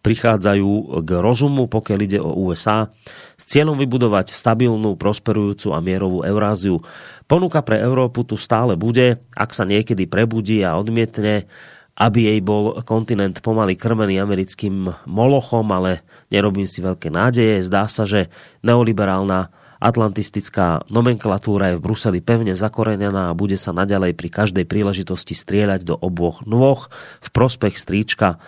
prichádzajú 0.04 1.00
k 1.00 1.10
rozumu, 1.24 1.64
pokiaľ 1.64 1.98
ide 2.04 2.20
o 2.20 2.36
USA, 2.44 2.92
s 3.40 3.44
cieľom 3.48 3.80
vybudovať 3.80 4.28
stabilnú, 4.28 5.00
prosperujúcu 5.00 5.72
a 5.72 5.80
mierovú 5.80 6.20
Euráziu. 6.28 6.84
Ponuka 7.24 7.64
pre 7.64 7.80
Európu 7.80 8.28
tu 8.28 8.36
stále 8.36 8.76
bude, 8.76 9.24
ak 9.32 9.56
sa 9.56 9.64
niekedy 9.64 10.04
prebudí 10.04 10.60
a 10.60 10.76
odmietne, 10.76 11.48
aby 11.96 12.28
jej 12.28 12.40
bol 12.44 12.84
kontinent 12.84 13.40
pomaly 13.40 13.78
krmený 13.80 14.20
americkým 14.20 14.92
molochom, 15.08 15.64
ale 15.72 16.04
nerobím 16.28 16.68
si 16.68 16.84
veľké 16.84 17.08
nádeje. 17.08 17.64
Zdá 17.64 17.88
sa, 17.88 18.04
že 18.04 18.28
neoliberálna 18.66 19.48
atlantistická 19.78 20.84
nomenklatúra 20.88 21.72
je 21.72 21.78
v 21.78 21.84
Bruseli 21.84 22.20
pevne 22.24 22.56
zakorenená 22.56 23.30
a 23.30 23.36
bude 23.36 23.60
sa 23.60 23.70
naďalej 23.70 24.16
pri 24.16 24.28
každej 24.32 24.64
príležitosti 24.64 25.36
strieľať 25.36 25.84
do 25.86 25.94
oboch 26.00 26.42
nôh 26.48 26.88
v 27.20 27.28
prospech 27.30 27.76
stríčka 27.76 28.40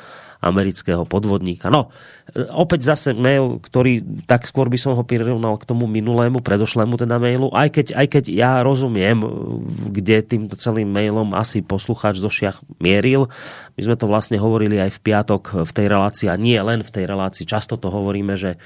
amerického 0.47 1.03
podvodníka. 1.05 1.69
No, 1.69 1.91
e, 2.33 2.47
opäť 2.47 2.95
zase 2.95 3.13
mail, 3.13 3.59
ktorý 3.59 4.01
tak 4.25 4.47
skôr 4.47 4.71
by 4.71 4.79
som 4.79 4.95
ho 4.95 5.03
prirovnal 5.03 5.59
k 5.59 5.69
tomu 5.69 5.91
minulému, 5.91 6.41
predošlému 6.41 6.95
teda 6.97 7.19
mailu, 7.19 7.51
aj 7.51 7.69
keď, 7.75 7.87
aj 7.99 8.07
keď 8.07 8.25
ja 8.31 8.53
rozumiem, 8.63 9.19
e, 9.21 9.29
kde 9.91 10.23
týmto 10.23 10.55
celým 10.55 10.89
mailom 10.89 11.35
asi 11.35 11.61
poslucháč 11.61 12.23
zo 12.23 12.31
šiach 12.31 12.63
mieril. 12.79 13.29
My 13.75 13.81
sme 13.83 13.97
to 13.99 14.07
vlastne 14.07 14.39
hovorili 14.39 14.79
aj 14.79 14.95
v 14.97 15.03
piatok 15.03 15.67
v 15.67 15.73
tej 15.75 15.87
relácii 15.91 16.31
a 16.31 16.39
nie 16.39 16.57
len 16.57 16.87
v 16.87 16.91
tej 16.95 17.05
relácii. 17.05 17.45
Často 17.45 17.77
to 17.77 17.91
hovoríme, 17.91 18.39
že 18.39 18.57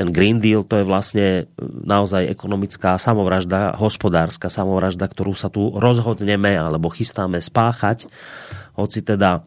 ten 0.00 0.08
Green 0.16 0.40
Deal 0.40 0.64
to 0.64 0.80
je 0.80 0.88
vlastne 0.88 1.50
naozaj 1.60 2.30
ekonomická 2.30 2.96
samovražda, 2.96 3.76
hospodárska 3.76 4.48
samovražda, 4.48 5.04
ktorú 5.04 5.36
sa 5.36 5.52
tu 5.52 5.76
rozhodneme 5.76 6.56
alebo 6.56 6.88
chystáme 6.88 7.36
spáchať. 7.42 8.08
Hoci 8.80 9.04
teda 9.04 9.44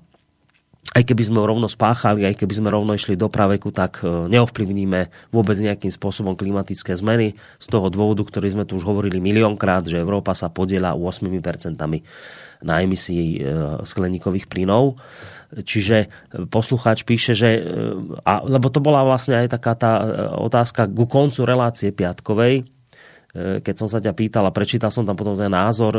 aj 0.91 1.03
keby 1.07 1.23
sme 1.23 1.39
rovno 1.39 1.71
spáchali, 1.71 2.27
aj 2.27 2.43
keby 2.43 2.53
sme 2.59 2.67
rovno 2.67 2.91
išli 2.91 3.15
do 3.15 3.31
praveku, 3.31 3.71
tak 3.71 4.03
e, 4.03 4.27
neovplyvníme 4.27 5.31
vôbec 5.31 5.55
nejakým 5.55 5.88
spôsobom 5.88 6.36
klimatické 6.36 6.91
zmeny. 6.91 7.39
Z 7.63 7.67
toho 7.71 7.88
dôvodu, 7.88 8.27
ktorý 8.27 8.51
sme 8.51 8.67
tu 8.67 8.75
už 8.75 8.84
hovorili 8.84 9.23
miliónkrát, 9.23 9.88
že 9.88 10.03
Európa 10.03 10.36
sa 10.36 10.51
podiela 10.51 10.91
8% 10.91 11.23
na 12.67 12.75
emisii 12.84 13.39
e, 13.39 13.41
skleníkových 13.88 14.51
plynov. 14.51 14.99
Čiže 15.55 15.97
e, 16.03 16.07
poslucháč 16.51 17.07
píše, 17.07 17.31
že, 17.31 17.63
a, 18.27 18.43
lebo 18.43 18.67
to 18.67 18.84
bola 18.84 19.07
vlastne 19.07 19.39
aj 19.39 19.55
taká 19.55 19.79
tá 19.79 19.91
otázka 20.36 20.91
ku 20.91 21.07
koncu 21.07 21.47
relácie 21.47 21.95
piatkovej, 21.95 22.67
keď 23.34 23.75
som 23.81 23.89
sa 23.89 23.97
ťa 23.97 24.13
pýtal 24.13 24.45
a 24.45 24.53
prečítal 24.53 24.93
som 24.93 25.09
tam 25.09 25.17
potom 25.17 25.34
ten 25.34 25.49
názor, 25.49 25.97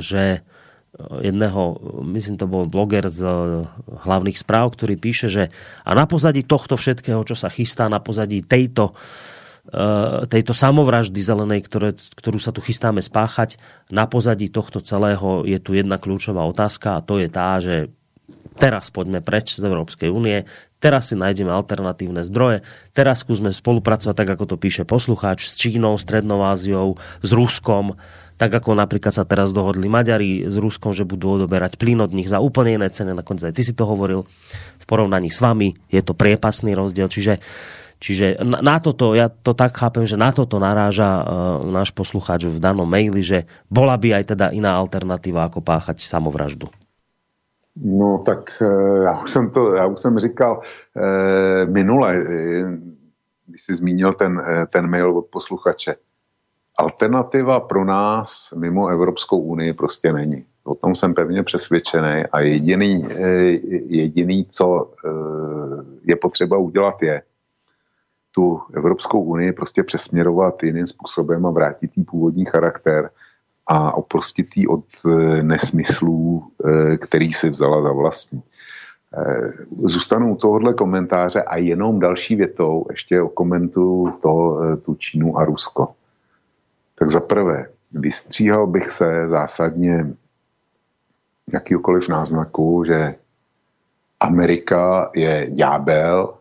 že 0.00 0.40
jedného, 0.98 1.78
myslím 2.02 2.36
to 2.36 2.50
bol 2.50 2.66
bloger 2.66 3.06
z 3.06 3.22
eh, 3.22 3.34
hlavných 4.06 4.38
správ, 4.38 4.74
ktorý 4.74 4.98
píše, 4.98 5.30
že 5.30 5.44
a 5.86 5.90
na 5.94 6.04
pozadí 6.04 6.42
tohto 6.42 6.74
všetkého, 6.74 7.22
čo 7.22 7.38
sa 7.38 7.46
chystá, 7.46 7.86
na 7.86 8.02
pozadí 8.02 8.42
tejto 8.42 8.90
eh, 9.70 10.26
tejto 10.26 10.50
samovraždy 10.50 11.20
zelenej, 11.22 11.62
ktoré, 11.62 11.94
ktorú 11.94 12.42
sa 12.42 12.50
tu 12.50 12.58
chystáme 12.58 12.98
spáchať, 12.98 13.56
na 13.94 14.10
pozadí 14.10 14.50
tohto 14.50 14.82
celého 14.82 15.46
je 15.46 15.58
tu 15.62 15.78
jedna 15.78 15.96
kľúčová 15.96 16.42
otázka 16.50 16.98
a 16.98 17.04
to 17.04 17.22
je 17.22 17.28
tá, 17.30 17.62
že 17.62 17.88
teraz 18.58 18.90
poďme 18.90 19.22
preč 19.22 19.56
z 19.56 19.62
Európskej 19.62 20.10
únie, 20.10 20.44
teraz 20.80 21.12
si 21.12 21.14
nájdeme 21.14 21.52
alternatívne 21.52 22.24
zdroje, 22.24 22.64
teraz 22.96 23.22
skúsme 23.22 23.52
spolupracovať, 23.52 24.16
tak 24.16 24.28
ako 24.34 24.44
to 24.50 24.56
píše 24.56 24.82
poslucháč, 24.88 25.46
s 25.46 25.60
Čínou, 25.60 26.00
Strednou 26.00 26.42
Áziou, 26.42 26.96
s 27.20 27.30
Ruskom, 27.30 27.94
tak 28.40 28.56
ako 28.56 28.72
napríklad 28.72 29.12
sa 29.12 29.28
teraz 29.28 29.52
dohodli 29.52 29.92
Maďari 29.92 30.48
s 30.48 30.56
Ruskom, 30.56 30.96
že 30.96 31.04
budú 31.04 31.36
odoberať 31.36 31.76
plyn 31.76 32.00
od 32.00 32.16
nich 32.16 32.32
za 32.32 32.40
úplne 32.40 32.80
iné 32.80 32.88
ceny, 32.88 33.12
nakoniec 33.12 33.44
aj 33.44 33.54
ty 33.54 33.60
si 33.60 33.76
to 33.76 33.84
hovoril. 33.84 34.24
V 34.80 34.84
porovnaní 34.88 35.28
s 35.28 35.44
vami, 35.44 35.76
je 35.92 36.00
to 36.00 36.16
priepasný 36.16 36.72
rozdiel, 36.72 37.06
čiže 37.06 37.38
Čiže 38.00 38.40
na 38.40 38.80
toto, 38.80 39.12
ja 39.12 39.28
to 39.28 39.52
tak 39.52 39.76
chápem, 39.76 40.08
že 40.08 40.16
na 40.16 40.32
toto 40.32 40.56
naráža 40.56 41.20
uh, 41.20 41.24
náš 41.68 41.92
poslucháč 41.92 42.48
v 42.48 42.56
danom 42.56 42.88
maili, 42.88 43.20
že 43.20 43.44
bola 43.68 43.92
by 44.00 44.16
aj 44.16 44.24
teda 44.32 44.46
iná 44.56 44.72
alternativa, 44.72 45.44
ako 45.44 45.60
páchať 45.60 46.00
samovraždu. 46.00 46.72
No 47.76 48.22
tak 48.26 48.62
uh, 48.62 49.02
já 49.02 49.22
už 49.22 49.30
jsem 49.30 49.50
to, 49.50 49.74
já 49.74 49.86
už 49.86 50.00
jsem 50.00 50.18
říkal 50.18 50.60
uh, 50.60 51.72
minule, 51.72 52.24
když 53.46 53.62
jsi 53.62 53.74
zmínil 53.74 54.12
ten, 54.12 54.42
ten 54.72 54.90
mail 54.90 55.18
od 55.18 55.26
posluchače 55.26 55.94
alternativa 56.80 57.60
pro 57.60 57.84
nás 57.84 58.52
mimo 58.56 58.88
Evropskou 58.88 59.38
unii 59.38 59.72
prostě 59.72 60.12
není. 60.12 60.44
O 60.64 60.74
tom 60.74 60.94
jsem 60.94 61.14
pevně 61.14 61.42
přesvědčený 61.42 62.24
a 62.32 62.40
jediný, 62.40 63.06
eh, 63.10 63.58
jediný 63.86 64.46
co 64.50 64.92
eh, 65.04 65.08
je 66.04 66.16
potřeba 66.16 66.56
udělat 66.56 67.02
je 67.02 67.22
tu 68.34 68.60
Evropskou 68.74 69.22
unii 69.22 69.52
prostě 69.52 69.82
přesměrovat 69.82 70.62
jiným 70.62 70.86
způsobem 70.86 71.46
a 71.46 71.50
vrátit 71.50 71.90
jí 71.96 72.04
původní 72.04 72.44
charakter 72.44 73.10
a 73.70 73.94
oprostit 73.94 74.56
jí 74.56 74.66
od 74.66 74.84
eh, 75.06 75.42
nesmyslů, 75.42 76.50
který 76.98 77.32
si 77.32 77.50
vzala 77.50 77.82
za 77.82 77.92
vlastní. 77.92 78.42
Zůstanu 79.70 80.32
u 80.32 80.36
tohohle 80.36 80.74
komentáře 80.74 81.42
a 81.42 81.56
jenom 81.56 82.00
další 82.00 82.36
větou 82.36 82.86
ještě 82.90 83.22
okomentuju 83.22 84.10
to, 84.22 84.58
tu 84.82 84.94
Čínu 84.94 85.38
a 85.38 85.44
Rusko. 85.44 85.94
Tak 86.98 87.10
za 87.10 87.20
prvé, 87.20 87.66
vystříhal 87.92 88.66
bych 88.66 88.90
se 88.90 89.28
zásadně 89.28 90.06
jakýkoliv 91.52 92.08
náznaku, 92.08 92.84
že 92.86 93.14
Amerika 94.20 95.10
je 95.14 95.50
ďábel 95.50 96.34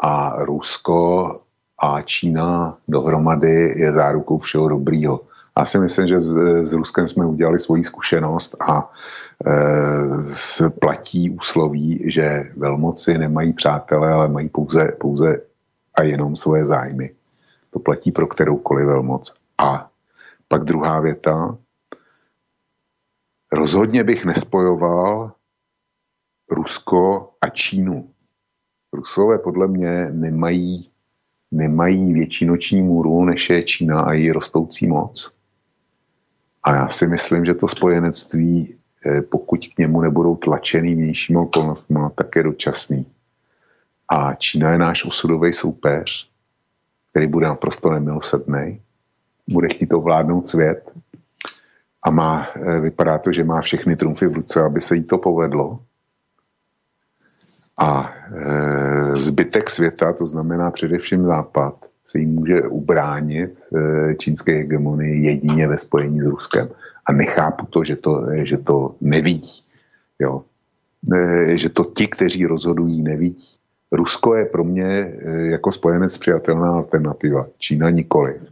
a 0.00 0.44
Rusko 0.44 1.40
a 1.78 2.02
Čína 2.02 2.78
dohromady 2.88 3.80
je 3.80 3.92
zárukou 3.92 4.38
všeho 4.38 4.68
dobrýho. 4.68 5.20
Já 5.58 5.64
si 5.64 5.78
myslím, 5.78 6.08
že 6.08 6.20
s, 6.20 6.36
s 6.62 6.72
Ruskem 6.72 7.08
jsme 7.08 7.26
udělali 7.26 7.58
svoji 7.58 7.84
zkušenost 7.84 8.56
a 8.60 8.92
e, 10.66 10.70
platí 10.70 11.30
úsloví, 11.30 12.02
že 12.06 12.52
velmoci 12.56 13.18
nemají 13.18 13.52
přátelé, 13.52 14.12
ale 14.12 14.28
mají 14.28 14.48
pouze, 14.48 14.84
pouze 15.00 15.40
a 15.94 16.02
jenom 16.02 16.36
svoje 16.36 16.64
zájmy. 16.64 17.14
To 17.72 17.78
platí 17.78 18.12
pro 18.12 18.26
kteroukoliv 18.26 18.86
velmoc. 18.86 19.34
A 19.58 19.90
pak 20.48 20.64
druhá 20.64 21.00
věta. 21.00 21.58
Rozhodně 23.52 24.04
bych 24.04 24.24
nespojoval 24.24 25.32
Rusko 26.50 27.30
a 27.40 27.48
Čínu. 27.48 28.10
Rusové 28.92 29.38
podle 29.38 29.66
mě 29.66 30.08
nemají, 30.10 30.90
nemají 31.50 32.12
větší 32.12 32.46
noční 32.46 32.82
můru, 32.82 33.24
než 33.24 33.50
je 33.50 33.62
Čína 33.62 34.00
a 34.00 34.12
její 34.12 34.32
rostoucí 34.32 34.86
moc. 34.86 35.35
A 36.66 36.74
já 36.74 36.88
si 36.88 37.06
myslím, 37.06 37.44
že 37.44 37.54
to 37.54 37.68
spojenectví, 37.68 38.74
eh, 39.06 39.22
pokud 39.22 39.66
k 39.66 39.78
němu 39.78 40.00
nebudou 40.00 40.36
tlačený 40.36 40.94
vnějšími 40.94 41.38
okolnostmi, 41.38 41.98
tak 42.14 42.36
je 42.36 42.42
dočasný. 42.42 43.06
A 44.08 44.34
Čína 44.34 44.70
je 44.70 44.78
náš 44.78 45.04
osudový 45.04 45.52
soupeř, 45.52 46.30
který 47.10 47.26
bude 47.26 47.46
naprosto 47.46 47.90
nemilosrdný 47.90 48.80
bude 49.48 49.68
chtít 49.68 49.92
ovládnout 49.92 50.48
svět 50.48 50.90
a 52.02 52.10
má, 52.10 52.46
eh, 52.56 52.80
vypadá 52.80 53.18
to, 53.18 53.32
že 53.32 53.44
má 53.44 53.60
všechny 53.60 53.96
trumfy 53.96 54.26
v 54.26 54.34
ruce, 54.34 54.62
aby 54.62 54.80
se 54.82 54.96
jí 54.96 55.04
to 55.04 55.18
povedlo. 55.18 55.80
A 57.78 58.08
e, 58.08 59.18
zbytek 59.18 59.70
světa, 59.70 60.12
to 60.12 60.26
znamená 60.26 60.70
především 60.70 61.26
Západ, 61.26 61.74
se 62.06 62.18
jí 62.18 62.26
může 62.26 62.62
ubránit 62.62 63.50
e, 63.50 64.14
čínské 64.14 64.52
hegemonii 64.52 65.24
jedině 65.24 65.68
ve 65.68 65.76
spojení 65.76 66.20
s 66.20 66.24
Ruskem. 66.24 66.68
A 67.06 67.12
nechápu 67.12 67.66
to, 67.66 67.84
že 67.84 67.96
to, 67.96 68.26
že 68.32 68.56
to 68.56 68.94
nevidí. 69.00 69.62
Jo. 70.18 70.42
E, 71.14 71.58
že 71.58 71.68
to 71.68 71.84
ti, 71.84 72.06
kteří 72.06 72.46
rozhodují, 72.46 73.02
nevidí. 73.02 73.48
Rusko 73.92 74.34
je 74.34 74.44
pro 74.44 74.64
mě 74.64 74.86
e, 74.86 75.12
jako 75.46 75.72
spojenec 75.72 76.18
přijatelná 76.18 76.70
alternativa. 76.70 77.46
Čína 77.58 77.90
nikoliv 77.90 78.42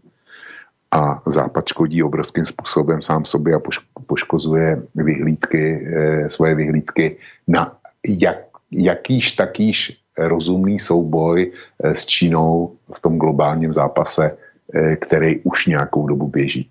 a 0.95 1.23
Západ 1.27 1.69
škodí 1.69 2.03
obrovským 2.03 2.45
způsobem 2.45 3.03
sám 3.03 3.25
sobě 3.25 3.55
a 3.55 3.61
poškozuje 4.07 4.83
vyhlídky, 4.95 5.87
eh, 5.87 6.31
svoje 6.31 6.55
vyhlídky 6.55 7.17
na 7.49 7.77
jak, 8.09 8.39
jakýž 8.71 9.33
takýž 9.33 9.99
rozumný 10.19 10.79
souboj 10.79 11.51
eh, 11.51 11.95
s 11.95 12.07
Čínou 12.07 12.79
v 12.87 12.99
tom 13.01 13.19
globálním 13.19 13.73
zápase, 13.73 14.35
eh, 14.35 14.97
který 14.97 15.41
už 15.43 15.67
nějakou 15.67 16.07
dobu 16.07 16.27
běží. 16.29 16.71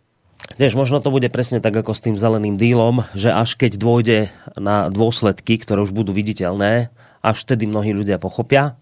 Vieš, 0.60 0.76
možno 0.76 1.00
to 1.00 1.08
bude 1.08 1.32
presne 1.32 1.64
tak 1.64 1.72
ako 1.72 1.96
s 1.96 2.04
tým 2.04 2.20
zeleným 2.20 2.60
dílom, 2.60 3.08
že 3.16 3.32
až 3.32 3.56
keď 3.56 3.80
dôjde 3.80 4.20
na 4.60 4.92
dôsledky, 4.92 5.56
ktoré 5.56 5.82
už 5.82 5.96
budú 5.96 6.12
viditeľné, 6.12 6.92
až 7.24 7.48
vtedy 7.48 7.64
mnohí 7.64 7.96
ľudia 7.96 8.20
pochopia 8.20 8.76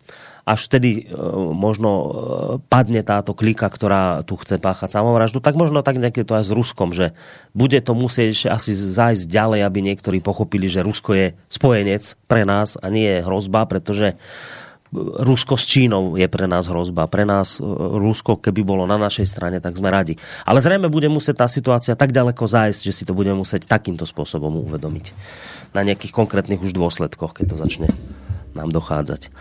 až 0.45 0.59
vtedy 0.67 1.05
e, 1.05 1.13
možno 1.53 1.89
e, 1.91 2.07
padne 2.65 3.05
táto 3.05 3.37
klika, 3.37 3.69
ktorá 3.69 4.25
tu 4.25 4.37
chce 4.37 4.57
páchať 4.57 4.97
samovraždu, 4.97 5.39
tak 5.39 5.53
možno 5.53 5.85
tak 5.85 6.01
nejaké 6.01 6.25
to 6.25 6.37
aj 6.37 6.45
s 6.49 6.51
Ruskom, 6.51 6.89
že 6.91 7.13
bude 7.53 7.77
to 7.81 7.93
musieť 7.93 8.49
asi 8.49 8.73
zájsť 8.73 9.29
ďalej, 9.29 9.61
aby 9.65 9.79
niektorí 9.85 10.17
pochopili, 10.19 10.65
že 10.65 10.85
Rusko 10.85 11.13
je 11.13 11.27
spojenec 11.47 12.17
pre 12.25 12.43
nás 12.47 12.75
a 12.81 12.89
nie 12.89 13.05
je 13.05 13.25
hrozba, 13.25 13.69
pretože 13.69 14.17
Rusko 14.91 15.55
s 15.55 15.71
Čínou 15.71 16.19
je 16.19 16.27
pre 16.27 16.51
nás 16.51 16.67
hrozba. 16.67 17.07
Pre 17.07 17.23
nás 17.23 17.57
e, 17.57 17.63
Rusko, 17.95 18.43
keby 18.43 18.59
bolo 18.67 18.83
na 18.83 18.99
našej 18.99 19.23
strane, 19.23 19.63
tak 19.63 19.79
sme 19.79 19.87
radi. 19.87 20.19
Ale 20.43 20.59
zrejme 20.59 20.91
bude 20.91 21.07
musieť 21.07 21.45
tá 21.45 21.47
situácia 21.47 21.95
tak 21.95 22.11
ďaleko 22.11 22.43
zájsť, 22.43 22.81
že 22.91 22.91
si 22.91 23.03
to 23.07 23.15
budeme 23.15 23.39
musieť 23.39 23.71
takýmto 23.71 24.03
spôsobom 24.03 24.59
uvedomiť. 24.67 25.15
Na 25.71 25.87
nejakých 25.87 26.11
konkrétnych 26.11 26.59
už 26.59 26.75
dôsledkoch, 26.75 27.31
keď 27.31 27.45
to 27.47 27.55
začne 27.55 27.87
nám 28.51 28.75
dochádzať. 28.75 29.31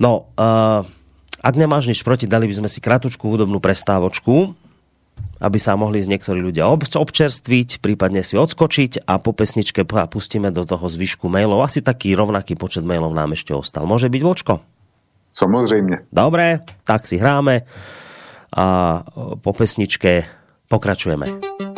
No, 0.00 0.30
uh, 0.38 0.86
ak 1.42 1.54
nemáš 1.58 1.90
nič 1.90 2.00
proti, 2.06 2.30
dali 2.30 2.46
by 2.46 2.62
sme 2.62 2.68
si 2.70 2.78
kratučku 2.78 3.26
hudobnú 3.26 3.58
prestávočku 3.58 4.54
aby 5.42 5.58
sa 5.58 5.74
mohli 5.74 5.98
z 5.98 6.06
niektorí 6.06 6.38
ľudia 6.38 6.70
občerstviť, 6.70 7.82
prípadne 7.82 8.22
si 8.22 8.38
odskočiť 8.38 9.02
a 9.10 9.18
po 9.18 9.34
pesničke 9.34 9.82
pustíme 9.82 10.54
do 10.54 10.62
toho 10.62 10.86
zvyšku 10.86 11.26
mailov. 11.26 11.66
Asi 11.66 11.82
taký 11.82 12.14
rovnaký 12.14 12.54
počet 12.54 12.86
mailov 12.86 13.10
nám 13.10 13.34
ešte 13.34 13.50
ostal. 13.50 13.82
Môže 13.82 14.06
byť, 14.06 14.22
Vočko? 14.22 14.62
Samozřejmě. 15.32 16.12
Dobre, 16.12 16.60
tak 16.84 17.08
si 17.08 17.16
hráme 17.16 17.64
a 18.52 19.00
po 19.40 19.52
pesničke 19.56 20.28
pokračujeme. 20.68 21.71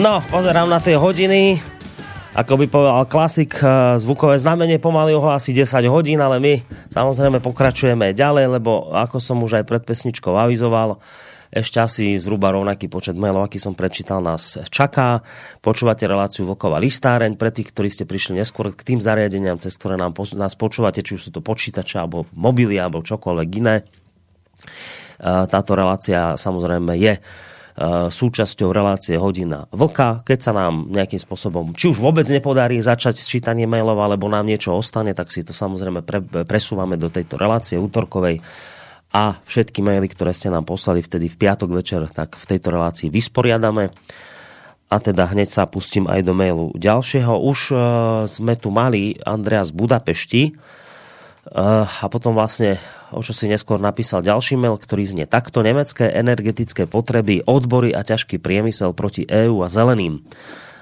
No, 0.00 0.24
pozerám 0.32 0.64
na 0.64 0.80
tie 0.80 0.96
hodiny. 0.96 1.60
Ako 2.32 2.56
by 2.56 2.72
povedal 2.72 3.04
klasik, 3.04 3.52
eh, 3.60 4.00
zvukové 4.00 4.40
znamenie 4.40 4.80
pomaly 4.80 5.12
ohlási 5.12 5.52
10 5.52 5.92
hodín, 5.92 6.24
ale 6.24 6.40
my 6.40 6.64
samozrejme 6.88 7.44
pokračujeme 7.44 8.16
ďalej, 8.16 8.48
lebo 8.48 8.96
ako 8.96 9.20
som 9.20 9.44
už 9.44 9.60
aj 9.60 9.68
pred 9.68 9.84
pesničkou 9.84 10.32
avizoval, 10.32 11.04
ešte 11.52 11.84
asi 11.84 12.16
zhruba 12.16 12.48
rovnaký 12.48 12.88
počet 12.88 13.12
mailov, 13.12 13.44
aký 13.44 13.60
som 13.60 13.76
prečítal, 13.76 14.24
nás 14.24 14.56
čaká. 14.72 15.20
Počúvate 15.60 16.08
reláciu 16.08 16.48
Vlková 16.48 16.80
listáreň. 16.80 17.36
Pre 17.36 17.52
tých, 17.52 17.68
ktorí 17.68 17.92
ste 17.92 18.08
prišli 18.08 18.40
neskôr 18.40 18.72
k 18.72 18.80
tým 18.80 19.04
zariadeniam, 19.04 19.60
cez 19.60 19.76
ktoré 19.76 20.00
nám, 20.00 20.16
nás 20.32 20.56
počúvate, 20.56 21.04
či 21.04 21.20
už 21.20 21.28
sú 21.28 21.30
to 21.34 21.44
počítače, 21.44 22.00
alebo 22.00 22.24
mobily, 22.32 22.80
alebo 22.80 23.04
čokoľvek 23.04 23.48
iné. 23.52 23.84
Eh, 23.84 25.44
táto 25.44 25.76
relácia 25.76 26.40
samozrejme 26.40 26.96
je 26.96 27.20
súčasťou 28.12 28.76
relácie 28.76 29.16
Hodina 29.16 29.64
Vlka. 29.72 30.20
Keď 30.20 30.38
sa 30.38 30.52
nám 30.52 30.92
nejakým 30.92 31.16
spôsobom, 31.16 31.72
či 31.72 31.88
už 31.88 31.96
vôbec 31.96 32.28
nepodarí 32.28 32.76
začať 32.76 33.16
s 33.16 33.24
čítaním 33.24 33.72
mailov, 33.72 33.96
alebo 34.04 34.28
nám 34.28 34.44
niečo 34.44 34.76
ostane, 34.76 35.16
tak 35.16 35.32
si 35.32 35.40
to 35.40 35.56
samozrejme 35.56 36.04
pre, 36.04 36.20
presúvame 36.44 37.00
do 37.00 37.08
tejto 37.08 37.40
relácie 37.40 37.80
útorkovej 37.80 38.44
a 39.16 39.40
všetky 39.48 39.80
maily, 39.80 40.12
ktoré 40.12 40.36
ste 40.36 40.52
nám 40.52 40.68
poslali 40.68 41.00
vtedy 41.00 41.32
v 41.32 41.40
piatok 41.40 41.72
večer, 41.72 42.04
tak 42.12 42.36
v 42.36 42.44
tejto 42.44 42.68
relácii 42.70 43.08
vysporiadame. 43.08 43.88
A 44.92 44.96
teda 45.00 45.32
hneď 45.32 45.48
sa 45.48 45.64
pustím 45.64 46.04
aj 46.04 46.20
do 46.20 46.36
mailu 46.36 46.76
ďalšieho. 46.76 47.32
Už 47.32 47.58
uh, 47.72 47.80
sme 48.28 48.60
tu 48.60 48.68
mali 48.68 49.16
Andrea 49.24 49.64
z 49.64 49.72
Budapešti, 49.72 50.44
Uh, 51.40 51.88
a 51.88 52.06
potom 52.12 52.36
vlastne, 52.36 52.76
o 53.10 53.20
čo 53.20 53.34
si 53.34 53.50
neskôr 53.50 53.82
napísal 53.82 54.22
ďalší 54.22 54.58
mail, 54.58 54.78
ktorý 54.78 55.04
znie 55.06 55.26
takto. 55.26 55.60
Nemecké 55.60 56.10
energetické 56.10 56.86
potreby, 56.86 57.42
odbory 57.44 57.90
a 57.90 58.06
ťažký 58.06 58.38
priemysel 58.38 58.94
proti 58.94 59.26
EÚ 59.26 59.62
a 59.62 59.68
zeleným. 59.68 60.22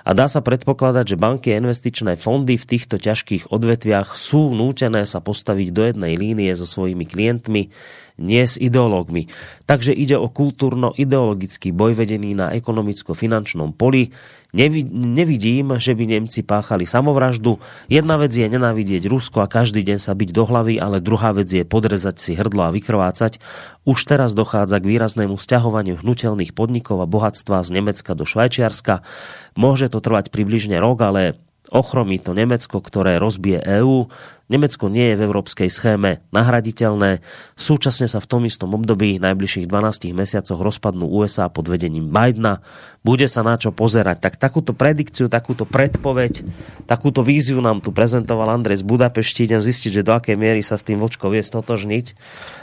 A 0.09 0.17
dá 0.17 0.25
sa 0.25 0.41
predpokladať, 0.41 1.05
že 1.13 1.21
banky 1.21 1.53
a 1.53 1.61
investičné 1.61 2.17
fondy 2.17 2.57
v 2.57 2.65
týchto 2.65 2.97
ťažkých 2.97 3.53
odvetviach 3.53 4.17
sú 4.17 4.57
nútené 4.57 5.05
sa 5.05 5.21
postaviť 5.21 5.69
do 5.69 5.85
jednej 5.85 6.17
línie 6.17 6.49
so 6.57 6.65
svojimi 6.65 7.05
klientmi, 7.05 7.69
nie 8.17 8.43
s 8.43 8.57
ideológmi. 8.57 9.29
Takže 9.69 9.93
ide 9.93 10.17
o 10.17 10.33
kultúrno-ideologický 10.33 11.77
boj 11.77 11.93
vedený 11.93 12.33
na 12.33 12.57
ekonomicko-finančnom 12.57 13.77
poli. 13.77 14.17
Nevidím, 14.49 15.77
že 15.77 15.93
by 15.93 16.05
Nemci 16.09 16.41
páchali 16.41 16.89
samovraždu. 16.89 17.61
Jedna 17.93 18.17
vec 18.17 18.33
je 18.33 18.49
nenávidieť 18.49 19.05
Rusko 19.05 19.45
a 19.45 19.51
každý 19.51 19.85
deň 19.85 20.01
sa 20.01 20.17
byť 20.17 20.33
do 20.33 20.49
hlavy, 20.49 20.81
ale 20.81 21.05
druhá 21.05 21.37
vec 21.37 21.53
je 21.53 21.69
podrezať 21.69 22.17
si 22.17 22.33
hrdlo 22.33 22.65
a 22.65 22.73
vykrvácať. 22.73 23.45
Už 23.85 24.09
teraz 24.09 24.33
dochádza 24.33 24.81
k 24.81 24.89
výraznému 24.89 25.37
sťahovaniu 25.37 26.01
hnutelných 26.01 26.57
podnikov 26.57 27.05
a 27.05 27.11
bohatstva 27.11 27.61
z 27.61 27.77
Nemecka 27.77 28.17
do 28.17 28.25
Švajčiarska. 28.25 29.05
Môže 29.53 29.93
to 29.93 30.01
trvať 30.01 30.33
približne 30.33 30.81
rok, 30.81 30.97
ale 31.05 31.37
ochromí 31.71 32.19
to 32.19 32.33
Nemecko, 32.33 32.81
ktoré 32.81 33.21
rozbije 33.21 33.61
EÚ. 33.63 34.09
Nemecko 34.49 34.89
nie 34.89 35.13
je 35.13 35.21
v 35.21 35.25
európskej 35.29 35.69
schéme 35.69 36.25
nahraditeľné. 36.33 37.21
Súčasne 37.53 38.09
sa 38.09 38.17
v 38.17 38.29
tom 38.33 38.43
istom 38.49 38.73
období 38.73 39.21
najbližších 39.21 39.69
12 39.69 40.17
mesiacoch 40.17 40.57
rozpadnú 40.57 41.05
USA 41.05 41.53
pod 41.53 41.69
vedením 41.69 42.09
Bidena. 42.09 42.65
Bude 43.05 43.29
sa 43.29 43.45
na 43.45 43.61
čo 43.61 43.77
pozerať. 43.77 44.25
Tak 44.25 44.41
takúto 44.41 44.73
predikciu, 44.73 45.29
takúto 45.29 45.69
predpoveď, 45.69 46.49
takúto 46.89 47.21
víziu 47.21 47.61
nám 47.61 47.85
tu 47.85 47.93
prezentoval 47.93 48.57
Andrej 48.57 48.81
z 48.81 48.89
Budapešti. 48.89 49.45
Idem 49.45 49.61
zistiť, 49.61 50.01
že 50.01 50.07
do 50.09 50.17
akej 50.17 50.41
miery 50.41 50.65
sa 50.65 50.81
s 50.81 50.87
tým 50.89 50.97
vočkou 50.97 51.29
vie 51.29 51.45
stotožniť, 51.45 52.07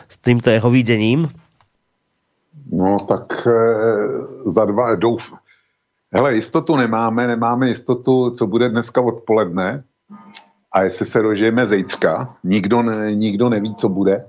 s 0.10 0.16
týmto 0.26 0.50
jeho 0.50 0.74
videním. 0.74 1.30
No 2.66 2.98
tak 3.06 3.46
e, 3.46 3.54
za 4.50 4.66
dva, 4.66 4.98
doufám, 4.98 5.38
Hele, 6.16 6.36
jistotu 6.36 6.76
nemáme, 6.76 7.28
nemáme 7.28 7.68
jistotu, 7.68 8.32
co 8.32 8.48
bude 8.48 8.70
dneska 8.70 9.02
odpoledne 9.02 9.84
a 10.72 10.84
jestli 10.84 11.06
se 11.06 11.22
dožijeme 11.22 11.68
zejcka. 11.68 12.36
Nikdo, 12.44 12.82
ne, 12.82 13.16
nikdo 13.16 13.50
neví, 13.50 13.76
co 13.76 13.90
bude. 13.90 14.26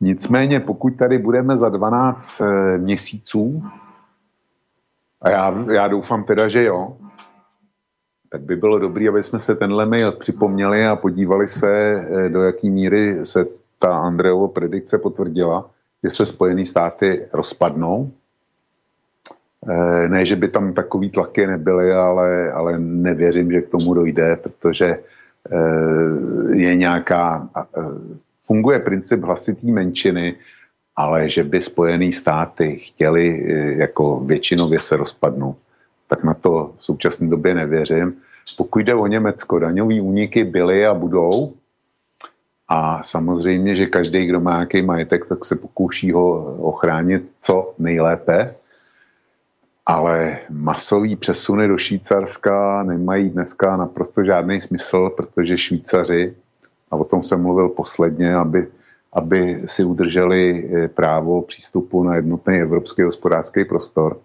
Nicméně, 0.00 0.60
pokud 0.60 0.90
tady 0.90 1.18
budeme 1.18 1.56
za 1.56 1.68
12 1.68 2.40
e, 2.40 2.44
eh, 2.44 2.78
měsíců, 2.78 3.62
a 5.22 5.30
já, 5.30 5.54
já 5.72 5.88
doufám 5.88 6.24
teda, 6.24 6.48
že 6.48 6.64
jo, 6.64 6.96
tak 8.30 8.40
by 8.40 8.56
bylo 8.56 8.78
dobré, 8.78 9.08
aby 9.08 9.22
jsme 9.22 9.40
se 9.40 9.54
tenhle 9.54 9.86
mail 9.86 10.12
připomněli 10.12 10.86
a 10.86 10.96
podívali 10.96 11.48
se, 11.48 11.94
e, 11.94 12.28
do 12.28 12.42
jaký 12.42 12.70
míry 12.70 13.26
se 13.26 13.46
ta 13.78 13.98
Andreovo 13.98 14.48
predikce 14.48 14.98
potvrdila, 14.98 15.70
že 16.02 16.10
se 16.10 16.26
Spojené 16.26 16.64
státy 16.64 17.26
rozpadnou 17.32 18.12
ne, 20.08 20.26
že 20.26 20.36
by 20.36 20.48
tam 20.48 20.72
takový 20.72 21.10
tlaky 21.10 21.46
nebyly, 21.46 21.92
ale, 21.92 22.52
ale 22.52 22.78
nevěřím, 22.78 23.52
že 23.52 23.60
k 23.60 23.68
tomu 23.68 23.94
dojde, 23.94 24.36
protože 24.36 24.86
eh, 24.86 26.56
je 26.56 26.76
nějaká, 26.76 27.48
eh, 27.56 27.80
funguje 28.46 28.78
princip 28.78 29.20
hlasitý 29.22 29.72
menšiny, 29.72 30.34
ale 30.96 31.30
že 31.30 31.44
by 31.44 31.60
Spojené 31.60 32.12
státy 32.12 32.76
chtěli 32.76 33.44
jako 33.78 34.20
většinově 34.20 34.80
se 34.80 34.96
rozpadnout, 34.96 35.56
tak 36.08 36.24
na 36.24 36.34
to 36.34 36.74
v 36.78 36.84
současné 36.84 37.28
době 37.28 37.54
nevěřím. 37.54 38.14
Pokud 38.56 38.78
jde 38.78 38.94
o 38.94 39.06
Německo, 39.06 39.58
daňové 39.58 40.00
úniky 40.00 40.44
byly 40.44 40.86
a 40.86 40.94
budou, 40.94 41.52
a 42.68 43.02
samozřejmě, 43.02 43.76
že 43.76 43.86
každý, 43.86 44.26
kdo 44.26 44.40
má 44.40 44.50
nějaký 44.50 44.82
majetek, 44.82 45.26
tak 45.26 45.44
se 45.44 45.56
pokouší 45.56 46.12
ho 46.12 46.56
ochránit 46.56 47.32
co 47.40 47.74
nejlépe 47.78 48.54
ale 49.86 50.38
masový 50.50 51.16
přesuny 51.16 51.68
do 51.68 51.78
Švýcarska 51.78 52.82
nemají 52.82 53.30
dneska 53.30 53.76
naprosto 53.76 54.24
žádný 54.24 54.60
smysl, 54.60 55.10
protože 55.10 55.58
Švýcaři, 55.58 56.34
a 56.90 56.96
o 56.96 57.04
tom 57.04 57.24
jsem 57.24 57.42
mluvil 57.42 57.68
posledně, 57.68 58.34
aby, 58.34 58.68
aby 59.12 59.62
si 59.66 59.84
udrželi 59.84 60.70
eh, 60.74 60.88
právo 60.88 61.42
přístupu 61.42 62.04
na 62.04 62.16
jednotný 62.16 62.60
evropský 62.60 63.02
hospodářský 63.02 63.64
prostor, 63.64 64.20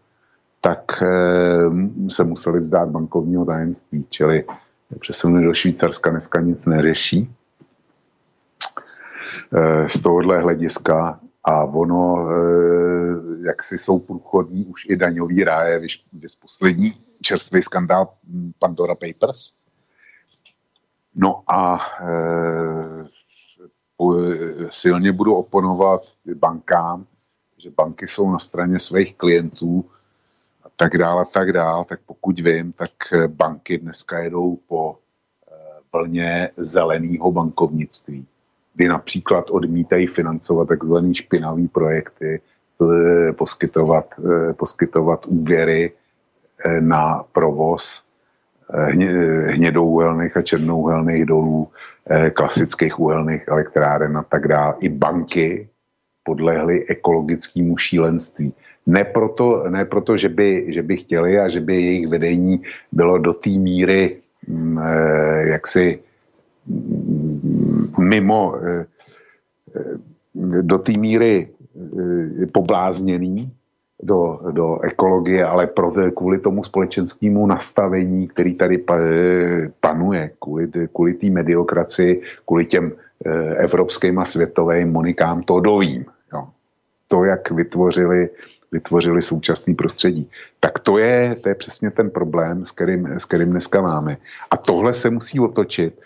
tak 0.62 1.04
eh, 1.04 2.10
se 2.10 2.24
museli 2.24 2.60
vzdát 2.60 2.90
bankovního 2.90 3.46
tajemství, 3.46 4.06
čili 4.10 4.44
přesuny 5.00 5.46
do 5.46 5.54
Švýcarska 5.54 6.10
dneska 6.10 6.42
nic 6.42 6.66
neřeší. 6.66 7.30
Eh, 9.54 9.90
z 9.90 10.02
tohohle 10.02 10.42
hlediska 10.42 11.20
a 11.44 11.64
ono, 11.64 12.30
eh, 12.32 13.48
jak 13.48 13.64
si 13.64 13.78
jsou 13.78 14.00
průchodní 14.00 14.66
už 14.66 14.86
i 14.90 14.96
daňový 14.96 15.44
ráje, 15.44 15.80
vys 16.14 16.36
poslední 16.36 16.92
čerstvý 17.22 17.62
skandál 17.62 18.14
Pandora 18.60 18.96
Papers. 18.96 19.54
No 21.16 21.44
a 21.48 21.80
e, 22.02 23.08
silně 24.70 25.12
budu 25.12 25.36
oponovat 25.36 26.02
bankám, 26.36 27.06
že 27.58 27.70
banky 27.70 28.08
jsou 28.08 28.32
na 28.32 28.40
straně 28.40 28.80
svých 28.80 29.16
klientů 29.16 29.86
a 30.64 30.68
tak 30.76 30.98
dále, 30.98 31.22
a 31.22 31.26
tak 31.26 31.54
dále. 31.54 31.86
Tak 31.86 32.00
pokud 32.06 32.40
vím, 32.40 32.72
tak 32.72 32.92
banky 33.28 33.78
dneska 33.78 34.20
jedou 34.20 34.56
po 34.56 35.00
vlně 35.94 36.50
zeleného 36.58 37.32
bankovnictví 37.32 38.28
kdy 38.76 38.88
například 38.88 39.50
odmítají 39.50 40.08
financovat 40.08 40.68
takzvané 40.68 41.14
špinavé 41.14 41.68
projekty, 41.72 42.42
eh, 42.82 43.34
poskytovat, 43.34 44.06
eh, 44.20 44.54
poskytovat 44.54 45.26
úvěry 45.26 45.92
eh, 46.66 46.82
na 46.82 47.24
provoz 47.32 48.04
hnědouhelných 49.50 50.38
a 50.38 50.42
černouhelných 50.42 51.26
dolů, 51.26 51.68
klasických 52.34 53.00
uhelných 53.00 53.48
elektráren 53.48 54.18
a 54.18 54.24
tak 54.24 54.48
dále. 54.48 54.76
I 54.80 54.90
banky 54.90 55.70
podlehly 56.24 56.86
ekologickému 56.86 57.78
šílenství. 57.78 58.54
Ne 58.86 59.04
proto, 59.04 59.66
ne 59.70 59.86
proto 59.86 60.18
že, 60.18 60.30
by, 60.30 60.70
že 60.70 60.82
by 60.86 60.98
chtěli 60.98 61.40
a 61.40 61.50
že 61.50 61.60
by 61.66 61.76
jejich 61.76 62.08
vedení 62.08 62.62
bylo 62.92 63.18
do 63.18 63.34
té 63.34 63.50
míry 63.50 64.18
mm, 64.48 64.78
jaksi 65.58 66.00
mimo 68.00 68.56
eh, 68.56 68.86
eh, 69.76 69.96
do 70.62 70.78
té 70.78 70.92
míry 70.98 71.48
eh, 71.48 72.48
poblázněný 72.48 73.52
do, 74.04 74.40
do 74.52 74.82
ekologie, 74.82 75.46
ale 75.46 75.68
pro, 75.68 75.92
kvůli 76.16 76.40
tomu 76.40 76.64
společenskému 76.64 77.48
nastavení, 77.48 78.28
který 78.28 78.56
tady 78.56 78.86
panuje, 79.82 80.32
kvůli, 80.40 80.72
kvůli 80.94 81.14
té 81.14 81.30
mediokracii, 81.30 82.22
kvůli 82.46 82.66
těm 82.66 82.92
evropským 83.58 84.20
a 84.20 84.26
světovým 84.26 84.92
monikám, 84.92 85.44
to 85.44 85.60
dovím. 85.60 86.06
Jo. 86.34 86.48
To, 87.08 87.24
jak 87.24 87.52
vytvořili, 87.52 88.30
vytvořili 88.72 89.22
současný 89.22 89.76
prostředí. 89.76 90.30
Tak 90.60 90.80
to 90.80 90.98
je, 90.98 91.36
to 91.36 91.50
je 91.50 91.56
přesně 91.56 91.92
ten 91.92 92.10
problém, 92.10 92.66
s 92.66 92.72
kterým, 92.72 93.08
s 93.08 93.26
kterým 93.26 93.50
dneska 93.50 93.82
máme. 93.82 94.18
A 94.52 94.58
tohle 94.58 94.94
se 94.94 95.10
musí 95.10 95.40
otočit 95.40 96.00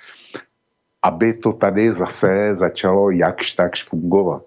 aby 1.04 1.34
to 1.34 1.54
tady 1.54 1.94
zase 1.94 2.56
začalo 2.56 3.12
jakž 3.12 3.54
takž 3.54 3.84
fungovat. 3.84 4.44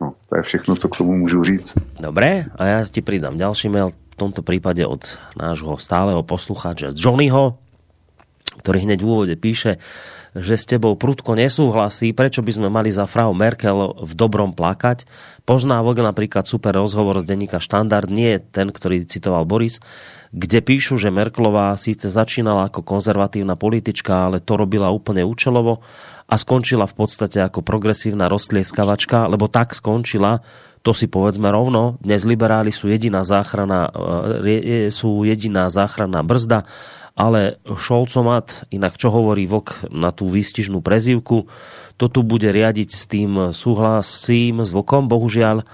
No, 0.00 0.14
to 0.28 0.36
je 0.36 0.42
všechno, 0.42 0.74
co 0.76 0.88
k 0.88 0.96
tomu 0.96 1.12
můžu 1.16 1.44
říct. 1.44 1.74
Dobré, 2.00 2.44
a 2.56 2.64
já 2.66 2.86
ti 2.86 3.02
pridám 3.02 3.36
ďalší 3.36 3.68
mail, 3.68 3.90
v 3.90 4.16
tomto 4.16 4.44
prípade 4.44 4.84
od 4.84 5.00
nášho 5.32 5.80
stáleho 5.80 6.20
poslucháča 6.20 6.92
Johnnyho, 6.92 7.56
ktorý 8.60 8.84
hneď 8.84 9.00
v 9.00 9.08
úvode 9.08 9.34
píše, 9.40 9.80
že 10.36 10.60
s 10.60 10.68
tebou 10.68 10.94
prudko 10.94 11.34
nesúhlasí, 11.34 12.12
prečo 12.12 12.44
by 12.44 12.52
sme 12.52 12.68
mali 12.68 12.92
za 12.92 13.08
frau 13.08 13.32
Merkel 13.32 13.96
v 13.96 14.12
dobrom 14.12 14.52
plakať. 14.52 15.08
Poznávok 15.48 16.04
napríklad 16.04 16.44
super 16.44 16.76
rozhovor 16.76 17.18
z 17.24 17.32
denníka 17.32 17.58
Štandard, 17.58 18.12
nie 18.12 18.38
ten, 18.38 18.68
ktorý 18.70 19.08
citoval 19.08 19.48
Boris, 19.48 19.80
kde 20.30 20.62
píšu, 20.62 20.94
že 20.94 21.10
Merklová 21.10 21.74
síce 21.74 22.06
začínala 22.06 22.70
ako 22.70 22.86
konzervatívna 22.86 23.58
politička, 23.58 24.30
ale 24.30 24.38
to 24.38 24.54
robila 24.54 24.86
úplne 24.94 25.26
účelovo 25.26 25.82
a 26.30 26.34
skončila 26.38 26.86
v 26.86 26.94
podstate 26.94 27.42
ako 27.42 27.66
progresívna 27.66 28.30
roztlieskavačka, 28.30 29.26
lebo 29.26 29.50
tak 29.50 29.74
skončila, 29.74 30.38
to 30.86 30.94
si 30.94 31.10
povedzme 31.10 31.50
rovno, 31.50 31.98
dnes 31.98 32.22
liberáli 32.22 32.70
sú 32.70 32.86
jediná 32.86 33.26
záchrana, 33.26 33.90
e, 34.46 34.88
sú 34.94 35.26
jediná 35.26 35.66
záchranná 35.66 36.22
brzda, 36.22 36.62
ale 37.18 37.58
Šolcomat, 37.66 38.70
inak 38.70 38.94
čo 38.94 39.10
hovorí 39.10 39.50
Vlk 39.50 39.90
na 39.90 40.14
tú 40.14 40.30
výstižnú 40.30 40.78
prezivku, 40.78 41.50
to 41.98 42.06
tu 42.06 42.22
bude 42.22 42.48
riadiť 42.48 42.88
s 42.88 43.02
tým 43.10 43.52
súhlasím 43.52 44.62
s 44.62 44.70
Vlkom, 44.70 45.10
bohužiaľ, 45.10 45.66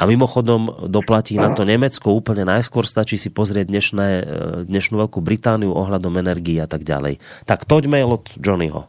a 0.00 0.08
mimochodom 0.08 0.88
doplatí 0.88 1.36
na 1.36 1.52
to 1.52 1.68
Nemecko 1.68 2.16
úplne 2.16 2.48
najskôr, 2.48 2.88
stačí 2.88 3.20
si 3.20 3.28
pozrieť 3.28 3.68
dnešné, 3.68 4.08
e, 4.08 4.24
dnešnú 4.64 4.96
Veľkú 4.96 5.20
Britániu 5.20 5.76
ohľadom 5.76 6.16
energii 6.16 6.56
a 6.64 6.68
tak 6.68 6.88
ďalej. 6.88 7.20
Tak 7.44 7.68
toď 7.68 7.92
mail 7.92 8.08
od 8.08 8.24
Johnnyho. 8.40 8.88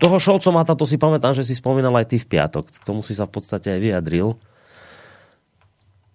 Toho 0.00 0.16
Šolcomata 0.18 0.74
to 0.74 0.88
si 0.88 0.96
pamätám, 0.96 1.36
že 1.36 1.44
si 1.44 1.54
spomínal 1.54 1.94
aj 1.94 2.10
ty 2.10 2.16
v 2.18 2.26
piatok. 2.26 2.64
K 2.80 2.84
tomu 2.88 3.04
si 3.04 3.12
sa 3.12 3.28
v 3.28 3.38
podstate 3.38 3.76
aj 3.76 3.80
vyjadril. 3.84 4.28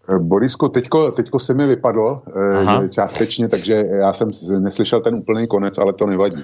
E, 0.09 0.17
Borisko, 0.17 0.73
teďko, 0.73 1.13
teďko 1.13 1.37
se 1.39 1.53
mi 1.53 1.77
vypadlo 1.77 2.25
Aha. 2.57 2.87
částečně, 2.89 3.47
takže 3.47 3.73
já 4.01 4.13
jsem 4.13 4.29
neslyšel 4.59 5.01
ten 5.01 5.15
úplný 5.15 5.47
konec, 5.47 5.77
ale 5.77 5.93
to 5.93 6.05
nevadí. 6.09 6.43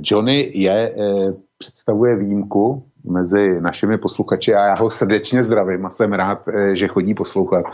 Johnny 0.00 0.50
je, 0.54 0.94
představuje 1.58 2.16
výjimku 2.16 2.91
mezi 3.04 3.60
našimi 3.60 3.98
posluchači 3.98 4.54
a 4.54 4.64
já 4.66 4.74
ho 4.74 4.90
srdečně 4.90 5.42
zdravím 5.42 5.86
a 5.86 5.90
jsem 5.90 6.12
rád, 6.12 6.48
eh, 6.48 6.76
že 6.76 6.88
chodí 6.88 7.14
poslouchat. 7.14 7.64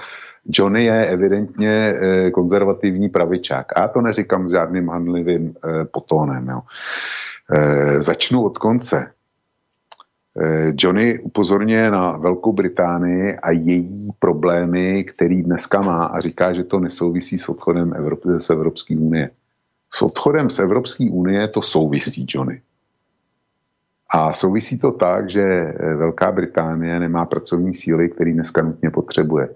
Johnny 0.47 0.85
je 0.85 1.07
evidentně 1.07 1.70
eh, 1.70 2.31
konzervativní 2.31 3.09
pravičák. 3.09 3.66
A 3.76 3.81
já 3.81 3.89
to 3.89 4.01
neříkám 4.01 4.49
s 4.49 4.53
žádným 4.53 4.89
handlivým 4.89 5.55
potónem. 5.93 6.49
Jo. 6.49 6.61
Začnu 7.99 8.45
od 8.45 8.59
konce. 8.59 9.12
Johnny 10.79 11.18
upozorňuje 11.18 11.91
na 11.91 12.16
Velkou 12.16 12.53
Británii 12.53 13.37
a 13.37 13.51
její 13.51 14.09
problémy, 14.18 15.05
který 15.05 15.43
dneska 15.43 15.83
má 15.83 16.05
a 16.05 16.20
říká, 16.20 16.53
že 16.53 16.64
to 16.64 16.81
nesouvisí 16.81 17.39
s 17.39 17.49
odchodem 17.49 17.93
Evropy, 17.97 18.29
z 18.39 18.51
Evropské 18.51 18.97
unie. 18.97 19.31
S 19.91 20.03
odchodem 20.03 20.51
z 20.51 20.59
Evropské 20.59 21.11
unie 21.11 21.49
to 21.49 21.62
souvisí, 21.62 22.26
Johnny. 22.29 22.61
A 24.11 24.33
souvisí 24.33 24.79
to 24.79 24.93
tak, 24.93 25.31
že 25.31 25.43
eh, 25.43 25.95
Velká 25.95 26.33
Británie 26.33 27.01
nemá 27.01 27.27
pracovní 27.27 27.75
síly, 27.75 28.09
který 28.09 28.33
dneska 28.33 28.63
nutně 28.63 28.91
potřebuje. 28.91 29.49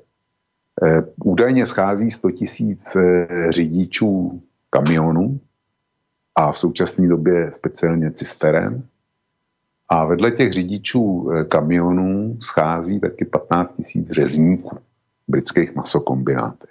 Eh, 0.83 1.03
údajně 1.25 1.67
schází 1.67 2.11
100 2.11 2.31
tisíc 2.31 2.97
eh, 2.97 3.27
řidičů 3.49 4.43
kamionů 4.71 5.41
a 6.35 6.53
v 6.53 6.59
současné 6.59 7.09
době 7.09 7.53
speciálně 7.53 8.11
cisteren. 8.11 8.83
A 9.89 10.05
vedle 10.05 10.31
těch 10.31 10.53
řidičů 10.53 11.31
kamionů 11.49 12.37
schází 12.41 13.01
taky 13.01 13.25
15 13.25 13.75
tisíc 13.77 14.11
řezníků 14.11 14.77
v 15.29 15.31
britských 15.31 15.75
masokombinátech. 15.75 16.71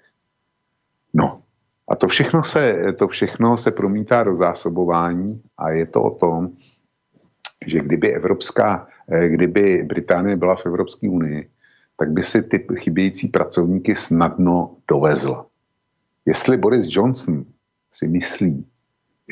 No 1.14 1.40
a 1.88 1.96
to 1.96 2.08
všechno, 2.08 2.44
se, 2.44 2.76
to 3.00 3.08
všechno 3.08 3.58
se 3.58 3.72
promítá 3.72 4.24
do 4.24 4.36
zásobování 4.36 5.42
a 5.58 5.70
je 5.70 5.88
to 5.88 6.04
o 6.04 6.16
tom, 6.16 6.50
že 7.68 7.80
kdyby 7.80 8.14
Evropská, 8.14 8.88
eh, 9.07 9.30
kdyby 9.30 9.84
Británie 9.84 10.36
byla 10.36 10.55
v 10.55 10.66
Evropské 10.66 11.09
unii, 11.09 11.49
tak 11.97 12.12
by 12.12 12.24
si 12.24 12.41
ty 12.41 12.66
chybějící 12.76 13.28
pracovníky 13.28 13.95
snadno 13.95 14.76
dovezla. 14.88 15.45
Jestli 16.26 16.57
Boris 16.57 16.86
Johnson 16.89 17.45
si 17.91 18.07
myslí, 18.07 18.66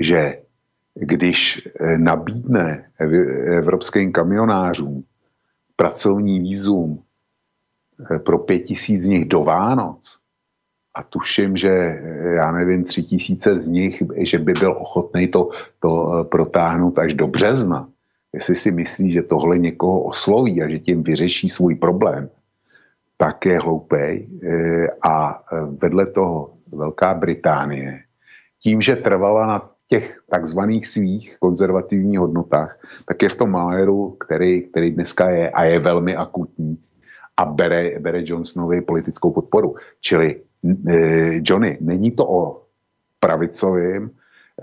že 0.01 0.41
když 0.93 1.67
eh, 1.67 1.97
nabídne 1.97 2.91
evropským 3.57 4.11
kamionářům 4.11 5.03
pracovní 5.75 6.39
výzum 6.39 7.03
eh, 8.11 8.19
pro 8.19 8.39
pět 8.39 8.59
tisíc 8.59 9.03
z 9.03 9.07
nich 9.07 9.25
do 9.25 9.43
Vánoc 9.43 10.19
a 10.93 11.03
tuším, 11.03 11.57
že 11.57 11.69
já 12.36 12.51
nevím, 12.51 12.84
tři 12.84 13.03
tisíce 13.03 13.59
z 13.59 13.67
nich, 13.67 14.03
že 14.17 14.39
by 14.39 14.53
byl 14.53 14.71
ochotný 14.71 15.27
to, 15.27 15.49
to 15.80 16.23
protáhnout 16.32 16.99
až 16.99 17.13
do 17.13 17.27
března, 17.27 17.89
jestli 18.34 18.55
si 18.55 18.71
myslí, 18.71 19.11
že 19.11 19.21
tohle 19.21 19.57
někoho 19.57 20.01
osloví 20.01 20.61
a 20.61 20.69
že 20.69 20.80
tím 20.80 21.03
vyřeší 21.03 21.49
svůj 21.49 21.75
problém, 21.75 22.30
tak 23.17 23.45
je 23.45 23.59
hloupej. 23.59 24.30
E, 24.43 24.88
a 25.01 25.43
vedle 25.82 26.05
toho 26.05 26.53
Velká 26.71 27.13
Británie, 27.13 28.03
tím, 28.63 28.82
že 28.82 28.95
trvala 28.95 29.47
na 29.47 29.69
těch 29.88 30.21
takzvaných 30.30 30.88
svých 30.88 31.38
konzervativních 31.39 32.19
hodnotách, 32.19 32.80
tak 33.07 33.21
je 33.21 33.30
v 33.30 33.36
tom 33.36 33.51
maléru, 33.51 34.11
který, 34.11 34.61
který 34.69 34.91
dneska 34.91 35.30
je 35.30 35.49
a 35.49 35.63
je 35.63 35.80
velmi 35.80 36.15
akutní 36.15 36.77
a 37.38 37.45
bere, 37.45 37.99
bere 37.99 38.21
Johnsonovi 38.25 38.82
politickou 38.82 39.32
podporu. 39.32 39.75
Čili 40.01 40.36
e, 40.36 41.41
Johnny, 41.43 41.77
není 41.82 42.11
to 42.11 42.30
o 42.30 42.63
pravicovém 43.19 44.09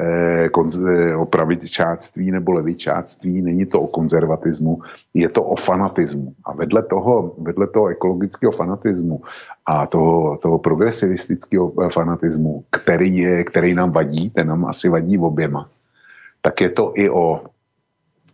Eh, 0.01 0.49
eh, 0.89 1.17
o 1.17 1.27
pravičáctví 1.27 2.31
nebo 2.31 2.53
levičáctví, 2.53 3.43
není 3.43 3.67
to 3.67 3.81
o 3.81 3.87
konzervatismu, 3.87 4.83
je 5.15 5.29
to 5.29 5.43
o 5.43 5.57
fanatismu. 5.57 6.35
A 6.45 6.53
vedle 6.53 6.83
toho, 6.83 7.35
vedle 7.39 7.67
toho 7.67 7.89
ekologického 7.89 8.53
fanatismu 8.53 9.23
a 9.67 9.87
toho, 9.87 10.39
toho 10.43 10.59
progresivistického 10.59 11.73
fanatismu, 11.93 12.65
který, 12.71 13.17
je, 13.17 13.45
který 13.45 13.75
nám 13.75 13.93
vadí, 13.93 14.31
ten 14.31 14.47
nám 14.47 14.67
asi 14.67 14.89
vadí 14.89 15.19
oběma, 15.19 15.65
tak 16.43 16.61
je 16.61 16.69
to 16.69 16.93
i 16.95 17.11
o, 17.11 17.41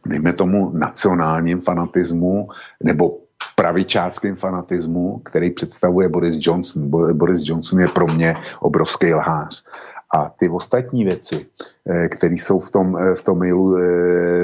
dejme 0.07 0.33
tomu, 0.33 0.71
nacionálním 0.75 1.61
fanatismu 1.61 2.49
nebo 2.83 3.19
pravičáckým 3.57 4.37
fanatismu, 4.37 5.19
který 5.19 5.51
představuje 5.51 6.09
Boris 6.09 6.37
Johnson. 6.39 6.91
Boris 7.13 7.43
Johnson 7.45 7.81
je 7.81 7.89
pro 7.89 8.07
mě 8.07 8.37
obrovský 8.61 9.15
lhář. 9.15 9.65
A 10.13 10.29
ty 10.29 10.49
ostatní 10.49 11.05
věci, 11.05 11.47
eh, 11.89 12.09
které 12.09 12.35
jsou 12.35 12.59
v 12.59 12.71
tom, 12.71 12.99
eh, 12.99 13.15
v 13.15 13.23
tom 13.23 13.39
mailu 13.39 13.77
e, 13.77 13.83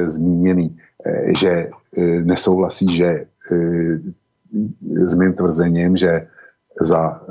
zmíněny, 0.09 0.71
že 1.39 1.71
nesouhlasí, 2.25 2.97
že 2.97 3.27
s 5.05 5.15
mým 5.15 5.33
tvrzením, 5.33 5.97
že 5.97 6.27
za 6.81 7.23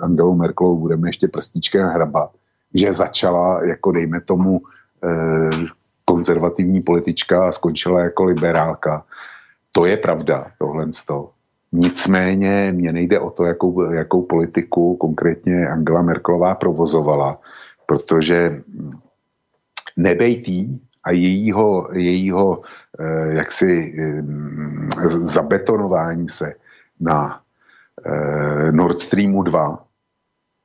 Angelou 0.00 0.34
Merkelovou 0.34 0.76
budeme 0.76 1.08
ještě 1.08 1.28
prstíčkem 1.28 1.86
hrabat, 1.86 2.30
že 2.74 2.92
začala 2.92 3.64
jako 3.64 3.92
dejme 3.92 4.20
tomu 4.20 4.60
konzervativní 6.04 6.80
politička 6.80 7.48
a 7.48 7.52
skončila 7.52 8.00
jako 8.00 8.24
liberálka. 8.24 9.04
To 9.72 9.84
je 9.84 9.96
pravda, 9.96 10.46
tohle 10.58 10.92
z 10.92 11.04
toho. 11.04 11.30
Nicméně 11.72 12.72
mě 12.74 12.92
nejde 12.92 13.20
o 13.20 13.30
to, 13.30 13.44
jakou, 13.44 13.92
jakou 13.92 14.22
politiku 14.22 14.96
konkrétně 14.96 15.68
Angela 15.68 16.02
Merkelová 16.02 16.54
provozovala, 16.54 17.38
protože 17.88 18.62
nebejtý 19.96 20.80
a 21.04 21.10
jejího, 21.10 21.88
jejího 21.92 22.62
eh, 23.00 23.34
jaksi 23.34 23.94
eh, 23.98 24.22
zabetonování 25.08 26.28
se 26.28 26.52
na 27.00 27.40
eh, 28.04 28.72
Nord 28.72 29.00
Streamu 29.00 29.42
2, 29.42 29.84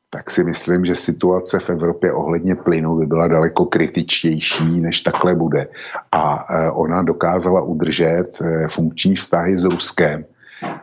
tak 0.09 0.31
si 0.31 0.43
myslím, 0.43 0.85
že 0.85 0.95
situace 0.95 1.59
v 1.59 1.69
Evropě 1.69 2.13
ohledně 2.13 2.55
plynu 2.55 2.97
by 2.97 3.05
byla 3.05 3.27
daleko 3.27 3.65
kritičtější, 3.65 4.81
než 4.81 5.01
takhle 5.01 5.35
bude. 5.35 5.67
A 6.11 6.45
ona 6.71 7.01
dokázala 7.01 7.61
udržet 7.61 8.37
funkční 8.69 9.15
vztahy 9.15 9.57
s 9.57 9.65
Ruskem 9.65 10.25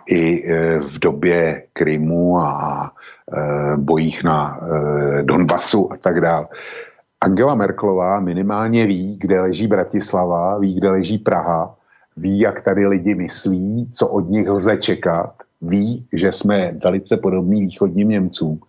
i 0.06 0.52
v 0.80 0.98
době 0.98 1.62
Krymu 1.72 2.38
a 2.38 2.90
Eh, 3.32 3.76
bojích 3.76 4.24
na 4.24 4.60
eh, 4.62 5.22
Donbasu 5.22 5.92
a 5.92 5.96
tak 5.96 6.20
dále. 6.20 6.46
Angela 7.20 7.54
Merklová 7.54 8.20
minimálně 8.20 8.86
ví, 8.86 9.16
kde 9.20 9.40
leží 9.40 9.66
Bratislava, 9.66 10.58
ví, 10.58 10.74
kde 10.74 10.90
leží 10.90 11.18
Praha, 11.18 11.74
ví, 12.16 12.38
jak 12.38 12.62
tady 12.62 12.86
lidi 12.86 13.14
myslí, 13.14 13.88
co 13.92 14.08
od 14.08 14.28
nich 14.28 14.48
lze 14.48 14.76
čekat, 14.76 15.34
ví, 15.62 16.06
že 16.12 16.32
jsme 16.32 16.72
velice 16.84 17.16
podobní 17.16 17.60
východním 17.60 18.08
Němcům 18.08 18.60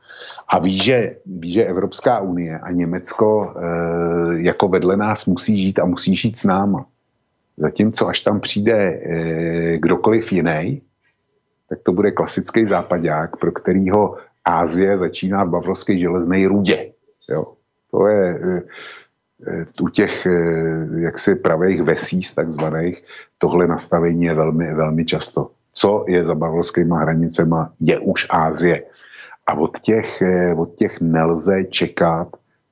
a 0.48 0.60
ví, 0.60 0.78
že, 0.78 1.16
ví, 1.26 1.54
že 1.54 1.66
Evropská 1.66 2.20
unie 2.20 2.60
a 2.60 2.72
Německo 2.72 3.54
e, 3.56 4.42
jako 4.42 4.68
vedle 4.68 4.98
nás 4.98 5.26
musí 5.26 5.64
žít 5.64 5.80
a 5.80 5.86
musí 5.86 6.16
žít 6.16 6.38
s 6.38 6.44
náma. 6.44 6.86
Zatímco 7.58 8.08
až 8.08 8.20
tam 8.20 8.40
přijde 8.40 8.74
e, 8.74 9.78
kdokoliv 9.78 10.32
jiný, 10.32 10.82
tak 11.72 11.80
to 11.84 11.92
bude 11.92 12.12
klasický 12.12 12.68
západák, 12.68 13.38
pro 13.38 13.52
kterýho 13.52 14.18
Ázie 14.46 14.98
začíná 14.98 15.44
v 15.44 15.50
bavrovské 15.50 15.98
železné 15.98 16.48
rudě. 16.48 16.92
Jo. 17.30 17.56
To 17.92 18.08
je 18.08 18.40
e, 18.40 18.62
u 19.82 19.88
těch 19.88 20.26
e, 20.26 20.32
jaksi 21.00 21.36
pravých 21.36 21.82
vesíc 21.82 22.34
takzvaných, 22.34 23.04
tohle 23.38 23.68
nastavení 23.68 24.24
je 24.24 24.34
velmi, 24.34 24.74
velmi 24.74 25.06
často. 25.06 25.52
Co 25.74 26.06
je 26.08 26.26
za 26.26 26.36
bavrovskýma 26.36 27.00
hranicema, 27.00 27.72
je 27.80 28.00
už 28.00 28.28
Ázie. 28.30 28.84
A 29.48 29.54
od 29.54 29.80
těch, 29.80 30.24
od 30.58 30.76
těch 30.76 31.02
nelze 31.02 31.64
čekat 31.64 32.28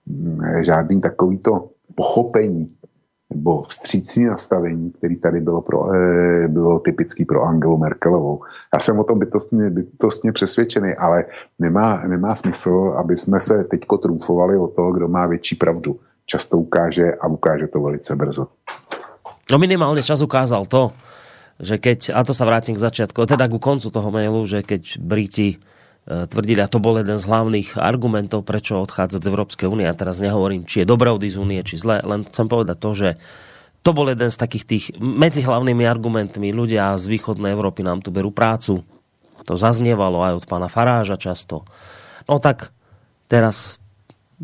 mm, 0.06 0.64
žádný 0.64 1.02
takovýto 1.02 1.70
pochopení 1.96 2.68
nebo 3.30 3.64
vstřícní 3.64 4.26
nastavení, 4.26 4.92
který 4.92 5.16
tady 5.16 5.40
bylo, 5.42 5.62
pro, 5.62 5.94
e, 5.94 6.48
bylo 6.48 6.80
typický 6.80 7.26
pro 7.26 7.44
Angelu 7.44 7.78
Merkelovou. 7.78 8.42
Já 8.74 8.80
jsem 8.80 9.00
o 9.00 9.04
tom 9.04 9.20
bytostně, 9.20 9.70
bytostně 9.70 10.32
přesvědčený, 10.32 10.94
ale 10.96 11.26
nemá, 11.60 12.02
nemá 12.08 12.36
smysl, 12.36 12.94
aby 12.98 13.18
jsme 13.18 13.40
se 13.40 13.64
teďko 13.64 13.98
trumfovali 13.98 14.58
o 14.58 14.68
to, 14.68 14.92
kdo 14.92 15.08
má 15.08 15.28
větší 15.28 15.56
pravdu. 15.56 16.00
Často 16.26 16.58
ukáže 16.58 17.14
a 17.14 17.28
ukáže 17.28 17.68
to 17.68 17.80
velice 17.80 18.16
brzo. 18.16 18.48
No 19.52 19.58
minimálně 19.58 20.04
čas 20.04 20.22
ukázal 20.22 20.66
to, 20.66 20.92
že 21.60 21.78
keď, 21.78 22.16
a 22.16 22.24
to 22.24 22.32
sa 22.32 22.48
vrátim 22.48 22.78
k 22.78 22.86
začiatku, 22.86 23.28
teda 23.28 23.52
ku 23.52 23.60
koncu 23.60 23.92
toho 23.92 24.08
mailu, 24.14 24.48
že 24.48 24.64
keď 24.64 25.02
Briti 25.02 25.60
tvrdili, 26.10 26.58
a 26.66 26.72
to 26.72 26.82
bol 26.82 26.98
jeden 26.98 27.22
z 27.22 27.30
hlavných 27.30 27.78
argumentov, 27.78 28.42
prečo 28.42 28.82
odchádzať 28.82 29.22
z 29.22 29.30
Európskej 29.30 29.68
únie. 29.70 29.86
A 29.86 29.94
teraz 29.94 30.18
nehovorím, 30.18 30.66
či 30.66 30.82
je 30.82 30.90
dobré 30.90 31.14
odísť 31.14 31.38
z 31.38 31.42
únie, 31.42 31.62
či 31.62 31.78
zle, 31.78 32.02
len 32.02 32.26
chcem 32.26 32.50
povedať 32.50 32.78
to, 32.82 32.92
že 32.98 33.10
to 33.86 33.94
bol 33.94 34.10
jeden 34.10 34.28
z 34.28 34.38
takých 34.42 34.66
tých 34.66 34.86
medzi 35.00 35.46
hlavnými 35.46 35.86
argumentmi. 35.86 36.52
Ľudia 36.52 36.98
z 36.98 37.06
východnej 37.08 37.54
Európy 37.54 37.86
nám 37.86 38.04
tu 38.04 38.10
berú 38.10 38.34
prácu. 38.34 38.82
To 39.48 39.54
zaznievalo 39.56 40.20
aj 40.26 40.44
od 40.44 40.46
pána 40.50 40.68
Faráža 40.68 41.16
často. 41.16 41.64
No 42.28 42.42
tak 42.42 42.74
teraz 43.30 43.80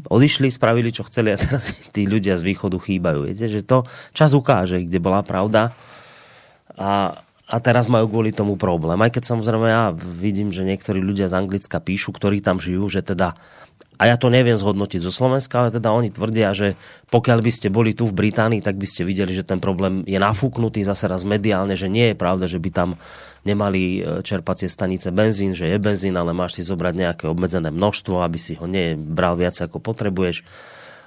odišli, 0.08 0.54
spravili, 0.54 0.94
čo 0.94 1.04
chceli 1.08 1.34
a 1.34 1.38
teraz 1.42 1.74
tí 1.96 2.06
ľudia 2.06 2.38
z 2.38 2.46
východu 2.46 2.78
chýbajú. 2.78 3.26
Viete, 3.26 3.50
že 3.50 3.66
to 3.66 3.84
čas 4.14 4.38
ukáže, 4.38 4.86
kde 4.86 5.00
bola 5.02 5.26
pravda. 5.26 5.74
A, 6.78 7.24
a 7.46 7.62
teraz 7.62 7.86
majú 7.86 8.10
kvôli 8.10 8.34
tomu 8.34 8.58
problém. 8.58 8.98
Aj 8.98 9.14
keď 9.14 9.38
samozrejme 9.38 9.68
ja 9.70 9.94
vidím, 9.94 10.50
že 10.50 10.66
niektorí 10.66 10.98
ľudia 10.98 11.30
z 11.30 11.38
Anglicka 11.38 11.78
píšu, 11.78 12.10
ktorí 12.10 12.42
tam 12.42 12.58
žijú, 12.58 12.90
že 12.90 13.06
teda 13.06 13.38
a 13.96 14.12
ja 14.12 14.20
to 14.20 14.28
neviem 14.28 14.60
zhodnotiť 14.60 15.00
zo 15.00 15.12
Slovenska, 15.12 15.64
ale 15.64 15.72
teda 15.72 15.96
oni 15.96 16.12
tvrdia, 16.12 16.52
že 16.52 16.76
pokiaľ 17.08 17.40
by 17.40 17.52
ste 17.52 17.68
boli 17.72 17.96
tu 17.96 18.04
v 18.04 18.28
Británii, 18.28 18.60
tak 18.60 18.76
by 18.76 18.84
ste 18.84 19.08
videli, 19.08 19.32
že 19.32 19.48
ten 19.48 19.64
problém 19.64 20.04
je 20.04 20.20
nafúknutý 20.20 20.84
zase 20.84 21.08
raz 21.08 21.24
mediálne, 21.24 21.80
že 21.80 21.88
nie 21.88 22.12
je 22.12 22.16
pravda, 22.20 22.44
že 22.44 22.60
by 22.60 22.70
tam 22.76 23.00
nemali 23.48 24.04
e, 24.04 24.20
čerpacie 24.20 24.68
stanice 24.68 25.16
benzín, 25.16 25.56
že 25.56 25.72
je 25.72 25.78
benzín, 25.80 26.20
ale 26.20 26.36
máš 26.36 26.60
si 26.60 26.68
zobrať 26.68 26.92
nejaké 26.92 27.26
obmedzené 27.32 27.72
množstvo, 27.72 28.20
aby 28.20 28.36
si 28.36 28.60
ho 28.60 28.68
nebral 28.68 29.40
viac 29.40 29.56
ako 29.64 29.80
potrebuješ 29.80 30.44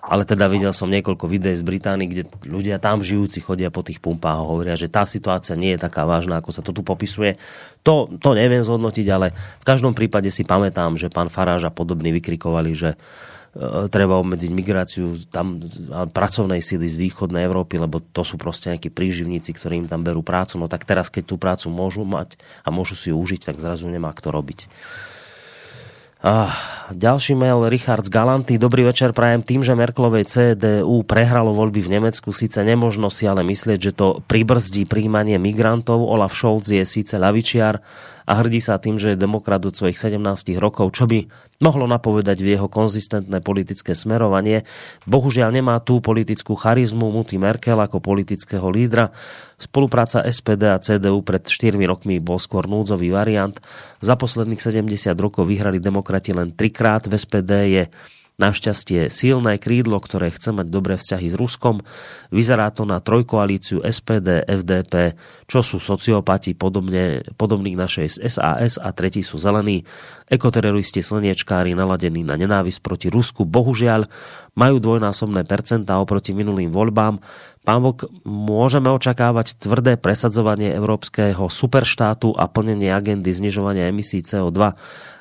ale 0.08 0.24
teda 0.24 0.48
videl 0.48 0.72
som 0.72 0.88
niekoľko 0.88 1.28
videí 1.28 1.52
z 1.52 1.60
Británii, 1.60 2.08
kde 2.08 2.22
ľudia 2.48 2.80
tam 2.80 3.04
žijúci 3.04 3.44
chodia 3.44 3.68
po 3.68 3.84
tých 3.84 4.00
pumpách 4.00 4.40
a 4.40 4.48
hovoria, 4.48 4.72
že 4.72 4.88
tá 4.88 5.04
situácia 5.04 5.52
nie 5.52 5.76
je 5.76 5.84
taká 5.84 6.08
vážna, 6.08 6.40
ako 6.40 6.48
sa 6.48 6.64
to 6.64 6.72
tu 6.72 6.80
popisuje. 6.80 7.36
To, 7.84 8.08
to 8.08 8.32
neviem 8.32 8.64
zhodnotiť, 8.64 9.06
ale 9.12 9.36
v 9.36 9.64
každom 9.68 9.92
prípade 9.92 10.32
si 10.32 10.48
pamätám, 10.48 10.96
že 10.96 11.12
pán 11.12 11.28
Faráž 11.28 11.68
a 11.68 11.74
podobní 11.74 12.08
vykrikovali, 12.16 12.72
že 12.72 12.96
e, 12.96 12.98
treba 13.92 14.16
obmedziť 14.16 14.48
migráciu 14.48 15.20
tam 15.28 15.60
pracovnej 16.08 16.64
síly 16.64 16.88
z 16.88 16.96
východnej 16.96 17.44
Európy, 17.44 17.76
lebo 17.76 18.00
to 18.00 18.24
sú 18.24 18.40
proste 18.40 18.72
nejakí 18.72 18.88
príživníci, 18.88 19.52
ktorí 19.52 19.84
im 19.84 19.92
tam 19.92 20.08
berú 20.08 20.24
prácu. 20.24 20.56
No 20.56 20.72
tak 20.72 20.88
teraz, 20.88 21.12
keď 21.12 21.24
tú 21.28 21.36
prácu 21.36 21.68
môžu 21.68 22.08
mať 22.08 22.40
a 22.64 22.72
môžu 22.72 22.96
si 22.96 23.12
ju 23.12 23.16
užiť, 23.20 23.52
tak 23.52 23.60
zrazu 23.60 23.84
nemá 23.84 24.16
kto 24.16 24.32
robiť. 24.32 24.72
Ah, 26.18 26.50
ďalší 26.90 27.38
mail 27.38 27.70
Richard 27.70 28.02
z 28.02 28.10
Galanty. 28.10 28.58
Dobrý 28.58 28.82
večer, 28.82 29.14
prajem 29.14 29.38
tým, 29.38 29.62
že 29.62 29.78
Merklovej 29.78 30.26
CDU 30.26 31.06
prehralo 31.06 31.54
voľby 31.54 31.78
v 31.78 31.94
Nemecku. 31.94 32.34
Sice 32.34 32.66
nemožno 32.66 33.06
si 33.06 33.22
ale 33.30 33.46
myslieť, 33.46 33.78
že 33.78 33.92
to 33.94 34.18
pribrzdí 34.26 34.82
príjmanie 34.90 35.38
migrantov. 35.38 36.02
Olaf 36.02 36.34
Scholz 36.34 36.74
je 36.74 36.82
síce 36.82 37.14
lavičiar, 37.14 37.78
a 38.28 38.44
hrdí 38.44 38.60
sa 38.60 38.76
tým, 38.76 39.00
že 39.00 39.16
je 39.16 39.24
demokrat 39.24 39.64
od 39.64 39.72
svojich 39.72 39.96
17 39.96 40.20
rokov, 40.60 40.92
čo 40.92 41.08
by 41.08 41.24
mohlo 41.64 41.88
napovedať 41.88 42.44
v 42.44 42.60
jeho 42.60 42.68
konzistentné 42.68 43.40
politické 43.40 43.96
smerovanie. 43.96 44.68
Bohužiaľ 45.08 45.48
nemá 45.56 45.80
tú 45.80 46.04
politickú 46.04 46.52
charizmu 46.52 47.08
Muty 47.08 47.40
Merkel 47.40 47.80
ako 47.80 48.04
politického 48.04 48.68
lídra. 48.68 49.16
Spolupráca 49.56 50.20
SPD 50.28 50.68
a 50.68 50.76
CDU 50.76 51.24
pred 51.24 51.40
4 51.40 51.80
rokmi 51.88 52.20
bol 52.20 52.36
skôr 52.36 52.68
núdzový 52.68 53.08
variant. 53.08 53.56
Za 54.04 54.20
posledných 54.20 54.60
70 54.60 55.16
rokov 55.16 55.48
vyhrali 55.48 55.80
demokrati 55.80 56.36
len 56.36 56.52
trikrát. 56.52 57.08
V 57.08 57.16
SPD 57.16 57.52
je 57.80 57.82
Našťastie 58.38 59.10
silné 59.10 59.58
krídlo, 59.58 59.98
ktoré 59.98 60.30
chce 60.30 60.54
mať 60.54 60.70
dobré 60.70 60.94
vzťahy 60.94 61.26
s 61.26 61.34
Ruskom, 61.34 61.82
vyzerá 62.30 62.70
to 62.70 62.86
na 62.86 63.02
trojkoalíciu 63.02 63.82
SPD, 63.82 64.46
FDP, 64.46 65.18
čo 65.50 65.58
sú 65.66 65.82
sociopati 65.82 66.54
podobne, 66.54 67.26
podobní 67.34 67.74
našej 67.74 68.22
SAS 68.30 68.78
a 68.78 68.94
tretí 68.94 69.26
sú 69.26 69.42
zelení. 69.42 69.82
Ekoteroristi 70.30 71.02
slniečkári 71.02 71.74
naladení 71.74 72.22
na 72.22 72.38
nenávisť 72.38 72.78
proti 72.78 73.10
Rusku 73.10 73.42
bohužiaľ 73.42 74.06
majú 74.54 74.78
dvojnásobné 74.78 75.42
percentá 75.42 75.98
oproti 75.98 76.30
minulým 76.30 76.70
voľbám. 76.70 77.18
Pán 77.66 77.82
Vlk, 77.82 78.22
môžeme 78.22 78.86
očakávať 78.94 79.58
tvrdé 79.58 79.98
presadzovanie 79.98 80.70
európskeho 80.78 81.50
superštátu 81.50 82.38
a 82.38 82.46
plnenie 82.46 82.94
agendy 82.94 83.34
znižovania 83.34 83.90
emisí 83.90 84.22
CO2 84.22 84.78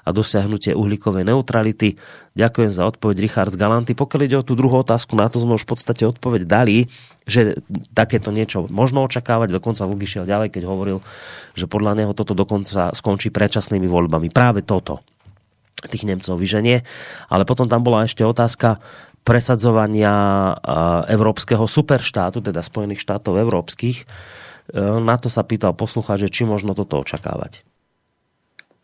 a 0.07 0.15
dosiahnutie 0.15 0.71
uhlíkovej 0.71 1.27
neutrality. 1.27 1.99
Ďakujem 2.39 2.71
za 2.71 2.88
odpoveď 2.88 3.19
Richard 3.19 3.51
z 3.51 3.59
Galanty. 3.59 3.91
Pokiaľ 3.91 4.21
ide 4.23 4.39
o 4.39 4.47
tú 4.47 4.55
druhú 4.55 4.79
otázku, 4.79 5.19
na 5.19 5.27
to 5.27 5.43
sme 5.43 5.59
už 5.59 5.67
v 5.67 5.71
podstate 5.75 6.07
odpoveď 6.07 6.47
dali, 6.47 6.88
že 7.27 7.59
takéto 7.91 8.31
niečo 8.31 8.71
možno 8.71 9.03
očakávať. 9.03 9.51
Dokonca 9.51 9.84
Vlky 9.84 10.07
šiel 10.07 10.25
ďalej, 10.25 10.55
keď 10.55 10.63
hovoril, 10.63 11.03
že 11.59 11.67
podľa 11.67 11.99
neho 11.99 12.15
toto 12.15 12.31
dokonca 12.31 12.95
skončí 12.95 13.27
predčasnými 13.35 13.84
voľbami. 13.84 14.31
Práve 14.31 14.63
toto 14.63 15.03
tých 15.85 16.07
Nemcov 16.07 16.39
vyženie. 16.39 16.81
Ale 17.29 17.43
potom 17.45 17.69
tam 17.69 17.85
bola 17.85 18.07
ešte 18.07 18.25
otázka 18.25 18.81
presadzovania 19.21 20.55
európskeho 21.11 21.67
superštátu, 21.67 22.39
teda 22.39 22.63
Spojených 22.63 23.03
štátov 23.03 23.35
európskych. 23.35 23.97
E, 24.01 24.05
na 25.03 25.19
to 25.19 25.27
sa 25.27 25.43
pýtal 25.43 25.75
poslucháč, 25.75 26.25
že 26.25 26.34
či 26.34 26.41
možno 26.47 26.71
toto 26.71 27.03
očakávať. 27.03 27.67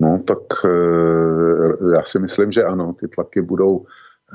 No, 0.04 0.20
tak 0.28 0.40
eh, 0.66 1.96
já 1.96 2.04
si 2.06 2.20
myslím, 2.20 2.52
že 2.52 2.64
ano, 2.64 2.94
ty 3.00 3.08
tlaky 3.08 3.42
budou, 3.42 3.86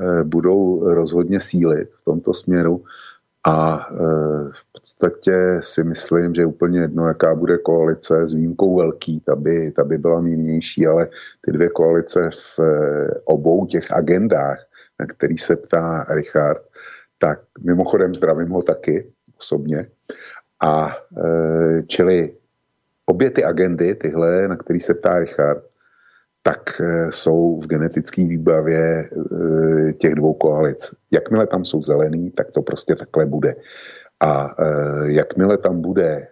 eh, 0.03 0.24
budou 0.24 0.89
rozhodně 0.95 1.40
sílit 1.40 1.89
v 2.01 2.05
tomto 2.05 2.35
směru 2.35 2.85
a 3.47 3.89
eh, 3.90 3.97
v 4.53 4.73
podstatě 4.73 5.61
si 5.61 5.85
myslím, 5.85 6.35
že 6.35 6.47
úplně 6.47 6.81
jedno, 6.81 7.09
jaká 7.09 7.35
bude 7.35 7.59
koalice 7.59 8.27
s 8.27 8.32
výjimkou 8.32 8.77
velký, 8.77 9.20
ta 9.20 9.36
by, 9.36 9.73
ta 9.73 9.85
by 9.85 9.99
byla 9.99 10.20
mírnější, 10.20 10.86
ale 10.86 11.09
ty 11.40 11.53
dvě 11.53 11.69
koalice 11.69 12.31
v 12.31 12.61
obou 13.24 13.66
těch 13.66 13.93
agendách, 13.93 14.59
na 15.01 15.07
který 15.07 15.39
se 15.39 15.57
ptá 15.57 16.05
Richard, 16.11 16.62
tak 17.19 17.40
mimochodem 17.61 18.15
zdravím 18.15 18.49
ho 18.49 18.62
taky 18.62 19.12
osobně. 19.39 19.86
A 20.66 20.97
čili 21.86 22.38
obě 23.09 23.30
ty 23.30 23.44
agendy, 23.44 23.94
tyhle, 23.94 24.48
na 24.48 24.56
který 24.56 24.80
se 24.80 24.94
ptá 24.94 25.18
Richard, 25.18 25.64
tak 26.43 26.80
eh, 26.80 27.12
jsou 27.12 27.60
v 27.60 27.66
genetické 27.66 28.24
výbavě 28.24 29.10
eh, 29.10 29.93
těch 29.93 30.14
dvou 30.14 30.35
koalic. 30.35 30.94
Jakmile 31.10 31.47
tam 31.47 31.64
jsou 31.64 31.82
zelený, 31.82 32.30
tak 32.30 32.51
to 32.51 32.62
prostě 32.62 32.97
takhle 32.97 33.26
bude. 33.26 33.56
A 34.20 34.55
eh, 34.59 35.12
jakmile 35.12 35.59
tam 35.59 35.80
bude 35.80 36.28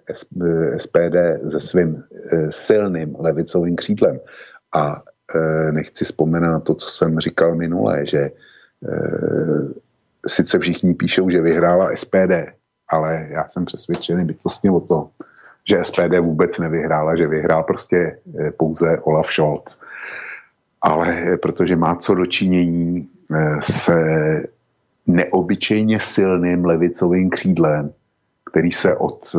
SPD 0.77 1.16
se 1.48 1.61
svým 1.61 2.05
silným 2.51 3.16
levicovým 3.19 3.77
křídlem 3.77 4.20
a 4.74 5.03
nechci 5.70 6.05
vzpomenout 6.05 6.61
to, 6.61 6.74
co 6.74 6.89
jsem 6.89 7.19
říkal 7.19 7.55
minule, 7.55 8.07
že 8.07 8.31
sice 10.27 10.59
všichni 10.59 10.94
píšou, 10.94 11.31
že 11.31 11.43
vyhrála 11.43 11.97
SPD, 11.97 12.55
ale 12.89 13.27
já 13.31 13.48
jsem 13.48 13.65
přesvědčený 13.65 14.24
bytostně 14.24 14.70
o 14.70 14.81
to, 14.81 15.11
že 15.69 15.85
SPD 15.85 16.19
vůbec 16.21 16.59
nevyhrála, 16.59 17.17
že 17.17 17.27
vyhrál 17.27 17.63
prostě 17.63 18.19
eh, 18.41 18.51
pouze 18.51 18.99
Olaf 18.99 19.27
Scholz. 19.27 19.81
Ale 20.83 21.39
protože 21.43 21.77
má 21.77 21.97
co 21.97 22.15
dočinění 22.15 23.09
eh, 23.35 23.63
s 23.63 23.91
neobyčejně 25.07 26.01
silným 26.01 26.65
levicovým 26.65 27.31
křídlem, 27.31 27.93
který 28.51 28.73
se 28.73 28.97
od 28.97 29.37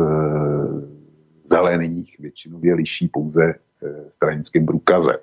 zelených 1.44 2.16
většinově 2.18 2.74
liší 2.74 3.08
pouze 3.08 3.54
stranickým 4.10 4.66
průkazem. 4.66 5.16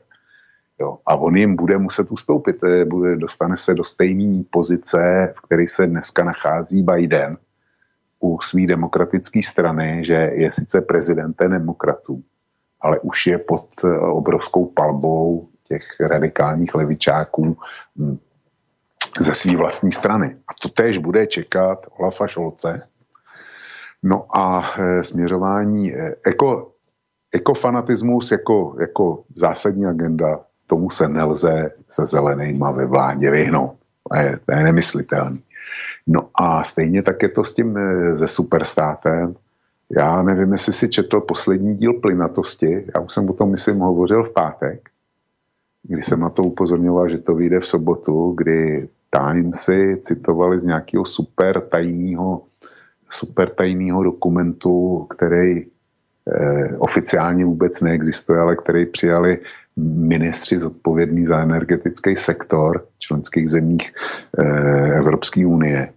Jo. 0.80 0.98
A 1.06 1.16
on 1.16 1.36
jim 1.36 1.56
bude 1.56 1.78
muset 1.78 2.12
ustoupit. 2.12 2.56
Bude, 2.86 3.16
dostane 3.16 3.58
se 3.58 3.74
do 3.74 3.84
stejné 3.84 4.44
pozice, 4.50 5.34
v 5.38 5.42
které 5.42 5.66
se 5.70 5.88
dneska 5.88 6.24
nachází 6.24 6.84
Biden, 6.84 7.38
u 8.20 8.42
své 8.42 8.68
demokratické 8.68 9.44
strany, 9.44 10.06
že 10.06 10.14
je 10.14 10.52
sice 10.52 10.82
prezidentem 10.82 11.52
demokratů, 11.52 12.24
ale 12.82 13.00
už 13.00 13.28
je 13.28 13.38
pod 13.38 13.70
eh, 13.84 14.00
obrovskou 14.00 14.66
palbou 14.66 15.48
těch 15.68 15.84
radikálních 16.00 16.76
levičáků 16.76 17.58
hm, 17.98 18.18
ze 19.20 19.34
své 19.34 19.58
vlastní 19.58 19.92
strany. 19.92 20.36
A 20.48 20.52
to 20.62 20.70
též 20.70 20.98
bude 20.98 21.28
čekat 21.28 21.88
Olafa 22.00 22.28
Šolce. 22.28 22.88
No 24.04 24.38
a 24.38 24.74
e, 24.78 25.04
směřování 25.04 25.94
e, 25.94 26.16
eko, 26.26 26.72
ekofanatismus 27.32 28.32
jako, 28.32 28.76
jako 28.80 29.24
zásadní 29.36 29.86
agenda, 29.86 30.40
tomu 30.68 30.90
se 30.90 31.08
nelze 31.08 31.72
se 31.90 32.08
zelenýma 32.08 32.72
ve 32.72 32.86
vládě 32.86 33.32
vyhnout. 33.32 33.78
To 34.10 34.18
je, 34.18 34.40
to 34.46 34.52
je 34.52 34.64
nemyslitelný. 34.64 35.44
No 36.08 36.30
a 36.36 36.64
stejně 36.64 37.04
tak 37.04 37.24
je 37.24 37.30
to 37.30 37.44
s 37.44 37.54
tím 37.54 37.78
eh, 37.78 38.18
ze 38.18 38.28
superstátem. 38.28 39.36
Já 39.98 40.22
nevím, 40.22 40.52
jestli 40.52 40.74
si 40.74 40.90
četl 40.90 41.22
poslední 41.22 41.76
díl 41.76 41.94
plynatosti. 41.94 42.86
Já 42.96 43.02
už 43.02 43.14
jsem 43.14 43.30
o 43.30 43.34
tom, 43.34 43.52
myslím, 43.52 43.80
hovořil 43.80 44.24
v 44.24 44.34
pátek, 44.34 44.90
kdy 45.84 46.04
jsem 46.04 46.20
na 46.20 46.30
to 46.30 46.44
upozorňoval, 46.44 47.10
že 47.10 47.18
to 47.18 47.36
vyjde 47.36 47.60
v 47.60 47.68
sobotu, 47.68 48.34
kdy 48.38 48.90
Timesy 49.10 49.98
citovali 50.02 50.60
z 50.60 50.64
nějakého 50.64 51.06
super 51.06 51.62
tajného, 51.62 52.42
super 53.12 53.50
tajného 53.50 54.04
dokumentu, 54.04 55.08
který 55.10 55.62
eh, 55.62 56.78
oficiálně 56.78 57.46
vůbec 57.46 57.82
neexistuje, 57.82 58.40
ale 58.40 58.56
který 58.56 58.86
přijali 58.86 59.40
ministři 59.80 60.60
zodpovědní 60.60 61.26
za 61.26 61.40
energetický 61.40 62.16
sektor 62.16 62.86
členských 63.00 63.50
zemích 63.50 63.94
eh, 64.40 64.98
Evropské 64.98 65.46
unie, 65.46 65.90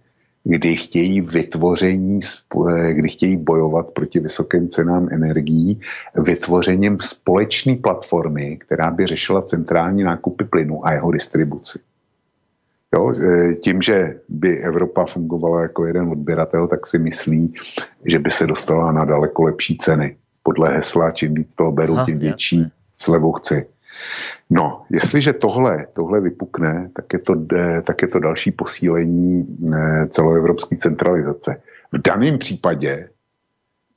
kdy 0.43 0.75
chtějí 0.75 1.21
vytvoření, 1.21 2.19
eh, 2.69 2.93
kdy 2.93 3.09
chtějí 3.09 3.37
bojovat 3.37 3.87
proti 3.87 4.19
vysokým 4.19 4.69
cenám 4.69 5.09
energií 5.11 5.81
vytvořením 6.15 6.97
společné 7.01 7.75
platformy, 7.75 8.57
která 8.57 8.91
by 8.91 9.07
řešila 9.07 9.41
centrální 9.41 10.03
nákupy 10.03 10.43
plynu 10.43 10.87
a 10.87 10.93
jeho 10.93 11.11
distribuci. 11.11 11.79
Jo, 12.95 13.13
e, 13.13 13.55
tím, 13.55 13.81
že 13.81 14.19
by 14.29 14.57
Evropa 14.57 15.05
fungovala 15.05 15.61
jako 15.61 15.85
jeden 15.85 16.07
odběratel, 16.07 16.67
tak 16.67 16.87
si 16.87 16.99
myslí, 16.99 17.53
že 18.05 18.19
by 18.19 18.31
se 18.31 18.47
dostala 18.47 18.91
na 18.91 19.05
daleko 19.05 19.43
lepší 19.43 19.77
ceny. 19.77 20.15
Podle 20.43 20.69
hesla, 20.69 21.11
čím 21.11 21.33
víc 21.33 21.55
toho 21.55 21.71
beru, 21.71 21.97
tím 22.05 22.19
větší. 22.19 22.71
Slevu 23.01 23.31
chci. 23.31 23.65
No, 24.49 24.85
jestliže 24.89 25.33
tohle, 25.33 25.87
tohle 25.93 26.21
vypukne, 26.21 26.89
tak 26.95 27.13
je, 27.13 27.19
to, 27.19 27.35
tak 27.83 28.01
je 28.01 28.07
to 28.07 28.19
další 28.19 28.51
posílení 28.51 29.57
e, 29.73 30.07
celoevropské 30.07 30.77
centralizace. 30.77 31.61
V 31.91 32.01
daném 32.01 32.37
případě 32.37 33.09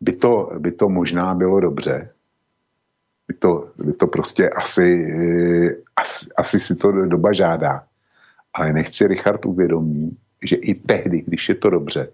by 0.01 0.13
to, 0.13 0.51
by 0.59 0.73
to 0.73 0.89
možná 0.89 1.35
bylo 1.35 1.61
dobře, 1.61 2.11
by 3.29 3.35
to, 3.35 3.69
by 3.87 3.93
to 3.93 4.07
prostě 4.07 4.49
asi, 4.49 4.85
e, 4.85 5.77
asi, 5.97 6.29
asi 6.37 6.59
si 6.59 6.77
to 6.77 6.93
doba 6.93 7.33
žádá. 7.33 7.85
Ale 8.55 8.73
nechci 8.73 9.07
Richard 9.07 9.47
uvědomí, 9.47 10.17
že 10.45 10.57
i 10.57 10.75
tehdy, 10.75 11.23
když 11.27 11.49
je 11.49 11.55
to 11.55 11.71
dobře, 11.71 12.09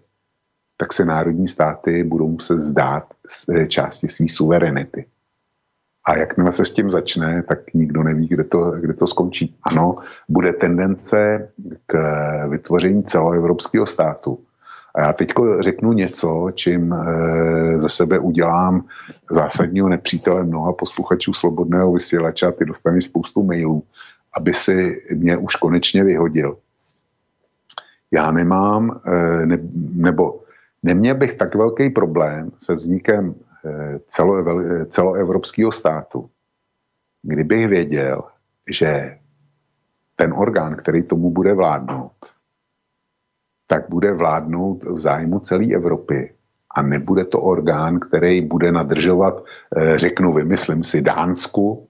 tak 0.77 0.93
se 0.93 1.05
národní 1.05 1.47
státy 1.47 2.03
budou 2.03 2.27
muset 2.27 2.59
zdát 2.59 3.13
z 3.29 3.67
části 3.67 4.07
své 4.07 4.27
suverenity. 4.29 5.05
A 6.09 6.17
jakmile 6.17 6.53
se 6.53 6.65
s 6.65 6.71
tím 6.71 6.89
začne, 6.89 7.43
tak 7.43 7.73
nikdo 7.73 8.03
neví, 8.03 8.27
kde 8.27 8.43
to, 8.43 8.71
kde 8.71 8.93
to 8.93 9.07
skončí. 9.07 9.55
Ano, 9.63 9.95
bude 10.29 10.53
tendence 10.53 11.49
k 11.87 11.97
vytvoření 12.49 13.03
celoevropského 13.03 13.85
státu. 13.85 14.39
A 14.95 15.01
já 15.01 15.13
teď 15.13 15.33
řeknu 15.59 15.93
něco, 15.93 16.47
čím 16.55 16.93
e, 16.93 16.97
ze 17.81 17.89
sebe 17.89 18.19
udělám 18.19 18.85
zásadního 19.31 19.89
nepřítele 19.89 20.43
mnoha 20.43 20.73
posluchačů 20.73 21.33
Slobodného 21.33 21.93
vysílače 21.93 22.45
a 22.45 22.51
ty 22.51 22.65
dostaneš 22.65 23.05
spoustu 23.05 23.43
mailů 23.43 23.83
aby 24.33 24.53
si 24.53 25.01
mě 25.15 25.37
už 25.37 25.55
konečně 25.55 26.03
vyhodil. 26.03 26.57
Já 28.11 28.31
nemám, 28.31 29.01
eh, 29.05 29.45
ne, 29.45 29.57
nebo 29.93 30.41
neměl 30.83 31.15
bych 31.15 31.33
tak 31.33 31.55
velký 31.55 31.89
problém 31.89 32.51
se 32.59 32.75
vznikem 32.75 33.35
eh, 33.35 33.48
celo, 34.07 34.43
celoevropského 34.85 35.71
státu, 35.71 36.29
kdybych 37.21 37.67
věděl, 37.67 38.23
že 38.69 39.17
ten 40.15 40.33
orgán, 40.33 40.75
který 40.75 41.03
tomu 41.03 41.31
bude 41.31 41.53
vládnout, 41.53 42.11
tak 43.67 43.89
bude 43.89 44.13
vládnout 44.13 44.83
v 44.83 44.99
zájmu 44.99 45.39
celé 45.39 45.73
Evropy 45.73 46.33
a 46.75 46.81
nebude 46.81 47.25
to 47.25 47.41
orgán, 47.41 47.99
který 47.99 48.41
bude 48.41 48.71
nadržovat, 48.71 49.43
eh, 49.77 49.97
řeknu, 49.97 50.33
vymyslím 50.33 50.83
si, 50.83 51.01
Dánsku, 51.01 51.87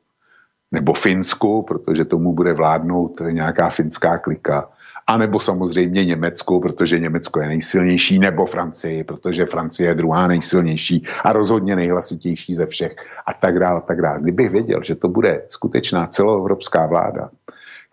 nebo 0.71 0.93
Finsku, 0.93 1.63
protože 1.63 2.05
tomu 2.05 2.33
bude 2.33 2.53
vládnout 2.53 3.21
nějaká 3.29 3.69
finská 3.69 4.17
klika, 4.17 4.69
a 5.09 5.17
nebo 5.17 5.39
samozřejmě 5.39 6.05
Německu, 6.05 6.59
protože 6.59 6.99
Německo 6.99 7.41
je 7.41 7.47
nejsilnější, 7.47 8.19
nebo 8.19 8.45
Francii, 8.45 9.03
protože 9.03 9.45
Francie 9.45 9.89
je 9.89 9.95
druhá 9.95 10.27
nejsilnější 10.27 11.03
a 11.23 11.33
rozhodně 11.33 11.75
nejhlasitější 11.75 12.55
ze 12.55 12.65
všech 12.65 12.95
a 13.25 13.33
tak 13.33 13.59
dále, 13.59 13.77
a 13.77 13.81
tak 13.81 14.01
dále. 14.01 14.19
Kdybych 14.21 14.49
věděl, 14.49 14.79
že 14.83 14.95
to 14.95 15.07
bude 15.07 15.41
skutečná 15.49 16.07
celoevropská 16.07 16.85
vláda, 16.85 17.29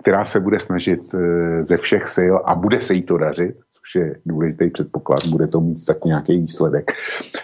která 0.03 0.25
se 0.25 0.41
bude 0.41 0.61
snažit 0.61 1.01
eh, 1.15 1.65
ze 1.65 1.77
všech 1.77 2.07
sil 2.17 2.35
a 2.45 2.55
bude 2.55 2.81
se 2.81 2.95
jí 2.95 3.03
to 3.03 3.19
dařit, 3.19 3.57
což 3.81 3.95
je 3.95 4.17
důležitý 4.27 4.71
předpoklad, 4.71 5.27
bude 5.27 5.47
to 5.47 5.61
mít 5.61 5.85
tak 5.85 6.05
nějaký 6.05 6.39
výsledek, 6.39 6.93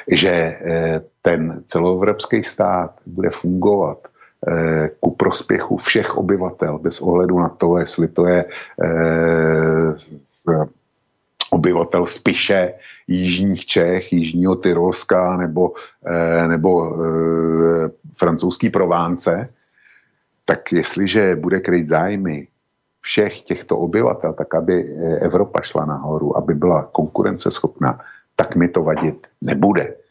že 0.09 0.31
eh, 0.31 1.01
ten 1.23 1.63
celoevropský 1.67 2.45
stát 2.45 2.91
bude 3.07 3.31
fungovat 3.31 4.12
ku 5.01 5.11
prospěchu 5.11 5.77
všech 5.77 6.17
obyvatel, 6.17 6.79
bez 6.79 7.01
ohledu 7.01 7.39
na 7.39 7.49
to, 7.49 7.79
jestli 7.79 8.09
to 8.09 8.27
je 8.27 8.45
eh, 8.85 9.95
obyvatel 11.51 12.07
Spiše, 12.07 12.75
jižních 13.07 13.67
Čech, 13.67 14.13
jižního 14.13 14.57
Tyrolska 14.57 15.37
nebo, 15.37 15.73
eh, 16.07 16.49
nebo 16.49 16.97
francouzský 18.17 18.71
Provánce, 18.71 19.49
tak 20.45 20.73
jestliže 20.73 21.37
bude 21.37 21.61
kryt 21.61 21.89
zájmy 21.89 22.49
všech 23.01 23.41
těchto 23.41 23.79
obyvatel, 23.79 24.33
tak 24.33 24.55
aby 24.55 24.95
Evropa 25.21 25.61
šla 25.63 25.85
nahoru, 25.85 26.37
aby 26.37 26.55
byla 26.55 26.83
konkurenceschopná, 26.93 28.01
tak 28.37 28.57
mi 28.57 28.69
to 28.69 28.83
vadit 28.83 29.27
nebude. 29.43 30.02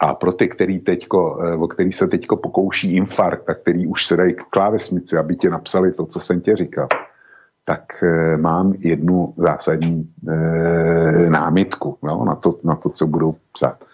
A 0.00 0.14
pro 0.14 0.32
ty, 0.32 0.48
který, 0.48 0.78
teďko, 0.78 1.40
eh, 1.44 1.56
o 1.56 1.66
který 1.68 1.92
se 1.92 2.08
teď 2.08 2.26
pokouší 2.42 2.96
infarkt 2.96 3.50
a 3.50 3.54
který 3.54 3.86
už 3.86 4.06
se 4.06 4.16
dají 4.16 4.34
k 4.34 4.42
klávesnici, 4.42 5.16
aby 5.16 5.36
ti 5.36 5.50
napsali 5.50 5.92
to, 5.92 6.06
co 6.06 6.20
jsem 6.20 6.40
tě 6.40 6.56
říkal, 6.56 6.88
tak 7.66 8.02
e, 8.02 8.36
mám 8.36 8.74
jednu 8.78 9.34
zásadní 9.36 10.14
e, 10.28 11.30
námitku 11.30 11.98
jo, 12.02 12.24
na, 12.24 12.34
to, 12.34 12.58
na 12.64 12.76
to, 12.76 12.90
co 12.90 13.06
budou 13.06 13.32
psát. 13.52 13.84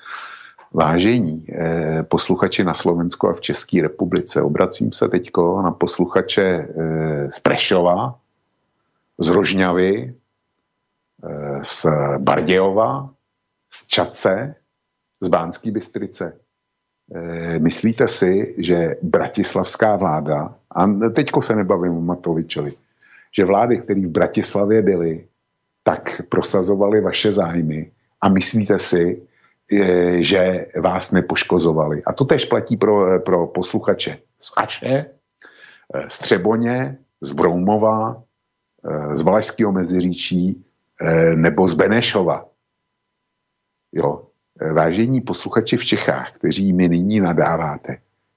Vážení 0.72 1.46
e, 1.48 2.02
posluchači 2.02 2.64
na 2.64 2.74
Slovensku 2.74 3.28
a 3.28 3.32
v 3.32 3.40
České 3.40 3.82
republice, 3.82 4.42
obracím 4.42 4.92
se 4.92 5.08
teď 5.08 5.30
na 5.62 5.70
posluchače 5.70 6.42
e, 6.42 6.66
z 7.32 7.38
Prešova, 7.38 8.14
z 9.18 9.28
Rožňavy, 9.28 9.92
e, 9.94 10.14
z 11.62 11.86
Bardějova, 12.18 13.10
z 13.70 13.86
Čace, 13.86 14.54
z 15.23 15.28
Bánské 15.28 15.70
Bystrice. 15.70 16.39
E, 17.15 17.59
myslíte 17.59 18.09
si, 18.09 18.55
že 18.59 18.97
bratislavská 19.03 19.97
vláda, 19.97 20.55
a 20.70 20.86
teďko 21.15 21.40
se 21.40 21.57
nebavím 21.57 21.93
o 21.93 22.01
Matovičovi, 22.01 22.73
že 23.36 23.44
vlády, 23.44 23.78
které 23.78 24.01
v 24.01 24.11
Bratislavě 24.11 24.82
byly, 24.82 25.27
tak 25.82 26.23
prosazovali 26.28 27.01
vaše 27.01 27.32
zájmy 27.32 27.90
a 28.20 28.28
myslíte 28.28 28.78
si, 28.78 29.23
e, 29.73 30.24
že 30.24 30.66
vás 30.81 31.11
nepoškozovali. 31.11 32.03
A 32.07 32.12
to 32.12 32.24
tež 32.24 32.44
platí 32.44 32.77
pro, 32.77 33.20
pro 33.20 33.47
posluchače 33.47 34.19
z 34.39 34.53
Aše, 34.57 35.07
z 36.09 36.19
Třeboně, 36.19 36.99
z 37.20 37.32
Broumova, 37.32 38.23
z 39.15 39.23
Valašského 39.23 39.73
Meziříčí 39.73 40.65
nebo 41.35 41.69
z 41.69 41.74
Benešova. 41.74 42.49
Jo, 43.93 44.31
vážení 44.60 45.20
posluchači 45.20 45.76
v 45.76 45.84
Čechách, 45.84 46.32
kteří 46.32 46.72
mi 46.72 46.88
nyní 46.88 47.20
nadáváte, 47.20 47.96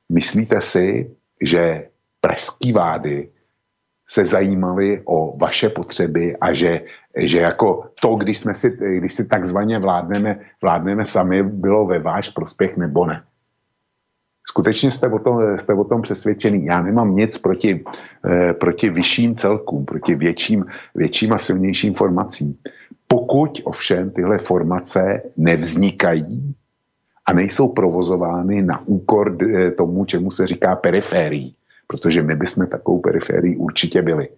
myslíte 0.09 0.61
si, 0.61 1.15
že 1.41 1.87
pražský 2.21 2.71
vády 2.71 3.29
se 4.09 4.25
zajímali 4.25 5.01
o 5.05 5.37
vaše 5.37 5.69
potřeby 5.69 6.37
a 6.37 6.53
že, 6.53 6.81
že 7.17 7.39
jako 7.39 7.89
to, 8.01 8.15
když, 8.15 8.39
jsme 8.39 8.53
si, 8.53 8.77
když 8.97 9.13
si 9.13 9.25
takzvaně 9.25 9.79
vládneme, 9.79 10.39
vládneme 10.61 11.05
sami, 11.05 11.43
bylo 11.43 11.85
ve 11.85 11.99
váš 11.99 12.29
prospěch 12.29 12.77
nebo 12.77 13.05
ne. 13.05 13.23
Skutečně 14.55 14.91
jste 14.91 15.07
o 15.07 15.19
tom, 15.19 15.57
jste 15.57 15.73
o 15.73 15.83
tom 15.83 16.01
přesvědčený. 16.01 16.65
Já 16.65 16.81
nemám 16.81 17.15
nic 17.15 17.37
proti, 17.37 17.83
eh, 18.25 18.53
proti 18.53 18.89
vyšším 18.89 19.35
celkům, 19.35 19.85
proti 19.85 20.15
větším, 20.15 20.65
větším 20.95 21.33
a 21.33 21.37
silnějším 21.37 21.93
formacím. 21.93 22.55
Pokud 23.07 23.61
ovšem 23.63 24.11
tyhle 24.11 24.37
formace 24.37 25.21
nevznikají 25.37 26.55
a 27.25 27.33
nejsou 27.33 27.67
provozovány 27.67 28.61
na 28.61 28.79
úkor 28.87 29.37
eh, 29.43 29.71
tomu, 29.71 30.05
čemu 30.05 30.31
se 30.31 30.47
říká 30.47 30.75
periférií, 30.75 31.55
protože 31.87 32.23
my 32.23 32.35
bychom 32.35 32.67
takovou 32.67 32.99
periférií 32.99 33.57
určitě 33.57 34.01
byli. 34.01 34.29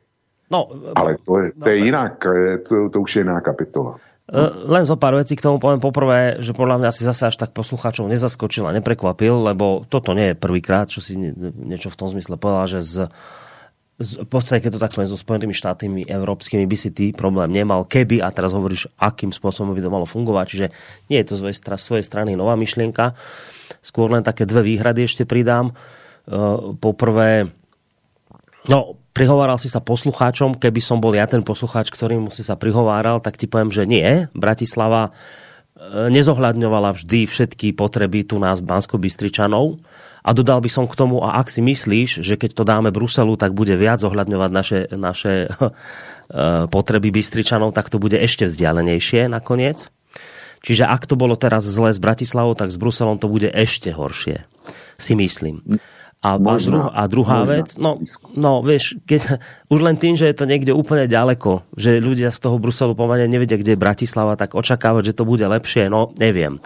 No, 0.51 0.69
Ale 0.95 1.17
to 1.25 1.39
je, 1.39 1.51
to 1.63 1.69
je 1.69 1.79
no, 1.79 1.85
jinak, 1.85 2.25
eh, 2.25 2.57
to, 2.57 2.89
to 2.89 3.01
už 3.01 3.15
je 3.15 3.19
jiná 3.19 3.41
kapitola. 3.41 3.95
E, 4.27 4.39
len 4.67 4.83
zo 4.83 4.99
pár 4.99 5.15
vecí 5.15 5.39
k 5.39 5.45
tomu 5.47 5.55
poviem 5.55 5.79
poprvé, 5.79 6.43
že 6.43 6.51
podľa 6.51 6.83
mňa 6.83 6.91
si 6.91 7.07
zase 7.07 7.31
až 7.31 7.39
tak 7.39 7.55
poslucháčov 7.55 8.11
nezaskočil 8.11 8.67
a 8.67 8.75
neprekvapil, 8.75 9.47
lebo 9.47 9.87
toto 9.87 10.11
nie 10.11 10.31
je 10.31 10.35
prvýkrát, 10.35 10.91
čo 10.91 10.99
si 10.99 11.15
niečo 11.55 11.87
v 11.87 11.99
tom 11.99 12.11
zmysle 12.11 12.35
povedal, 12.35 12.67
že 12.67 12.81
z 12.83 12.95
v 13.97 14.29
podstate, 14.29 14.61
keď 14.61 14.77
to 14.77 14.83
tak 14.85 14.93
poviem, 14.93 15.09
so 15.09 15.17
Spojenými 15.17 15.57
štátmi 15.57 16.05
európskymi 16.05 16.69
by 16.69 16.77
si 16.77 16.93
ty 16.93 17.09
problém 17.17 17.49
nemal, 17.49 17.81
keby, 17.81 18.21
a 18.21 18.29
teraz 18.29 18.53
hovoríš, 18.53 18.93
akým 18.93 19.33
spôsobom 19.33 19.73
by 19.73 19.81
to 19.81 19.89
malo 19.89 20.05
fungovať, 20.05 20.45
čiže 20.45 20.67
nie 21.09 21.17
je 21.17 21.33
to 21.33 21.35
z 21.41 21.57
svojej 21.57 22.05
strany 22.05 22.37
nová 22.37 22.53
myšlienka. 22.53 23.17
Skôr 23.81 24.13
len 24.13 24.21
také 24.21 24.45
dve 24.45 24.61
výhrady 24.61 25.09
ešte 25.09 25.25
pridám. 25.25 25.73
E, 25.73 26.37
poprvé, 26.77 27.49
no, 28.69 29.01
prihováral 29.17 29.57
si 29.57 29.65
sa 29.65 29.81
poslucháčom, 29.81 30.61
keby 30.61 30.77
som 30.77 31.01
bol 31.01 31.17
ja 31.17 31.25
ten 31.25 31.41
poslucháč, 31.41 31.89
ktorým 31.89 32.29
si 32.29 32.45
sa 32.45 32.53
prihováral, 32.53 33.17
tak 33.17 33.41
ti 33.41 33.49
poviem, 33.49 33.73
že 33.73 33.89
nie. 33.89 34.29
Bratislava 34.37 35.09
e, 35.09 35.11
nezohľadňovala 36.13 36.93
vždy 36.93 37.25
všetky 37.25 37.73
potreby 37.73 38.29
tu 38.29 38.37
nás 38.37 38.61
Bansko-Bystričanov 38.61 39.81
a 40.21 40.29
dodal 40.37 40.61
by 40.61 40.69
som 40.69 40.85
k 40.85 40.93
tomu, 40.93 41.25
a 41.25 41.41
ak 41.41 41.49
si 41.49 41.65
myslíš, 41.65 42.21
že 42.21 42.37
keď 42.37 42.51
to 42.53 42.63
dáme 42.67 42.93
Bruselu, 42.93 43.33
tak 43.41 43.57
bude 43.57 43.73
viac 43.73 44.05
ohľadňovať 44.05 44.51
naše, 44.53 44.79
naše 44.93 45.33
eh, 45.49 46.69
potreby 46.69 47.09
Bystričanov, 47.09 47.73
tak 47.73 47.89
to 47.89 47.97
bude 47.97 48.21
ešte 48.21 48.45
vzdialenejšie 48.45 49.33
nakoniec. 49.33 49.89
Čiže 50.61 50.85
ak 50.85 51.09
to 51.09 51.17
bolo 51.17 51.33
teraz 51.33 51.65
zlé 51.65 51.95
s 51.95 52.01
Bratislavou, 52.01 52.53
tak 52.53 52.69
s 52.69 52.77
Bruselom 52.77 53.17
to 53.17 53.31
bude 53.31 53.49
ešte 53.49 53.93
horšie. 53.93 54.45
Si 54.99 55.13
myslím. 55.17 55.63
A, 56.27 56.35
a, 56.35 56.57
druh, 56.59 56.91
a 56.91 57.03
druhá 57.07 57.47
možná. 57.47 57.53
vec, 57.55 57.67
no, 57.79 58.03
no 58.35 58.59
vieš, 58.59 58.99
keď, 59.07 59.39
už 59.73 59.79
len 59.79 59.95
tým, 59.95 60.19
že 60.19 60.27
je 60.27 60.35
to 60.35 60.43
niekde 60.43 60.75
úplne 60.75 61.07
ďaleko, 61.07 61.63
že 61.79 62.03
ľudia 62.03 62.35
z 62.35 62.39
toho 62.43 62.59
Bruselu 62.59 62.91
pomerne 62.99 63.31
nevedia, 63.31 63.55
kde 63.55 63.79
je 63.79 63.79
Bratislava, 63.79 64.35
tak 64.35 64.59
očakávať, 64.59 65.13
že 65.13 65.17
to 65.17 65.23
bude 65.23 65.47
lepšie, 65.47 65.87
no 65.87 66.11
neviem. 66.19 66.59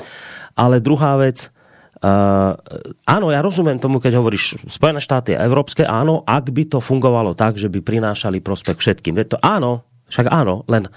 Ale 0.58 0.82
druhá 0.82 1.22
vec, 1.22 1.54
Uh, 2.02 2.58
áno, 3.06 3.30
ja 3.30 3.46
rozumiem 3.46 3.78
tomu, 3.78 4.02
keď 4.02 4.18
hovoríš 4.18 4.58
Spojené 4.66 4.98
štáty 4.98 5.38
a 5.38 5.46
Európske, 5.46 5.86
áno, 5.86 6.26
ak 6.26 6.50
by 6.50 6.66
to 6.66 6.82
fungovalo 6.82 7.38
tak, 7.38 7.62
že 7.62 7.70
by 7.70 7.78
prinášali 7.78 8.42
prospech 8.42 8.82
všetkým. 8.82 9.22
Je 9.22 9.30
to 9.30 9.38
áno, 9.38 9.86
však 10.10 10.34
áno, 10.34 10.66
len, 10.66 10.90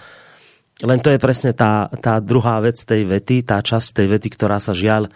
len 0.80 0.98
to 1.04 1.12
je 1.12 1.20
presne 1.20 1.52
tá, 1.52 1.92
tá 2.00 2.24
druhá 2.24 2.56
vec 2.64 2.80
tej 2.80 3.04
vety, 3.04 3.44
tá 3.44 3.60
časť 3.60 4.00
tej 4.00 4.16
vety, 4.16 4.28
ktorá 4.32 4.56
sa 4.56 4.72
žiaľ 4.72 5.12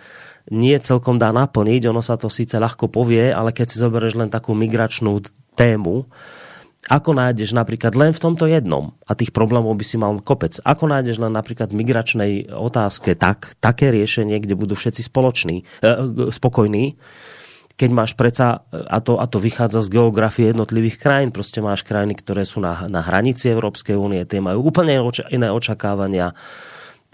nie 0.51 0.77
celkom 0.81 1.21
dá 1.21 1.33
naplniť. 1.33 1.89
Ono 1.89 2.01
sa 2.01 2.17
to 2.17 2.33
síce 2.33 2.57
ľahko 2.57 2.89
povie, 2.89 3.33
ale 3.33 3.53
keď 3.53 3.67
si 3.69 3.77
zoberieš 3.81 4.17
len 4.17 4.33
takú 4.33 4.57
migračnú 4.57 5.21
tému, 5.57 6.09
ako 6.89 7.11
nájdeš 7.13 7.53
napríklad 7.53 7.93
len 7.99 8.17
v 8.17 8.23
tomto 8.23 8.49
jednom, 8.49 8.97
a 9.05 9.13
tých 9.13 9.35
problémov 9.35 9.77
by 9.77 9.85
si 9.85 10.01
mal 10.01 10.17
kopec, 10.25 10.57
ako 10.65 10.89
nájdeš 10.89 11.21
len 11.21 11.35
napríklad 11.37 11.69
v 11.69 11.79
migračnej 11.85 12.33
otázke 12.49 13.13
tak, 13.13 13.53
také 13.61 13.93
riešenie, 13.93 14.41
kde 14.41 14.57
budú 14.57 14.73
všetci 14.73 15.05
spoloční, 15.05 15.69
eh, 15.85 16.33
spokojní, 16.33 16.97
keď 17.79 17.91
máš 17.95 18.13
preca, 18.19 18.67
a 18.75 18.99
to, 18.99 19.23
a 19.23 19.27
to 19.31 19.39
vychádza 19.39 19.87
z 19.87 19.95
geografie 19.95 20.51
jednotlivých 20.51 20.99
krajín, 20.99 21.31
prostě 21.31 21.63
máš 21.63 21.87
krajiny, 21.87 22.19
ktoré 22.19 22.43
sú 22.43 22.59
na, 22.59 22.91
na 22.91 22.99
hranici 22.99 23.47
Európskej 23.47 23.95
únie, 23.95 24.27
tie 24.27 24.43
majú 24.43 24.67
úplne 24.67 24.99
iné 25.31 25.47
očakávania, 25.47 26.35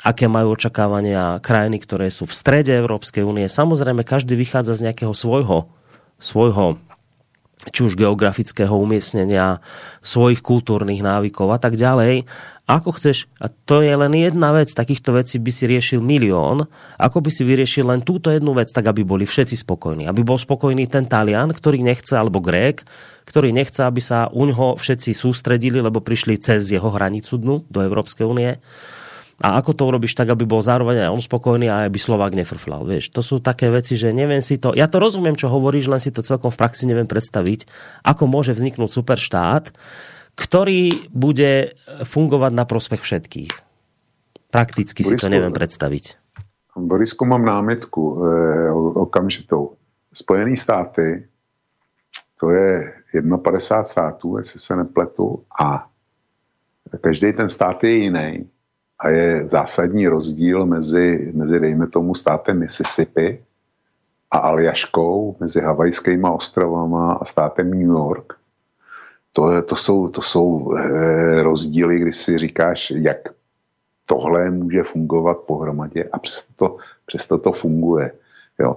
aké 0.05 0.29
majú 0.29 0.53
očakávania 0.53 1.41
krajiny, 1.41 1.81
ktoré 1.81 2.13
sú 2.13 2.29
v 2.29 2.37
strede 2.37 2.77
Európskej 2.77 3.25
únie. 3.25 3.49
Samozrejme, 3.49 4.05
každý 4.05 4.37
vychádza 4.37 4.77
z 4.77 4.93
nejakého 4.93 5.17
svojho, 5.17 5.73
svojho 6.21 6.77
či 7.73 7.81
už 7.81 7.97
geografického 7.97 8.77
umiestnenia, 8.77 9.65
svojich 10.05 10.45
kultúrnych 10.45 11.01
návykov 11.01 11.49
a 11.49 11.57
tak 11.57 11.81
ďalej. 11.81 12.29
Ako 12.69 12.97
chceš, 12.97 13.29
a 13.41 13.49
to 13.49 13.81
je 13.81 13.93
len 13.93 14.13
jedna 14.13 14.53
vec, 14.53 14.69
takýchto 14.73 15.17
vecí 15.17 15.37
by 15.41 15.53
si 15.53 15.65
riešil 15.69 16.01
milión, 16.05 16.69
ako 17.01 17.25
by 17.25 17.31
si 17.33 17.45
vyriešil 17.45 17.89
len 17.89 18.05
túto 18.05 18.29
jednu 18.29 18.53
vec, 18.57 18.69
tak 18.69 18.89
aby 18.89 19.05
boli 19.05 19.25
všetci 19.25 19.65
spokojní. 19.65 20.05
Aby 20.05 20.25
bol 20.25 20.37
spokojný 20.37 20.89
ten 20.89 21.09
Talian, 21.09 21.53
ktorý 21.57 21.81
nechce, 21.81 22.17
alebo 22.17 22.45
Grék, 22.45 22.85
ktorý 23.25 23.53
nechce, 23.53 23.81
aby 23.81 24.01
sa 24.01 24.29
u 24.29 24.45
všetci 24.49 25.17
sústredili, 25.17 25.81
lebo 25.81 26.05
prišli 26.05 26.37
cez 26.41 26.69
jeho 26.69 26.89
hranicu 26.93 27.41
dnu 27.41 27.65
do 27.69 27.81
Európskej 27.81 28.29
únie 28.29 28.61
a 29.43 29.59
ako 29.59 29.75
to 29.75 29.83
urobíš 29.91 30.15
tak, 30.15 30.31
aby 30.31 30.47
bol 30.47 30.63
zároveň 30.63 31.07
aj 31.07 31.11
on 31.11 31.23
spokojný 31.23 31.67
a 31.67 31.91
aby 31.91 31.99
Slovák 31.99 32.39
nefrflal. 32.39 32.87
Vieš, 32.87 33.11
to 33.11 33.19
sú 33.19 33.43
také 33.43 33.67
veci, 33.67 33.99
že 33.99 34.15
neviem 34.15 34.39
si 34.39 34.63
to, 34.63 34.71
ja 34.79 34.87
to 34.87 35.03
rozumiem, 35.03 35.35
čo 35.35 35.51
hovoríš, 35.51 35.91
len 35.91 35.99
si 35.99 36.15
to 36.15 36.23
celkom 36.23 36.55
v 36.55 36.61
praxi 36.61 36.87
neviem 36.87 37.11
predstaviť, 37.11 37.67
ako 38.07 38.31
môže 38.31 38.55
vzniknúť 38.55 38.91
super 38.95 39.19
štát, 39.19 39.75
ktorý 40.39 41.11
bude 41.11 41.75
fungovať 42.07 42.53
na 42.55 42.65
prospech 42.67 43.03
všetkých. 43.03 43.53
Prakticky 44.55 45.03
Borisku, 45.03 45.19
si 45.19 45.23
to 45.23 45.31
neviem 45.31 45.51
predstaviť. 45.51 46.05
Borisku, 46.79 47.27
mám 47.27 47.43
námitku 47.43 48.03
e, 48.03 48.15
okamžitou. 49.03 49.75
Spojený 50.15 50.55
státy, 50.55 51.27
to 52.39 52.51
je 52.51 52.95
51 53.11 53.85
států, 53.85 54.39
jestli 54.39 54.59
se 54.61 54.77
nepletu, 54.77 55.45
a 55.61 55.87
každý 57.01 57.33
ten 57.33 57.49
stát 57.49 57.85
je 57.85 57.91
jiný 57.91 58.47
a 59.05 59.09
je 59.09 59.49
zásadní 59.49 60.09
rozdíl 60.09 60.67
mezi, 60.67 61.33
mezi 61.35 61.61
dejme 61.61 61.87
tomu, 61.87 62.15
státem 62.15 62.59
Mississippi 62.59 63.45
a 64.31 64.39
Aljaškou, 64.39 65.37
mezi 65.41 65.61
Havajskými 65.61 66.29
ostrovama 66.33 67.13
a 67.13 67.25
státem 67.25 67.71
New 67.71 67.89
York. 67.89 68.33
To, 69.33 69.63
to 69.63 69.77
jsou, 69.77 70.09
to 70.09 70.23
jsou 70.23 70.77
eh, 70.77 71.43
rozdíly, 71.43 71.99
kdy 71.99 72.13
si 72.13 72.39
říkáš, 72.39 72.91
jak 72.91 73.29
tohle 74.07 74.51
může 74.51 74.83
fungovat 74.83 75.37
pohromadě 75.47 76.05
a 76.13 76.19
přesto 76.19 76.53
to, 76.57 76.77
přesto 77.07 77.39
to 77.39 77.53
funguje. 77.53 78.13
Jo. 78.59 78.77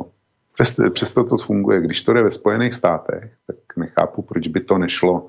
Přesto, 0.53 0.83
přesto 0.89 1.23
to 1.23 1.37
funguje. 1.37 1.81
Když 1.81 2.01
to 2.03 2.13
jde 2.13 2.23
ve 2.23 2.31
Spojených 2.31 2.73
státech, 2.73 3.31
tak 3.47 3.55
nechápu, 3.77 4.21
proč 4.21 4.47
by 4.47 4.59
to 4.59 4.77
nešlo, 4.77 5.27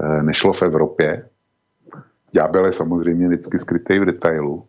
eh, 0.00 0.22
nešlo 0.22 0.52
v 0.52 0.62
Evropě, 0.62 1.28
ďábel 2.32 2.66
je 2.66 2.72
samozřejmě 2.72 3.28
vždycky 3.28 3.58
skrytý 3.58 3.98
v 3.98 4.04
detailu. 4.04 4.64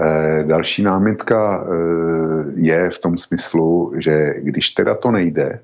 E, 0.00 0.44
další 0.44 0.82
námitka 0.82 1.64
e, 1.64 1.66
je 2.54 2.90
v 2.90 2.98
tom 2.98 3.18
smyslu, 3.18 3.92
že 3.96 4.34
když 4.38 4.70
teda 4.70 4.94
to 4.94 5.10
nejde 5.10 5.60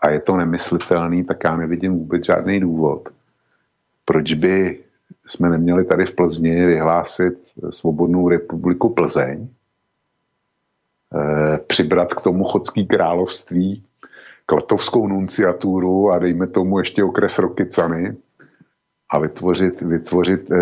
a 0.00 0.10
je 0.10 0.20
to 0.20 0.36
nemyslitelný, 0.36 1.24
tak 1.24 1.44
já 1.44 1.56
nevidím 1.56 1.92
vůbec 1.92 2.24
žádný 2.24 2.60
důvod, 2.60 3.08
proč 4.04 4.32
by 4.32 4.78
jsme 5.26 5.50
neměli 5.50 5.84
tady 5.84 6.06
v 6.06 6.14
Plzni 6.14 6.66
vyhlásit 6.66 7.34
svobodnou 7.70 8.28
republiku 8.28 8.88
Plzeň, 8.88 9.48
e, 11.14 11.58
přibrat 11.58 12.14
k 12.14 12.20
tomu 12.20 12.44
chodský 12.44 12.86
království, 12.86 13.84
klatovskou 14.46 15.06
nunciaturu 15.06 16.10
a 16.10 16.18
dejme 16.18 16.46
tomu 16.46 16.78
ještě 16.78 17.04
okres 17.04 17.38
Rokycany, 17.38 18.16
a 19.10 19.18
vytvořit, 19.18 19.80
vytvořit 19.80 20.50
e, 20.50 20.56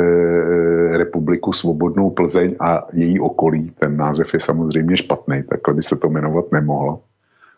republiku 0.99 1.53
Svobodnou 1.53 2.11
Plzeň 2.11 2.57
a 2.61 2.87
její 2.93 3.21
okolí. 3.21 3.73
Ten 3.79 3.97
název 3.97 4.35
je 4.35 4.41
samozřejmě 4.41 4.97
špatný, 4.97 5.43
takhle 5.43 5.75
by 5.75 5.83
se 5.83 5.97
to 5.97 6.11
jmenovat 6.11 6.53
nemohlo. 6.53 7.03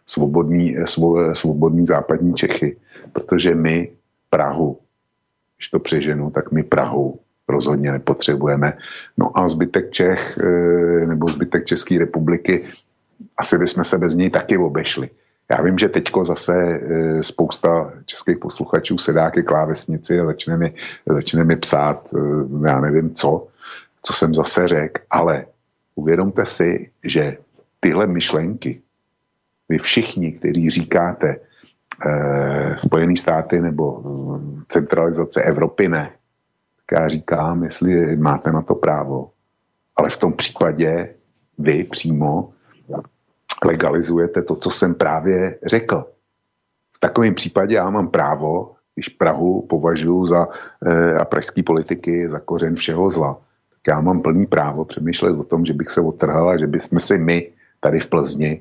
Svobodný, 0.06 0.78
eh, 0.78 0.86
svo, 0.86 1.34
svobodný 1.34 1.86
západní 1.86 2.34
Čechy, 2.34 2.76
protože 3.12 3.54
my 3.54 3.90
Prahu, 4.30 4.78
když 5.56 5.68
to 5.68 5.78
přeženu, 5.78 6.30
tak 6.30 6.52
my 6.52 6.62
Prahu 6.62 7.18
rozhodně 7.48 7.92
nepotřebujeme. 7.92 8.78
No 9.18 9.38
a 9.38 9.48
zbytek 9.48 9.90
Čech 9.90 10.38
e, 10.38 11.06
nebo 11.06 11.28
zbytek 11.28 11.64
České 11.64 11.98
republiky, 11.98 12.62
asi 13.36 13.58
bychom 13.58 13.84
se 13.84 13.98
bez 13.98 14.14
něj 14.14 14.30
taky 14.30 14.58
obešli. 14.58 15.10
Já 15.50 15.62
vím, 15.62 15.78
že 15.78 15.88
teďko 15.88 16.24
zase 16.24 16.54
e, 16.54 17.22
spousta 17.22 17.92
českých 18.04 18.38
posluchačů 18.38 18.98
sedá 18.98 19.30
ke 19.30 19.42
klávesnici 19.42 20.20
a 20.20 20.26
začne 20.26 20.56
mi, 20.56 20.74
začne 21.06 21.44
mi 21.44 21.56
psát, 21.56 22.06
e, 22.14 22.18
já 22.68 22.80
nevím 22.80 23.14
co, 23.14 23.48
co 24.02 24.12
jsem 24.12 24.34
zase 24.34 24.68
řekl, 24.68 25.02
ale 25.10 25.46
uvědomte 25.94 26.46
si, 26.46 26.90
že 27.04 27.36
tyhle 27.80 28.06
myšlenky, 28.06 28.80
vy 29.68 29.78
všichni, 29.78 30.32
kteří 30.32 30.70
říkáte 30.70 31.28
e, 31.28 32.78
Spojené 32.78 33.16
státy 33.16 33.60
nebo 33.60 34.02
centralizace 34.68 35.42
Evropy 35.42 35.88
ne, 35.88 36.10
tak 36.86 37.00
já 37.00 37.08
říkám, 37.08 37.64
jestli 37.64 38.16
máte 38.16 38.52
na 38.52 38.62
to 38.62 38.74
právo, 38.74 39.30
ale 39.96 40.10
v 40.10 40.16
tom 40.16 40.32
případě 40.32 41.14
vy 41.58 41.84
přímo 41.84 42.52
legalizujete 43.66 44.42
to, 44.42 44.56
co 44.56 44.70
jsem 44.70 44.94
právě 44.94 45.58
řekl. 45.66 46.04
V 46.96 47.00
takovém 47.00 47.34
případě 47.34 47.74
já 47.74 47.90
mám 47.90 48.08
právo, 48.08 48.72
když 48.94 49.08
Prahu 49.08 49.66
považuji 49.68 50.26
za 50.26 50.48
e, 50.86 51.14
a 51.14 51.24
pražský 51.24 51.62
politiky 51.62 52.28
za 52.28 52.40
kořen 52.40 52.74
všeho 52.74 53.10
zla, 53.10 53.34
tak 53.70 53.94
já 53.94 54.00
mám 54.00 54.22
plný 54.22 54.46
právo 54.46 54.84
přemýšlet 54.84 55.38
o 55.38 55.44
tom, 55.44 55.66
že 55.66 55.72
bych 55.72 55.90
se 55.90 56.00
otrhal 56.00 56.48
a 56.48 56.56
že 56.56 56.66
bychom 56.66 57.00
si 57.00 57.18
my 57.18 57.48
tady 57.80 58.00
v 58.00 58.06
Plzni, 58.06 58.60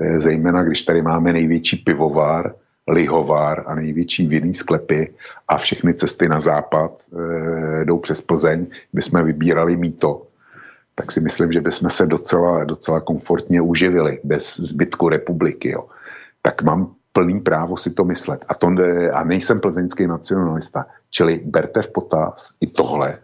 e, 0.00 0.20
zejména 0.20 0.62
když 0.62 0.82
tady 0.82 1.02
máme 1.02 1.32
největší 1.32 1.76
pivovar, 1.76 2.54
lihovár 2.88 3.64
a 3.66 3.74
největší 3.74 4.26
vinný 4.26 4.54
sklepy 4.54 5.14
a 5.48 5.58
všechny 5.58 5.94
cesty 5.94 6.28
na 6.28 6.40
západ 6.40 6.90
e, 6.92 7.84
jdou 7.84 7.98
přes 7.98 8.22
Plzeň, 8.22 8.66
by 8.92 9.02
jsme 9.02 9.22
vybírali 9.22 9.76
míto, 9.76 10.22
tak 10.98 11.12
si 11.12 11.20
myslím, 11.20 11.52
že 11.52 11.60
bychom 11.60 11.90
se 11.90 12.06
docela, 12.06 12.64
docela 12.64 13.00
komfortně 13.00 13.60
uživili 13.60 14.18
bez 14.24 14.56
zbytku 14.56 15.08
republiky. 15.08 15.70
Jo. 15.70 15.84
Tak 16.42 16.62
mám 16.62 16.94
plný 17.12 17.40
právo 17.40 17.76
si 17.76 17.90
to 17.90 18.04
myslet. 18.04 18.44
A, 18.48 18.54
to, 18.54 18.72
a 19.12 19.24
nejsem 19.24 19.60
plzeňský 19.60 20.06
nacionalista. 20.06 20.86
Čili 21.10 21.40
berte 21.44 21.82
v 21.82 21.92
potaz 21.92 22.52
i 22.60 22.66
tohle. 22.66 23.18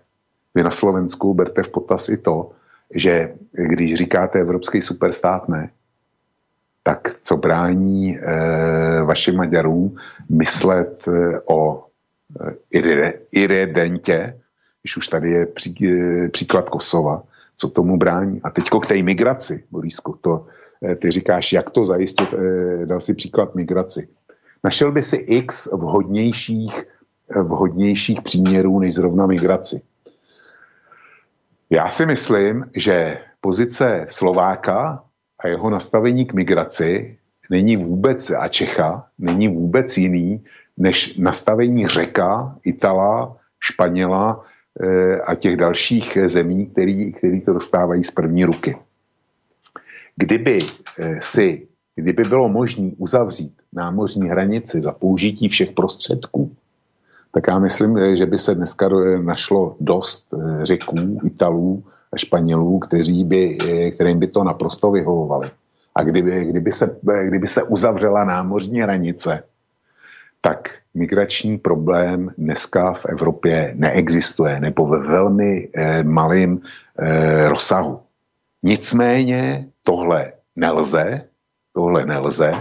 Vy 0.54 0.62
na 0.62 0.70
Slovensku 0.70 1.34
berte 1.34 1.62
v 1.62 1.70
potaz 1.70 2.08
i 2.08 2.16
to, 2.16 2.52
že 2.94 3.32
když 3.52 3.94
říkáte 3.94 4.40
evropský 4.40 4.82
superstát 4.82 5.48
ne, 5.48 5.70
tak 6.82 7.16
co 7.22 7.36
brání 7.36 8.18
e, 8.18 8.22
vašim 9.02 9.36
Maďarům 9.36 9.96
myslet 10.28 11.08
e, 11.08 11.40
o 11.44 11.86
e, 12.72 13.16
iredentě, 13.32 14.40
když 14.82 14.96
už 14.96 15.08
tady 15.08 15.30
je 15.30 15.46
pří, 15.46 15.76
e, 15.88 16.28
příklad 16.28 16.68
Kosova, 16.68 17.22
co 17.56 17.68
tomu 17.68 17.96
brání. 17.96 18.40
A 18.42 18.50
teďko 18.50 18.80
k 18.80 18.86
té 18.86 19.02
migraci, 19.02 19.64
Borisku, 19.70 20.18
to, 20.20 20.46
eh, 20.84 20.94
ty 20.94 21.10
říkáš, 21.10 21.52
jak 21.52 21.70
to 21.70 21.84
zajistit, 21.84 22.28
eh, 22.32 22.86
dal 22.86 23.00
si 23.00 23.14
příklad 23.14 23.54
migraci. 23.54 24.08
Našel 24.64 24.92
by 24.92 25.02
si 25.02 25.16
x 25.16 25.68
vhodnějších, 25.72 26.84
eh, 27.30 27.42
vhodnějších 27.42 28.22
příměrů 28.22 28.78
než 28.78 28.94
zrovna 28.94 29.26
migraci. 29.26 29.82
Já 31.70 31.88
si 31.88 32.06
myslím, 32.06 32.70
že 32.74 33.18
pozice 33.40 34.06
Slováka 34.08 35.04
a 35.38 35.48
jeho 35.48 35.70
nastavení 35.70 36.26
k 36.26 36.32
migraci 36.34 37.18
není 37.50 37.76
vůbec, 37.76 38.30
a 38.30 38.48
Čecha 38.48 39.06
není 39.18 39.48
vůbec 39.48 39.96
jiný, 39.96 40.44
než 40.76 41.16
nastavení 41.16 41.86
Řeka, 41.86 42.56
Itala, 42.64 43.36
Španěla 43.60 44.44
a 45.26 45.34
těch 45.34 45.56
dalších 45.56 46.18
zemí, 46.26 46.66
který, 46.66 47.12
který 47.12 47.40
to 47.40 47.52
dostávají 47.52 48.04
z 48.04 48.10
první 48.10 48.44
ruky. 48.44 48.76
Kdyby 50.16 50.58
e, 50.98 51.18
si, 51.22 51.66
kdyby 51.96 52.24
bylo 52.24 52.48
možné 52.48 52.90
uzavřít 52.98 53.54
námořní 53.72 54.28
hranici 54.28 54.82
za 54.82 54.92
použití 54.92 55.48
všech 55.48 55.72
prostředků, 55.72 56.52
tak 57.32 57.44
já 57.48 57.58
myslím, 57.58 57.96
e, 57.96 58.16
že 58.16 58.26
by 58.26 58.38
se 58.38 58.54
dneska 58.54 58.88
našlo 59.22 59.76
dost 59.80 60.34
řeků, 60.62 61.20
Italů 61.24 61.84
a 62.12 62.16
Španělů, 62.16 62.78
kteří 62.78 63.24
by, 63.24 63.58
kterým 63.94 64.18
by 64.18 64.26
to 64.26 64.44
naprosto 64.44 64.90
vyhovovali. 64.90 65.50
A 65.94 66.02
kdyby, 66.02 66.44
kdyby, 66.44 66.72
se, 66.72 66.96
kdyby 67.28 67.46
se 67.46 67.62
uzavřela 67.62 68.24
námořní 68.24 68.80
hranice, 68.80 69.42
tak 70.44 70.70
migrační 70.94 71.58
problém 71.58 72.30
dneska 72.38 72.92
v 72.92 73.06
Evropě 73.06 73.72
neexistuje, 73.74 74.60
nebo 74.60 74.86
ve 74.86 74.98
velmi 74.98 75.68
eh, 75.74 76.02
malém 76.02 76.60
eh, 76.98 77.48
rozsahu. 77.48 78.00
Nicméně 78.62 79.66
tohle 79.82 80.32
nelze, 80.56 81.24
tohle 81.72 82.06
nelze, 82.06 82.52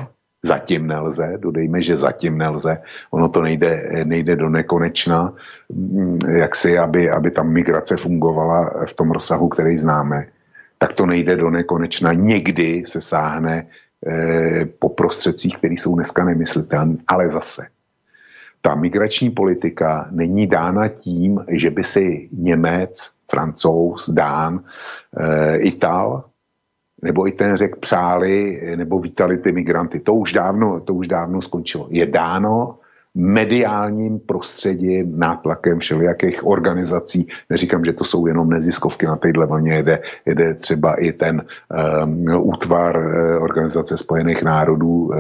zatím 0.44 0.88
nelze, 0.88 1.38
dodejme, 1.38 1.82
že 1.82 1.98
zatím 1.98 2.38
nelze, 2.38 2.82
ono 3.12 3.30
to 3.30 3.42
nejde, 3.42 3.90
nejde 4.04 4.36
do 4.36 4.50
nekonečna, 4.50 5.34
mm, 5.70 6.20
jak 6.30 6.56
si, 6.56 6.78
aby, 6.78 7.10
aby 7.10 7.32
tam 7.32 7.54
migrace 7.54 7.98
fungovala 7.98 8.86
v 8.86 8.94
tom 8.94 9.12
rozsahu, 9.12 9.50
který 9.50 9.78
známe, 9.78 10.28
tak 10.78 10.96
to 10.96 11.06
nejde 11.06 11.36
do 11.36 11.50
nekonečna. 11.50 12.14
Někdy 12.14 12.84
se 12.86 13.02
sáhne 13.02 13.66
eh, 13.66 13.81
po 14.80 14.90
prostředcích, 14.90 15.58
které 15.58 15.74
jsou 15.74 15.96
dneska 15.96 16.24
nemyslitelné, 16.24 16.98
ale 17.08 17.32
zase 17.32 17.68
ta 18.62 18.76
migrační 18.76 19.30
politika 19.30 20.08
není 20.12 20.48
dána 20.48 20.88
tím, 20.88 21.46
že 21.50 21.70
by 21.70 21.84
si 21.84 22.30
Němec, 22.32 23.12
Francouz, 23.32 24.10
Dán, 24.10 24.64
e, 25.18 25.58
Ital 25.58 26.24
nebo 27.04 27.28
i 27.28 27.32
ten 27.32 27.56
řek 27.58 27.76
přáli 27.76 28.62
nebo 28.76 29.00
vítali 29.00 29.38
ty 29.38 29.52
migranty. 29.52 30.00
To 30.00 30.14
už 30.14 30.34
dávno, 30.34 30.82
to 30.82 30.94
už 30.94 31.08
dávno 31.08 31.42
skončilo. 31.42 31.88
Je 31.90 32.06
dáno 32.06 32.78
mediálním 33.16 34.20
prostředím, 34.20 35.20
nátlakem 35.20 35.80
všelijakých 35.80 36.48
organizací. 36.48 37.28
Neříkám, 37.50 37.86
že 37.86 37.94
to 37.94 38.04
jsou 38.04 38.28
jenom 38.28 38.50
neziskovky 38.50 39.06
na 39.06 39.16
téhle 39.16 39.46
vlně, 39.46 39.74
jede, 39.74 40.02
jede 40.26 40.54
třeba 40.54 40.94
i 40.96 41.12
ten 41.12 41.42
um, 42.04 42.26
útvar 42.40 42.98
uh, 42.98 43.44
Organizace 43.44 43.98
spojených 43.98 44.44
národů, 44.44 44.88
uh, 44.88 45.16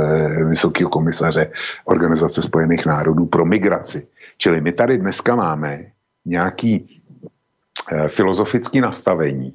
Vysokého 0.49 0.89
komisaře 0.89 1.51
Organizace 1.85 2.41
spojených 2.41 2.85
národů 2.85 3.25
pro 3.25 3.45
migraci. 3.45 4.07
Čili 4.37 4.61
my 4.61 4.71
tady 4.71 4.97
dneska 4.97 5.35
máme 5.35 5.85
nějaký 6.25 7.01
uh, 7.91 8.07
filozofický 8.07 8.81
nastavení, 8.81 9.53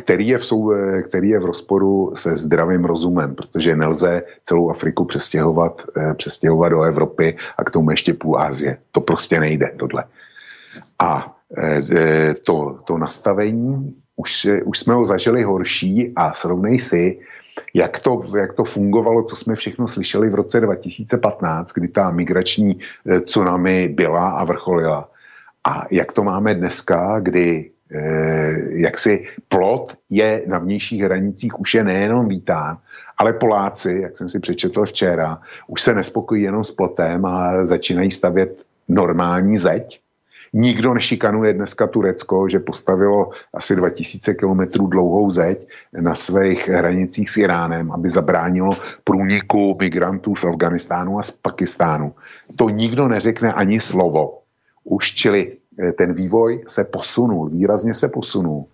který 0.00 0.28
je, 0.28 0.38
v 0.38 0.46
sou, 0.46 0.72
který 1.08 1.28
je 1.28 1.38
v 1.38 1.44
rozporu 1.44 2.12
se 2.14 2.36
zdravým 2.36 2.84
rozumem, 2.84 3.34
protože 3.34 3.76
nelze 3.76 4.22
celou 4.42 4.70
Afriku 4.70 5.04
přestěhovat, 5.04 5.82
eh, 5.96 6.14
přestěhovat 6.14 6.72
do 6.72 6.82
Evropy 6.82 7.36
a 7.58 7.64
k 7.64 7.70
tomu 7.70 7.90
ještě 7.90 8.14
půl 8.14 8.40
Ázie. 8.40 8.78
To 8.92 9.00
prostě 9.00 9.40
nejde, 9.40 9.72
tohle. 9.78 10.04
A 10.98 11.36
eh, 11.58 12.34
to, 12.44 12.78
to 12.84 12.98
nastavení, 12.98 13.96
už, 14.16 14.48
už 14.64 14.78
jsme 14.78 14.94
ho 14.94 15.04
zažili 15.04 15.42
horší 15.42 16.12
a 16.16 16.32
srovnej 16.32 16.78
si, 16.78 17.18
jak 17.74 17.98
to, 17.98 18.22
jak 18.36 18.52
to 18.52 18.64
fungovalo, 18.64 19.22
co 19.22 19.36
jsme 19.36 19.54
všechno 19.54 19.88
slyšeli 19.88 20.30
v 20.30 20.34
roce 20.34 20.60
2015, 20.60 21.72
kdy 21.72 21.88
ta 21.88 22.10
migrační 22.10 22.78
eh, 22.80 23.20
tsunami 23.20 23.88
byla 23.88 24.30
a 24.30 24.44
vrcholila. 24.44 25.08
A 25.64 25.84
jak 25.90 26.12
to 26.12 26.24
máme 26.24 26.54
dneska, 26.54 27.20
kdy 27.20 27.69
Eh, 27.69 27.69
jaksi 28.70 29.24
plot 29.48 29.96
je 30.10 30.42
na 30.46 30.58
vnějších 30.58 31.02
hranicích 31.02 31.60
už 31.60 31.74
je 31.74 31.84
nejenom 31.84 32.28
vítán, 32.28 32.78
ale 33.18 33.32
Poláci, 33.32 33.98
jak 34.02 34.16
jsem 34.16 34.28
si 34.28 34.40
přečetl 34.40 34.84
včera, 34.84 35.38
už 35.66 35.82
se 35.82 35.94
nespokojí 35.94 36.42
jenom 36.42 36.64
s 36.64 36.70
plotem 36.70 37.26
a 37.26 37.66
začínají 37.66 38.10
stavět 38.10 38.62
normální 38.88 39.58
zeď. 39.58 40.00
Nikdo 40.52 40.94
nešikanuje 40.94 41.52
dneska 41.52 41.86
Turecko, 41.86 42.48
že 42.48 42.58
postavilo 42.58 43.30
asi 43.54 43.76
2000 43.76 44.34
kilometrů 44.34 44.86
dlouhou 44.86 45.30
zeď 45.30 45.68
na 46.00 46.14
svých 46.14 46.68
hranicích 46.68 47.30
s 47.30 47.36
Iránem, 47.36 47.92
aby 47.92 48.10
zabránilo 48.10 48.76
průniku 49.04 49.76
migrantů 49.80 50.36
z 50.36 50.44
Afganistánu 50.44 51.18
a 51.18 51.22
z 51.22 51.30
Pakistánu. 51.30 52.14
To 52.56 52.68
nikdo 52.68 53.08
neřekne 53.08 53.52
ani 53.52 53.80
slovo. 53.80 54.38
Už 54.84 55.14
čili 55.14 55.52
Eh, 55.52 55.59
ten 55.98 56.12
vývoj 56.12 56.64
se 56.68 56.84
posunul, 56.84 57.48
výrazně 57.48 57.94
se 57.94 58.08
posunul. 58.08 58.64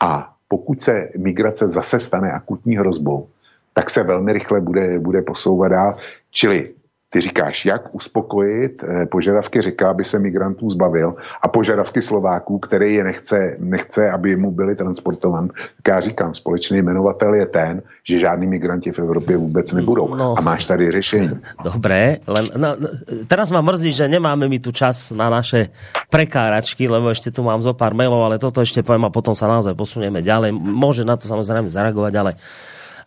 A 0.00 0.34
pokud 0.48 0.82
se 0.82 1.08
migrace 1.16 1.68
zase 1.68 2.00
stane 2.00 2.32
akutní 2.32 2.76
hrozbou, 2.76 3.28
tak 3.74 3.90
se 3.90 4.02
velmi 4.02 4.32
rychle 4.32 4.60
bude, 4.60 4.98
bude 4.98 5.22
posouvat 5.22 5.70
dál. 5.70 5.96
Čili 6.30 6.74
ty 7.12 7.20
říkáš, 7.20 7.66
jak 7.66 7.94
uspokojit 7.94 8.80
eh, 8.80 9.06
požadavky 9.06 9.62
říká, 9.62 9.90
aby 9.90 10.04
se 10.04 10.18
migrantů 10.18 10.70
zbavil 10.70 11.14
a 11.42 11.48
požadavky 11.48 12.02
Slováků, 12.02 12.58
který 12.58 12.94
je 12.94 13.04
nechce, 13.04 13.56
nechce 13.58 14.10
aby 14.10 14.36
mu 14.36 14.52
byli 14.52 14.76
transportovan. 14.76 15.48
Tak 15.48 15.86
já 15.88 16.00
říkám, 16.00 16.34
společný 16.34 16.82
jmenovatel 16.82 17.34
je 17.34 17.46
ten, 17.46 17.82
že 18.08 18.20
žádní 18.20 18.46
migranti 18.46 18.92
v 18.92 18.98
Evropě 18.98 19.36
vůbec 19.36 19.72
nebudou. 19.72 20.14
No, 20.14 20.34
a 20.38 20.40
máš 20.40 20.64
tady 20.64 20.90
řešení. 20.90 21.30
Dobré, 21.64 22.16
len 22.26 22.48
no, 22.56 22.76
no 22.80 22.88
teraz 23.28 23.52
ma 23.52 23.60
mrzí, 23.60 23.92
že 23.92 24.08
nemáme 24.08 24.48
mi 24.48 24.58
tu 24.58 24.72
čas 24.72 25.12
na 25.12 25.28
naše 25.28 25.68
prekáračky, 26.08 26.88
lebo 26.88 27.12
ešte 27.12 27.28
tu 27.28 27.44
mám 27.44 27.60
zo 27.60 27.76
pár 27.76 27.92
mailov, 27.92 28.24
ale 28.24 28.40
toto 28.40 28.64
ešte 28.64 28.80
poviem 28.80 29.06
a 29.06 29.14
potom 29.14 29.36
sa 29.36 29.44
naozaj 29.52 29.76
posunieme 29.76 30.24
ďalej. 30.24 30.56
Môže 30.56 31.04
na 31.04 31.20
to 31.20 31.28
samozrejme 31.28 31.68
zareagovať, 31.68 32.12
ale 32.16 32.30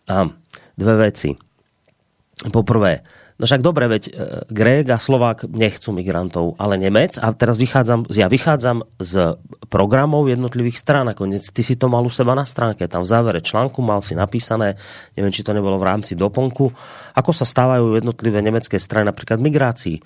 um, 0.06 0.30
dve 0.78 0.94
veci. 1.10 1.34
Poprvé, 2.52 3.02
No 3.36 3.44
však 3.44 3.60
dobre, 3.60 3.84
veď 3.84 4.02
e, 4.08 4.12
Grék 4.48 4.88
a 4.88 4.96
Slovák 4.96 5.44
nechcú 5.44 5.92
migrantov, 5.92 6.56
ale 6.56 6.80
Nemec, 6.80 7.20
a 7.20 7.28
teraz 7.36 7.60
vychádzam, 7.60 8.08
ja 8.08 8.32
vychádzam 8.32 8.88
z 8.96 9.36
programov 9.68 10.32
jednotlivých 10.32 10.80
strán, 10.80 11.12
nakoniec 11.12 11.44
ty 11.52 11.60
si 11.60 11.76
to 11.76 11.92
mal 11.92 12.00
u 12.00 12.08
seba 12.08 12.32
na 12.32 12.48
stránke, 12.48 12.88
tam 12.88 13.04
v 13.04 13.12
závere 13.12 13.44
článku 13.44 13.84
mal 13.84 14.00
si 14.00 14.16
napísané, 14.16 14.80
neviem, 15.20 15.36
či 15.36 15.44
to 15.44 15.52
nebolo 15.52 15.76
v 15.76 15.84
rámci 15.84 16.16
doplnku, 16.16 16.64
ako 17.12 17.30
sa 17.36 17.44
stávajú 17.44 18.00
jednotlivé 18.00 18.40
nemecké 18.40 18.80
strany 18.80 19.04
napríklad 19.12 19.36
migrácii 19.36 20.00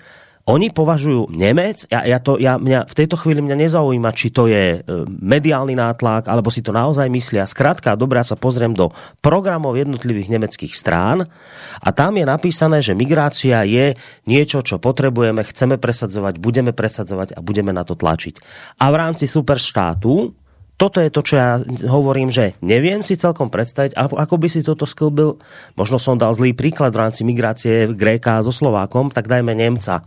oni 0.49 0.73
považujú 0.73 1.29
Nemec, 1.29 1.85
ja, 1.89 2.01
ja 2.01 2.17
to, 2.17 2.41
ja, 2.41 2.57
mňa, 2.57 2.89
v 2.89 2.97
tejto 2.97 3.15
chvíli 3.19 3.45
mňa 3.45 3.57
nezaujíma, 3.67 4.09
či 4.17 4.33
to 4.33 4.49
je 4.49 4.79
e, 4.79 4.99
mediálny 5.07 5.77
nátlak, 5.77 6.25
alebo 6.25 6.49
si 6.49 6.65
to 6.65 6.73
naozaj 6.73 7.05
myslia. 7.13 7.45
Skrátka, 7.45 7.93
dobre, 7.93 8.17
ja 8.21 8.25
sa 8.25 8.39
pozriem 8.39 8.73
do 8.73 8.89
programov 9.21 9.77
jednotlivých 9.77 10.33
nemeckých 10.33 10.73
strán 10.73 11.29
a 11.77 11.89
tam 11.93 12.17
je 12.17 12.25
napísané, 12.25 12.81
že 12.81 12.97
migrácia 12.97 13.61
je 13.67 13.93
niečo, 14.25 14.65
čo 14.65 14.81
potrebujeme, 14.81 15.45
chceme 15.45 15.77
presadzovať, 15.77 16.41
budeme 16.41 16.73
presadzovať 16.73 17.37
a 17.37 17.39
budeme 17.45 17.69
na 17.69 17.85
to 17.85 17.93
tlačiť. 17.93 18.41
A 18.81 18.89
v 18.89 18.95
rámci 18.97 19.29
superštátu, 19.29 20.40
toto 20.81 20.97
je 20.97 21.13
to, 21.13 21.21
čo 21.21 21.37
ja 21.37 21.61
hovorím, 21.85 22.33
že 22.33 22.57
neviem 22.65 23.05
si 23.05 23.13
celkom 23.13 23.53
predstaviť, 23.53 23.93
ako 23.93 24.35
by 24.41 24.47
si 24.49 24.65
toto 24.65 24.89
sklbil. 24.89 25.37
Možno 25.77 26.01
som 26.01 26.17
dal 26.17 26.33
zlý 26.33 26.57
príklad 26.57 26.89
v 26.97 27.05
rámci 27.05 27.21
migrácie 27.21 27.85
Gréka 27.93 28.41
so 28.41 28.49
Slovákom, 28.49 29.13
tak 29.13 29.29
dajme 29.29 29.53
Nemca, 29.53 30.01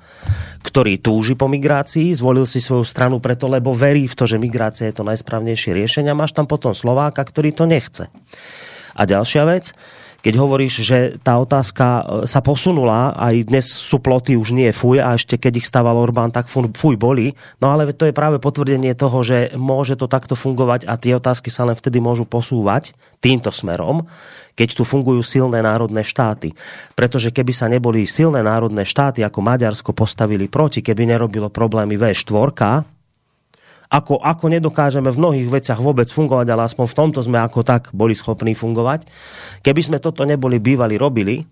ktorý 0.66 0.98
túži 0.98 1.38
po 1.38 1.46
migrácii, 1.46 2.10
zvolil 2.18 2.42
si 2.42 2.58
svoju 2.58 2.82
stranu 2.82 3.22
preto, 3.22 3.46
lebo 3.46 3.70
verí 3.70 4.10
v 4.10 4.18
to, 4.18 4.26
že 4.26 4.42
migrácia 4.42 4.90
je 4.90 4.98
to 4.98 5.06
najsprávnejšie 5.06 5.78
riešenie. 5.78 6.10
A 6.10 6.18
máš 6.18 6.34
tam 6.34 6.50
potom 6.50 6.74
Slováka, 6.74 7.22
ktorý 7.22 7.54
to 7.54 7.70
nechce. 7.70 8.10
A 8.98 9.06
ďalšia 9.06 9.46
vec, 9.46 9.78
keď 10.24 10.34
hovoríš, 10.40 10.80
že 10.80 10.98
tá 11.20 11.36
otázka 11.36 11.84
e, 11.84 12.02
sa 12.24 12.40
posunula, 12.40 13.12
aj 13.12 13.44
dnes 13.44 13.68
sú 13.68 14.00
ploty 14.00 14.40
už 14.40 14.56
nie 14.56 14.72
fuj 14.72 15.04
a 15.04 15.12
ešte 15.12 15.36
keď 15.36 15.60
ich 15.60 15.68
stával 15.68 16.00
Orbán, 16.00 16.32
tak 16.32 16.48
fuj 16.48 16.96
boli. 16.96 17.36
No 17.60 17.76
ale 17.76 17.92
to 17.92 18.08
je 18.08 18.16
práve 18.16 18.40
potvrdenie 18.40 18.96
toho, 18.96 19.20
že 19.20 19.52
môže 19.60 20.00
to 20.00 20.08
takto 20.08 20.32
fungovať 20.32 20.88
a 20.88 20.96
tie 20.96 21.12
otázky 21.12 21.52
sa 21.52 21.68
len 21.68 21.76
vtedy 21.76 22.00
môžu 22.00 22.24
posúvať 22.24 22.96
týmto 23.20 23.52
smerom, 23.52 24.08
keď 24.56 24.80
tu 24.80 24.82
fungujú 24.88 25.20
silné 25.20 25.60
národné 25.60 26.00
štáty. 26.00 26.56
Pretože 26.96 27.28
keby 27.28 27.52
sa 27.52 27.68
neboli 27.68 28.08
silné 28.08 28.40
národné 28.40 28.88
štáty 28.88 29.20
ako 29.20 29.44
Maďarsko 29.44 29.92
postavili 29.92 30.48
proti, 30.48 30.80
keby 30.80 31.04
nerobilo 31.04 31.52
problémy 31.52 32.00
V4, 32.00 32.93
ako, 33.94 34.18
ako 34.18 34.50
nedokážeme 34.50 35.06
v 35.14 35.20
mnohých 35.22 35.48
veciach 35.54 35.78
vôbec 35.78 36.10
fungovať, 36.10 36.50
ale 36.50 36.66
aspoň 36.66 36.86
v 36.90 36.98
tomto 36.98 37.20
sme 37.22 37.38
ako 37.38 37.62
tak 37.62 37.94
boli 37.94 38.10
schopní 38.18 38.58
fungovať. 38.58 39.06
Keby 39.62 39.80
sme 39.86 39.98
toto 40.02 40.26
neboli 40.26 40.58
bývali 40.58 40.98
robili, 40.98 41.46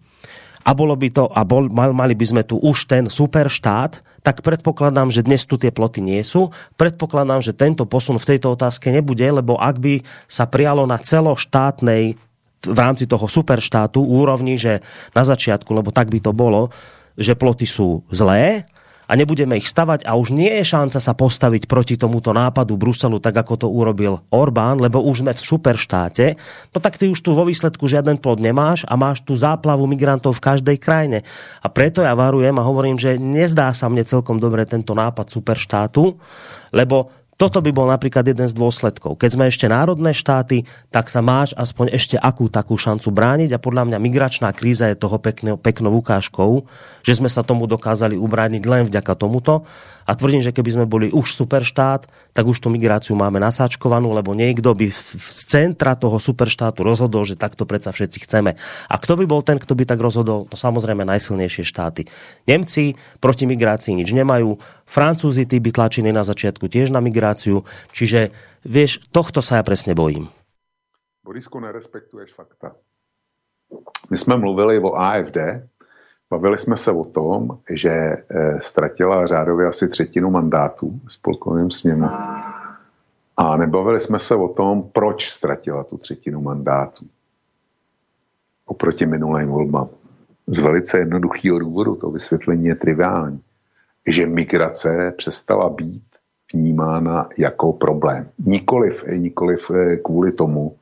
a 0.62 0.70
bolo 0.78 0.94
by 0.94 1.08
to, 1.10 1.26
a 1.26 1.42
bol, 1.42 1.66
mali 1.70 2.14
by 2.14 2.22
sme 2.26 2.42
tu 2.46 2.54
už 2.54 2.86
ten 2.86 3.10
super 3.10 3.50
štát, 3.50 3.98
tak 4.22 4.46
predpokladám, 4.46 5.10
že 5.10 5.26
dnes 5.26 5.42
tu 5.42 5.58
tie 5.58 5.74
ploty 5.74 5.98
nie 5.98 6.22
sú. 6.22 6.54
Predpokladám, 6.78 7.42
že 7.42 7.50
tento 7.50 7.82
posun 7.82 8.22
v 8.22 8.28
tejto 8.34 8.54
otázke 8.54 8.94
nebude, 8.94 9.26
lebo 9.26 9.58
ak 9.58 9.82
by 9.82 10.06
sa 10.30 10.46
prijalo 10.46 10.86
na 10.86 11.02
celoštátnej 11.02 12.14
v 12.62 12.78
rámci 12.78 13.10
toho 13.10 13.26
superštátu 13.26 13.98
úrovni, 13.98 14.54
že 14.54 14.86
na 15.10 15.26
začiatku, 15.26 15.74
lebo 15.74 15.90
tak 15.90 16.14
by 16.14 16.22
to 16.22 16.30
bolo, 16.30 16.70
že 17.18 17.34
ploty 17.34 17.66
sú 17.66 18.06
zlé, 18.14 18.70
a 19.06 19.12
nebudeme 19.18 19.58
ich 19.58 19.68
stavať 19.68 20.06
a 20.06 20.14
už 20.14 20.34
nie 20.34 20.50
je 20.60 20.64
šanca 20.64 20.98
sa 20.98 21.12
postaviť 21.12 21.66
proti 21.66 21.94
tomuto 21.98 22.30
nápadu 22.30 22.78
Bruselu, 22.78 23.18
tak 23.18 23.36
ako 23.36 23.66
to 23.66 23.68
urobil 23.68 24.22
Orbán, 24.30 24.78
lebo 24.78 25.02
už 25.02 25.26
sme 25.26 25.32
v 25.34 25.42
superštáte, 25.42 26.38
no 26.72 26.78
tak 26.78 26.98
ty 26.98 27.10
už 27.10 27.20
tu 27.20 27.34
vo 27.34 27.46
výsledku 27.46 27.84
žiaden 27.86 28.18
plod 28.18 28.38
nemáš 28.38 28.86
a 28.88 28.94
máš 28.98 29.22
tu 29.22 29.34
záplavu 29.38 29.84
migrantov 29.86 30.38
v 30.38 30.44
každej 30.52 30.76
krajine. 30.80 31.24
A 31.62 31.66
preto 31.70 32.02
ja 32.02 32.14
varujem 32.16 32.54
a 32.58 32.66
hovorím, 32.66 32.98
že 32.98 33.18
nezdá 33.18 33.70
sa 33.72 33.90
mne 33.90 34.06
celkom 34.06 34.38
dobre 34.38 34.66
tento 34.66 34.92
nápad 34.92 35.28
superštátu, 35.30 36.18
lebo 36.72 37.21
toto 37.40 37.64
by 37.64 37.72
bol 37.74 37.88
napríklad 37.88 38.22
jeden 38.28 38.44
z 38.44 38.54
dôsledkov. 38.54 39.18
Keď 39.18 39.30
sme 39.34 39.44
ešte 39.48 39.66
národné 39.66 40.14
štáty, 40.14 40.68
tak 40.92 41.08
sa 41.08 41.24
máš 41.24 41.56
aspoň 41.58 41.96
ešte 41.96 42.16
akú 42.20 42.46
takú 42.46 42.76
šancu 42.76 43.08
brániť 43.10 43.56
a 43.56 43.62
podľa 43.62 43.88
mňa 43.88 43.98
migračná 43.98 44.52
kríza 44.52 44.86
je 44.92 45.00
toho 45.00 45.16
peknou, 45.18 45.56
peknou 45.58 45.90
ukážkou, 45.98 46.68
že 47.02 47.18
sme 47.18 47.32
sa 47.32 47.42
tomu 47.42 47.64
dokázali 47.66 48.14
ubrániť 48.14 48.62
len 48.68 48.82
vďaka 48.86 49.12
tomuto 49.16 49.64
a 50.06 50.12
tvrdím, 50.14 50.42
že 50.42 50.54
keby 50.54 50.70
sme 50.74 50.86
boli 50.86 51.08
už 51.10 51.34
superštát, 51.34 52.06
tak 52.32 52.44
už 52.44 52.62
tú 52.62 52.68
migráciu 52.72 53.14
máme 53.14 53.38
nasáčkovanú, 53.38 54.12
lebo 54.12 54.32
niekto 54.34 54.72
by 54.74 54.88
z 54.90 55.40
centra 55.46 55.94
toho 55.94 56.16
superštátu 56.16 56.82
rozhodol, 56.82 57.22
že 57.22 57.38
takto 57.38 57.66
predsa 57.68 57.92
všetci 57.92 58.18
chceme. 58.28 58.56
A 58.88 58.94
kto 58.96 59.18
by 59.18 59.24
bol 59.28 59.40
ten, 59.44 59.60
kto 59.60 59.74
by 59.76 59.84
tak 59.86 60.00
rozhodol? 60.00 60.46
No 60.50 60.56
samozrejme 60.56 61.06
najsilnejšie 61.06 61.64
štáty. 61.66 62.08
Nemci 62.46 62.98
proti 63.22 63.44
migrácii 63.46 63.96
nič 63.98 64.10
nemajú, 64.10 64.58
Francúzi 64.92 65.48
tí 65.48 65.56
by 65.56 65.72
tlačili 65.72 66.12
na 66.12 66.20
začiatku 66.20 66.68
tiež 66.68 66.92
na 66.92 67.00
migráciu, 67.00 67.64
čiže 67.96 68.28
vieš, 68.60 69.00
tohto 69.08 69.40
sa 69.40 69.56
ja 69.56 69.64
presne 69.64 69.96
bojím. 69.96 70.28
Borisku, 71.24 71.56
nerespektuješ 71.64 72.36
fakta. 72.36 72.76
My 74.10 74.16
jsme 74.16 74.36
mluvili 74.36 74.78
o 74.78 74.92
AFD, 74.92 75.64
Bavili 76.32 76.58
jsme 76.58 76.76
se 76.76 76.92
o 76.92 77.04
tom, 77.04 77.58
že 77.70 77.90
eh, 77.90 78.24
ztratila 78.60 79.26
řádově 79.26 79.66
asi 79.68 79.88
třetinu 79.88 80.30
mandátů 80.30 81.00
v 81.06 81.12
spolkovém 81.12 81.70
sněmu. 81.70 82.08
A 83.36 83.56
nebavili 83.56 84.00
jsme 84.00 84.18
se 84.18 84.34
o 84.34 84.48
tom, 84.48 84.90
proč 84.92 85.30
ztratila 85.30 85.84
tu 85.84 85.98
třetinu 85.98 86.40
mandátů 86.40 87.06
oproti 88.66 89.06
minulým 89.06 89.48
volbám. 89.48 89.88
Z 90.46 90.58
velice 90.58 90.98
jednoduchého 90.98 91.58
důvodu, 91.58 91.94
to 91.94 92.10
vysvětlení 92.10 92.66
je 92.66 92.74
triviální, 92.74 93.40
že 94.06 94.26
migrace 94.26 95.14
přestala 95.16 95.70
být 95.70 96.04
vnímána 96.54 97.28
jako 97.38 97.72
problém. 97.72 98.28
Nikoliv, 98.38 99.04
nikoliv 99.16 99.70
eh, 99.70 99.96
kvůli 99.96 100.32
tomu, 100.32 100.76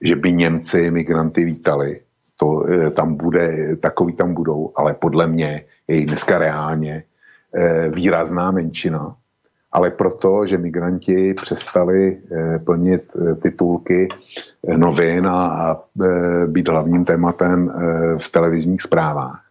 že 0.00 0.16
by 0.16 0.32
Němci 0.32 0.90
migranty 0.90 1.44
vítali, 1.44 2.00
to 2.36 2.66
eh, 2.68 2.90
tam 2.90 3.14
bude, 3.14 3.76
takový 3.76 4.12
tam 4.12 4.34
budou, 4.34 4.72
ale 4.76 4.94
podle 4.94 5.26
mě 5.26 5.64
je 5.88 6.06
dneska 6.06 6.38
reálně 6.38 7.02
eh, 7.54 7.88
výrazná 7.88 8.50
menšina, 8.50 9.16
ale 9.72 9.90
proto, 9.90 10.46
že 10.46 10.58
migranti 10.58 11.34
přestali 11.34 12.18
eh, 12.18 12.58
plnit 12.58 13.12
titulky 13.42 14.08
novin 14.76 15.26
a 15.26 15.80
být 16.46 16.68
hlavním 16.68 17.04
tématem 17.04 17.72
v 18.18 18.28
televizních 18.28 18.82
zprávách. 18.82 19.42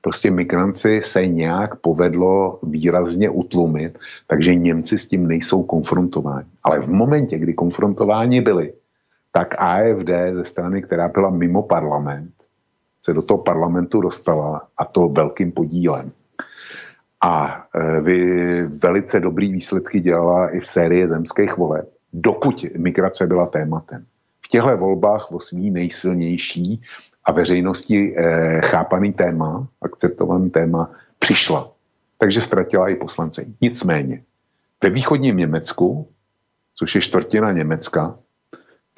Prostě 0.00 0.30
migranci 0.30 1.00
se 1.04 1.26
nějak 1.26 1.76
povedlo 1.76 2.58
výrazně 2.62 3.30
utlumit, 3.30 3.98
takže 4.26 4.54
Němci 4.54 4.98
s 4.98 5.08
tím 5.08 5.26
nejsou 5.26 5.62
konfrontováni. 5.62 6.48
Ale 6.64 6.80
v 6.80 6.88
momentě, 6.88 7.38
kdy 7.38 7.54
konfrontováni 7.54 8.40
byli, 8.40 8.72
tak 9.32 9.54
AFD 9.58 10.10
ze 10.32 10.44
strany, 10.44 10.82
která 10.82 11.08
byla 11.08 11.30
mimo 11.30 11.62
parlament, 11.62 12.32
se 13.02 13.12
do 13.12 13.22
toho 13.22 13.38
parlamentu 13.38 14.00
dostala 14.00 14.68
a 14.78 14.84
to 14.84 15.08
velkým 15.08 15.52
podílem. 15.52 16.12
A 17.24 17.64
e, 17.74 18.00
vy 18.00 18.62
velice 18.62 19.20
dobrý 19.20 19.52
výsledky 19.52 20.00
dělala 20.00 20.48
i 20.48 20.60
v 20.60 20.66
sérii 20.66 21.08
zemských 21.08 21.56
voleb, 21.56 21.88
dokud 22.12 22.64
migrace 22.76 23.26
byla 23.26 23.46
tématem. 23.46 24.04
V 24.44 24.48
těchto 24.48 24.76
volbách 24.76 25.32
o 25.32 25.40
svý 25.40 25.70
nejsilnější 25.70 26.82
a 27.24 27.32
veřejnosti 27.32 28.16
e, 28.16 28.60
chápaný 28.60 29.12
téma, 29.12 29.68
akceptovaný 29.82 30.50
téma, 30.50 30.90
přišla. 31.18 31.70
Takže 32.18 32.40
ztratila 32.40 32.88
i 32.88 32.94
poslance. 32.94 33.44
Nicméně, 33.60 34.22
ve 34.82 34.90
východním 34.90 35.36
Německu, 35.36 36.08
což 36.74 36.94
je 36.94 37.00
čtvrtina 37.00 37.52
Německa, 37.52 38.14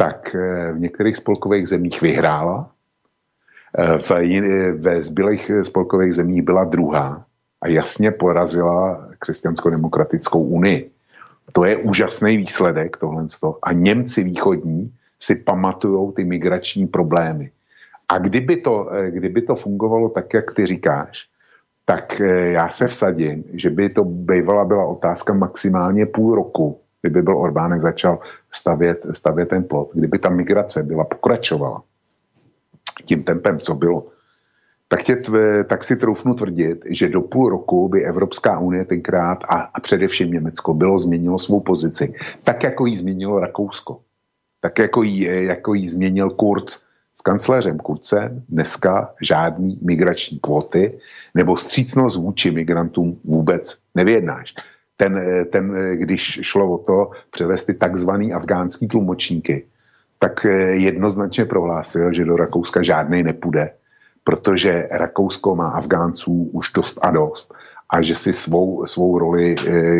tak 0.00 0.34
eh, 0.34 0.72
v 0.72 0.80
některých 0.80 1.16
spolkových 1.16 1.68
zemích 1.68 2.00
vyhrála, 2.00 2.70
eh, 3.78 3.98
v, 3.98 4.10
ve 4.80 5.04
zbylých 5.04 5.50
spolkových 5.62 6.14
zemích 6.14 6.42
byla 6.42 6.64
druhá 6.64 7.24
a 7.60 7.68
jasně 7.68 8.10
porazila 8.10 9.08
křesťansko-demokratickou 9.18 10.40
unii. 10.40 10.90
To 11.52 11.64
je 11.64 11.76
úžasný 11.76 12.36
výsledek 12.36 12.96
tohle. 12.96 13.26
A 13.62 13.72
Němci 13.72 14.24
východní 14.24 14.92
si 15.20 15.34
pamatují 15.34 16.12
ty 16.16 16.24
migrační 16.24 16.86
problémy. 16.86 17.50
A 18.08 18.18
kdyby 18.18 18.56
to, 18.56 18.88
eh, 18.92 19.10
kdyby 19.10 19.42
to 19.42 19.54
fungovalo 19.56 20.08
tak, 20.08 20.34
jak 20.34 20.54
ty 20.56 20.66
říkáš, 20.66 21.28
tak 21.84 22.20
já 22.54 22.68
se 22.68 22.88
vsadím, 22.88 23.44
že 23.52 23.70
by 23.70 23.88
to 23.90 24.04
bývala 24.04 24.64
byla 24.64 24.84
otázka 24.86 25.34
maximálně 25.34 26.06
půl 26.06 26.34
roku, 26.34 26.80
kdyby 27.02 27.22
byl 27.22 27.38
Orbánek 27.38 27.80
začal 27.80 28.18
stavět, 28.52 29.06
stavět 29.12 29.48
ten 29.48 29.64
plot, 29.64 29.90
kdyby 29.94 30.18
ta 30.18 30.28
migrace 30.28 30.82
byla 30.82 31.04
pokračovala 31.04 31.82
tím 33.04 33.24
tempem, 33.24 33.58
co 33.58 33.74
bylo, 33.74 34.06
tak, 34.88 35.02
tě, 35.02 35.22
tak 35.66 35.84
si 35.84 35.96
troufnu 35.96 36.34
tvrdit, 36.34 36.82
že 36.86 37.08
do 37.08 37.20
půl 37.20 37.48
roku 37.48 37.88
by 37.88 38.04
Evropská 38.04 38.58
unie 38.58 38.84
tenkrát 38.84 39.38
a, 39.48 39.70
a 39.74 39.80
především 39.80 40.32
Německo 40.32 40.74
bylo 40.74 40.98
změnilo 40.98 41.38
svou 41.38 41.60
pozici, 41.60 42.14
tak 42.44 42.62
jako 42.62 42.86
jí 42.86 42.96
změnilo 42.96 43.40
Rakousko. 43.40 44.00
Tak 44.60 44.78
jako 44.78 45.02
jí, 45.02 45.20
jako 45.22 45.74
změnil 45.86 46.30
Kurz 46.30 46.82
s 47.14 47.20
kancléřem 47.22 47.78
Kurcem 47.78 48.42
dneska 48.48 49.14
žádný 49.22 49.78
migrační 49.82 50.38
kvóty 50.38 50.98
nebo 51.34 51.56
střícnost 51.56 52.16
vůči 52.16 52.50
migrantům 52.50 53.20
vůbec 53.24 53.78
nevyjednáš 53.94 54.54
ten, 55.00 55.16
eh, 55.16 55.44
ten, 55.44 55.64
eh, 55.76 55.96
když 55.96 56.40
šlo 56.42 56.72
o 56.72 56.78
to 56.78 57.10
převést 57.30 57.64
ty 57.64 57.74
takzvaný 57.74 58.32
afgánský 58.32 58.88
tlumočníky, 58.88 59.64
tak 60.18 60.44
eh, 60.44 60.76
jednoznačně 60.76 61.44
prohlásil, 61.44 62.12
že 62.12 62.24
do 62.24 62.36
Rakouska 62.36 62.82
žádný 62.82 63.22
nepůjde, 63.22 63.70
protože 64.24 64.88
Rakousko 64.90 65.56
má 65.56 65.68
Afgánců 65.68 66.50
už 66.52 66.72
dost 66.76 66.98
a 67.00 67.10
dost 67.10 67.54
a 67.90 68.02
že 68.02 68.16
si 68.16 68.32
svou, 68.32 68.86
svou 68.86 69.18
roli 69.18 69.56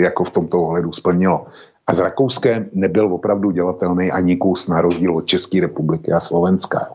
jako 0.06 0.24
v 0.24 0.30
tomto 0.30 0.62
ohledu 0.62 0.92
splnilo. 0.92 1.46
A 1.86 1.94
s 1.94 1.98
Rakouskem 1.98 2.70
nebyl 2.72 3.10
opravdu 3.10 3.50
dělatelný 3.50 4.12
ani 4.12 4.36
kus 4.36 4.68
na 4.68 4.80
rozdíl 4.80 5.16
od 5.16 5.26
České 5.26 5.60
republiky 5.60 6.12
a 6.12 6.20
Slovenska. 6.20 6.94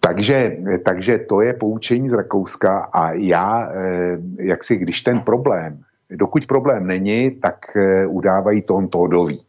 Takže, 0.00 0.56
takže 0.84 1.18
to 1.30 1.40
je 1.40 1.52
poučení 1.54 2.10
z 2.10 2.12
Rakouska 2.12 2.90
a 2.92 3.12
já, 3.12 3.70
jak 4.38 4.64
si, 4.64 4.76
když 4.76 5.00
ten 5.06 5.20
problém 5.20 5.78
dokud 6.16 6.46
problém 6.46 6.86
není, 6.86 7.30
tak 7.30 7.76
eh, 7.76 8.06
udávají 8.06 8.62
tón 8.62 8.88
Tódový. 8.88 9.42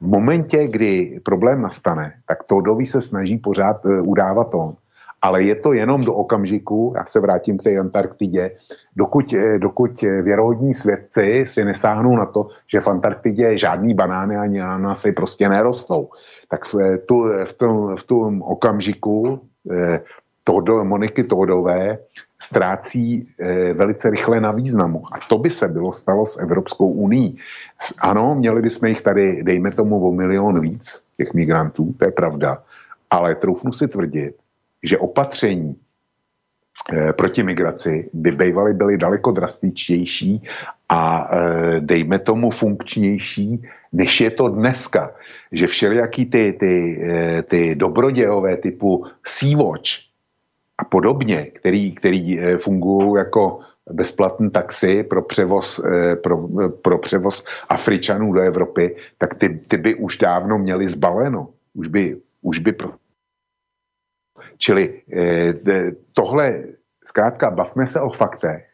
V 0.00 0.06
momentě, 0.06 0.66
kdy 0.70 1.20
problém 1.24 1.62
nastane, 1.62 2.12
tak 2.28 2.44
Tódový 2.44 2.86
se 2.86 3.00
snaží 3.00 3.38
pořád 3.38 3.86
eh, 3.86 4.00
udávat 4.00 4.50
tón. 4.50 4.74
Ale 5.22 5.42
je 5.42 5.54
to 5.54 5.72
jenom 5.72 6.04
do 6.04 6.14
okamžiku, 6.14 6.92
já 6.96 7.04
se 7.04 7.20
vrátím 7.20 7.58
k 7.58 7.62
té 7.62 7.78
Antarktidě, 7.78 8.50
dokud, 8.96 9.32
eh, 9.34 9.58
dokud 9.58 10.02
věrohodní 10.02 10.74
svědci 10.74 11.44
si 11.46 11.64
nesáhnou 11.64 12.16
na 12.16 12.26
to, 12.26 12.48
že 12.72 12.80
v 12.80 12.88
Antarktidě 12.88 13.58
žádný 13.58 13.94
banány 13.94 14.36
ani 14.36 14.60
ananasy 14.60 15.12
prostě 15.12 15.48
nerostou. 15.48 16.08
Tak 16.48 16.64
v, 16.64 16.98
tu, 17.06 17.28
v, 17.44 17.52
tom, 17.52 17.96
v 17.96 18.02
tom 18.02 18.42
okamžiku 18.42 19.40
Todo, 20.44 20.84
Moniky 20.84 21.24
Todové 21.24 21.98
ztrácí 22.42 23.28
e, 23.38 23.72
velice 23.72 24.10
rychle 24.10 24.40
na 24.40 24.52
významu. 24.52 25.02
A 25.12 25.18
to 25.28 25.38
by 25.38 25.50
se 25.50 25.68
bylo 25.68 25.92
stalo 25.92 26.26
s 26.26 26.38
Evropskou 26.38 26.92
uní. 26.92 27.38
Ano, 28.00 28.34
měli 28.34 28.62
bychom 28.62 28.88
jich 28.88 29.02
tady, 29.02 29.42
dejme 29.42 29.72
tomu, 29.72 30.08
o 30.08 30.12
milion 30.12 30.60
víc, 30.60 31.02
těch 31.16 31.34
migrantů, 31.34 31.94
to 31.98 32.04
je 32.04 32.12
pravda, 32.12 32.62
ale 33.10 33.34
troufnu 33.34 33.72
si 33.72 33.88
tvrdit, 33.88 34.34
že 34.82 34.98
opatření 34.98 35.76
e, 36.92 37.12
proti 37.12 37.42
migraci 37.42 38.10
by 38.12 38.32
bývaly 38.32 38.74
byly 38.74 38.98
daleko 38.98 39.30
drastičtější 39.30 40.42
a 40.88 41.28
e, 41.30 41.80
dejme 41.80 42.18
tomu 42.18 42.50
funkčnější, 42.50 43.62
než 43.92 44.20
je 44.20 44.30
to 44.30 44.48
dneska. 44.48 45.14
Že 45.52 45.66
všelijaký 45.66 46.26
ty, 46.26 46.52
ty, 46.60 47.02
ty 47.48 47.74
dobrodějové 47.74 48.56
typu 48.56 49.06
Sea-Watch, 49.22 50.13
a 50.78 50.84
podobně, 50.84 51.46
který, 51.46 51.94
který 51.94 52.40
eh, 52.40 52.58
fungují 52.58 53.18
jako 53.18 53.60
bezplatný 53.90 54.50
taxi 54.50 55.02
pro 55.02 55.22
převoz, 55.22 55.78
eh, 55.78 56.16
pro, 56.16 56.48
pro 56.82 56.98
převoz 56.98 57.44
Afričanů 57.68 58.32
do 58.32 58.40
Evropy, 58.40 58.96
tak 59.18 59.34
ty, 59.34 59.48
ty 59.48 59.76
by 59.76 59.94
už 59.94 60.18
dávno 60.18 60.58
měli 60.58 60.88
zbaleno. 60.88 61.48
Už 61.74 61.88
by, 61.88 62.20
už 62.42 62.58
by 62.58 62.72
pro 62.72 62.92
Čili 64.58 65.02
eh, 65.12 65.54
tohle, 66.14 66.62
zkrátka, 67.04 67.50
bavme 67.50 67.86
se 67.86 68.00
o 68.00 68.10
faktech 68.10 68.73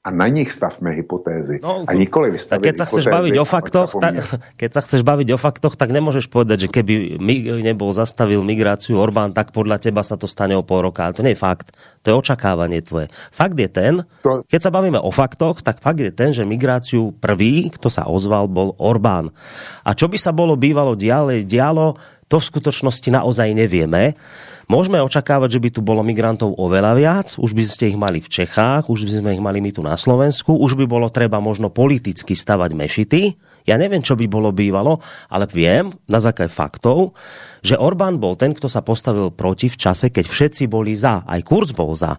a 0.00 0.08
na 0.08 0.32
nich 0.32 0.48
stavme 0.48 0.96
hypotézy. 0.96 1.60
No, 1.60 1.84
a 1.84 1.92
nikoli 1.92 2.32
vystaviť 2.32 2.64
keď 2.64 2.76
sa 2.80 2.88
chceš 2.88 3.12
baviť 3.12 3.36
o 3.36 3.44
faktoch, 3.44 3.90
tak, 4.00 4.24
keď 4.56 4.70
sa 4.72 4.80
chceš 4.80 5.04
baviť 5.04 5.28
o 5.36 5.38
faktoch, 5.38 5.76
tak 5.76 5.92
nemôžeš 5.92 6.32
povedať, 6.32 6.64
že 6.64 6.68
keby 6.72 7.20
nebol 7.60 7.92
zastavil 7.92 8.40
migráciu 8.40 8.96
Orbán, 8.96 9.36
tak 9.36 9.52
podľa 9.52 9.76
teba 9.76 10.00
sa 10.00 10.16
to 10.16 10.24
stane 10.24 10.56
o 10.56 10.64
pol 10.64 10.88
roka. 10.88 11.04
Ale 11.04 11.12
to 11.12 11.20
nie 11.20 11.36
je 11.36 11.44
fakt. 11.44 11.76
To 12.08 12.16
je 12.16 12.16
očakávanie 12.16 12.80
tvoje. 12.80 13.12
Fakt 13.28 13.60
je 13.60 13.68
ten, 13.68 14.00
keď 14.24 14.60
sa 14.64 14.72
bavíme 14.72 14.96
o 14.96 15.12
faktoch, 15.12 15.60
tak 15.60 15.84
fakt 15.84 16.00
je 16.00 16.08
ten, 16.08 16.32
že 16.32 16.48
migráciu 16.48 17.12
prvý, 17.20 17.68
kto 17.68 17.92
sa 17.92 18.08
ozval, 18.08 18.48
bol 18.48 18.72
Orbán. 18.80 19.28
A 19.84 19.92
čo 19.92 20.08
by 20.08 20.16
sa 20.16 20.32
bolo 20.32 20.56
bývalo 20.56 20.96
diale, 20.96 21.44
dialo, 21.44 22.00
to 22.30 22.38
v 22.38 22.48
skutočnosti 22.54 23.10
naozaj 23.10 23.50
nevieme. 23.50 24.14
Môžeme 24.70 25.02
očakávať, 25.02 25.58
že 25.58 25.62
by 25.66 25.68
tu 25.74 25.80
bolo 25.82 26.06
migrantov 26.06 26.54
oveľa 26.54 26.94
viac, 26.94 27.28
už 27.42 27.58
by 27.58 27.62
ste 27.66 27.90
ich 27.90 27.98
mali 27.98 28.22
v 28.22 28.30
Čechách, 28.30 28.86
už 28.86 29.02
by 29.02 29.10
sme 29.18 29.30
ich 29.34 29.42
mali 29.42 29.58
my 29.58 29.74
tu 29.74 29.82
na 29.82 29.98
Slovensku, 29.98 30.54
už 30.54 30.78
by 30.78 30.86
bolo 30.86 31.10
treba 31.10 31.42
možno 31.42 31.74
politicky 31.74 32.38
stavať 32.38 32.70
mešity. 32.78 33.49
Ja 33.70 33.78
neviem, 33.78 34.02
čo 34.02 34.18
by 34.18 34.26
bolo 34.26 34.50
bývalo, 34.50 34.98
ale 35.30 35.46
viem 35.46 35.94
na 36.10 36.18
základe 36.18 36.50
faktov, 36.50 37.14
že 37.62 37.78
Orbán 37.78 38.18
bol 38.18 38.34
ten, 38.34 38.50
kto 38.50 38.66
sa 38.66 38.82
postavil 38.82 39.30
proti 39.30 39.70
v 39.70 39.78
čase, 39.78 40.10
keď 40.10 40.26
všetci 40.26 40.66
boli 40.66 40.98
za, 40.98 41.22
aj 41.22 41.40
Kurz 41.46 41.70
bol 41.70 41.94
za. 41.94 42.18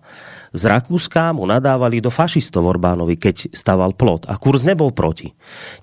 Z 0.56 0.72
Rakúska 0.72 1.36
mu 1.36 1.44
nadávali 1.44 2.00
do 2.00 2.08
fašistov 2.08 2.64
Orbánovi, 2.72 3.20
keď 3.20 3.52
staval 3.52 3.92
plot 4.00 4.32
a 4.32 4.40
Kurz 4.40 4.64
nebol 4.64 4.96
proti. 4.96 5.28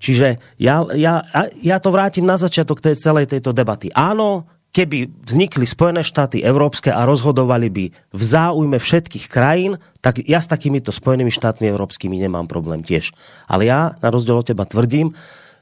Čiže 0.01 0.57
ja, 0.57 0.89
ja, 0.97 1.29
ja 1.61 1.77
to 1.77 1.93
vrátim 1.93 2.25
na 2.25 2.41
začiatok 2.41 2.81
tej 2.81 2.97
celej 2.97 3.29
tejto 3.29 3.53
debaty. 3.53 3.93
Áno, 3.93 4.49
keby 4.73 5.25
vznikli 5.25 5.65
Spojené 5.65 6.05
štáty 6.05 6.45
európske 6.45 6.93
a 6.93 7.09
rozhodovali 7.09 7.69
by 7.73 7.85
v 8.13 8.23
záujme 8.23 8.77
všetkých 8.77 9.27
krajín, 9.27 9.81
tak 10.05 10.21
ja 10.23 10.39
s 10.39 10.47
takýmito 10.47 10.93
Spojenými 10.93 11.33
štátmi 11.33 11.67
európskymi 11.67 12.21
nemám 12.21 12.47
problém 12.47 12.85
tiež. 12.85 13.11
Ale 13.49 13.67
ja, 13.67 13.97
na 13.99 14.09
rozdiel 14.13 14.39
od 14.39 14.47
teba, 14.47 14.69
tvrdím, 14.69 15.17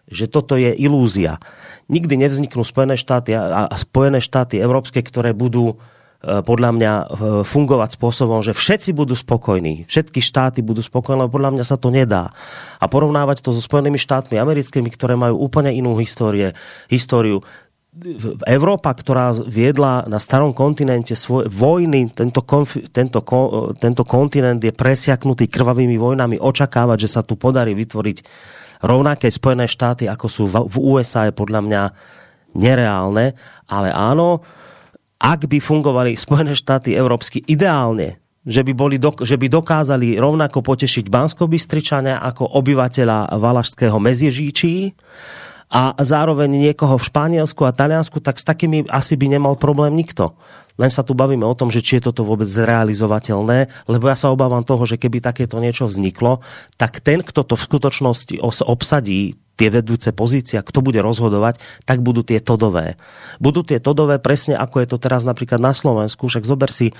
že 0.06 0.30
toto 0.30 0.54
je 0.54 0.70
ilúzia. 0.74 1.42
Nikdy 1.90 2.14
nevzniknú 2.26 2.62
Spojené 2.62 2.94
štáty 2.94 3.34
a, 3.34 3.70
Spojené 3.74 4.22
štáty 4.22 4.58
európske, 4.58 5.02
ktoré 5.02 5.34
budú 5.34 5.74
e, 5.74 6.42
podľa 6.42 6.70
mňa 6.74 6.92
e, 6.94 7.04
fungovať 7.42 7.98
spôsobom, 7.98 8.42
že 8.42 8.54
všetci 8.54 8.94
budú 8.94 9.18
spokojní, 9.18 9.86
všetky 9.90 10.22
štáty 10.22 10.62
budú 10.62 10.82
spokojné, 10.82 11.26
lebo 11.26 11.38
podľa 11.38 11.58
mňa 11.58 11.64
sa 11.66 11.78
to 11.78 11.90
nedá. 11.90 12.30
A 12.78 12.86
porovnávať 12.86 13.42
to 13.42 13.50
so 13.50 13.62
Spojenými 13.62 13.98
štátmi 13.98 14.38
americkými, 14.38 14.90
ktoré 14.94 15.18
majú 15.18 15.42
úplne 15.42 15.74
inú 15.74 15.98
histórie, 15.98 16.54
históriu, 16.86 17.42
Európa, 18.44 18.92
ktorá 18.92 19.32
viedla 19.32 20.04
na 20.04 20.20
starom 20.20 20.52
kontinente 20.52 21.16
svoje 21.16 21.48
vojny, 21.48 22.12
tento, 22.12 22.44
konf, 22.44 22.76
tento, 22.92 23.24
tento 23.80 24.02
kontinent 24.04 24.60
je 24.60 24.68
presiaknutý 24.68 25.48
krvavými 25.48 25.96
vojnami, 25.96 26.36
očakávať, 26.36 27.08
že 27.08 27.12
sa 27.16 27.24
tu 27.24 27.40
podarí 27.40 27.72
vytvoriť 27.72 28.18
rovnaké 28.82 29.32
Spojené 29.32 29.68
štáty, 29.70 30.08
ako 30.08 30.26
sú 30.26 30.44
v, 30.48 30.66
USA, 30.76 31.28
je 31.28 31.34
podľa 31.36 31.60
mňa 31.64 31.82
nereálne. 32.56 33.36
Ale 33.68 33.88
áno, 33.92 34.42
ak 35.20 35.48
by 35.48 35.58
fungovali 35.60 36.16
Spojené 36.16 36.52
štáty 36.56 36.92
európsky 36.92 37.44
ideálne, 37.46 38.20
že 38.46 38.62
by, 38.62 38.72
boli 38.78 38.96
že 39.00 39.36
by 39.36 39.46
dokázali 39.50 40.22
rovnako 40.22 40.62
potešiť 40.62 41.10
bansko 41.10 41.50
ako 42.22 42.46
obyvateľa 42.62 43.34
Valašského 43.34 43.98
Meziežíčí, 43.98 44.94
a 45.66 45.98
zároveň 45.98 46.70
niekoho 46.70 46.94
v 46.94 47.06
Španielsku 47.10 47.66
a 47.66 47.74
Taliansku, 47.74 48.22
tak 48.22 48.38
s 48.38 48.46
takými 48.46 48.86
asi 48.86 49.18
by 49.18 49.26
nemal 49.34 49.58
problém 49.58 49.98
nikto. 49.98 50.38
Len 50.76 50.92
sa 50.92 51.00
tu 51.02 51.16
bavíme 51.16 51.42
o 51.42 51.56
tom, 51.56 51.72
že 51.72 51.80
či 51.80 51.98
je 51.98 52.12
toto 52.12 52.22
vôbec 52.22 52.46
zrealizovateľné, 52.46 53.88
lebo 53.88 54.04
ja 54.06 54.14
sa 54.14 54.28
obávam 54.28 54.62
toho, 54.62 54.84
že 54.84 55.00
keby 55.00 55.24
takéto 55.24 55.56
niečo 55.56 55.88
vzniklo, 55.88 56.44
tak 56.76 57.00
ten, 57.00 57.24
kto 57.24 57.42
to 57.42 57.54
v 57.56 57.66
skutočnosti 57.66 58.34
obsadí 58.44 59.40
tie 59.56 59.72
vedúce 59.72 60.12
pozícia, 60.12 60.60
kto 60.60 60.84
bude 60.84 61.00
rozhodovať, 61.00 61.58
tak 61.88 62.04
budú 62.04 62.20
tie 62.20 62.44
todové. 62.44 63.00
Budú 63.40 63.64
tie 63.64 63.80
todové 63.80 64.20
presne 64.20 64.54
ako 64.54 64.84
je 64.84 64.88
to 64.92 64.98
teraz 65.00 65.24
napríklad 65.24 65.58
na 65.58 65.72
Slovensku, 65.72 66.28
však 66.28 66.44
zober 66.44 66.68
si 66.68 66.92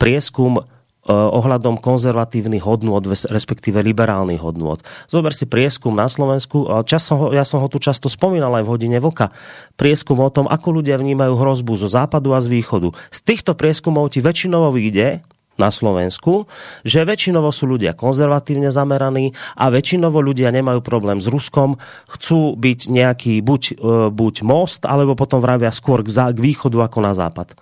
prieskum 0.00 0.64
ohľadom 1.08 1.80
konzervatívnych 1.80 2.60
hodnôt, 2.60 3.00
respektíve 3.08 3.80
liberálnych 3.80 4.44
hodnôt. 4.44 4.76
Zober 5.08 5.32
si 5.32 5.48
prieskum 5.48 5.96
na 5.96 6.12
Slovensku, 6.12 6.68
čas 6.84 7.08
som 7.08 7.16
ho, 7.16 7.26
ja 7.32 7.42
som 7.42 7.64
ho 7.64 7.68
tu 7.72 7.80
často 7.80 8.12
spomínal 8.12 8.52
aj 8.60 8.64
v 8.68 8.72
hodine 8.76 8.98
Vlka, 9.00 9.32
prieskum 9.80 10.20
o 10.20 10.28
tom, 10.28 10.44
ako 10.44 10.82
ľudia 10.82 11.00
vnímajú 11.00 11.32
hrozbu 11.32 11.80
zo 11.80 11.88
západu 11.88 12.36
a 12.36 12.44
z 12.44 12.52
východu. 12.52 12.92
Z 13.08 13.18
týchto 13.24 13.56
prieskumov 13.56 14.12
ti 14.12 14.20
väčšinovo 14.20 14.76
ide, 14.76 15.24
na 15.60 15.68
Slovensku, 15.68 16.48
že 16.88 17.04
väčšinovo 17.04 17.52
sú 17.52 17.68
ľudia 17.68 17.92
konzervatívne 17.92 18.72
zameraní 18.72 19.36
a 19.60 19.68
väčšinovo 19.68 20.24
ľudia 20.24 20.48
nemajú 20.48 20.80
problém 20.80 21.20
s 21.20 21.28
Ruskom, 21.28 21.76
chcú 22.08 22.56
byť 22.56 22.88
nejaký 22.88 23.44
buď, 23.44 23.62
eh, 23.68 23.76
buď 24.08 24.34
most, 24.40 24.88
alebo 24.88 25.12
potom 25.12 25.44
vravia 25.44 25.68
skôr 25.68 26.00
k, 26.00 26.08
k 26.08 26.38
východu 26.40 26.88
ako 26.88 26.98
na 27.04 27.12
západ 27.12 27.52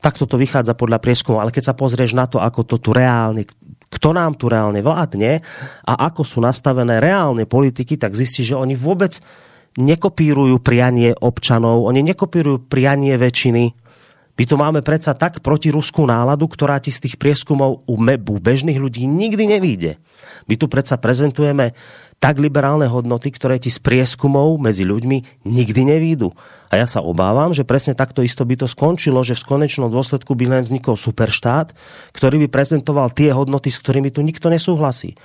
takto 0.00 0.24
to 0.24 0.40
vychádza 0.40 0.72
podľa 0.72 0.98
prieskumu, 0.98 1.38
ale 1.38 1.52
keď 1.52 1.70
sa 1.70 1.74
pozrieš 1.76 2.16
na 2.16 2.24
to, 2.24 2.40
ako 2.40 2.64
to 2.64 2.76
tu 2.80 2.90
reálne, 2.96 3.44
kto 3.92 4.16
nám 4.16 4.40
tu 4.40 4.48
reálne 4.48 4.80
vládne 4.80 5.44
a 5.84 5.92
ako 6.08 6.24
sú 6.24 6.38
nastavené 6.40 6.98
reálne 6.98 7.44
politiky, 7.44 8.00
tak 8.00 8.16
zistíš, 8.16 8.56
že 8.56 8.60
oni 8.60 8.74
vôbec 8.74 9.20
nekopírujú 9.78 10.58
prianie 10.58 11.14
občanov, 11.14 11.86
oni 11.86 12.02
nekopírujú 12.02 12.66
prianie 12.66 13.14
väčšiny. 13.14 13.64
My 14.40 14.44
tu 14.48 14.56
máme 14.56 14.80
predsa 14.80 15.12
tak 15.12 15.44
protiruskú 15.44 16.08
náladu, 16.08 16.48
ktorá 16.48 16.80
ti 16.80 16.88
z 16.88 17.06
tých 17.06 17.20
prieskumov 17.20 17.84
u, 17.84 17.94
bežných 18.40 18.80
ľudí 18.80 19.04
nikdy 19.04 19.44
nevíde. 19.44 20.00
My 20.48 20.56
tu 20.56 20.64
predsa 20.64 20.96
prezentujeme 20.96 21.76
tak 22.20 22.36
liberálne 22.36 22.84
hodnoty, 22.84 23.32
ktoré 23.32 23.56
ti 23.56 23.72
z 23.72 23.80
prieskumov 23.80 24.60
medzi 24.60 24.84
ľuďmi 24.84 25.48
nikdy 25.48 25.80
nevídu. 25.88 26.36
A 26.68 26.76
ja 26.76 26.84
sa 26.84 27.00
obávam, 27.00 27.56
že 27.56 27.64
presne 27.64 27.96
takto 27.96 28.20
isto 28.20 28.44
by 28.44 28.60
to 28.60 28.68
skončilo, 28.68 29.24
že 29.24 29.32
v 29.34 29.56
konečnom 29.56 29.88
dôsledku 29.88 30.36
by 30.36 30.44
len 30.46 30.62
vznikol 30.68 31.00
superštát, 31.00 31.72
ktorý 32.12 32.44
by 32.44 32.48
prezentoval 32.52 33.08
tie 33.16 33.32
hodnoty, 33.32 33.72
s 33.72 33.80
ktorými 33.80 34.12
tu 34.12 34.20
nikto 34.20 34.52
nesúhlasí. 34.52 35.16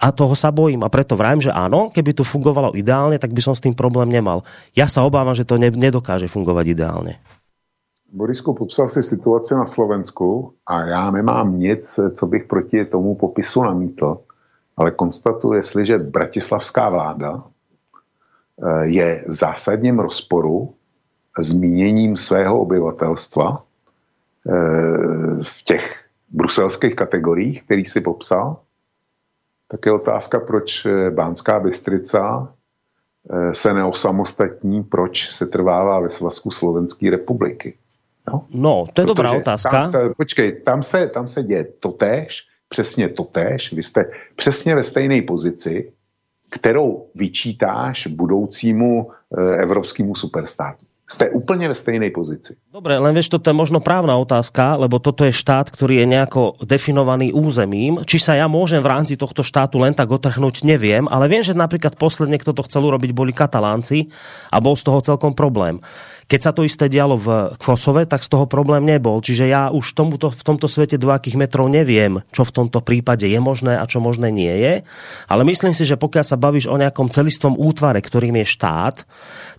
A 0.00 0.10
toho 0.10 0.34
sa 0.34 0.50
bojím. 0.50 0.82
A 0.82 0.90
preto 0.90 1.14
vrajím, 1.14 1.44
že 1.44 1.54
áno, 1.54 1.92
keby 1.92 2.16
to 2.16 2.26
fungovalo 2.26 2.74
ideálne, 2.74 3.20
tak 3.20 3.30
by 3.30 3.44
som 3.44 3.54
s 3.54 3.62
tým 3.62 3.76
problém 3.76 4.10
nemal. 4.10 4.42
Ja 4.74 4.90
sa 4.90 5.04
obávam, 5.06 5.36
že 5.36 5.46
to 5.46 5.60
nedokáže 5.60 6.26
fungovať 6.26 6.72
ideálne. 6.72 7.20
Borisku, 8.10 8.56
popsal 8.56 8.88
si 8.88 9.02
situaci 9.02 9.54
na 9.54 9.66
Slovensku 9.66 10.54
a 10.66 10.86
já 10.86 11.10
nemám 11.10 11.58
nic, 11.58 12.00
co 12.14 12.26
bych 12.26 12.44
proti 12.44 12.84
tomu 12.84 13.14
popisu 13.14 13.62
namítl 13.62 14.18
ale 14.76 14.90
konstatuje, 14.90 15.58
jestliže 15.58 15.98
bratislavská 15.98 16.88
vláda 16.88 17.42
eh, 17.42 18.86
je 18.86 19.24
v 19.28 19.34
zásadním 19.34 19.98
rozporu 19.98 20.74
s 21.38 21.52
míněním 21.52 22.16
svého 22.16 22.60
obyvatelstva 22.60 23.56
eh, 23.56 24.52
v 25.42 25.62
těch 25.64 26.04
bruselských 26.28 26.94
kategoriích, 26.96 27.62
který 27.62 27.84
si 27.84 28.00
popsal, 28.00 28.56
tak 29.68 29.86
je 29.86 29.92
otázka, 29.92 30.40
proč 30.40 30.86
eh, 30.86 31.10
Bánská 31.10 31.60
Bystrica 31.60 32.52
se 33.52 33.74
neosamostatní, 33.74 34.82
proč 34.82 35.30
se 35.30 35.46
trvává 35.46 36.00
ve 36.00 36.10
svazku 36.10 36.50
Slovenské 36.50 37.10
republiky. 37.10 37.78
No, 38.28 38.46
no 38.54 38.86
to 38.92 39.00
je 39.00 39.04
Protože 39.04 39.14
dobrá 39.14 39.32
otázka. 39.32 39.90
Tam, 39.90 40.14
počkej, 40.16 40.62
tam 40.62 40.82
se, 40.82 41.06
tam 41.08 41.28
se 41.28 41.42
děje 41.42 41.64
totéž, 41.64 42.46
přesně 42.74 43.08
totéž, 43.08 43.72
vy 43.72 43.82
jste 43.82 44.10
přesně 44.36 44.74
ve 44.74 44.84
stejné 44.84 45.22
pozici, 45.22 45.92
kterou 46.50 47.06
vyčítáš 47.14 48.06
budoucímu 48.10 49.06
e, 49.06 49.62
evropskému 49.62 50.14
superstátu. 50.14 50.82
Ste 51.04 51.28
úplne 51.36 51.68
ve 51.68 51.76
stejnej 51.76 52.08
pozici. 52.16 52.56
Dobre, 52.72 52.96
len 52.96 53.12
vieš, 53.12 53.28
toto 53.28 53.52
je 53.52 53.60
možno 53.60 53.84
právna 53.84 54.16
otázka, 54.16 54.80
lebo 54.80 54.96
toto 54.96 55.28
je 55.28 55.36
štát, 55.36 55.68
ktorý 55.68 56.00
je 56.00 56.06
nejako 56.08 56.56
definovaný 56.64 57.28
územím. 57.28 58.00
Či 58.08 58.16
sa 58.24 58.40
ja 58.40 58.48
môžem 58.48 58.80
v 58.80 58.88
rámci 58.88 59.20
tohto 59.20 59.44
štátu 59.44 59.84
len 59.84 59.92
tak 59.92 60.08
otrhnúť, 60.08 60.64
neviem, 60.64 61.04
ale 61.12 61.28
viem, 61.28 61.44
že 61.44 61.52
napríklad 61.52 62.00
posledne, 62.00 62.40
kto 62.40 62.56
to 62.56 62.64
chcel 62.64 62.88
urobiť, 62.88 63.12
boli 63.12 63.36
Katalánci 63.36 64.08
a 64.48 64.64
bol 64.64 64.80
z 64.80 64.88
toho 64.88 65.04
celkom 65.04 65.36
problém. 65.36 65.76
Keď 66.24 66.40
sa 66.40 66.52
to 66.56 66.64
isté 66.64 66.88
dialo 66.88 67.20
v 67.20 67.28
Kosove, 67.60 68.08
tak 68.08 68.24
z 68.24 68.32
toho 68.32 68.48
problém 68.48 68.88
nebol. 68.88 69.20
Čiže 69.20 69.44
ja 69.44 69.68
už 69.68 69.92
tomuto, 69.92 70.32
v 70.32 70.40
tomto 70.40 70.66
svete 70.72 70.96
dvojakých 70.96 71.36
metrov 71.36 71.68
neviem, 71.68 72.24
čo 72.32 72.48
v 72.48 72.54
tomto 72.64 72.80
prípade 72.80 73.28
je 73.28 73.36
možné 73.36 73.76
a 73.76 73.84
čo 73.84 74.00
možné 74.00 74.32
nie 74.32 74.50
je. 74.50 74.74
Ale 75.28 75.44
myslím 75.44 75.76
si, 75.76 75.84
že 75.84 76.00
pokiaľ 76.00 76.24
sa 76.24 76.40
bavíš 76.40 76.72
o 76.72 76.80
nejakom 76.80 77.12
celistvom 77.12 77.60
útvare, 77.60 78.00
ktorým 78.00 78.40
je 78.40 78.46
štát, 78.56 78.96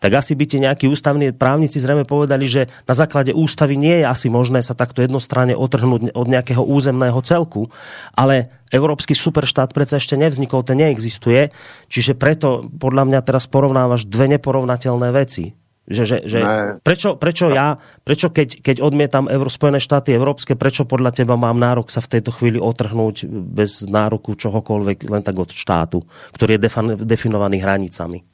tak 0.02 0.12
asi 0.18 0.34
by 0.34 0.46
ti 0.50 0.58
nejakí 0.58 0.86
ústavní 0.90 1.38
právnici 1.38 1.78
zrejme 1.78 2.04
povedali, 2.06 2.50
že 2.50 2.66
na 2.90 2.98
základe 2.98 3.30
ústavy 3.32 3.78
nie 3.78 4.02
je 4.02 4.06
asi 4.10 4.28
možné 4.34 4.66
sa 4.66 4.74
takto 4.74 5.06
jednostranne 5.06 5.54
otrhnúť 5.54 6.18
od 6.18 6.28
nejakého 6.28 6.66
územného 6.66 7.22
celku, 7.22 7.70
ale 8.18 8.50
Európsky 8.74 9.14
superštát 9.14 9.72
predsa 9.72 10.02
ešte 10.02 10.18
nevznikol, 10.18 10.66
ten 10.66 10.82
neexistuje, 10.82 11.54
čiže 11.88 12.18
preto 12.18 12.66
podľa 12.66 13.06
mňa 13.06 13.20
teraz 13.22 13.46
porovnávaš 13.46 14.10
dve 14.10 14.26
neporovnateľné 14.36 15.10
veci 15.14 15.65
Že, 15.86 16.04
že, 16.10 16.18
že 16.26 16.40
prečo, 16.82 17.14
prečo 17.14 17.54
ja, 17.54 17.78
prečo 18.02 18.34
keď, 18.34 18.58
keď 18.66 18.82
odmietam 18.82 19.30
Euro, 19.30 19.54
Spojené 19.54 19.78
štáty 19.78 20.18
európske, 20.18 20.58
prečo 20.58 20.82
podľa 20.82 21.14
teba 21.14 21.38
mám 21.38 21.62
nárok 21.62 21.94
sa 21.94 22.02
v 22.02 22.18
tejto 22.18 22.34
chvíli 22.34 22.58
otrhnúť 22.58 23.30
bez 23.30 23.86
nároku 23.86 24.34
čohokoľvek 24.34 25.06
len 25.06 25.22
tak 25.22 25.38
od 25.38 25.54
štátu, 25.54 26.02
ktorý 26.34 26.58
je 26.58 26.62
definovaný 27.06 27.62
hranicami? 27.62 28.26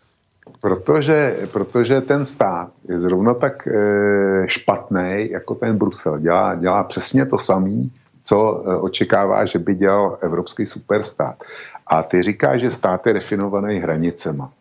Protože, 0.61 1.47
protože 1.51 2.01
ten 2.01 2.25
stát 2.25 2.71
je 2.89 2.99
zrovna 2.99 3.33
tak 3.33 3.67
e, 3.67 3.71
špatný, 4.47 5.29
jako 5.31 5.55
ten 5.55 5.77
Brusel. 5.77 6.19
Dělá, 6.19 6.55
dělá 6.55 6.83
přesně 6.83 7.25
to 7.25 7.37
samé, 7.37 7.91
co 8.23 8.63
e, 8.65 8.75
očekává, 8.77 9.45
že 9.45 9.59
by 9.59 9.75
dělal 9.75 10.17
evropský 10.21 10.65
superstát. 10.65 11.35
A 11.87 12.03
ty 12.03 12.23
říkáš, 12.23 12.61
že 12.61 12.71
stát 12.71 13.07
je 13.07 13.13
definovaný 13.13 13.79
hranicema. 13.79 14.51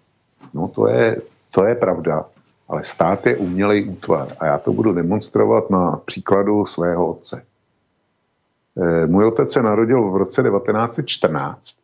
No 0.55 0.69
to 0.69 0.89
je, 0.89 1.17
to 1.51 1.65
je 1.65 1.75
pravda, 1.75 2.25
ale 2.71 2.85
stát 2.85 3.27
je 3.27 3.37
umělej 3.37 3.89
útvar 3.89 4.29
a 4.41 4.47
já 4.47 4.59
to 4.59 4.73
budu 4.73 4.93
demonstrovat 4.93 5.71
na 5.71 5.97
příkladu 5.97 6.67
svého 6.67 7.11
otce. 7.11 7.45
E, 8.77 9.07
můj 9.07 9.25
otec 9.25 9.53
se 9.53 9.63
narodil 9.63 10.11
v 10.11 10.17
roce 10.17 10.43
1914, 10.43 11.75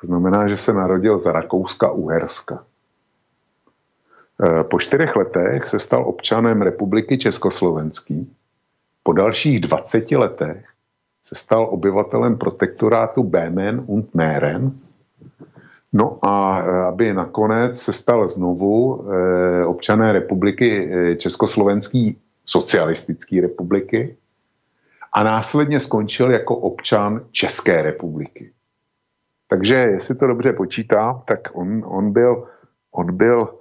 to 0.00 0.06
znamená, 0.06 0.48
že 0.48 0.56
se 0.56 0.72
narodil 0.72 1.20
za 1.20 1.32
Rakouska-Uherska. 1.32 2.64
E, 4.42 4.64
po 4.64 4.78
čtyřech 4.78 5.16
letech 5.16 5.68
se 5.68 5.78
stal 5.78 6.04
občanem 6.04 6.62
republiky 6.62 7.18
Československý. 7.18 8.36
Po 9.02 9.12
dalších 9.12 9.60
20 9.60 10.10
letech 10.10 10.68
se 11.24 11.34
stal 11.34 11.68
obyvatelem 11.70 12.38
protektorátu 12.38 13.22
Böhmen 13.22 13.84
und 13.86 14.14
Mähren, 14.14 14.72
No 15.96 16.18
a 16.22 16.60
eh, 16.60 16.82
aby 16.92 17.14
nakonec 17.14 17.80
se 17.80 17.92
stal 17.92 18.28
znovu 18.28 19.00
eh, 19.00 19.64
občané 19.64 20.12
republiky 20.12 20.68
eh, 20.68 21.16
Československý 21.16 22.18
socialistické 22.44 23.40
republiky 23.40 24.16
a 25.12 25.22
následně 25.22 25.80
skončil 25.80 26.30
jako 26.30 26.56
občan 26.56 27.24
České 27.30 27.82
republiky. 27.82 28.52
Takže 29.48 29.74
jestli 29.74 30.14
to 30.14 30.26
dobře 30.26 30.52
počítám, 30.52 31.22
tak 31.24 31.40
on, 31.52 31.82
on 31.86 32.12
byl, 32.12 32.48
on 32.90 33.16
byl 33.16 33.58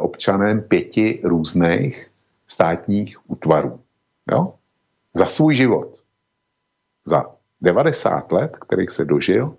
občanem 0.00 0.62
pěti 0.62 1.20
různých 1.24 2.10
státních 2.48 3.30
útvarů. 3.30 3.80
Jo? 4.32 4.54
Za 5.14 5.26
svůj 5.26 5.54
život. 5.54 5.94
Za 7.04 7.24
90 7.60 8.32
let, 8.32 8.56
kterých 8.56 8.90
se 8.90 9.04
dožil, 9.04 9.56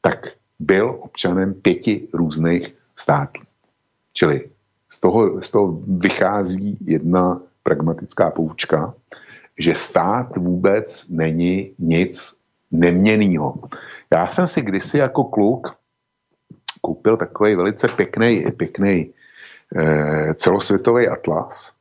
tak 0.00 0.26
byl 0.62 0.98
občanem 1.00 1.54
pěti 1.54 2.08
různých 2.12 2.74
států. 2.96 3.42
Čili 4.12 4.50
z 4.90 5.00
toho, 5.00 5.42
z 5.42 5.50
toho 5.50 5.80
vychází 5.86 6.78
jedna 6.80 7.40
pragmatická 7.62 8.30
poučka, 8.30 8.94
že 9.58 9.74
stát 9.74 10.36
vůbec 10.36 11.06
není 11.08 11.74
nic 11.78 12.34
neměnýho. 12.70 13.54
Já 14.12 14.26
jsem 14.26 14.46
si 14.46 14.60
kdysi 14.62 14.98
jako 14.98 15.24
kluk 15.24 15.76
koupil 16.82 17.16
takový 17.16 17.54
velice 17.54 17.88
pěkný, 17.88 18.44
pěkný 18.56 19.14
eh, 19.76 20.34
celosvětový 20.34 21.08
atlas, 21.08 21.72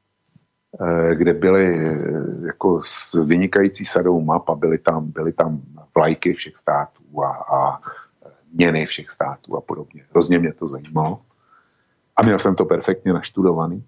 eh, 0.81 1.15
kde 1.15 1.33
byly 1.33 1.65
eh, 1.75 1.97
jako 2.45 2.81
s 2.83 3.25
vynikající 3.25 3.85
sadou 3.85 4.21
map 4.21 4.49
a 4.49 4.55
byly 4.55 4.77
tam, 4.77 5.11
byly 5.11 5.33
tam 5.33 5.61
vlajky 5.95 6.33
všech 6.33 6.57
států 6.57 7.23
a, 7.23 7.29
a 7.29 7.79
měny 8.53 8.85
všech 8.85 9.09
států 9.09 9.57
a 9.57 9.61
podobně. 9.61 10.05
Hrozně 10.11 10.39
mě 10.39 10.53
to 10.53 10.67
zajímalo. 10.67 11.21
A 12.15 12.23
měl 12.23 12.39
jsem 12.39 12.55
to 12.55 12.65
perfektně 12.65 13.13
naštudovaný. 13.13 13.83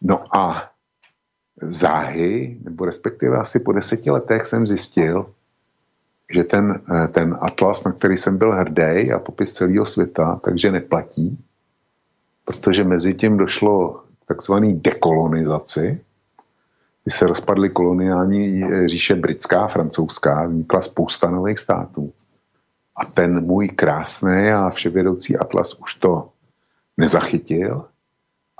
No 0.00 0.36
a 0.36 0.70
záhy, 1.62 2.58
nebo 2.64 2.84
respektive 2.84 3.38
asi 3.38 3.60
po 3.60 3.72
deseti 3.72 4.10
letech 4.10 4.46
jsem 4.46 4.66
zjistil, 4.66 5.26
že 6.34 6.44
ten, 6.44 6.80
eh, 6.94 7.08
ten 7.08 7.38
atlas, 7.40 7.84
na 7.84 7.92
který 7.92 8.16
jsem 8.16 8.38
byl 8.38 8.52
hrdý 8.52 9.12
a 9.12 9.18
popis 9.18 9.52
celého 9.52 9.86
světa, 9.86 10.40
takže 10.44 10.72
neplatí, 10.72 11.38
protože 12.44 12.84
mezi 12.84 13.14
tím 13.14 13.36
došlo 13.36 14.04
k 14.22 14.26
takzvané 14.26 14.72
dekolonizaci, 14.72 16.00
kdy 17.04 17.12
se 17.12 17.26
rozpadly 17.26 17.70
koloniální 17.70 18.64
eh, 18.64 18.88
říše 18.88 19.14
britská, 19.14 19.68
francouzská, 19.68 20.46
vznikla 20.46 20.80
spousta 20.80 21.30
nových 21.30 21.58
států. 21.58 22.12
A 23.00 23.04
ten 23.04 23.40
můj 23.40 23.68
krásný 23.68 24.50
a 24.50 24.70
vševědoucí 24.70 25.36
atlas 25.36 25.74
už 25.74 25.94
to 25.94 26.28
nezachytil. 26.96 27.84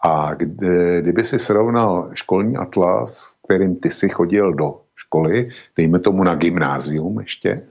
A 0.03 0.35
kdy, 0.35 1.03
kdyby 1.03 1.25
si 1.25 1.39
srovnal 1.39 2.11
školní 2.15 2.57
atlas, 2.57 3.37
kterým 3.45 3.77
ty 3.77 3.91
si 3.91 4.09
chodil 4.09 4.55
do 4.55 4.81
školy, 4.97 5.49
dejme 5.77 5.99
tomu 5.99 6.25
na 6.25 6.35
gymnázium 6.35 7.21
ještě, 7.21 7.62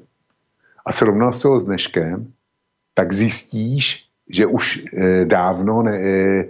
a 0.85 0.91
srovnal 0.91 1.33
se 1.33 1.47
ho 1.47 1.59
s 1.59 1.65
dneškem, 1.65 2.33
tak 2.93 3.13
zjistíš, 3.13 4.05
že 4.29 4.45
už 4.45 4.83
e, 4.93 5.25
dávno 5.25 5.81
ne, 5.81 5.97
e, 5.97 6.47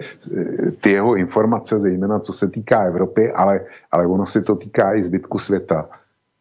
ty 0.82 0.92
jeho 0.92 1.16
informace, 1.16 1.80
zejména 1.80 2.20
co 2.20 2.34
se 2.34 2.48
týká 2.48 2.84
Evropy, 2.84 3.32
ale, 3.32 3.66
ale 3.92 4.08
ono 4.08 4.26
si 4.26 4.42
to 4.42 4.56
týká 4.56 4.96
i 4.96 5.04
zbytku 5.04 5.40
světa. 5.40 5.90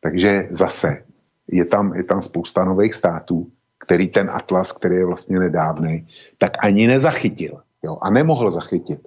Takže 0.00 0.48
zase 0.50 1.02
je 1.48 1.64
tam, 1.64 1.94
je 1.94 2.04
tam 2.04 2.22
spousta 2.22 2.64
nových 2.64 2.94
států, 2.94 3.50
který 3.88 4.08
ten 4.08 4.30
atlas, 4.30 4.72
který 4.72 4.96
je 4.96 5.06
vlastně 5.06 5.38
nedávný, 5.38 6.06
tak 6.38 6.60
ani 6.60 6.86
nezachytil. 6.86 7.56
Jo, 7.82 7.96
a 8.02 8.10
nemohl 8.10 8.50
zachytit. 8.50 9.00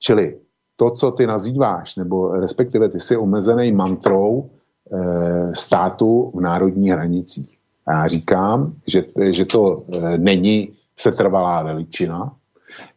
Čili 0.00 0.40
to, 0.76 0.90
co 0.90 1.10
ty 1.10 1.26
nazýváš, 1.26 1.96
nebo 1.96 2.40
respektive 2.40 2.88
ty 2.88 3.00
jsi 3.00 3.16
omezený 3.16 3.72
mantrou 3.72 4.48
e, 4.48 5.56
státu 5.56 6.32
v 6.34 6.40
národních 6.40 6.90
hranicích. 6.90 7.58
Já 7.88 8.06
říkám, 8.06 8.72
že, 8.88 9.04
že 9.30 9.44
to 9.44 9.84
e, 9.92 10.18
není 10.18 10.72
setrvalá 10.96 11.62
veličina, 11.62 12.32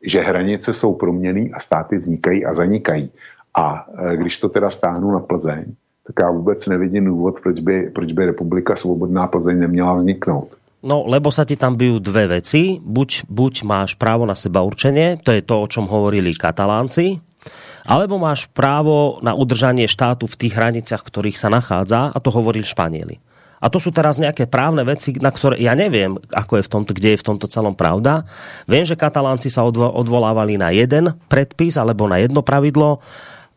že 0.07 0.21
hranice 0.21 0.73
jsou 0.73 0.95
proměný 0.95 1.53
a 1.53 1.59
státy 1.59 1.97
vznikají 1.97 2.45
a 2.45 2.53
zanikají. 2.55 3.11
A 3.55 3.85
e, 3.97 4.17
když 4.17 4.39
to 4.39 4.49
teda 4.49 4.71
stáhnu 4.71 5.11
na 5.11 5.19
Plzeň, 5.19 5.75
tak 6.07 6.15
já 6.19 6.31
vůbec 6.31 6.67
nevidím 6.67 7.05
důvod, 7.05 7.39
proč 7.43 7.59
by, 7.59 7.91
proč 7.95 8.11
by 8.11 8.25
republika 8.25 8.75
Svobodná 8.75 9.27
Plzeň 9.27 9.59
neměla 9.59 9.93
vzniknout. 9.93 10.55
No, 10.85 11.09
lebo 11.09 11.33
sa 11.33 11.41
ti 11.41 11.57
tam 11.57 11.73
bijú 11.73 11.97
dve 11.97 12.37
veci. 12.37 12.77
Buď, 12.77 13.25
buď 13.25 13.53
máš 13.65 13.97
právo 13.97 14.29
na 14.29 14.37
seba 14.37 14.61
určenie, 14.61 15.17
to 15.17 15.33
je 15.33 15.41
to, 15.41 15.55
o 15.57 15.69
čom 15.69 15.89
hovorili 15.89 16.37
katalánci, 16.37 17.17
alebo 17.87 18.21
máš 18.21 18.45
právo 18.51 19.17
na 19.25 19.33
udržanie 19.33 19.89
štátu 19.89 20.29
v 20.29 20.37
tých 20.37 20.53
hraniciach, 20.53 21.01
ktorých 21.01 21.39
sa 21.39 21.49
nachádza, 21.49 22.13
a 22.13 22.17
to 22.21 22.29
hovorili 22.29 22.67
Španieli. 22.67 23.17
A 23.57 23.73
to 23.73 23.81
sú 23.81 23.89
teraz 23.89 24.21
nejaké 24.21 24.45
právne 24.45 24.85
veci, 24.85 25.17
na 25.17 25.33
ktoré 25.33 25.57
ja 25.57 25.73
neviem, 25.73 26.13
ako 26.29 26.61
je 26.61 26.67
v 26.69 26.71
tomto, 26.77 26.91
kde 26.93 27.17
je 27.17 27.21
v 27.25 27.25
tomto 27.25 27.49
celom 27.49 27.73
pravda. 27.73 28.21
Viem, 28.69 28.85
že 28.85 28.93
katalánci 28.93 29.49
sa 29.49 29.65
odvolávali 29.65 30.61
na 30.61 30.69
jeden 30.69 31.17
predpis 31.25 31.73
alebo 31.73 32.05
na 32.05 32.21
jedno 32.21 32.45
pravidlo 32.45 33.01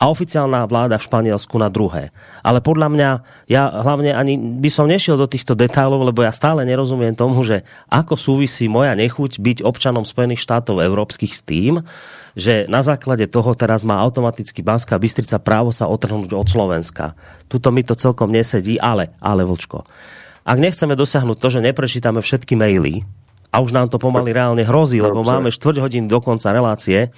a 0.00 0.08
oficiálna 0.08 0.64
vláda 0.64 0.96
v 0.96 1.04
Španielsku 1.04 1.60
na 1.60 1.68
druhé. 1.68 2.08
Ale 2.40 2.64
podľa 2.64 2.88
mňa, 2.88 3.10
ja 3.52 3.68
hlavne 3.68 4.16
ani 4.16 4.40
by 4.40 4.72
som 4.72 4.88
nešiel 4.88 5.20
do 5.20 5.28
týchto 5.28 5.52
detailov, 5.52 6.08
lebo 6.08 6.24
ja 6.24 6.32
stále 6.32 6.64
nerozumiem 6.64 7.12
tomu, 7.12 7.44
že 7.44 7.68
ako 7.92 8.16
súvisí 8.16 8.64
moja 8.64 8.96
nechuť 8.96 9.36
byť 9.36 9.58
občanom 9.60 10.08
Spojených 10.08 10.40
štátov 10.40 10.80
európskych 10.80 11.36
s 11.36 11.44
tým, 11.44 11.84
že 12.32 12.64
na 12.72 12.80
základe 12.80 13.28
toho 13.28 13.52
teraz 13.52 13.84
má 13.84 14.00
automaticky 14.00 14.64
Banská 14.64 14.96
Bystrica 14.96 15.36
právo 15.36 15.68
sa 15.68 15.84
otrhnúť 15.84 16.32
od 16.32 16.48
Slovenska. 16.48 17.12
Tuto 17.52 17.68
mi 17.68 17.84
to 17.84 17.92
celkom 17.92 18.32
nesedí, 18.32 18.80
ale, 18.80 19.12
ale 19.20 19.44
Vlčko. 19.44 19.84
Ak 20.48 20.56
nechceme 20.56 20.96
dosiahnuť 20.96 21.36
to, 21.36 21.48
že 21.52 21.60
neprečítame 21.60 22.24
všetky 22.24 22.56
maily, 22.56 23.04
a 23.50 23.56
už 23.58 23.74
nám 23.74 23.90
to 23.90 23.98
pomaly 23.98 24.30
reálne 24.30 24.62
hrozí, 24.62 25.02
lebo 25.02 25.26
máme 25.26 25.50
štvrť 25.50 25.82
hodiny 25.82 26.06
do 26.06 26.22
konca 26.22 26.54
relácie, 26.54 27.10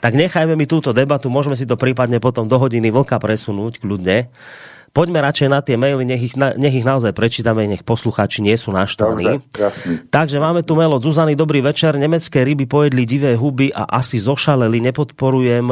tak 0.00 0.16
nechajme 0.16 0.56
mi 0.56 0.64
túto 0.64 0.96
debatu, 0.96 1.28
môžeme 1.28 1.56
si 1.56 1.68
to 1.68 1.76
prípadne 1.76 2.20
potom 2.20 2.48
do 2.48 2.56
hodiny 2.56 2.88
vlka 2.88 3.20
presunúť 3.20 3.84
kľudne. 3.84 4.32
Poďme 4.94 5.26
radšej 5.26 5.48
na 5.50 5.58
tie 5.58 5.74
maily, 5.74 6.06
nech 6.06 6.22
ich, 6.22 6.34
nech 6.38 6.70
ich 6.70 6.86
naozaj 6.86 7.10
prečítame, 7.18 7.66
nech 7.66 7.82
posluchači 7.82 8.46
nie 8.46 8.54
sú 8.54 8.70
naštvaní. 8.70 9.42
Takže 10.06 10.38
máme 10.38 10.62
tu 10.62 10.78
mail 10.78 10.94
od 10.94 11.02
Zuzany. 11.02 11.34
Dobrý 11.34 11.66
večer. 11.66 11.98
Nemecké 11.98 12.46
ryby 12.46 12.70
pojedli 12.70 13.02
divé 13.02 13.34
huby 13.34 13.74
a 13.74 13.90
asi 13.90 14.22
zošaleli. 14.22 14.78
Nepodporujem 14.78 15.66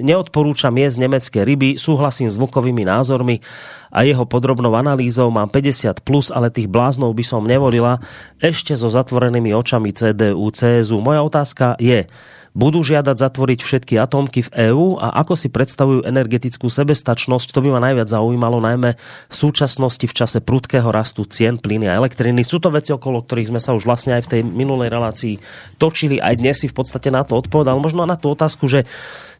neodporúčam 0.00 0.72
jesť 0.72 0.96
nemecké 1.04 1.38
ryby, 1.44 1.76
súhlasím 1.76 2.32
s 2.32 2.40
Vukovými 2.40 2.88
názormi 2.88 3.44
a 3.92 4.08
jeho 4.08 4.24
podrobnou 4.24 4.72
analýzou. 4.72 5.28
Mám 5.28 5.52
50 5.52 6.00
plus, 6.00 6.32
ale 6.32 6.48
tých 6.48 6.72
bláznov 6.72 7.12
by 7.12 7.24
som 7.24 7.44
nevolila 7.44 8.00
ešte 8.40 8.72
so 8.72 8.88
zatvorenými 8.88 9.52
očami 9.52 9.92
CDU, 9.92 10.48
CSU. 10.48 11.04
Moja 11.04 11.20
otázka 11.20 11.76
je, 11.76 12.08
budú 12.52 12.84
žiadať 12.84 13.16
zatvoriť 13.16 13.60
všetky 13.64 13.94
atomky 13.96 14.44
v 14.44 14.72
EÚ 14.72 15.00
a 15.00 15.16
ako 15.24 15.34
si 15.36 15.48
predstavujú 15.48 16.04
energetickú 16.04 16.68
sebestačnosť. 16.68 17.48
To 17.56 17.64
by 17.64 17.68
ma 17.72 17.80
najviac 17.80 18.12
zaujímalo, 18.12 18.60
najmä 18.60 18.96
v 19.28 19.34
súčasnosti 19.34 20.04
v 20.04 20.14
čase 20.14 20.38
prudkého 20.44 20.88
rastu 20.92 21.24
cien 21.24 21.56
plyny 21.56 21.88
a 21.88 21.96
elektriny. 21.96 22.44
Sú 22.44 22.60
to 22.60 22.68
veci, 22.68 22.92
okolo 22.92 23.24
ktorých 23.24 23.50
sme 23.50 23.60
sa 23.60 23.72
už 23.72 23.88
vlastne 23.88 24.20
aj 24.20 24.28
v 24.28 24.30
tej 24.36 24.40
minulej 24.44 24.92
relácii 24.92 25.34
točili. 25.80 26.20
Aj 26.20 26.36
dnes 26.36 26.60
si 26.60 26.68
v 26.68 26.76
podstate 26.76 27.08
na 27.08 27.24
to 27.24 27.40
odpovedal. 27.40 27.80
Možno 27.80 28.04
na 28.04 28.20
tú 28.20 28.36
otázku, 28.36 28.68
že 28.68 28.84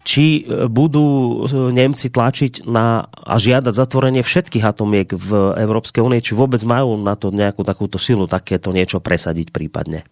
či 0.02 0.42
e, 0.42 0.66
budú 0.66 1.04
e, 1.04 1.36
Nemci 1.70 2.10
tlačiť 2.10 2.66
na 2.66 3.06
a 3.12 3.36
žiadať 3.38 3.70
zatvorenie 3.70 4.24
všetkých 4.24 4.64
atomiek 4.66 5.14
v 5.14 5.30
Európskej 5.62 6.02
únie, 6.02 6.24
či 6.24 6.34
vôbec 6.34 6.58
majú 6.66 6.98
na 6.98 7.14
to 7.14 7.30
nejakú 7.30 7.62
takúto 7.62 8.00
silu 8.02 8.26
takéto 8.26 8.74
niečo 8.74 8.98
presadiť 8.98 9.54
prípadne? 9.54 10.02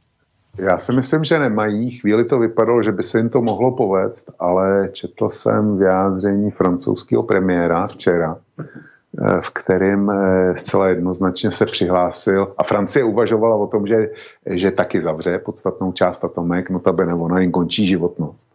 Já 0.59 0.79
si 0.79 0.93
myslím, 0.93 1.25
že 1.25 1.39
nemají. 1.39 1.91
Chvíli 1.91 2.25
to 2.25 2.39
vypadalo, 2.39 2.83
že 2.83 2.93
by 2.93 3.03
se 3.03 3.19
jim 3.19 3.29
to 3.29 3.43
mohlo 3.43 3.73
povést, 3.73 4.31
ale 4.39 4.89
četl 4.93 5.31
jsem 5.31 5.79
vyjádření 5.79 6.51
francouzského 6.51 7.23
premiéra 7.23 7.87
včera, 7.87 8.37
eh, 8.59 9.41
v 9.41 9.51
kterém 9.51 10.11
eh, 10.11 10.55
zcela 10.59 10.89
jednoznačně 10.89 11.53
se 11.53 11.65
přihlásil 11.65 12.55
a 12.59 12.65
Francie 12.65 13.05
uvažovala 13.05 13.57
o 13.57 13.67
tom, 13.67 13.87
že, 13.87 14.09
že 14.47 14.71
taky 14.71 15.03
zavře 15.03 15.39
podstatnou 15.39 15.93
část 15.93 16.25
atomek, 16.25 16.71
notabene 16.71 17.15
ona 17.15 17.41
jim 17.41 17.51
končí 17.51 17.87
životnost. 17.87 18.49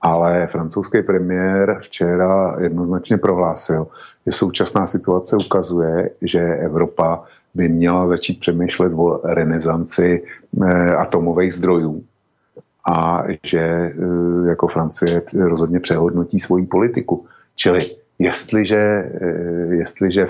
Ale 0.00 0.46
francouzský 0.46 1.02
premiér 1.02 1.78
včera 1.80 2.56
jednoznačně 2.60 3.18
prohlásil, 3.18 3.86
že 4.26 4.32
současná 4.32 4.86
situace 4.86 5.36
ukazuje, 5.36 6.10
že 6.22 6.40
Evropa 6.40 7.24
by 7.58 7.68
měla 7.68 8.08
začít 8.08 8.40
přemýšlet 8.40 8.92
o 8.96 9.20
renesanci 9.24 10.22
eh, 10.22 10.96
atomových 10.96 11.54
zdrojů 11.54 12.04
a 12.90 13.24
že 13.42 13.58
eh, 13.58 13.92
jako 14.48 14.68
Francie 14.68 15.22
rozhodně 15.34 15.80
přehodnotí 15.80 16.40
svoji 16.40 16.66
politiku. 16.66 17.26
Čili 17.56 17.80
jestliže, 18.18 18.78
eh, 18.78 19.74
jestliže 19.74 20.28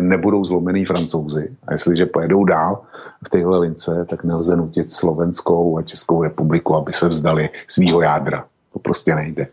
nebudou 0.00 0.44
zlomený 0.44 0.84
francouzi 0.84 1.48
a 1.66 1.72
jestliže 1.72 2.06
pojedou 2.06 2.44
dál 2.44 2.84
v 3.26 3.28
téhle 3.28 3.58
lince, 3.58 4.06
tak 4.10 4.24
nelze 4.24 4.56
nutit 4.56 4.90
Slovenskou 4.90 5.78
a 5.78 5.82
Českou 5.82 6.22
republiku, 6.22 6.74
aby 6.74 6.92
se 6.92 7.08
vzdali 7.08 7.48
svýho 7.68 8.02
jádra. 8.02 8.44
To 8.72 8.78
prostě 8.78 9.14
nejde. 9.14 9.46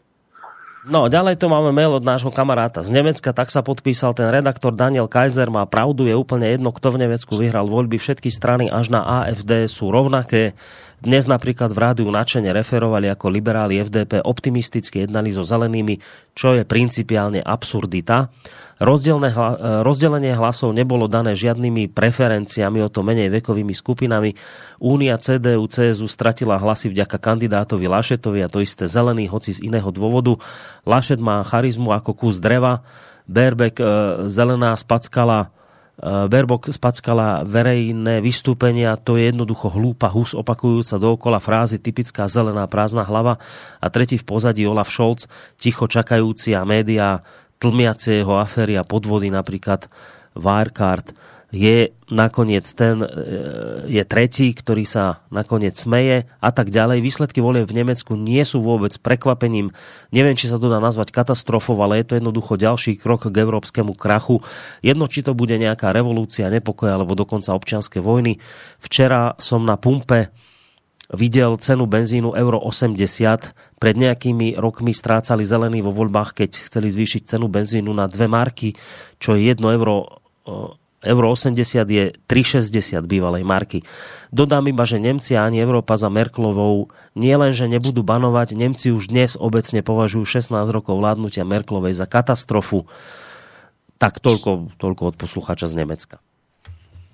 No, 0.83 1.07
ďalej 1.07 1.39
to 1.39 1.47
máme 1.47 1.71
mail 1.71 1.95
od 1.95 2.03
nášho 2.03 2.27
kamaráta 2.27 2.83
z 2.83 2.91
Nemecka, 2.91 3.31
tak 3.31 3.47
sa 3.47 3.63
podpísal 3.63 4.11
ten 4.11 4.27
redaktor 4.27 4.75
Daniel 4.75 5.07
Kaiser, 5.07 5.47
má 5.47 5.63
pravdu, 5.63 6.03
je 6.03 6.11
úplne 6.11 6.43
jedno, 6.43 6.75
kto 6.75 6.91
v 6.91 7.07
Nemecku 7.07 7.39
vyhral 7.39 7.71
voľby, 7.71 7.95
všetky 7.95 8.27
strany 8.27 8.67
až 8.67 8.91
na 8.91 9.23
AFD 9.23 9.71
sú 9.71 9.87
rovnaké. 9.95 10.51
Dnes 11.03 11.27
napríklad 11.27 11.75
v 11.75 11.83
rádiu 11.83 12.07
načene 12.07 12.55
referovali 12.55 13.11
ako 13.11 13.27
liberáli 13.27 13.75
FDP 13.75 14.23
optimisticky 14.23 15.03
jednali 15.03 15.35
so 15.35 15.43
zelenými, 15.43 15.99
čo 16.31 16.55
je 16.55 16.63
principiálne 16.63 17.43
absurdita. 17.43 18.31
Rozdelenie 19.83 20.31
hlasov 20.31 20.71
nebolo 20.71 21.11
dané 21.11 21.35
žiadnymi 21.35 21.91
preferenciami, 21.91 22.79
o 22.79 22.87
to 22.87 23.03
menej 23.03 23.35
vekovými 23.35 23.75
skupinami. 23.75 24.31
Únia 24.79 25.19
CDU, 25.19 25.67
CSU 25.67 26.07
stratila 26.07 26.55
hlasy 26.55 26.87
vďaka 26.87 27.19
kandidátovi 27.19 27.83
Lašetovi 27.83 28.39
a 28.39 28.47
to 28.47 28.63
isté 28.63 28.87
zelený, 28.87 29.27
hoci 29.27 29.59
z 29.59 29.59
iného 29.59 29.91
dôvodu. 29.91 30.39
Lašet 30.87 31.19
má 31.19 31.43
charizmu 31.43 31.91
ako 31.91 32.15
kus 32.15 32.39
dreva, 32.39 32.79
Berbek 33.27 33.79
e, 33.79 33.85
zelená 34.27 34.75
spackala 34.75 35.51
e, 35.99 36.27
Berbok 36.29 36.73
spackala 36.73 37.45
verejné 37.45 38.19
vystúpenia, 38.19 38.97
to 38.97 39.19
je 39.19 39.29
jednoducho 39.29 39.69
hlúpa 39.73 40.09
hus 40.09 40.33
opakujúca 40.33 40.97
dookola 40.97 41.37
frázy 41.37 41.77
typická 41.77 42.25
zelená 42.25 42.65
prázdna 42.65 43.05
hlava 43.05 43.37
a 43.77 43.87
tretí 43.91 44.17
v 44.17 44.25
pozadí 44.25 44.63
Olaf 44.65 44.89
Scholz, 44.89 45.29
ticho 45.57 45.85
čakajúci 45.85 46.53
a 46.57 46.65
médiá 46.65 47.21
tlmiace 47.63 48.19
jeho 48.19 48.35
aféry 48.39 48.75
a 48.75 48.83
podvody, 48.83 49.31
napríklad 49.31 49.87
Wirecard, 50.35 51.15
je 51.53 51.93
nakoniec 52.09 52.65
ten, 52.73 52.97
e, 53.05 53.07
je 53.85 54.03
tretí, 54.09 54.49
ktorý 54.57 54.89
sa 54.89 55.21
nakoniec 55.29 55.77
smeje 55.77 56.25
a 56.41 56.49
tak 56.49 56.73
ďalej. 56.73 57.05
Výsledky 57.05 57.45
volie 57.45 57.61
v 57.61 57.77
Nemecku 57.77 58.17
nie 58.17 58.41
sú 58.41 58.65
vôbec 58.65 58.97
prekvapením. 58.97 59.69
Neviem, 60.09 60.33
či 60.33 60.49
sa 60.49 60.57
to 60.57 60.65
dá 60.65 60.81
nazvať 60.81 61.13
katastrofou, 61.13 61.77
ale 61.85 62.01
je 62.01 62.09
to 62.09 62.17
jednoducho 62.17 62.57
ďalší 62.57 62.97
krok 62.97 63.29
k 63.29 63.37
európskemu 63.37 63.93
krachu. 63.93 64.41
Jedno, 64.81 65.05
či 65.05 65.21
to 65.21 65.37
bude 65.37 65.53
nejaká 65.53 65.93
revolúcia, 65.93 66.49
nepokoja 66.49 66.97
alebo 66.97 67.13
dokonca 67.13 67.53
občianske 67.53 68.01
vojny. 68.01 68.41
Včera 68.81 69.37
som 69.37 69.61
na 69.61 69.77
pumpe 69.77 70.33
videl 71.13 71.53
cenu 71.61 71.85
benzínu 71.85 72.33
euro 72.33 72.57
80. 72.65 73.77
Pred 73.77 73.95
nejakými 74.01 74.57
rokmi 74.57 74.89
strácali 74.89 75.45
zelený 75.45 75.85
vo 75.85 75.93
voľbách, 75.93 76.33
keď 76.33 76.65
chceli 76.65 76.89
zvýšiť 76.89 77.29
cenu 77.37 77.45
benzínu 77.45 77.93
na 77.93 78.09
dve 78.09 78.25
marky, 78.25 78.73
čo 79.21 79.37
je 79.37 79.53
1 79.53 79.61
euro 79.61 80.23
euro 81.03 81.31
80 81.31 81.59
je 81.87 82.03
3,60 82.27 83.03
bývalej 83.05 83.43
marky. 83.43 83.79
Dodám 84.33 84.65
iba, 84.71 84.87
že 84.87 84.97
Nemci 84.97 85.37
a 85.37 85.45
ani 85.45 85.61
Európa 85.61 85.99
za 85.99 86.09
Merklovou 86.09 86.89
nie 87.13 87.35
len, 87.35 87.53
že 87.53 87.69
nebudú 87.69 88.01
banovať, 88.01 88.57
Nemci 88.57 88.89
už 88.89 89.13
dnes 89.13 89.37
obecne 89.37 89.85
považujú 89.85 90.25
16 90.25 90.55
rokov 90.73 90.97
vládnutia 90.97 91.45
Merklovej 91.45 91.93
za 91.93 92.09
katastrofu. 92.09 92.89
Tak 94.01 94.19
toľko, 94.19 94.75
toľko 94.81 95.03
od 95.13 95.15
posluchača 95.15 95.69
z 95.69 95.77
Nemecka. 95.79 96.17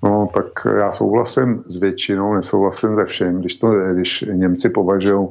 No, 0.03 0.27
tak 0.33 0.65
já 0.79 0.91
souhlasím 0.91 1.63
s 1.67 1.77
většinou, 1.77 2.33
nesouhlasím 2.33 2.95
se 2.95 3.05
všem. 3.05 3.39
Když, 3.39 3.55
to, 3.55 3.67
když 3.93 4.25
Němci 4.33 4.69
považují 4.69 5.27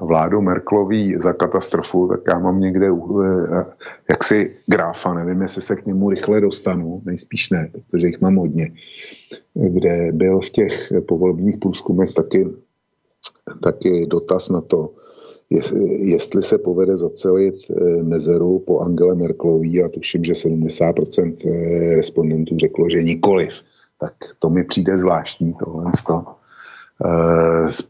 vládu 0.00 0.40
Merklový 0.40 1.16
za 1.18 1.32
katastrofu, 1.32 2.08
tak 2.08 2.20
já 2.28 2.38
mám 2.38 2.60
někde 2.60 2.86
eh, 2.86 3.64
jaksi 4.10 4.56
gráfa, 4.66 5.14
nevím, 5.14 5.42
jestli 5.42 5.62
se 5.62 5.76
k 5.76 5.86
němu 5.86 6.10
rychle 6.10 6.40
dostanu, 6.40 7.02
nejspíš 7.04 7.50
ne, 7.50 7.70
protože 7.72 8.06
jich 8.06 8.20
mám 8.20 8.36
hodně, 8.36 8.72
kde 9.54 10.12
byl 10.12 10.40
v 10.40 10.50
těch 10.50 10.92
povolebních 11.08 11.58
průzkumech 11.58 12.14
taky, 12.14 12.48
taky 13.62 14.06
dotaz 14.06 14.48
na 14.48 14.60
to, 14.60 14.90
jestli 15.98 16.42
se 16.42 16.58
povede 16.58 16.96
zacelit 16.96 17.54
eh, 17.70 18.02
mezeru 18.02 18.58
po 18.58 18.80
Angele 18.80 19.14
Merklový 19.14 19.82
a 19.82 19.88
tuším, 19.88 20.24
že 20.24 20.32
70% 20.32 21.36
eh, 21.46 21.96
respondentů 21.96 22.58
řeklo, 22.58 22.90
že 22.90 23.02
nikoliv 23.02 23.62
tak 24.00 24.14
to 24.38 24.50
mi 24.50 24.64
přijde 24.64 24.96
zvláštní 24.96 25.54
tohle. 25.54 25.84
E, 25.86 26.24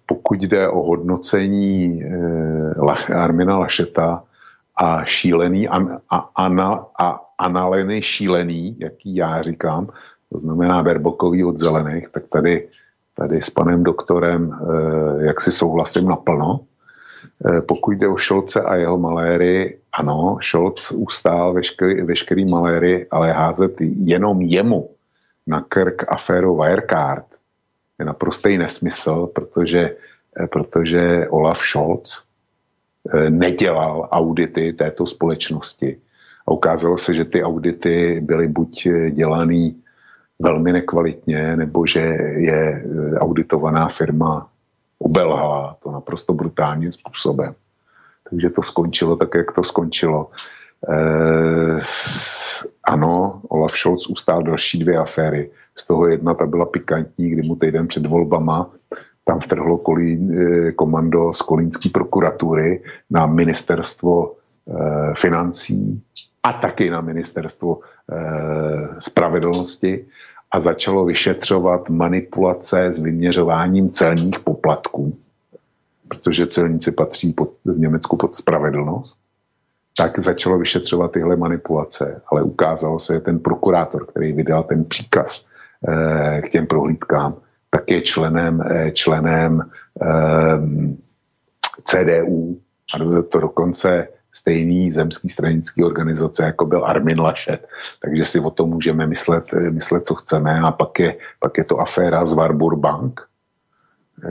pokud 0.06 0.42
jde 0.42 0.68
o 0.68 0.82
hodnocení 0.82 2.02
e, 2.02 3.14
Armina 3.14 3.58
Lašeta 3.58 4.22
a 4.76 5.04
šílený, 5.04 5.68
a, 5.68 5.78
a, 6.10 6.28
ana, 6.36 6.86
a 7.00 7.20
analeny 7.38 8.02
šílený, 8.02 8.76
jaký 8.78 9.16
já 9.16 9.42
říkám, 9.42 9.88
to 10.32 10.38
znamená 10.38 10.82
verbokový 10.82 11.44
od 11.44 11.58
zelených, 11.58 12.08
tak 12.08 12.22
tady, 12.32 12.68
tady 13.16 13.42
s 13.42 13.50
panem 13.50 13.82
doktorem 13.82 14.52
e, 14.52 15.24
jak 15.26 15.40
si 15.40 15.52
souhlasím 15.52 16.08
naplno. 16.08 16.60
Pokud 17.68 17.90
jde 17.90 18.08
o 18.08 18.16
Šolce 18.16 18.60
a 18.60 18.76
jeho 18.76 18.98
maléry, 18.98 19.78
ano, 19.92 20.36
Šolc 20.40 20.92
ustál 20.92 21.52
veškerý, 21.52 22.02
veškerý 22.02 22.50
maléry, 22.50 23.06
ale 23.10 23.32
házet 23.32 23.72
jenom 23.80 24.42
jemu 24.42 24.88
na 25.46 25.60
krk 25.60 26.04
aféru 26.08 26.56
Wirecard 26.56 27.29
je 28.00 28.04
naprostý 28.04 28.58
nesmysl, 28.58 29.26
protože, 29.26 29.96
eh, 30.40 30.46
protože 30.46 31.28
Olaf 31.28 31.58
Scholz 31.58 32.22
eh, 33.14 33.30
nedělal 33.30 34.08
audity 34.12 34.72
této 34.72 35.06
společnosti. 35.06 35.98
A 36.46 36.50
ukázalo 36.52 36.98
se, 36.98 37.14
že 37.14 37.24
ty 37.24 37.44
audity 37.44 38.20
byly 38.20 38.48
buď 38.48 38.86
eh, 38.86 39.10
dělaný 39.10 39.82
velmi 40.38 40.72
nekvalitně, 40.72 41.56
nebo 41.56 41.86
že 41.86 42.00
je 42.36 42.84
auditovaná 43.20 43.88
firma 43.88 44.48
ubelhala 44.98 45.76
to 45.82 45.90
naprosto 45.90 46.32
brutálním 46.32 46.92
způsobem. 46.92 47.54
Takže 48.30 48.50
to 48.50 48.62
skončilo 48.62 49.16
tak, 49.16 49.34
jak 49.34 49.52
to 49.52 49.64
skončilo. 49.64 50.30
Eh, 50.88 51.80
ano, 52.84 53.40
Olaf 53.48 53.72
Scholz 53.72 54.06
ustál 54.06 54.42
další 54.42 54.78
dvě 54.78 54.98
aféry. 54.98 55.50
Z 55.76 55.86
toho 55.86 56.06
jedna 56.06 56.34
ta 56.34 56.46
byla 56.46 56.66
pikantní, 56.66 57.30
kdy 57.30 57.42
mu 57.42 57.56
týden 57.56 57.86
před 57.86 58.06
volbama 58.06 58.70
tam 59.24 59.40
vtrhlo 59.40 59.78
kolí, 59.78 60.30
eh, 60.32 60.72
komando 60.72 61.32
z 61.32 61.42
kolínské 61.42 61.88
prokuratury 61.88 62.82
na 63.10 63.26
ministerstvo 63.26 64.34
eh, 64.68 65.14
financí 65.20 66.02
a 66.42 66.52
taky 66.52 66.90
na 66.90 67.00
ministerstvo 67.00 67.80
spravedlnosti 68.98 70.04
a 70.50 70.60
začalo 70.60 71.04
vyšetřovat 71.04 71.88
manipulace 71.88 72.92
s 72.92 72.98
vyměřováním 72.98 73.88
celních 73.88 74.40
poplatků, 74.40 75.14
protože 76.08 76.46
celníci 76.46 76.92
patří 76.92 77.32
pod, 77.32 77.50
v 77.64 77.78
Německu 77.78 78.16
pod 78.16 78.36
spravedlnost 78.36 79.18
tak 79.96 80.18
začalo 80.18 80.58
vyšetřovat 80.58 81.12
tyhle 81.12 81.36
manipulace, 81.36 82.22
ale 82.26 82.42
ukázalo 82.42 82.98
se, 82.98 83.12
že 83.14 83.20
ten 83.20 83.38
prokurátor, 83.38 84.06
který 84.06 84.32
vydal 84.32 84.62
ten 84.62 84.84
příkaz 84.84 85.46
eh, 85.88 86.42
k 86.42 86.50
těm 86.50 86.66
prohlídkám, 86.66 87.36
tak 87.70 87.90
je 87.90 88.02
členem, 88.02 88.62
eh, 88.70 88.90
členem 88.90 89.70
eh, 90.02 90.58
CDU 91.84 92.60
a 92.94 93.22
to 93.22 93.40
dokonce 93.40 94.08
stejný 94.34 94.92
zemský 94.92 95.28
stranický 95.28 95.84
organizace, 95.84 96.44
jako 96.44 96.66
byl 96.66 96.84
Armin 96.84 97.20
Laschet. 97.20 97.68
Takže 98.02 98.24
si 98.24 98.40
o 98.40 98.50
tom 98.50 98.70
můžeme 98.70 99.06
myslet, 99.06 99.44
myslet 99.70 100.06
co 100.06 100.14
chceme. 100.14 100.60
A 100.60 100.70
pak 100.70 100.98
je, 100.98 101.16
pak 101.40 101.58
je 101.58 101.64
to 101.64 101.80
aféra 101.80 102.26
z 102.26 102.32
Warburg 102.32 102.78
Bank, 102.78 103.20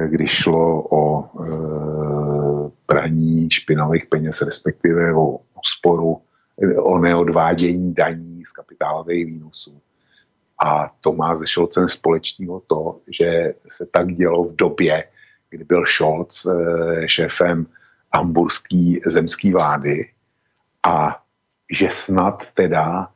když 0.07 0.31
šlo 0.31 0.87
o 0.89 1.23
e, 1.23 1.49
praní 2.85 3.51
špinavých 3.51 4.05
peněz, 4.05 4.41
respektive 4.41 5.13
o, 5.13 5.39
o 5.59 5.61
sporu, 5.77 6.21
o 6.77 6.97
neodvádění 6.97 7.93
daní 7.93 8.45
z 8.45 8.51
kapitálových 8.51 9.25
výnosů. 9.25 9.81
A 10.63 10.91
to 11.01 11.13
má 11.13 11.37
ze 11.37 11.47
Scholzem 11.47 11.87
společného 11.87 12.61
to, 12.67 12.99
že 13.19 13.53
se 13.69 13.85
tak 13.85 14.13
dělo 14.13 14.43
v 14.43 14.55
době, 14.55 15.03
kdy 15.49 15.63
byl 15.63 15.85
Scholz 15.85 16.45
e, 16.45 16.53
šéfem 17.07 17.65
hamburský 18.15 19.01
zemský 19.05 19.51
vlády 19.51 20.05
a 20.83 21.21
že 21.71 21.89
snad 21.91 22.43
teda 22.53 23.07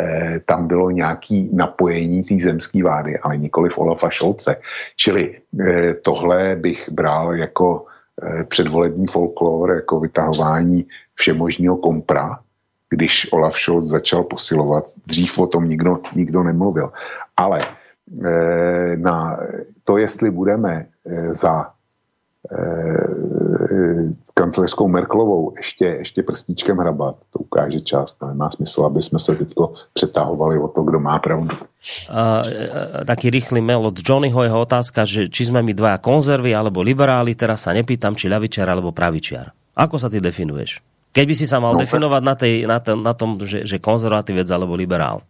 eh, 0.00 0.40
tam 0.46 0.66
bylo 0.66 0.90
nějaký 0.90 1.50
napojení 1.52 2.22
té 2.22 2.34
zemské 2.40 2.82
vlády, 2.82 3.18
ale 3.18 3.36
nikoli 3.36 3.70
v 3.70 3.78
Olafa 3.78 4.10
Šolce. 4.10 4.56
Čili 4.96 5.40
eh, 5.60 5.94
tohle 5.94 6.56
bych 6.56 6.88
bral 6.88 7.34
jako 7.34 7.86
eh, 8.22 8.44
předvolební 8.44 9.06
folklor, 9.06 9.70
jako 9.70 10.00
vytahování 10.00 10.86
všemožního 11.14 11.76
kompra, 11.76 12.38
když 12.90 13.32
Olaf 13.32 13.58
Scholz 13.58 13.84
začal 13.86 14.24
posilovat. 14.24 14.84
Dřív 15.06 15.38
o 15.38 15.46
tom 15.46 15.68
nikdo, 15.68 15.96
nikdo 16.14 16.42
nemluvil. 16.42 16.92
Ale 17.36 17.60
eh, 17.62 18.96
na 18.96 19.38
to, 19.84 19.98
jestli 19.98 20.30
budeme 20.30 20.86
eh, 21.06 21.34
za 21.34 21.74
s 24.22 24.30
kancelářskou 24.34 24.88
Merklovou 24.88 25.54
ještě, 25.56 25.84
ještě 25.84 26.22
prstíčkem 26.22 26.76
hrabat, 26.76 27.16
to 27.32 27.38
ukáže 27.38 27.80
čas. 27.80 28.14
To 28.14 28.26
nemá 28.26 28.50
smysl, 28.50 28.84
aby 28.84 29.02
jsme 29.02 29.18
se 29.18 29.34
teď 29.34 29.54
přetahovali 29.92 30.58
o 30.58 30.68
to, 30.68 30.82
kdo 30.82 31.00
má 31.00 31.18
pravdu. 31.18 31.56
Uh, 32.10 33.04
taký 33.06 33.30
rýchly 33.30 33.60
mail 33.60 33.86
od 33.86 33.96
Johnnyho, 34.08 34.42
jeho 34.42 34.60
otázka, 34.60 35.04
že 35.04 35.28
či 35.28 35.48
sme 35.48 35.64
my 35.64 35.72
dvaja 35.72 35.98
konzervy 36.00 36.52
alebo 36.56 36.84
liberáli, 36.84 37.36
teraz 37.36 37.64
sa 37.64 37.72
nepýtam, 37.72 38.16
či 38.16 38.28
ľavičiar 38.28 38.68
alebo 38.68 38.92
pravičiar. 38.92 39.52
Ako 39.76 39.96
sa 39.96 40.12
ty 40.12 40.20
definuješ? 40.20 40.93
Keď 41.14 41.24
by 41.30 41.34
si 41.38 41.46
sa 41.46 41.62
mal 41.62 41.78
no, 41.78 41.80
definovať 41.80 42.22
na, 42.26 42.34
tej, 42.34 42.54
na, 42.66 42.78
ten, 42.82 42.98
na 42.98 43.14
tom, 43.14 43.38
že, 43.38 43.62
že 43.62 43.78
konzervatívec 43.78 44.50
alebo 44.50 44.74
liberál. 44.74 45.22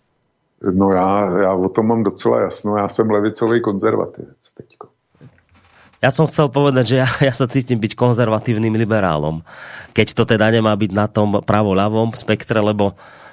No 0.65 0.93
já, 0.93 1.29
já 1.45 1.53
o 1.53 1.69
tom 1.69 1.87
mám 1.87 2.03
docela 2.03 2.41
jasno. 2.41 2.77
Já 2.77 2.89
jsem 2.89 3.11
levicový 3.11 3.61
konzervativec 3.61 4.41
teďko. 4.57 4.89
Ja 6.05 6.13
som 6.13 6.29
chcel 6.29 6.53
povedať, 6.53 6.85
že 6.85 6.97
ja, 7.01 7.09
ja 7.29 7.33
sa 7.33 7.49
cítim 7.49 7.81
byť 7.81 7.97
konzervatívnym 7.97 8.77
liberálom, 8.77 9.41
keď 9.97 10.13
to 10.13 10.29
teda 10.29 10.53
nemá 10.53 10.77
byť 10.77 10.91
na 10.93 11.09
tom 11.09 11.41
pravo-ľavom 11.41 12.13
spektre, 12.13 12.61
lebo 12.61 12.93
eh, 12.93 13.24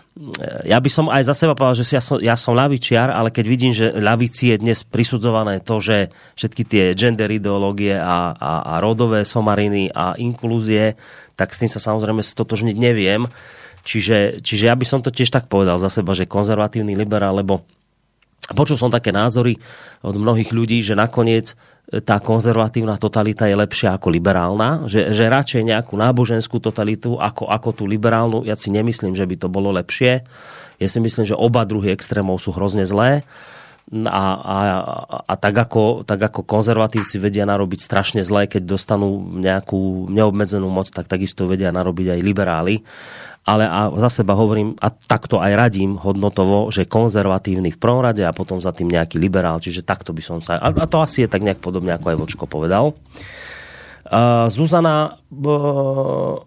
ja 0.67 0.75
by 0.75 0.89
som 0.91 1.07
aj 1.07 1.23
za 1.23 1.31
seba 1.31 1.55
povedal, 1.55 1.79
že 1.79 1.95
ja 1.95 2.03
som, 2.03 2.19
ja 2.19 2.35
som 2.35 2.51
ľavičiar, 2.51 3.07
ale 3.15 3.31
keď 3.31 3.45
vidím, 3.47 3.71
že 3.71 3.95
ľavici 3.95 4.51
je 4.51 4.59
dnes 4.59 4.83
prisudzované 4.83 5.63
to, 5.63 5.79
že 5.79 6.11
všetky 6.35 6.67
tie 6.67 6.83
gender 6.99 7.31
ideológie 7.31 7.95
a, 7.95 8.35
a, 8.35 8.51
a 8.59 8.73
rodové 8.83 9.23
somariny 9.23 9.87
a 9.95 10.19
inklúzie, 10.19 10.99
tak 11.39 11.55
s 11.55 11.63
tým 11.63 11.71
sa 11.71 11.79
samozrejme 11.79 12.19
stotožniť 12.19 12.75
neviem. 12.75 13.23
Čiže, 13.87 14.43
čiže 14.43 14.67
ja 14.67 14.75
by 14.75 14.85
som 14.85 14.99
to 14.99 15.15
tiež 15.15 15.31
tak 15.31 15.47
povedal 15.47 15.79
za 15.79 15.87
seba, 15.87 16.11
že 16.11 16.27
konzervatívny 16.27 16.93
liberál, 16.93 17.39
lebo 17.39 17.63
počul 18.51 18.77
som 18.77 18.89
také 18.89 19.13
názory 19.13 19.57
od 20.01 20.15
mnohých 20.17 20.49
ľudí, 20.49 20.81
že 20.81 20.97
nakoniec 20.97 21.53
tá 21.91 22.23
konzervatívna 22.23 22.95
totalita 22.95 23.51
je 23.51 23.55
lepšia 23.59 23.99
ako 23.99 24.07
liberálna, 24.15 24.87
že, 24.87 25.11
že 25.11 25.27
radšej 25.27 25.75
nejakú 25.75 25.99
náboženskú 25.99 26.63
totalitu 26.63 27.19
ako, 27.19 27.51
ako 27.51 27.69
tú 27.75 27.83
liberálnu, 27.83 28.47
ja 28.47 28.55
si 28.55 28.71
nemyslím, 28.71 29.11
že 29.11 29.27
by 29.27 29.35
to 29.35 29.47
bolo 29.51 29.75
lepšie. 29.75 30.23
Ja 30.79 30.87
si 30.87 30.99
myslím, 31.03 31.27
že 31.27 31.35
oba 31.35 31.67
druhy 31.67 31.91
extrémov 31.91 32.39
sú 32.39 32.55
hrozne 32.55 32.87
zlé 32.87 33.27
a, 33.91 34.25
a, 34.39 34.57
a 35.27 35.33
tak, 35.35 35.67
ako, 35.67 36.07
tak 36.07 36.31
ako 36.31 36.47
konzervatívci 36.47 37.19
vedia 37.19 37.43
narobiť 37.43 37.79
strašne 37.83 38.21
zlé, 38.23 38.47
keď 38.47 38.63
dostanú 38.63 39.19
nejakú 39.35 40.07
neobmedzenú 40.07 40.71
moc, 40.71 40.87
tak 40.87 41.11
takisto 41.11 41.43
vedia 41.43 41.75
narobiť 41.75 42.15
aj 42.15 42.19
liberáli 42.23 42.75
ale 43.41 43.65
a 43.65 43.89
za 43.97 44.21
seba 44.21 44.37
hovorím, 44.37 44.77
a 44.77 44.93
takto 44.93 45.41
aj 45.41 45.57
radím 45.57 45.97
hodnotovo, 45.97 46.69
že 46.69 46.85
konzervatívny 46.85 47.73
v 47.73 47.81
prvom 47.81 48.05
rade 48.05 48.21
a 48.21 48.35
potom 48.35 48.61
za 48.61 48.69
tým 48.69 48.93
nejaký 48.93 49.17
liberál, 49.17 49.57
čiže 49.57 49.81
takto 49.81 50.13
by 50.13 50.21
som 50.21 50.37
sa... 50.45 50.61
A, 50.61 50.69
to 50.85 51.01
asi 51.01 51.25
je 51.25 51.29
tak 51.31 51.41
nejak 51.41 51.57
podobne, 51.57 51.89
ako 51.97 52.13
aj 52.13 52.17
Vočko 52.21 52.45
povedal. 52.45 52.93
Uh, 54.11 54.51
Zuzana, 54.51 55.23
uh, 55.31 56.43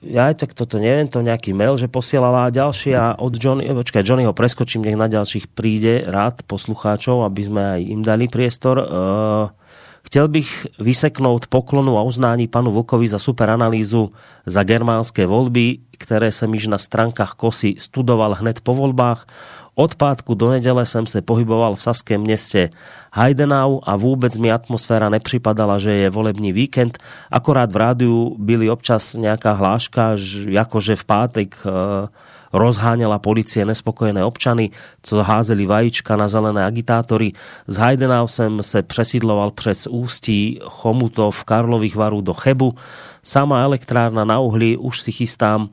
ja 0.00 0.32
tak 0.32 0.56
toto 0.56 0.80
neviem, 0.80 1.04
to 1.04 1.20
nejaký 1.20 1.52
mail, 1.52 1.76
že 1.76 1.84
posielala 1.84 2.48
ďalší 2.48 2.96
a 2.96 3.12
od 3.20 3.36
Johnny, 3.36 3.68
počkaj, 3.68 4.00
Johnny 4.00 4.24
ho 4.24 4.32
preskočím, 4.32 4.82
nech 4.82 4.96
na 4.96 5.06
ďalších 5.12 5.52
príde 5.52 6.02
rád 6.08 6.42
poslucháčov, 6.48 7.28
aby 7.28 7.42
sme 7.44 7.62
aj 7.76 7.80
im 7.84 8.00
dali 8.02 8.26
priestor. 8.26 8.76
Uh, 8.80 8.86
Chtěl 10.04 10.28
bych 10.28 10.66
vyseknout 10.78 11.46
poklonu 11.46 11.98
a 11.98 12.02
uznání 12.02 12.48
panu 12.48 12.70
Vlkovi 12.70 13.08
za 13.08 13.18
super 13.18 13.50
analýzu 13.50 14.12
za 14.46 14.62
germánské 14.62 15.26
volby, 15.26 15.78
které 15.98 16.32
jsem 16.32 16.54
již 16.54 16.66
na 16.66 16.78
stránkách 16.78 17.32
KOSY 17.32 17.74
studoval 17.78 18.34
hned 18.34 18.60
po 18.60 18.74
volbách. 18.74 19.26
Od 19.74 19.94
pátku 19.94 20.34
do 20.34 20.50
nedele 20.50 20.86
jsem 20.86 21.06
se 21.06 21.22
pohyboval 21.22 21.74
v 21.74 21.82
saském 21.82 22.20
městě 22.20 22.70
Heidenau 23.12 23.80
a 23.82 23.96
vůbec 23.96 24.36
mi 24.36 24.52
atmosféra 24.52 25.08
nepřipadala, 25.08 25.78
že 25.78 25.90
je 25.90 26.10
volební 26.10 26.52
víkend. 26.52 26.98
Akorát 27.30 27.72
v 27.72 27.76
rádiu 27.76 28.36
byly 28.38 28.70
občas 28.70 29.14
nějaká 29.14 29.52
hláška, 29.52 30.10
jakože 30.46 30.96
v 30.96 31.04
pátek 31.04 31.58
uh, 31.66 32.08
rozháňala 32.52 33.18
policie 33.18 33.64
nespokojené 33.66 34.24
občany, 34.24 34.70
co 35.02 35.22
házeli 35.22 35.66
vajíčka 35.66 36.16
na 36.16 36.28
zelené 36.28 36.64
agitátory. 36.64 37.32
Z 37.66 37.76
Heidenau 37.76 38.26
jsem 38.26 38.62
se 38.62 38.82
přesídloval 38.82 39.50
přes 39.50 39.86
Ústí, 39.86 40.60
Chomutov, 40.62 41.44
Karlových 41.44 41.96
varů 41.96 42.20
do 42.20 42.34
Chebu. 42.34 42.74
Sama 43.22 43.62
elektrárna 43.62 44.24
na 44.24 44.38
uhlí 44.38 44.76
už 44.76 45.00
si 45.00 45.12
chystám 45.12 45.68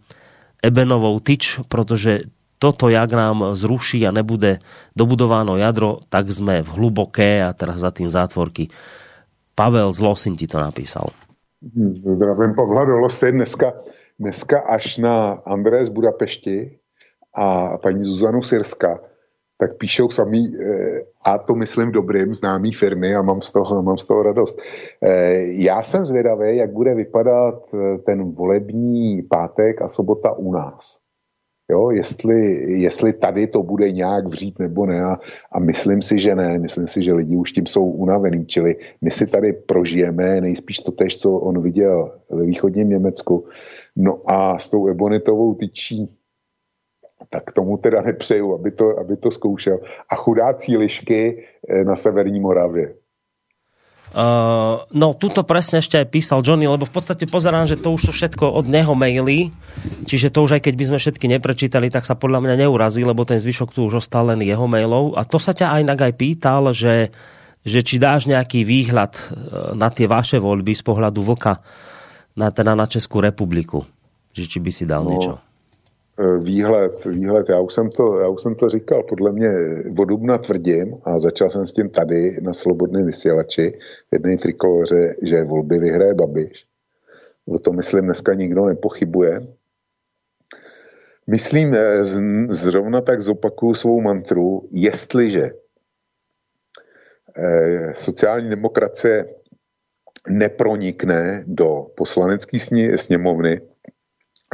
ebenovou 0.66 1.20
tyč, 1.20 1.60
protože 1.68 2.20
toto, 2.60 2.90
jak 2.90 3.12
nám 3.12 3.56
zruší 3.56 4.08
a 4.08 4.12
nebude 4.12 4.60
dobudováno 4.96 5.58
jadro, 5.58 6.00
tak 6.10 6.32
jsme 6.32 6.62
v 6.62 6.70
hluboké 6.78 7.44
a 7.44 7.54
teraz 7.54 7.82
za 7.82 7.92
tým 7.92 8.08
zátvorky. 8.08 8.68
Pavel 9.56 9.94
z 9.94 10.00
Losin 10.00 10.36
ti 10.38 10.48
to 10.48 10.60
napísal. 10.60 11.10
Zdravím 12.16 12.56
Pavla 12.56 12.86
do 12.86 12.98
Losy. 12.98 13.32
Dneska 13.32 13.74
dneska 14.22 14.60
až 14.60 14.98
na 14.98 15.42
Andrés 15.46 15.90
Budapešti 15.90 16.78
a 17.34 17.78
paní 17.78 18.04
Zuzanu 18.04 18.42
Sirska, 18.42 19.00
tak 19.62 19.78
píšou 19.78 20.10
samý, 20.10 20.58
eh, 20.58 21.02
a 21.22 21.38
to 21.38 21.56
myslím 21.56 21.92
dobrým, 21.92 22.34
známý 22.34 22.74
firmy 22.74 23.16
a 23.16 23.22
mám 23.22 23.42
z 23.42 23.52
toho, 23.52 23.84
mám 23.84 23.98
z 23.98 24.06
toho 24.06 24.24
radost. 24.24 24.58
Eh, 25.06 25.54
já 25.62 25.84
jsem 25.84 26.06
zvědavý, 26.06 26.58
jak 26.58 26.74
bude 26.74 26.96
vypadat 26.96 27.62
eh, 27.74 27.98
ten 27.98 28.32
volební 28.32 29.22
pátek 29.22 29.82
a 29.82 29.88
sobota 29.88 30.34
u 30.34 30.52
nás. 30.52 30.98
Jo, 31.72 31.90
jestli, 31.90 32.38
jestli 32.82 33.14
tady 33.14 33.48
to 33.48 33.64
bude 33.64 33.92
nějak 33.92 34.28
vřít 34.28 34.60
nebo 34.60 34.86
ne 34.86 35.04
a, 35.04 35.20
a 35.52 35.60
myslím 35.60 36.02
si, 36.02 36.20
že 36.20 36.36
ne, 36.36 36.60
myslím 36.60 36.88
si, 36.88 37.04
že 37.04 37.14
lidi 37.14 37.38
už 37.38 37.52
tím 37.52 37.66
jsou 37.66 37.86
unavení, 37.86 38.46
čili 38.46 38.76
my 39.02 39.12
si 39.12 39.28
tady 39.28 39.54
prožijeme 39.54 40.42
nejspíš 40.42 40.80
to 40.80 40.92
tež, 40.92 41.18
co 41.18 41.32
on 41.32 41.62
viděl 41.62 42.12
ve 42.32 42.44
východním 42.44 42.90
Německu, 42.90 43.46
No 43.96 44.22
a 44.26 44.60
s 44.60 44.70
tou 44.70 44.88
ebonitovou 44.88 45.56
tyčí, 45.56 46.10
tak 47.32 47.56
tomu 47.56 47.78
teda 47.78 48.02
nepřeju, 48.02 48.54
aby 48.54 48.72
to, 48.72 49.00
aby 49.00 49.18
to 49.18 49.32
zkoušel. 49.32 49.80
A 50.10 50.16
chudácí 50.16 50.78
lišky 50.78 51.22
eh, 51.40 51.84
na 51.84 51.96
Severní 51.96 52.40
Moravě. 52.40 52.94
Uh, 54.12 54.84
no, 54.92 55.16
tuto 55.16 55.40
presne 55.48 55.80
ešte 55.80 55.96
aj 55.96 56.12
písal 56.12 56.44
Johnny, 56.44 56.68
lebo 56.68 56.84
v 56.84 56.92
podstate 56.92 57.24
pozerám, 57.32 57.64
že 57.64 57.80
to 57.80 57.96
už 57.96 58.02
sú 58.02 58.12
všetko 58.12 58.44
od 58.44 58.68
neho 58.68 58.92
maily, 58.92 59.56
čiže 60.04 60.28
to 60.36 60.44
už 60.44 60.60
aj 60.60 60.68
keď 60.68 60.74
by 60.76 60.86
sme 60.92 61.00
všetky 61.00 61.26
neprečítali, 61.32 61.88
tak 61.88 62.04
sa 62.04 62.20
podľa 62.20 62.44
mňa 62.44 62.68
neurazí, 62.68 63.08
lebo 63.08 63.24
ten 63.24 63.40
zvyšok 63.40 63.72
tu 63.72 63.88
už 63.88 64.04
ostal 64.04 64.28
len 64.28 64.44
jeho 64.44 64.68
mailov. 64.68 65.16
A 65.16 65.24
to 65.24 65.40
sa 65.40 65.56
ťa 65.56 65.80
aj 65.80 65.96
aj 65.96 66.14
pýtal, 66.20 66.76
že, 66.76 67.16
že 67.64 67.80
či 67.88 68.04
dáš 68.04 68.28
nejaký 68.28 68.68
výhľad 68.68 69.16
eh, 69.16 69.24
na 69.80 69.88
tie 69.88 70.12
vaše 70.12 70.44
voľby 70.44 70.76
z 70.76 70.84
pohľadu 70.84 71.24
vlka 71.32 71.64
na, 72.36 72.52
teda 72.52 72.76
na 72.76 72.92
Českou 72.92 73.24
republiku. 73.24 73.88
Že 74.36 74.44
či 74.44 74.58
by 74.60 74.72
si 74.76 74.84
dal 74.84 75.08
no, 75.08 75.16
něco? 75.16 75.51
E, 76.22 76.38
výhled, 76.38 77.06
výhled, 77.06 77.50
já 77.50 77.60
už, 77.60 77.74
jsem 77.74 77.90
to, 77.90 78.20
já 78.20 78.28
už 78.28 78.42
jsem 78.42 78.56
to 78.56 78.70
říkal, 78.70 79.04
podle 79.04 79.32
mě 79.32 79.52
vodubna 79.90 80.38
tvrdím 80.38 80.98
a 81.04 81.20
začal 81.20 81.50
jsem 81.50 81.68
s 81.68 81.72
tím 81.72 81.90
tady 81.90 82.38
na 82.42 82.54
Slobodném 82.54 83.06
vysílači 83.06 83.80
v 84.12 84.14
jedné 84.14 84.38
trikoloře, 84.38 85.16
že 85.22 85.44
volby 85.44 85.80
vyhraje 85.80 86.14
Babiš. 86.14 86.66
O 87.48 87.60
tom 87.60 87.76
myslím 87.76 88.06
dneska 88.06 88.34
nikdo 88.34 88.66
nepochybuje. 88.66 89.48
Myslím, 91.28 91.74
eh, 91.74 92.04
zrovna 92.50 93.02
tak 93.02 93.22
zopakuju 93.22 93.74
svou 93.74 94.02
mantru, 94.02 94.68
jestliže 94.72 95.52
eh, 97.36 97.94
sociální 97.96 98.50
demokracie 98.50 99.26
nepronikne 100.30 101.44
do 101.48 101.88
poslanecké 101.98 102.58
sněmovny 102.96 103.62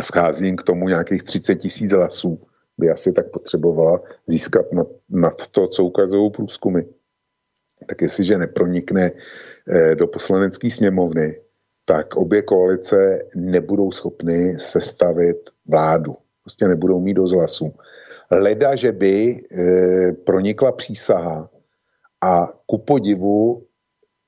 schází 0.04 0.56
k 0.56 0.64
tomu 0.64 0.88
nějakých 0.88 1.24
30 1.24 1.56
tisíc 1.56 1.92
hlasů, 1.92 2.40
by 2.78 2.90
asi 2.90 3.12
tak 3.12 3.32
potřebovala 3.32 4.02
získat 4.28 4.74
nad, 4.74 4.88
nad 5.10 5.48
to, 5.48 5.68
co 5.68 5.84
ukazují 5.84 6.32
průzkumy. 6.32 6.82
Tak 7.88 8.02
jestliže 8.02 8.38
nepronikne 8.38 9.12
eh, 9.12 9.96
do 9.96 10.08
poslanecké 10.08 10.70
sněmovny, 10.70 11.42
tak 11.86 12.16
obě 12.16 12.42
koalice 12.42 13.24
nebudou 13.36 13.92
schopny 13.92 14.60
sestavit 14.60 15.38
vládu. 15.66 16.18
Prostě 16.44 16.68
nebudou 16.68 17.00
mít 17.00 17.14
dost 17.14 17.34
hlasů. 17.34 17.74
Leda, 18.32 18.76
že 18.76 18.92
by 18.92 19.14
e, 19.32 20.12
pronikla 20.12 20.72
přísaha 20.72 21.50
a 22.22 22.54
ku 22.66 22.78
podivu 22.78 23.64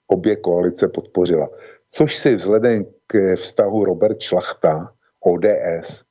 obě 0.07 0.35
koalice 0.35 0.87
podpořila. 0.87 1.49
Což 1.91 2.17
si 2.17 2.35
vzhledem 2.35 2.85
k 3.07 3.35
vztahu 3.35 3.85
Robert 3.85 4.21
Šlachta, 4.21 4.93
ODS 5.29 6.03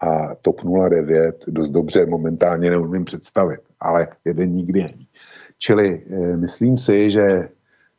a 0.00 0.34
TOP 0.34 0.60
09 0.88 1.36
dost 1.46 1.70
dobře 1.70 2.06
momentálně 2.06 2.70
neumím 2.70 3.04
představit, 3.04 3.60
ale 3.80 4.08
jeden 4.24 4.52
nikdy 4.52 4.82
není. 4.82 5.06
Čili 5.58 6.02
e, 6.10 6.36
myslím 6.36 6.78
si, 6.78 7.10
že 7.10 7.48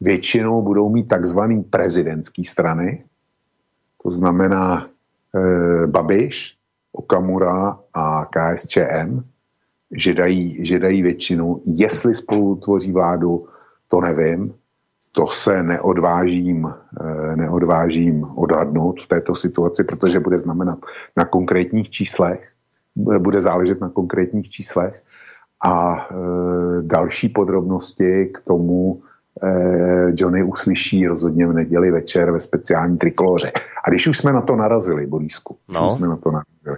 většinou 0.01 0.61
budou 0.61 0.89
mít 0.89 1.07
takzvaný 1.07 1.63
prezidentský 1.63 2.45
strany, 2.45 3.03
to 4.03 4.11
znamená 4.11 4.87
e, 4.87 5.87
Babiš, 5.87 6.55
Okamura 6.91 7.79
a 7.93 8.25
KSČM, 8.25 9.21
že 9.97 10.13
dají, 10.13 10.65
že 10.65 10.79
dají 10.79 11.01
většinu. 11.01 11.61
Jestli 11.65 12.15
spolu 12.15 12.55
tvoří 12.55 12.91
vládu, 12.91 13.47
to 13.87 14.01
nevím. 14.01 14.53
To 15.15 15.27
se 15.27 15.63
neodvážím, 15.63 16.67
e, 16.67 17.35
neodvážím 17.35 18.23
odhadnout 18.23 19.01
v 19.01 19.07
této 19.07 19.35
situaci, 19.35 19.83
protože 19.83 20.19
bude 20.19 20.37
znamenat 20.37 20.79
na 21.17 21.25
konkrétních 21.25 21.89
číslech, 21.89 22.51
bude 22.95 23.41
záležet 23.41 23.81
na 23.81 23.89
konkrétních 23.89 24.49
číslech. 24.49 25.03
A 25.63 25.95
e, 25.97 26.15
další 26.81 27.29
podrobnosti 27.29 28.25
k 28.25 28.39
tomu 28.39 29.01
eh, 29.03 29.08
Johnny 30.15 30.43
uslyší 30.43 31.07
rozhodně 31.07 31.47
v 31.47 31.53
neděli 31.53 31.91
večer 31.91 32.31
ve 32.31 32.39
speciální 32.39 32.97
trikoloře. 32.97 33.51
A 33.83 33.89
když 33.89 34.07
už 34.07 34.17
jsme 34.17 34.33
na 34.33 34.41
to 34.41 34.55
narazili, 34.55 35.07
Borísku, 35.07 35.57
no. 35.73 35.89
jsme 35.89 36.07
na 36.07 36.17
to 36.17 36.31
narazili, 36.31 36.77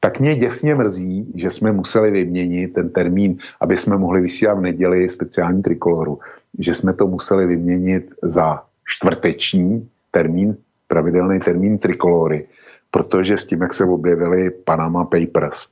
tak 0.00 0.20
mě 0.20 0.36
děsně 0.36 0.74
mrzí, 0.74 1.32
že 1.34 1.50
jsme 1.50 1.72
museli 1.72 2.10
vyměnit 2.10 2.68
ten 2.68 2.90
termín, 2.90 3.38
aby 3.60 3.76
jsme 3.76 3.98
mohli 3.98 4.20
vysílat 4.20 4.58
v 4.58 4.60
neděli 4.60 5.08
speciální 5.08 5.62
trikoloru, 5.62 6.18
že 6.58 6.74
jsme 6.74 6.94
to 6.94 7.06
museli 7.06 7.46
vyměnit 7.46 8.14
za 8.22 8.62
čtvrteční 8.86 9.88
termín, 10.10 10.56
pravidelný 10.88 11.40
termín 11.40 11.78
trikolory, 11.78 12.46
protože 12.90 13.38
s 13.38 13.44
tím, 13.44 13.62
jak 13.62 13.74
se 13.74 13.84
objevily 13.84 14.50
Panama 14.50 15.04
Papers, 15.04 15.68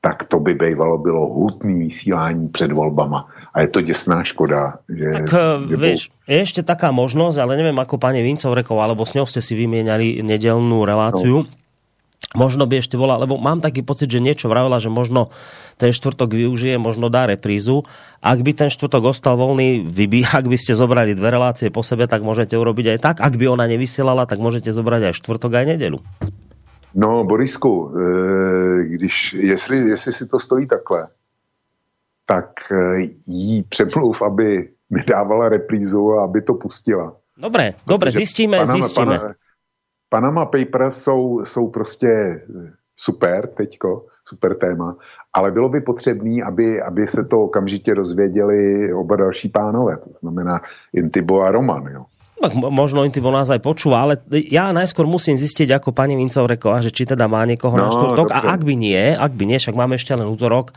tak 0.00 0.24
to 0.24 0.40
by 0.40 0.54
bývalo 0.54 0.98
bylo 0.98 1.26
hutný 1.26 1.78
vysílání 1.78 2.48
před 2.48 2.72
volbama. 2.72 3.28
A 3.52 3.60
je 3.60 3.68
to 3.68 3.80
děsná 3.84 4.24
škoda. 4.24 4.80
Že, 4.88 5.06
tak 5.12 5.28
že 5.68 5.76
vieš, 5.76 6.00
je 6.24 6.38
ešte 6.40 6.64
taká 6.64 6.88
možnosť, 6.88 7.36
ale 7.36 7.60
neviem 7.60 7.76
ako 7.76 8.00
pani 8.00 8.24
Vincovrekov, 8.24 8.80
alebo 8.80 9.04
s 9.04 9.12
ňou 9.12 9.28
ste 9.28 9.44
si 9.44 9.52
vymieniali 9.52 10.24
nedelnú 10.24 10.88
reláciu. 10.88 11.44
No. 11.44 11.60
Možno 12.32 12.64
by 12.64 12.80
ešte 12.80 12.96
bola, 12.96 13.20
lebo 13.20 13.36
mám 13.36 13.60
taký 13.60 13.84
pocit, 13.84 14.08
že 14.08 14.16
niečo 14.16 14.48
vravela, 14.48 14.80
že 14.80 14.88
možno 14.88 15.28
ten 15.76 15.92
štvrtok 15.92 16.32
využije, 16.32 16.80
možno 16.80 17.12
dá 17.12 17.28
reprízu. 17.28 17.84
Ak 18.24 18.40
by 18.40 18.56
ten 18.56 18.70
štvrtok 18.72 19.12
ostal 19.12 19.36
voľný, 19.36 19.84
vy 19.84 20.08
by, 20.08 20.20
ak 20.40 20.48
by 20.48 20.56
ste 20.56 20.72
zobrali 20.72 21.12
dve 21.12 21.28
relácie 21.28 21.68
po 21.68 21.84
sebe, 21.84 22.08
tak 22.08 22.24
môžete 22.24 22.56
urobiť 22.56 22.96
aj 22.96 22.98
tak. 23.04 23.16
Ak 23.20 23.36
by 23.36 23.52
ona 23.52 23.68
nevysielala, 23.68 24.24
tak 24.24 24.40
môžete 24.40 24.72
zobrať 24.72 25.12
aj 25.12 25.14
štvrtok, 25.20 25.52
aj 25.52 25.66
nedelu. 25.76 26.00
No, 26.96 27.24
Borisku, 27.24 27.92
eh, 27.92 28.84
když, 28.84 29.32
jestli, 29.32 29.76
jestli 29.76 30.12
si 30.12 30.24
to 30.28 30.38
stojí 30.40 30.66
takhle, 30.66 31.08
tak 32.32 32.72
eh, 32.72 33.12
jí 33.26 33.62
přemluv, 33.62 34.22
aby 34.22 34.68
mi 34.90 35.02
dávala 35.04 35.48
reprízu 35.48 36.12
a 36.12 36.24
aby 36.24 36.42
to 36.42 36.54
pustila. 36.54 37.12
Dobré, 37.36 37.74
dobré, 37.86 38.10
zjistíme, 38.10 38.56
Panama, 38.56 38.72
zjistíme. 38.72 39.18
Panama, 39.18 39.34
Panama 40.08 40.44
Papers 40.46 41.02
jsou, 41.02 41.44
jsou 41.44 41.68
prostě 41.68 42.08
eh, 42.08 42.72
super 42.96 43.46
teďko, 43.46 44.06
super 44.24 44.56
téma, 44.56 44.96
ale 45.32 45.50
bylo 45.50 45.68
by 45.68 45.80
potřebné, 45.80 46.42
aby, 46.44 46.82
aby 46.82 47.06
se 47.06 47.24
to 47.24 47.40
okamžitě 47.40 47.94
dozvěděli 47.94 48.92
oba 48.94 49.16
další 49.16 49.48
pánové, 49.48 49.96
to 49.96 50.10
znamená 50.20 50.60
Intibo 50.92 51.40
a 51.40 51.50
Roman, 51.50 51.86
jo. 51.86 52.04
Tak 52.42 52.58
možno 52.58 53.06
Intibo 53.06 53.30
nás 53.30 53.54
aj 53.54 53.62
počúva, 53.62 54.02
ale 54.02 54.18
ja 54.50 54.74
najskôr 54.74 55.06
musím 55.06 55.38
zistiť, 55.38 55.78
ako 55.78 55.94
pani 55.94 56.18
Vincovreková, 56.18 56.82
že 56.82 56.90
či 56.90 57.06
teda 57.06 57.30
má 57.30 57.46
niekoho 57.46 57.78
no, 57.78 57.86
na 57.86 57.94
štvrtok. 57.94 58.34
A 58.34 58.58
ak 58.58 58.66
by 58.66 58.74
nie, 58.74 59.14
ak 59.14 59.30
by 59.38 59.46
nie, 59.46 59.62
však 59.62 59.78
máme 59.78 59.94
ešte 59.94 60.18
len 60.18 60.26
útorok, 60.26 60.74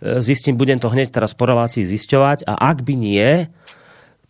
zistím, 0.00 0.58
budem 0.58 0.80
to 0.80 0.88
hneď 0.90 1.12
teraz 1.14 1.36
po 1.36 1.44
relácii 1.44 1.84
zisťovať 1.84 2.48
a 2.48 2.54
ak 2.58 2.82
by 2.82 2.94
nie, 2.96 3.50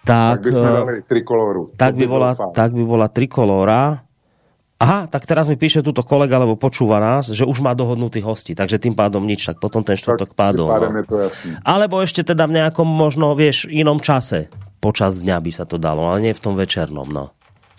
tak... 0.05 0.41
Tak 0.41 0.45
by 0.45 0.53
sme 0.53 0.69
e, 0.69 0.75
dali 0.77 1.01
trikolóru. 1.05 1.63
Tak 1.75 1.93
by, 1.97 2.05
bola, 2.05 2.31
tak 2.53 2.71
by 2.77 2.85
bola 2.85 3.07
trikolóra. 3.09 4.05
Aha, 4.75 5.09
tak 5.09 5.25
teraz 5.25 5.49
mi 5.49 5.57
píše 5.57 5.81
túto 5.81 6.05
kolega, 6.05 6.37
lebo 6.37 6.61
počúva 6.61 7.01
nás, 7.01 7.33
že 7.33 7.49
už 7.49 7.65
má 7.65 7.73
dohodnutý 7.73 8.21
hosti, 8.21 8.53
takže 8.53 8.77
tým 8.77 8.93
pádom 8.93 9.25
nič, 9.25 9.47
tak 9.49 9.57
potom 9.63 9.81
ten 9.81 9.97
štvrtok 9.97 10.37
pádol. 10.37 10.69
no. 10.69 11.01
je 11.01 11.07
to 11.09 11.17
jasný. 11.25 11.51
Alebo 11.65 12.05
ešte 12.05 12.21
teda 12.21 12.45
v 12.45 12.61
nejakom 12.61 12.85
možno, 12.85 13.33
vieš, 13.33 13.65
inom 13.71 13.97
čase. 13.97 14.53
Počas 14.85 15.25
dňa 15.25 15.41
by 15.41 15.51
sa 15.55 15.65
to 15.65 15.81
dalo, 15.81 16.05
ale 16.05 16.29
nie 16.29 16.37
v 16.37 16.43
tom 16.45 16.53
večernom, 16.53 17.09
no. 17.09 17.33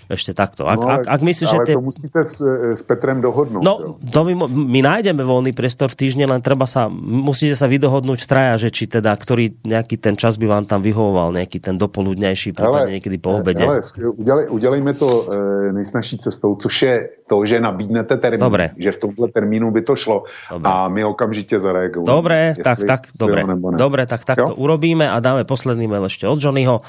Ešte 0.06 0.38
takto. 0.38 0.70
Ak, 0.70 0.78
no, 0.78 0.86
ak, 0.86 1.04
ak 1.10 1.22
myslíš, 1.26 1.48
že 1.50 1.60
tie... 1.66 1.76
to 1.78 1.82
musíte 1.82 2.20
s, 2.22 2.38
s 2.76 2.82
Petrem 2.86 3.24
dohodnúť. 3.24 3.62
No, 3.66 3.98
to 3.98 4.20
my, 4.22 4.46
my 4.46 4.80
nájdeme 4.86 5.26
voľný 5.26 5.56
priestor 5.56 5.90
v 5.90 5.98
týždne, 5.98 6.30
len 6.30 6.44
treba 6.46 6.70
sa, 6.70 6.86
musíte 6.92 7.58
sa 7.58 7.66
vydohodnúť 7.66 8.30
traja, 8.30 8.68
že 8.68 8.70
či 8.70 8.86
teda, 8.86 9.10
ktorý 9.18 9.58
nejaký 9.66 9.98
ten 9.98 10.14
čas 10.14 10.38
by 10.38 10.46
vám 10.46 10.66
tam 10.70 10.86
vyhovoval, 10.86 11.34
nejaký 11.34 11.58
ten 11.58 11.80
dopoludnejší, 11.80 12.54
prípadne 12.54 13.02
niekedy 13.02 13.18
po 13.18 13.42
obede. 13.42 13.66
Ale 13.66 13.82
udělej, 13.96 14.46
udělejme 14.50 14.94
to 14.94 15.10
e, 15.10 15.74
nejsnažší 15.74 16.18
cestou, 16.22 16.56
což 16.62 16.74
je 16.82 16.96
to, 17.26 17.42
že 17.46 17.58
nabídnete 17.58 18.18
termín, 18.22 18.46
dobre. 18.46 18.78
že 18.78 18.92
v 18.94 18.98
tomhle 18.98 19.28
termínu 19.34 19.74
by 19.74 19.82
to 19.82 19.98
šlo 19.98 20.30
dobre. 20.54 20.70
a 20.70 20.86
my 20.88 21.02
okamžite 21.10 21.58
zareagujeme. 21.58 22.06
Dobre, 22.06 22.40
tak, 22.62 22.86
tak, 22.86 23.02
dobre. 23.18 23.42
Dobre, 23.74 24.06
tak 24.06 24.26
tak 24.26 24.42
to 24.42 24.54
urobíme 24.54 25.06
a 25.10 25.18
dáme 25.22 25.46
posledný 25.46 25.88
mail 25.88 26.06
ešte 26.10 26.26
od 26.30 26.42
Johnnyho. 26.42 26.82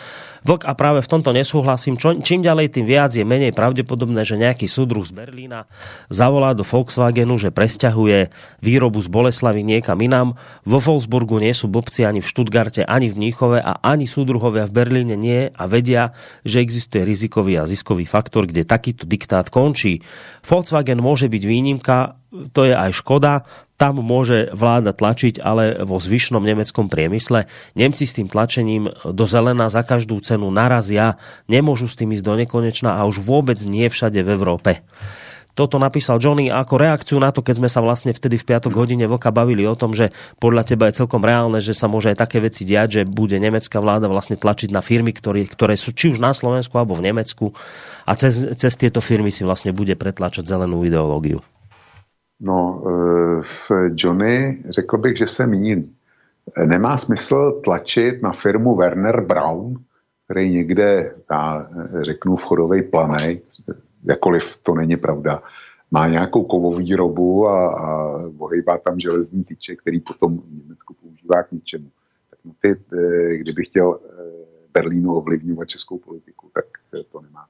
Vlk 0.46 0.62
a 0.64 0.72
práve 0.78 1.04
v 1.04 1.08
tomto 1.08 1.30
nesúhlasím. 1.36 2.00
Čo, 2.00 2.16
čím 2.20 2.40
ďalej, 2.40 2.78
tým 2.80 2.86
viac 2.88 3.05
je 3.12 3.22
menej 3.22 3.54
pravdepodobné, 3.54 4.26
že 4.26 4.40
nejaký 4.40 4.66
súdruh 4.66 5.06
z 5.06 5.14
Berlína 5.14 5.70
zavolá 6.10 6.56
do 6.56 6.66
Volkswagenu, 6.66 7.38
že 7.38 7.54
presťahuje 7.54 8.32
výrobu 8.64 8.98
z 9.04 9.08
Boleslavy 9.12 9.62
niekam 9.62 10.00
inám. 10.02 10.34
Vo 10.66 10.82
Wolfsburgu 10.82 11.38
nie 11.38 11.54
sú 11.54 11.70
blbci 11.70 12.02
ani 12.02 12.18
v 12.18 12.26
Stuttgarte, 12.26 12.82
ani 12.82 13.12
v 13.12 13.18
Mníchove 13.22 13.62
a 13.62 13.78
ani 13.84 14.10
súdruhovia 14.10 14.66
v 14.66 14.74
Berlíne 14.74 15.14
nie 15.14 15.52
a 15.52 15.64
vedia, 15.70 16.16
že 16.42 16.58
existuje 16.58 17.06
rizikový 17.06 17.60
a 17.60 17.68
ziskový 17.68 18.08
faktor, 18.08 18.50
kde 18.50 18.66
takýto 18.66 19.06
diktát 19.06 19.52
končí. 19.52 20.02
Volkswagen 20.42 20.98
môže 20.98 21.30
byť 21.30 21.42
výnimka, 21.44 22.18
to 22.52 22.60
je 22.66 22.74
aj 22.74 22.90
škoda, 22.92 23.46
tam 23.76 24.00
môže 24.00 24.48
vláda 24.56 24.96
tlačiť, 24.96 25.36
ale 25.40 25.84
vo 25.84 26.00
zvyšnom 26.00 26.40
nemeckom 26.40 26.88
priemysle 26.88 27.44
Nemci 27.76 28.08
s 28.08 28.16
tým 28.16 28.26
tlačením 28.26 28.88
do 29.04 29.24
zelená 29.28 29.68
za 29.68 29.84
každú 29.84 30.16
cenu 30.24 30.48
narazia, 30.48 31.20
nemôžu 31.44 31.86
s 31.86 31.96
tým 31.96 32.16
ísť 32.16 32.24
do 32.24 32.34
nekonečna 32.40 32.96
a 32.96 33.04
už 33.04 33.20
vôbec 33.20 33.60
nie 33.68 33.86
všade 33.92 34.24
v 34.24 34.32
Európe. 34.32 34.80
Toto 35.56 35.80
napísal 35.80 36.20
Johnny 36.20 36.52
ako 36.52 36.76
reakciu 36.76 37.16
na 37.16 37.32
to, 37.32 37.40
keď 37.40 37.64
sme 37.64 37.70
sa 37.72 37.80
vlastne 37.80 38.12
vtedy 38.12 38.36
v 38.36 38.44
piatok 38.44 38.76
hodine 38.76 39.08
vlka 39.08 39.32
bavili 39.32 39.64
o 39.64 39.72
tom, 39.72 39.96
že 39.96 40.12
podľa 40.36 40.68
teba 40.68 40.84
je 40.92 41.00
celkom 41.00 41.24
reálne, 41.24 41.64
že 41.64 41.72
sa 41.72 41.88
môže 41.88 42.12
aj 42.12 42.20
také 42.28 42.44
veci 42.44 42.68
diať, 42.68 43.00
že 43.00 43.02
bude 43.08 43.40
nemecká 43.40 43.80
vláda 43.80 44.04
vlastne 44.04 44.36
tlačiť 44.36 44.68
na 44.68 44.84
firmy, 44.84 45.16
ktoré, 45.16 45.48
ktoré 45.48 45.80
sú 45.80 45.96
či 45.96 46.12
už 46.12 46.20
na 46.20 46.36
Slovensku 46.36 46.76
alebo 46.76 46.92
v 46.92 47.08
Nemecku 47.08 47.56
a 48.04 48.12
cez, 48.20 48.52
cez 48.52 48.72
tieto 48.76 49.00
firmy 49.00 49.32
si 49.32 49.48
vlastne 49.48 49.72
bude 49.72 49.96
pretlačať 49.96 50.44
zelenú 50.44 50.84
ideológiu. 50.84 51.40
No, 52.40 52.82
v 53.42 53.70
eh, 53.70 53.90
Johnny 53.94 54.62
řekl 54.68 54.98
bych, 54.98 55.16
že 55.16 55.26
se 55.26 55.46
míní. 55.46 55.96
Nemá 56.66 56.96
smysl 56.96 57.60
tlačit 57.64 58.22
na 58.22 58.32
firmu 58.32 58.76
Werner 58.76 59.20
Brown, 59.20 59.74
který 60.24 60.50
někde, 60.50 61.14
já 61.30 61.66
řeknu, 62.00 62.36
vchodovej 62.36 62.82
planej, 62.82 63.40
jakoliv 64.04 64.56
to 64.62 64.74
není 64.74 64.96
pravda, 64.96 65.42
má 65.90 66.08
nějakou 66.08 66.44
kovovou 66.44 66.76
výrobu 66.76 67.48
a, 67.48 67.74
a 67.74 68.18
ohejbá 68.38 68.78
tam 68.78 69.00
železní 69.00 69.44
tyče, 69.44 69.76
který 69.76 70.00
potom 70.00 70.38
v 70.38 70.62
Německu 70.62 70.94
používá 70.94 71.42
k 71.42 71.52
ničemu. 71.52 71.90
Tak 72.30 72.38
ty, 72.60 72.76
eh, 72.92 73.36
kdyby 73.36 73.64
chtěl 73.64 73.98
eh, 73.98 74.22
Berlínu 74.72 75.14
ovlivňovat 75.14 75.68
českou 75.68 75.98
politiku, 75.98 76.50
tak 76.54 76.64
to 77.12 77.20
nemá 77.20 77.46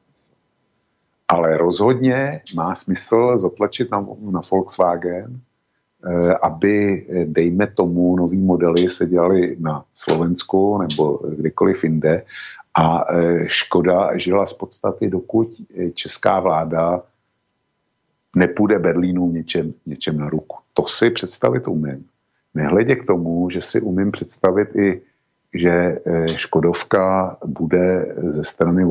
ale 1.29 1.57
rozhodně 1.57 2.41
má 2.55 2.75
smysl 2.75 3.39
zatlačit 3.39 3.91
na, 3.91 4.07
na 4.33 4.41
Volkswagen 4.51 5.41
aby, 6.43 7.07
dejme 7.25 7.67
tomu, 7.67 8.17
nový 8.17 8.39
modely 8.39 8.91
se 8.91 9.07
dělali 9.07 9.57
na 9.61 9.85
Slovensku 9.95 10.79
nebo 10.79 11.19
kdekoliv 11.37 11.85
jinde 11.85 12.25
a 12.79 13.05
Škoda 13.47 14.19
žila 14.19 14.47
z 14.47 14.53
podstaty, 14.53 15.09
dokud 15.09 15.49
česká 15.95 16.41
vláda 16.41 17.03
nepůjde 18.37 18.79
Berlínu 18.79 19.33
něčem, 19.33 19.75
něčem 19.87 20.19
na 20.19 20.29
ruku. 20.29 20.57
To 20.75 20.87
si 20.87 21.11
představit 21.11 21.69
umím. 21.69 22.05
Nehledě 22.55 22.97
k 22.97 23.07
tomu, 23.07 23.51
že 23.51 23.63
si 23.63 23.81
umím 23.81 24.13
představit 24.13 24.77
i, 24.77 25.03
že 25.55 25.71
eh, 25.71 26.29
Škodovka 26.29 27.37
bude 27.45 28.15
ze 28.31 28.45
strany 28.45 28.85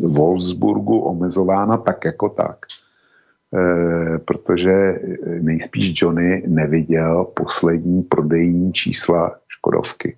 Wolfsburgu 0.00 0.98
omezována 0.98 1.76
tak 1.76 2.04
jako 2.04 2.28
tak. 2.28 2.56
E, 3.54 4.18
protože 4.18 5.00
nejspíš 5.40 5.92
Johnny 6.02 6.42
neviděl 6.46 7.24
poslední 7.24 8.02
prodejní 8.02 8.72
čísla 8.72 9.36
Škodovky. 9.48 10.16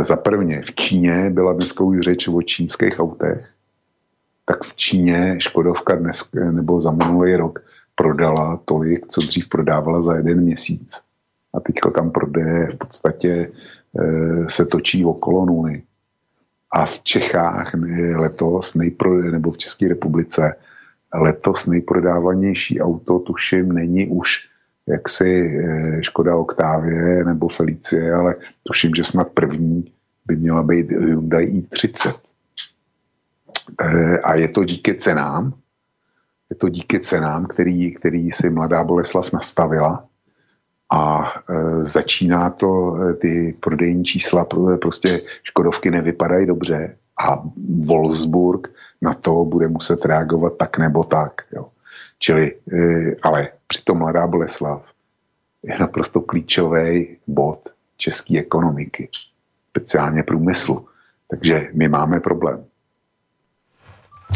Za 0.00 0.16
prvně, 0.16 0.62
v 0.62 0.74
Číně 0.74 1.30
byla 1.30 1.52
dneska 1.52 1.84
už 1.84 2.00
řeč 2.00 2.28
o 2.28 2.42
čínských 2.42 3.00
autech, 3.00 3.52
tak 4.44 4.64
v 4.64 4.76
Číně 4.76 5.36
Škodovka 5.38 5.94
dnes, 5.94 6.24
nebo 6.50 6.80
za 6.80 6.90
minulý 6.90 7.36
rok 7.36 7.62
prodala 7.94 8.60
tolik, 8.64 9.06
co 9.06 9.20
dřív 9.20 9.48
prodávala 9.48 10.02
za 10.02 10.14
jeden 10.14 10.40
měsíc. 10.40 11.00
A 11.54 11.60
teďka 11.60 11.90
tam 11.90 12.10
prodeje 12.10 12.66
v 12.66 12.78
podstatě 12.78 13.48
se 14.48 14.66
točí 14.66 15.04
okolo 15.04 15.46
nuly. 15.46 15.82
A 16.72 16.86
v 16.86 17.00
Čechách 17.02 17.74
letos, 18.14 18.74
nejpro, 18.74 19.22
nebo 19.30 19.50
v 19.50 19.58
České 19.58 19.88
republice, 19.88 20.56
letos 21.14 21.66
nejprodávanější 21.66 22.80
auto, 22.80 23.18
tuším, 23.18 23.72
není 23.72 24.06
už 24.06 24.48
jaksi 24.86 25.26
e, 25.26 26.02
Škoda 26.02 26.36
Octavie 26.36 27.24
nebo 27.24 27.48
Felicie, 27.48 28.14
ale 28.14 28.34
tuším, 28.62 28.94
že 28.94 29.04
snad 29.04 29.28
první 29.28 29.92
by 30.26 30.36
měla 30.36 30.62
být 30.62 30.90
Hyundai 30.90 31.46
i30. 31.46 32.14
Eh, 33.80 34.18
a 34.18 34.34
je 34.34 34.48
to 34.48 34.64
díky 34.64 34.94
cenám, 34.94 35.52
je 36.50 36.56
to 36.56 36.68
díky 36.68 37.00
cenám, 37.00 37.46
který, 37.46 37.94
který 37.94 38.32
si 38.32 38.50
mladá 38.50 38.84
Boleslav 38.84 39.32
nastavila 39.32 40.08
a 40.90 41.24
e, 41.24 41.84
začíná 41.84 42.50
to, 42.50 42.96
e, 42.96 43.14
ty 43.14 43.54
prodejní 43.60 44.04
čísla, 44.04 44.46
prostě 44.82 45.22
Škodovky 45.42 45.90
nevypadají 45.90 46.46
dobře 46.46 46.96
a 47.26 47.42
Wolfsburg 47.84 48.68
na 49.02 49.14
to 49.14 49.44
bude 49.44 49.68
muset 49.68 50.04
reagovat 50.04 50.56
tak 50.56 50.78
nebo 50.78 51.04
tak. 51.04 51.42
Jo. 51.52 51.68
Čili, 52.18 52.54
e, 52.72 53.16
ale 53.22 53.48
přitom 53.66 53.98
mladá 53.98 54.26
Boleslav 54.26 54.84
je 55.62 55.78
naprosto 55.78 56.20
klíčový 56.20 57.16
bod 57.26 57.68
české 57.96 58.38
ekonomiky, 58.38 59.08
speciálně 59.70 60.22
průmyslu. 60.22 60.86
Takže 61.30 61.68
my 61.74 61.88
máme 61.88 62.20
problém. 62.20 62.64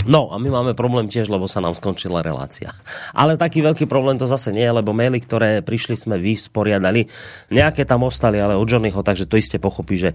No 0.03 0.35
a 0.35 0.43
my 0.43 0.51
máme 0.51 0.73
problém 0.75 1.07
tiež, 1.07 1.31
lebo 1.31 1.47
sa 1.47 1.63
nám 1.63 1.79
skončila 1.79 2.19
relácia. 2.21 2.75
Ale 3.15 3.39
taký 3.39 3.63
veľký 3.63 3.87
problém 3.87 4.19
to 4.19 4.27
zase 4.27 4.51
nie 4.51 4.67
je, 4.67 4.75
lebo 4.75 4.91
maily, 4.91 5.23
ktoré 5.23 5.63
prišli, 5.63 5.95
sme 5.95 6.19
vysporiadali. 6.19 7.07
Nejaké 7.55 7.87
tam 7.87 8.03
ostali, 8.03 8.43
ale 8.43 8.59
od 8.59 8.67
Johnnyho, 8.67 9.07
takže 9.07 9.31
to 9.31 9.39
iste 9.39 9.63
pochopí, 9.63 9.95
že 9.95 10.11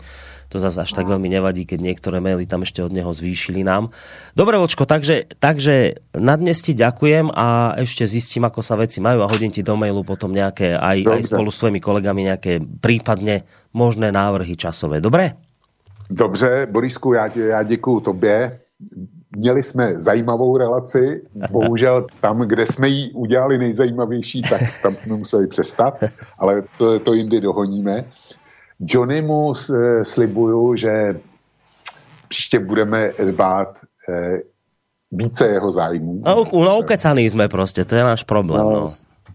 to 0.51 0.59
zase 0.59 0.81
až 0.83 0.91
tak 0.91 1.07
veľmi 1.07 1.29
nevadí, 1.31 1.63
keď 1.63 1.79
niektoré 1.79 2.17
maily 2.19 2.43
tam 2.49 2.65
ešte 2.65 2.83
od 2.83 2.91
neho 2.91 3.09
zvýšili 3.13 3.63
nám. 3.63 3.93
Dobre, 4.33 4.59
Vočko, 4.59 4.83
takže, 4.83 5.29
takže 5.37 6.01
na 6.17 6.35
dnes 6.35 6.59
ti 6.59 6.73
ďakujem 6.73 7.31
a 7.31 7.77
ešte 7.79 8.03
zistím, 8.09 8.49
ako 8.49 8.65
sa 8.65 8.75
veci 8.75 8.99
majú 8.99 9.23
a 9.23 9.31
hodím 9.31 9.53
ti 9.53 9.61
do 9.61 9.77
mailu 9.77 10.01
potom 10.01 10.33
nejaké, 10.33 10.75
aj, 10.75 10.97
aj 11.05 11.21
spolu 11.29 11.49
s 11.53 11.61
tvojimi 11.61 11.79
kolegami, 11.79 12.33
nejaké 12.33 12.59
prípadne 12.61 13.45
možné 13.71 14.09
návrhy 14.09 14.57
časové. 14.57 14.99
Dobre? 14.99 15.37
Dobře, 16.09 16.67
Borisku, 16.71 17.13
já, 17.13 17.29
já 17.37 17.63
děkuju 17.63 17.99
tobě 17.99 18.59
měli 19.35 19.63
jsme 19.63 19.99
zajímavou 19.99 20.57
relaci, 20.57 21.21
bohužel 21.51 22.07
tam, 22.21 22.39
kde 22.39 22.65
jsme 22.65 22.87
ji 22.87 23.11
udělali 23.11 23.57
nejzajímavější, 23.57 24.41
tak 24.41 24.61
tam 24.83 24.95
jsme 24.95 25.15
museli 25.15 25.47
přestat, 25.47 26.03
ale 26.39 26.63
to, 26.77 26.99
to 26.99 27.13
jindy 27.13 27.41
dohoníme. 27.41 28.05
Johnny 28.79 29.21
mu 29.21 29.53
slibuju, 30.03 30.75
že 30.75 31.19
příště 32.29 32.59
budeme 32.59 33.11
dbát 33.31 33.75
eh, 34.09 34.41
více 35.11 35.47
jeho 35.47 35.71
zájmů. 35.71 36.21
No, 36.25 36.45
no 36.53 36.79
ukecaný 36.79 37.29
jsme 37.29 37.47
prostě, 37.47 37.85
to 37.85 37.95
je 37.95 38.03
náš 38.03 38.23
problém. 38.23 38.63
No, 38.63 38.71
no. 38.71 38.87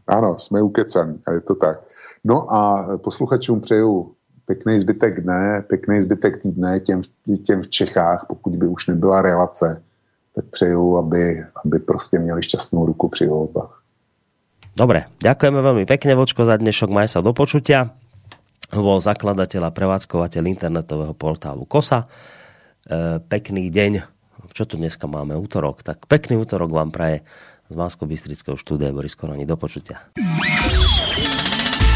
Ano, 0.07 0.39
jsme 0.39 0.63
ukecaný 0.63 1.19
a 1.27 1.33
je 1.33 1.41
to 1.41 1.55
tak. 1.55 1.81
No 2.25 2.53
a 2.53 2.89
posluchačům 2.97 3.61
přeju 3.61 4.15
pěkný 4.47 4.81
zbytek 4.81 5.21
dne, 5.21 5.65
pěkný 5.69 6.03
zbytek 6.03 6.43
týdne 6.43 6.81
těm, 6.81 7.03
těm 7.45 7.63
v 7.63 7.69
Čechách, 7.69 8.25
pokud 8.29 8.57
by 8.57 8.67
už 8.67 8.87
nebyla 8.87 9.23
relace, 9.23 9.83
tak 10.35 10.45
přeju, 10.45 10.97
aby, 10.97 11.45
aby 11.65 11.79
prostě 11.79 12.19
měli 12.19 12.43
šťastnou 12.43 12.87
ruku 12.87 13.09
při 13.09 13.27
volbách. 13.27 13.85
Dobre, 14.75 15.07
ďakujeme 15.23 15.63
veľmi 15.63 15.87
pekne, 15.87 16.19
Vočko, 16.19 16.43
za 16.43 16.59
dnešok. 16.59 16.91
Maj 16.91 17.07
sa 17.07 17.23
do 17.23 17.31
počutia. 17.31 17.95
Bol 18.75 18.99
zakladateľ 18.99 19.71
a 19.71 19.75
prevádzkovateľ 19.75 20.43
internetového 20.51 21.15
portálu 21.15 21.63
KOSA. 21.63 22.03
E, 22.03 22.07
pekný 23.23 23.71
deň. 23.71 24.03
Čo 24.51 24.67
tu 24.67 24.75
dneska 24.75 25.07
máme? 25.07 25.39
Útorok. 25.39 25.87
Tak 25.87 26.11
pekný 26.11 26.43
útorok 26.43 26.75
vám 26.75 26.91
praje 26.91 27.23
z 27.71 27.75
Bansko 27.79 28.03
bystrického 28.11 28.59
štúdia 28.59 28.91
Boris 28.91 29.15
Koroni. 29.15 29.47
Do 29.47 29.55
počutia. 29.55 30.11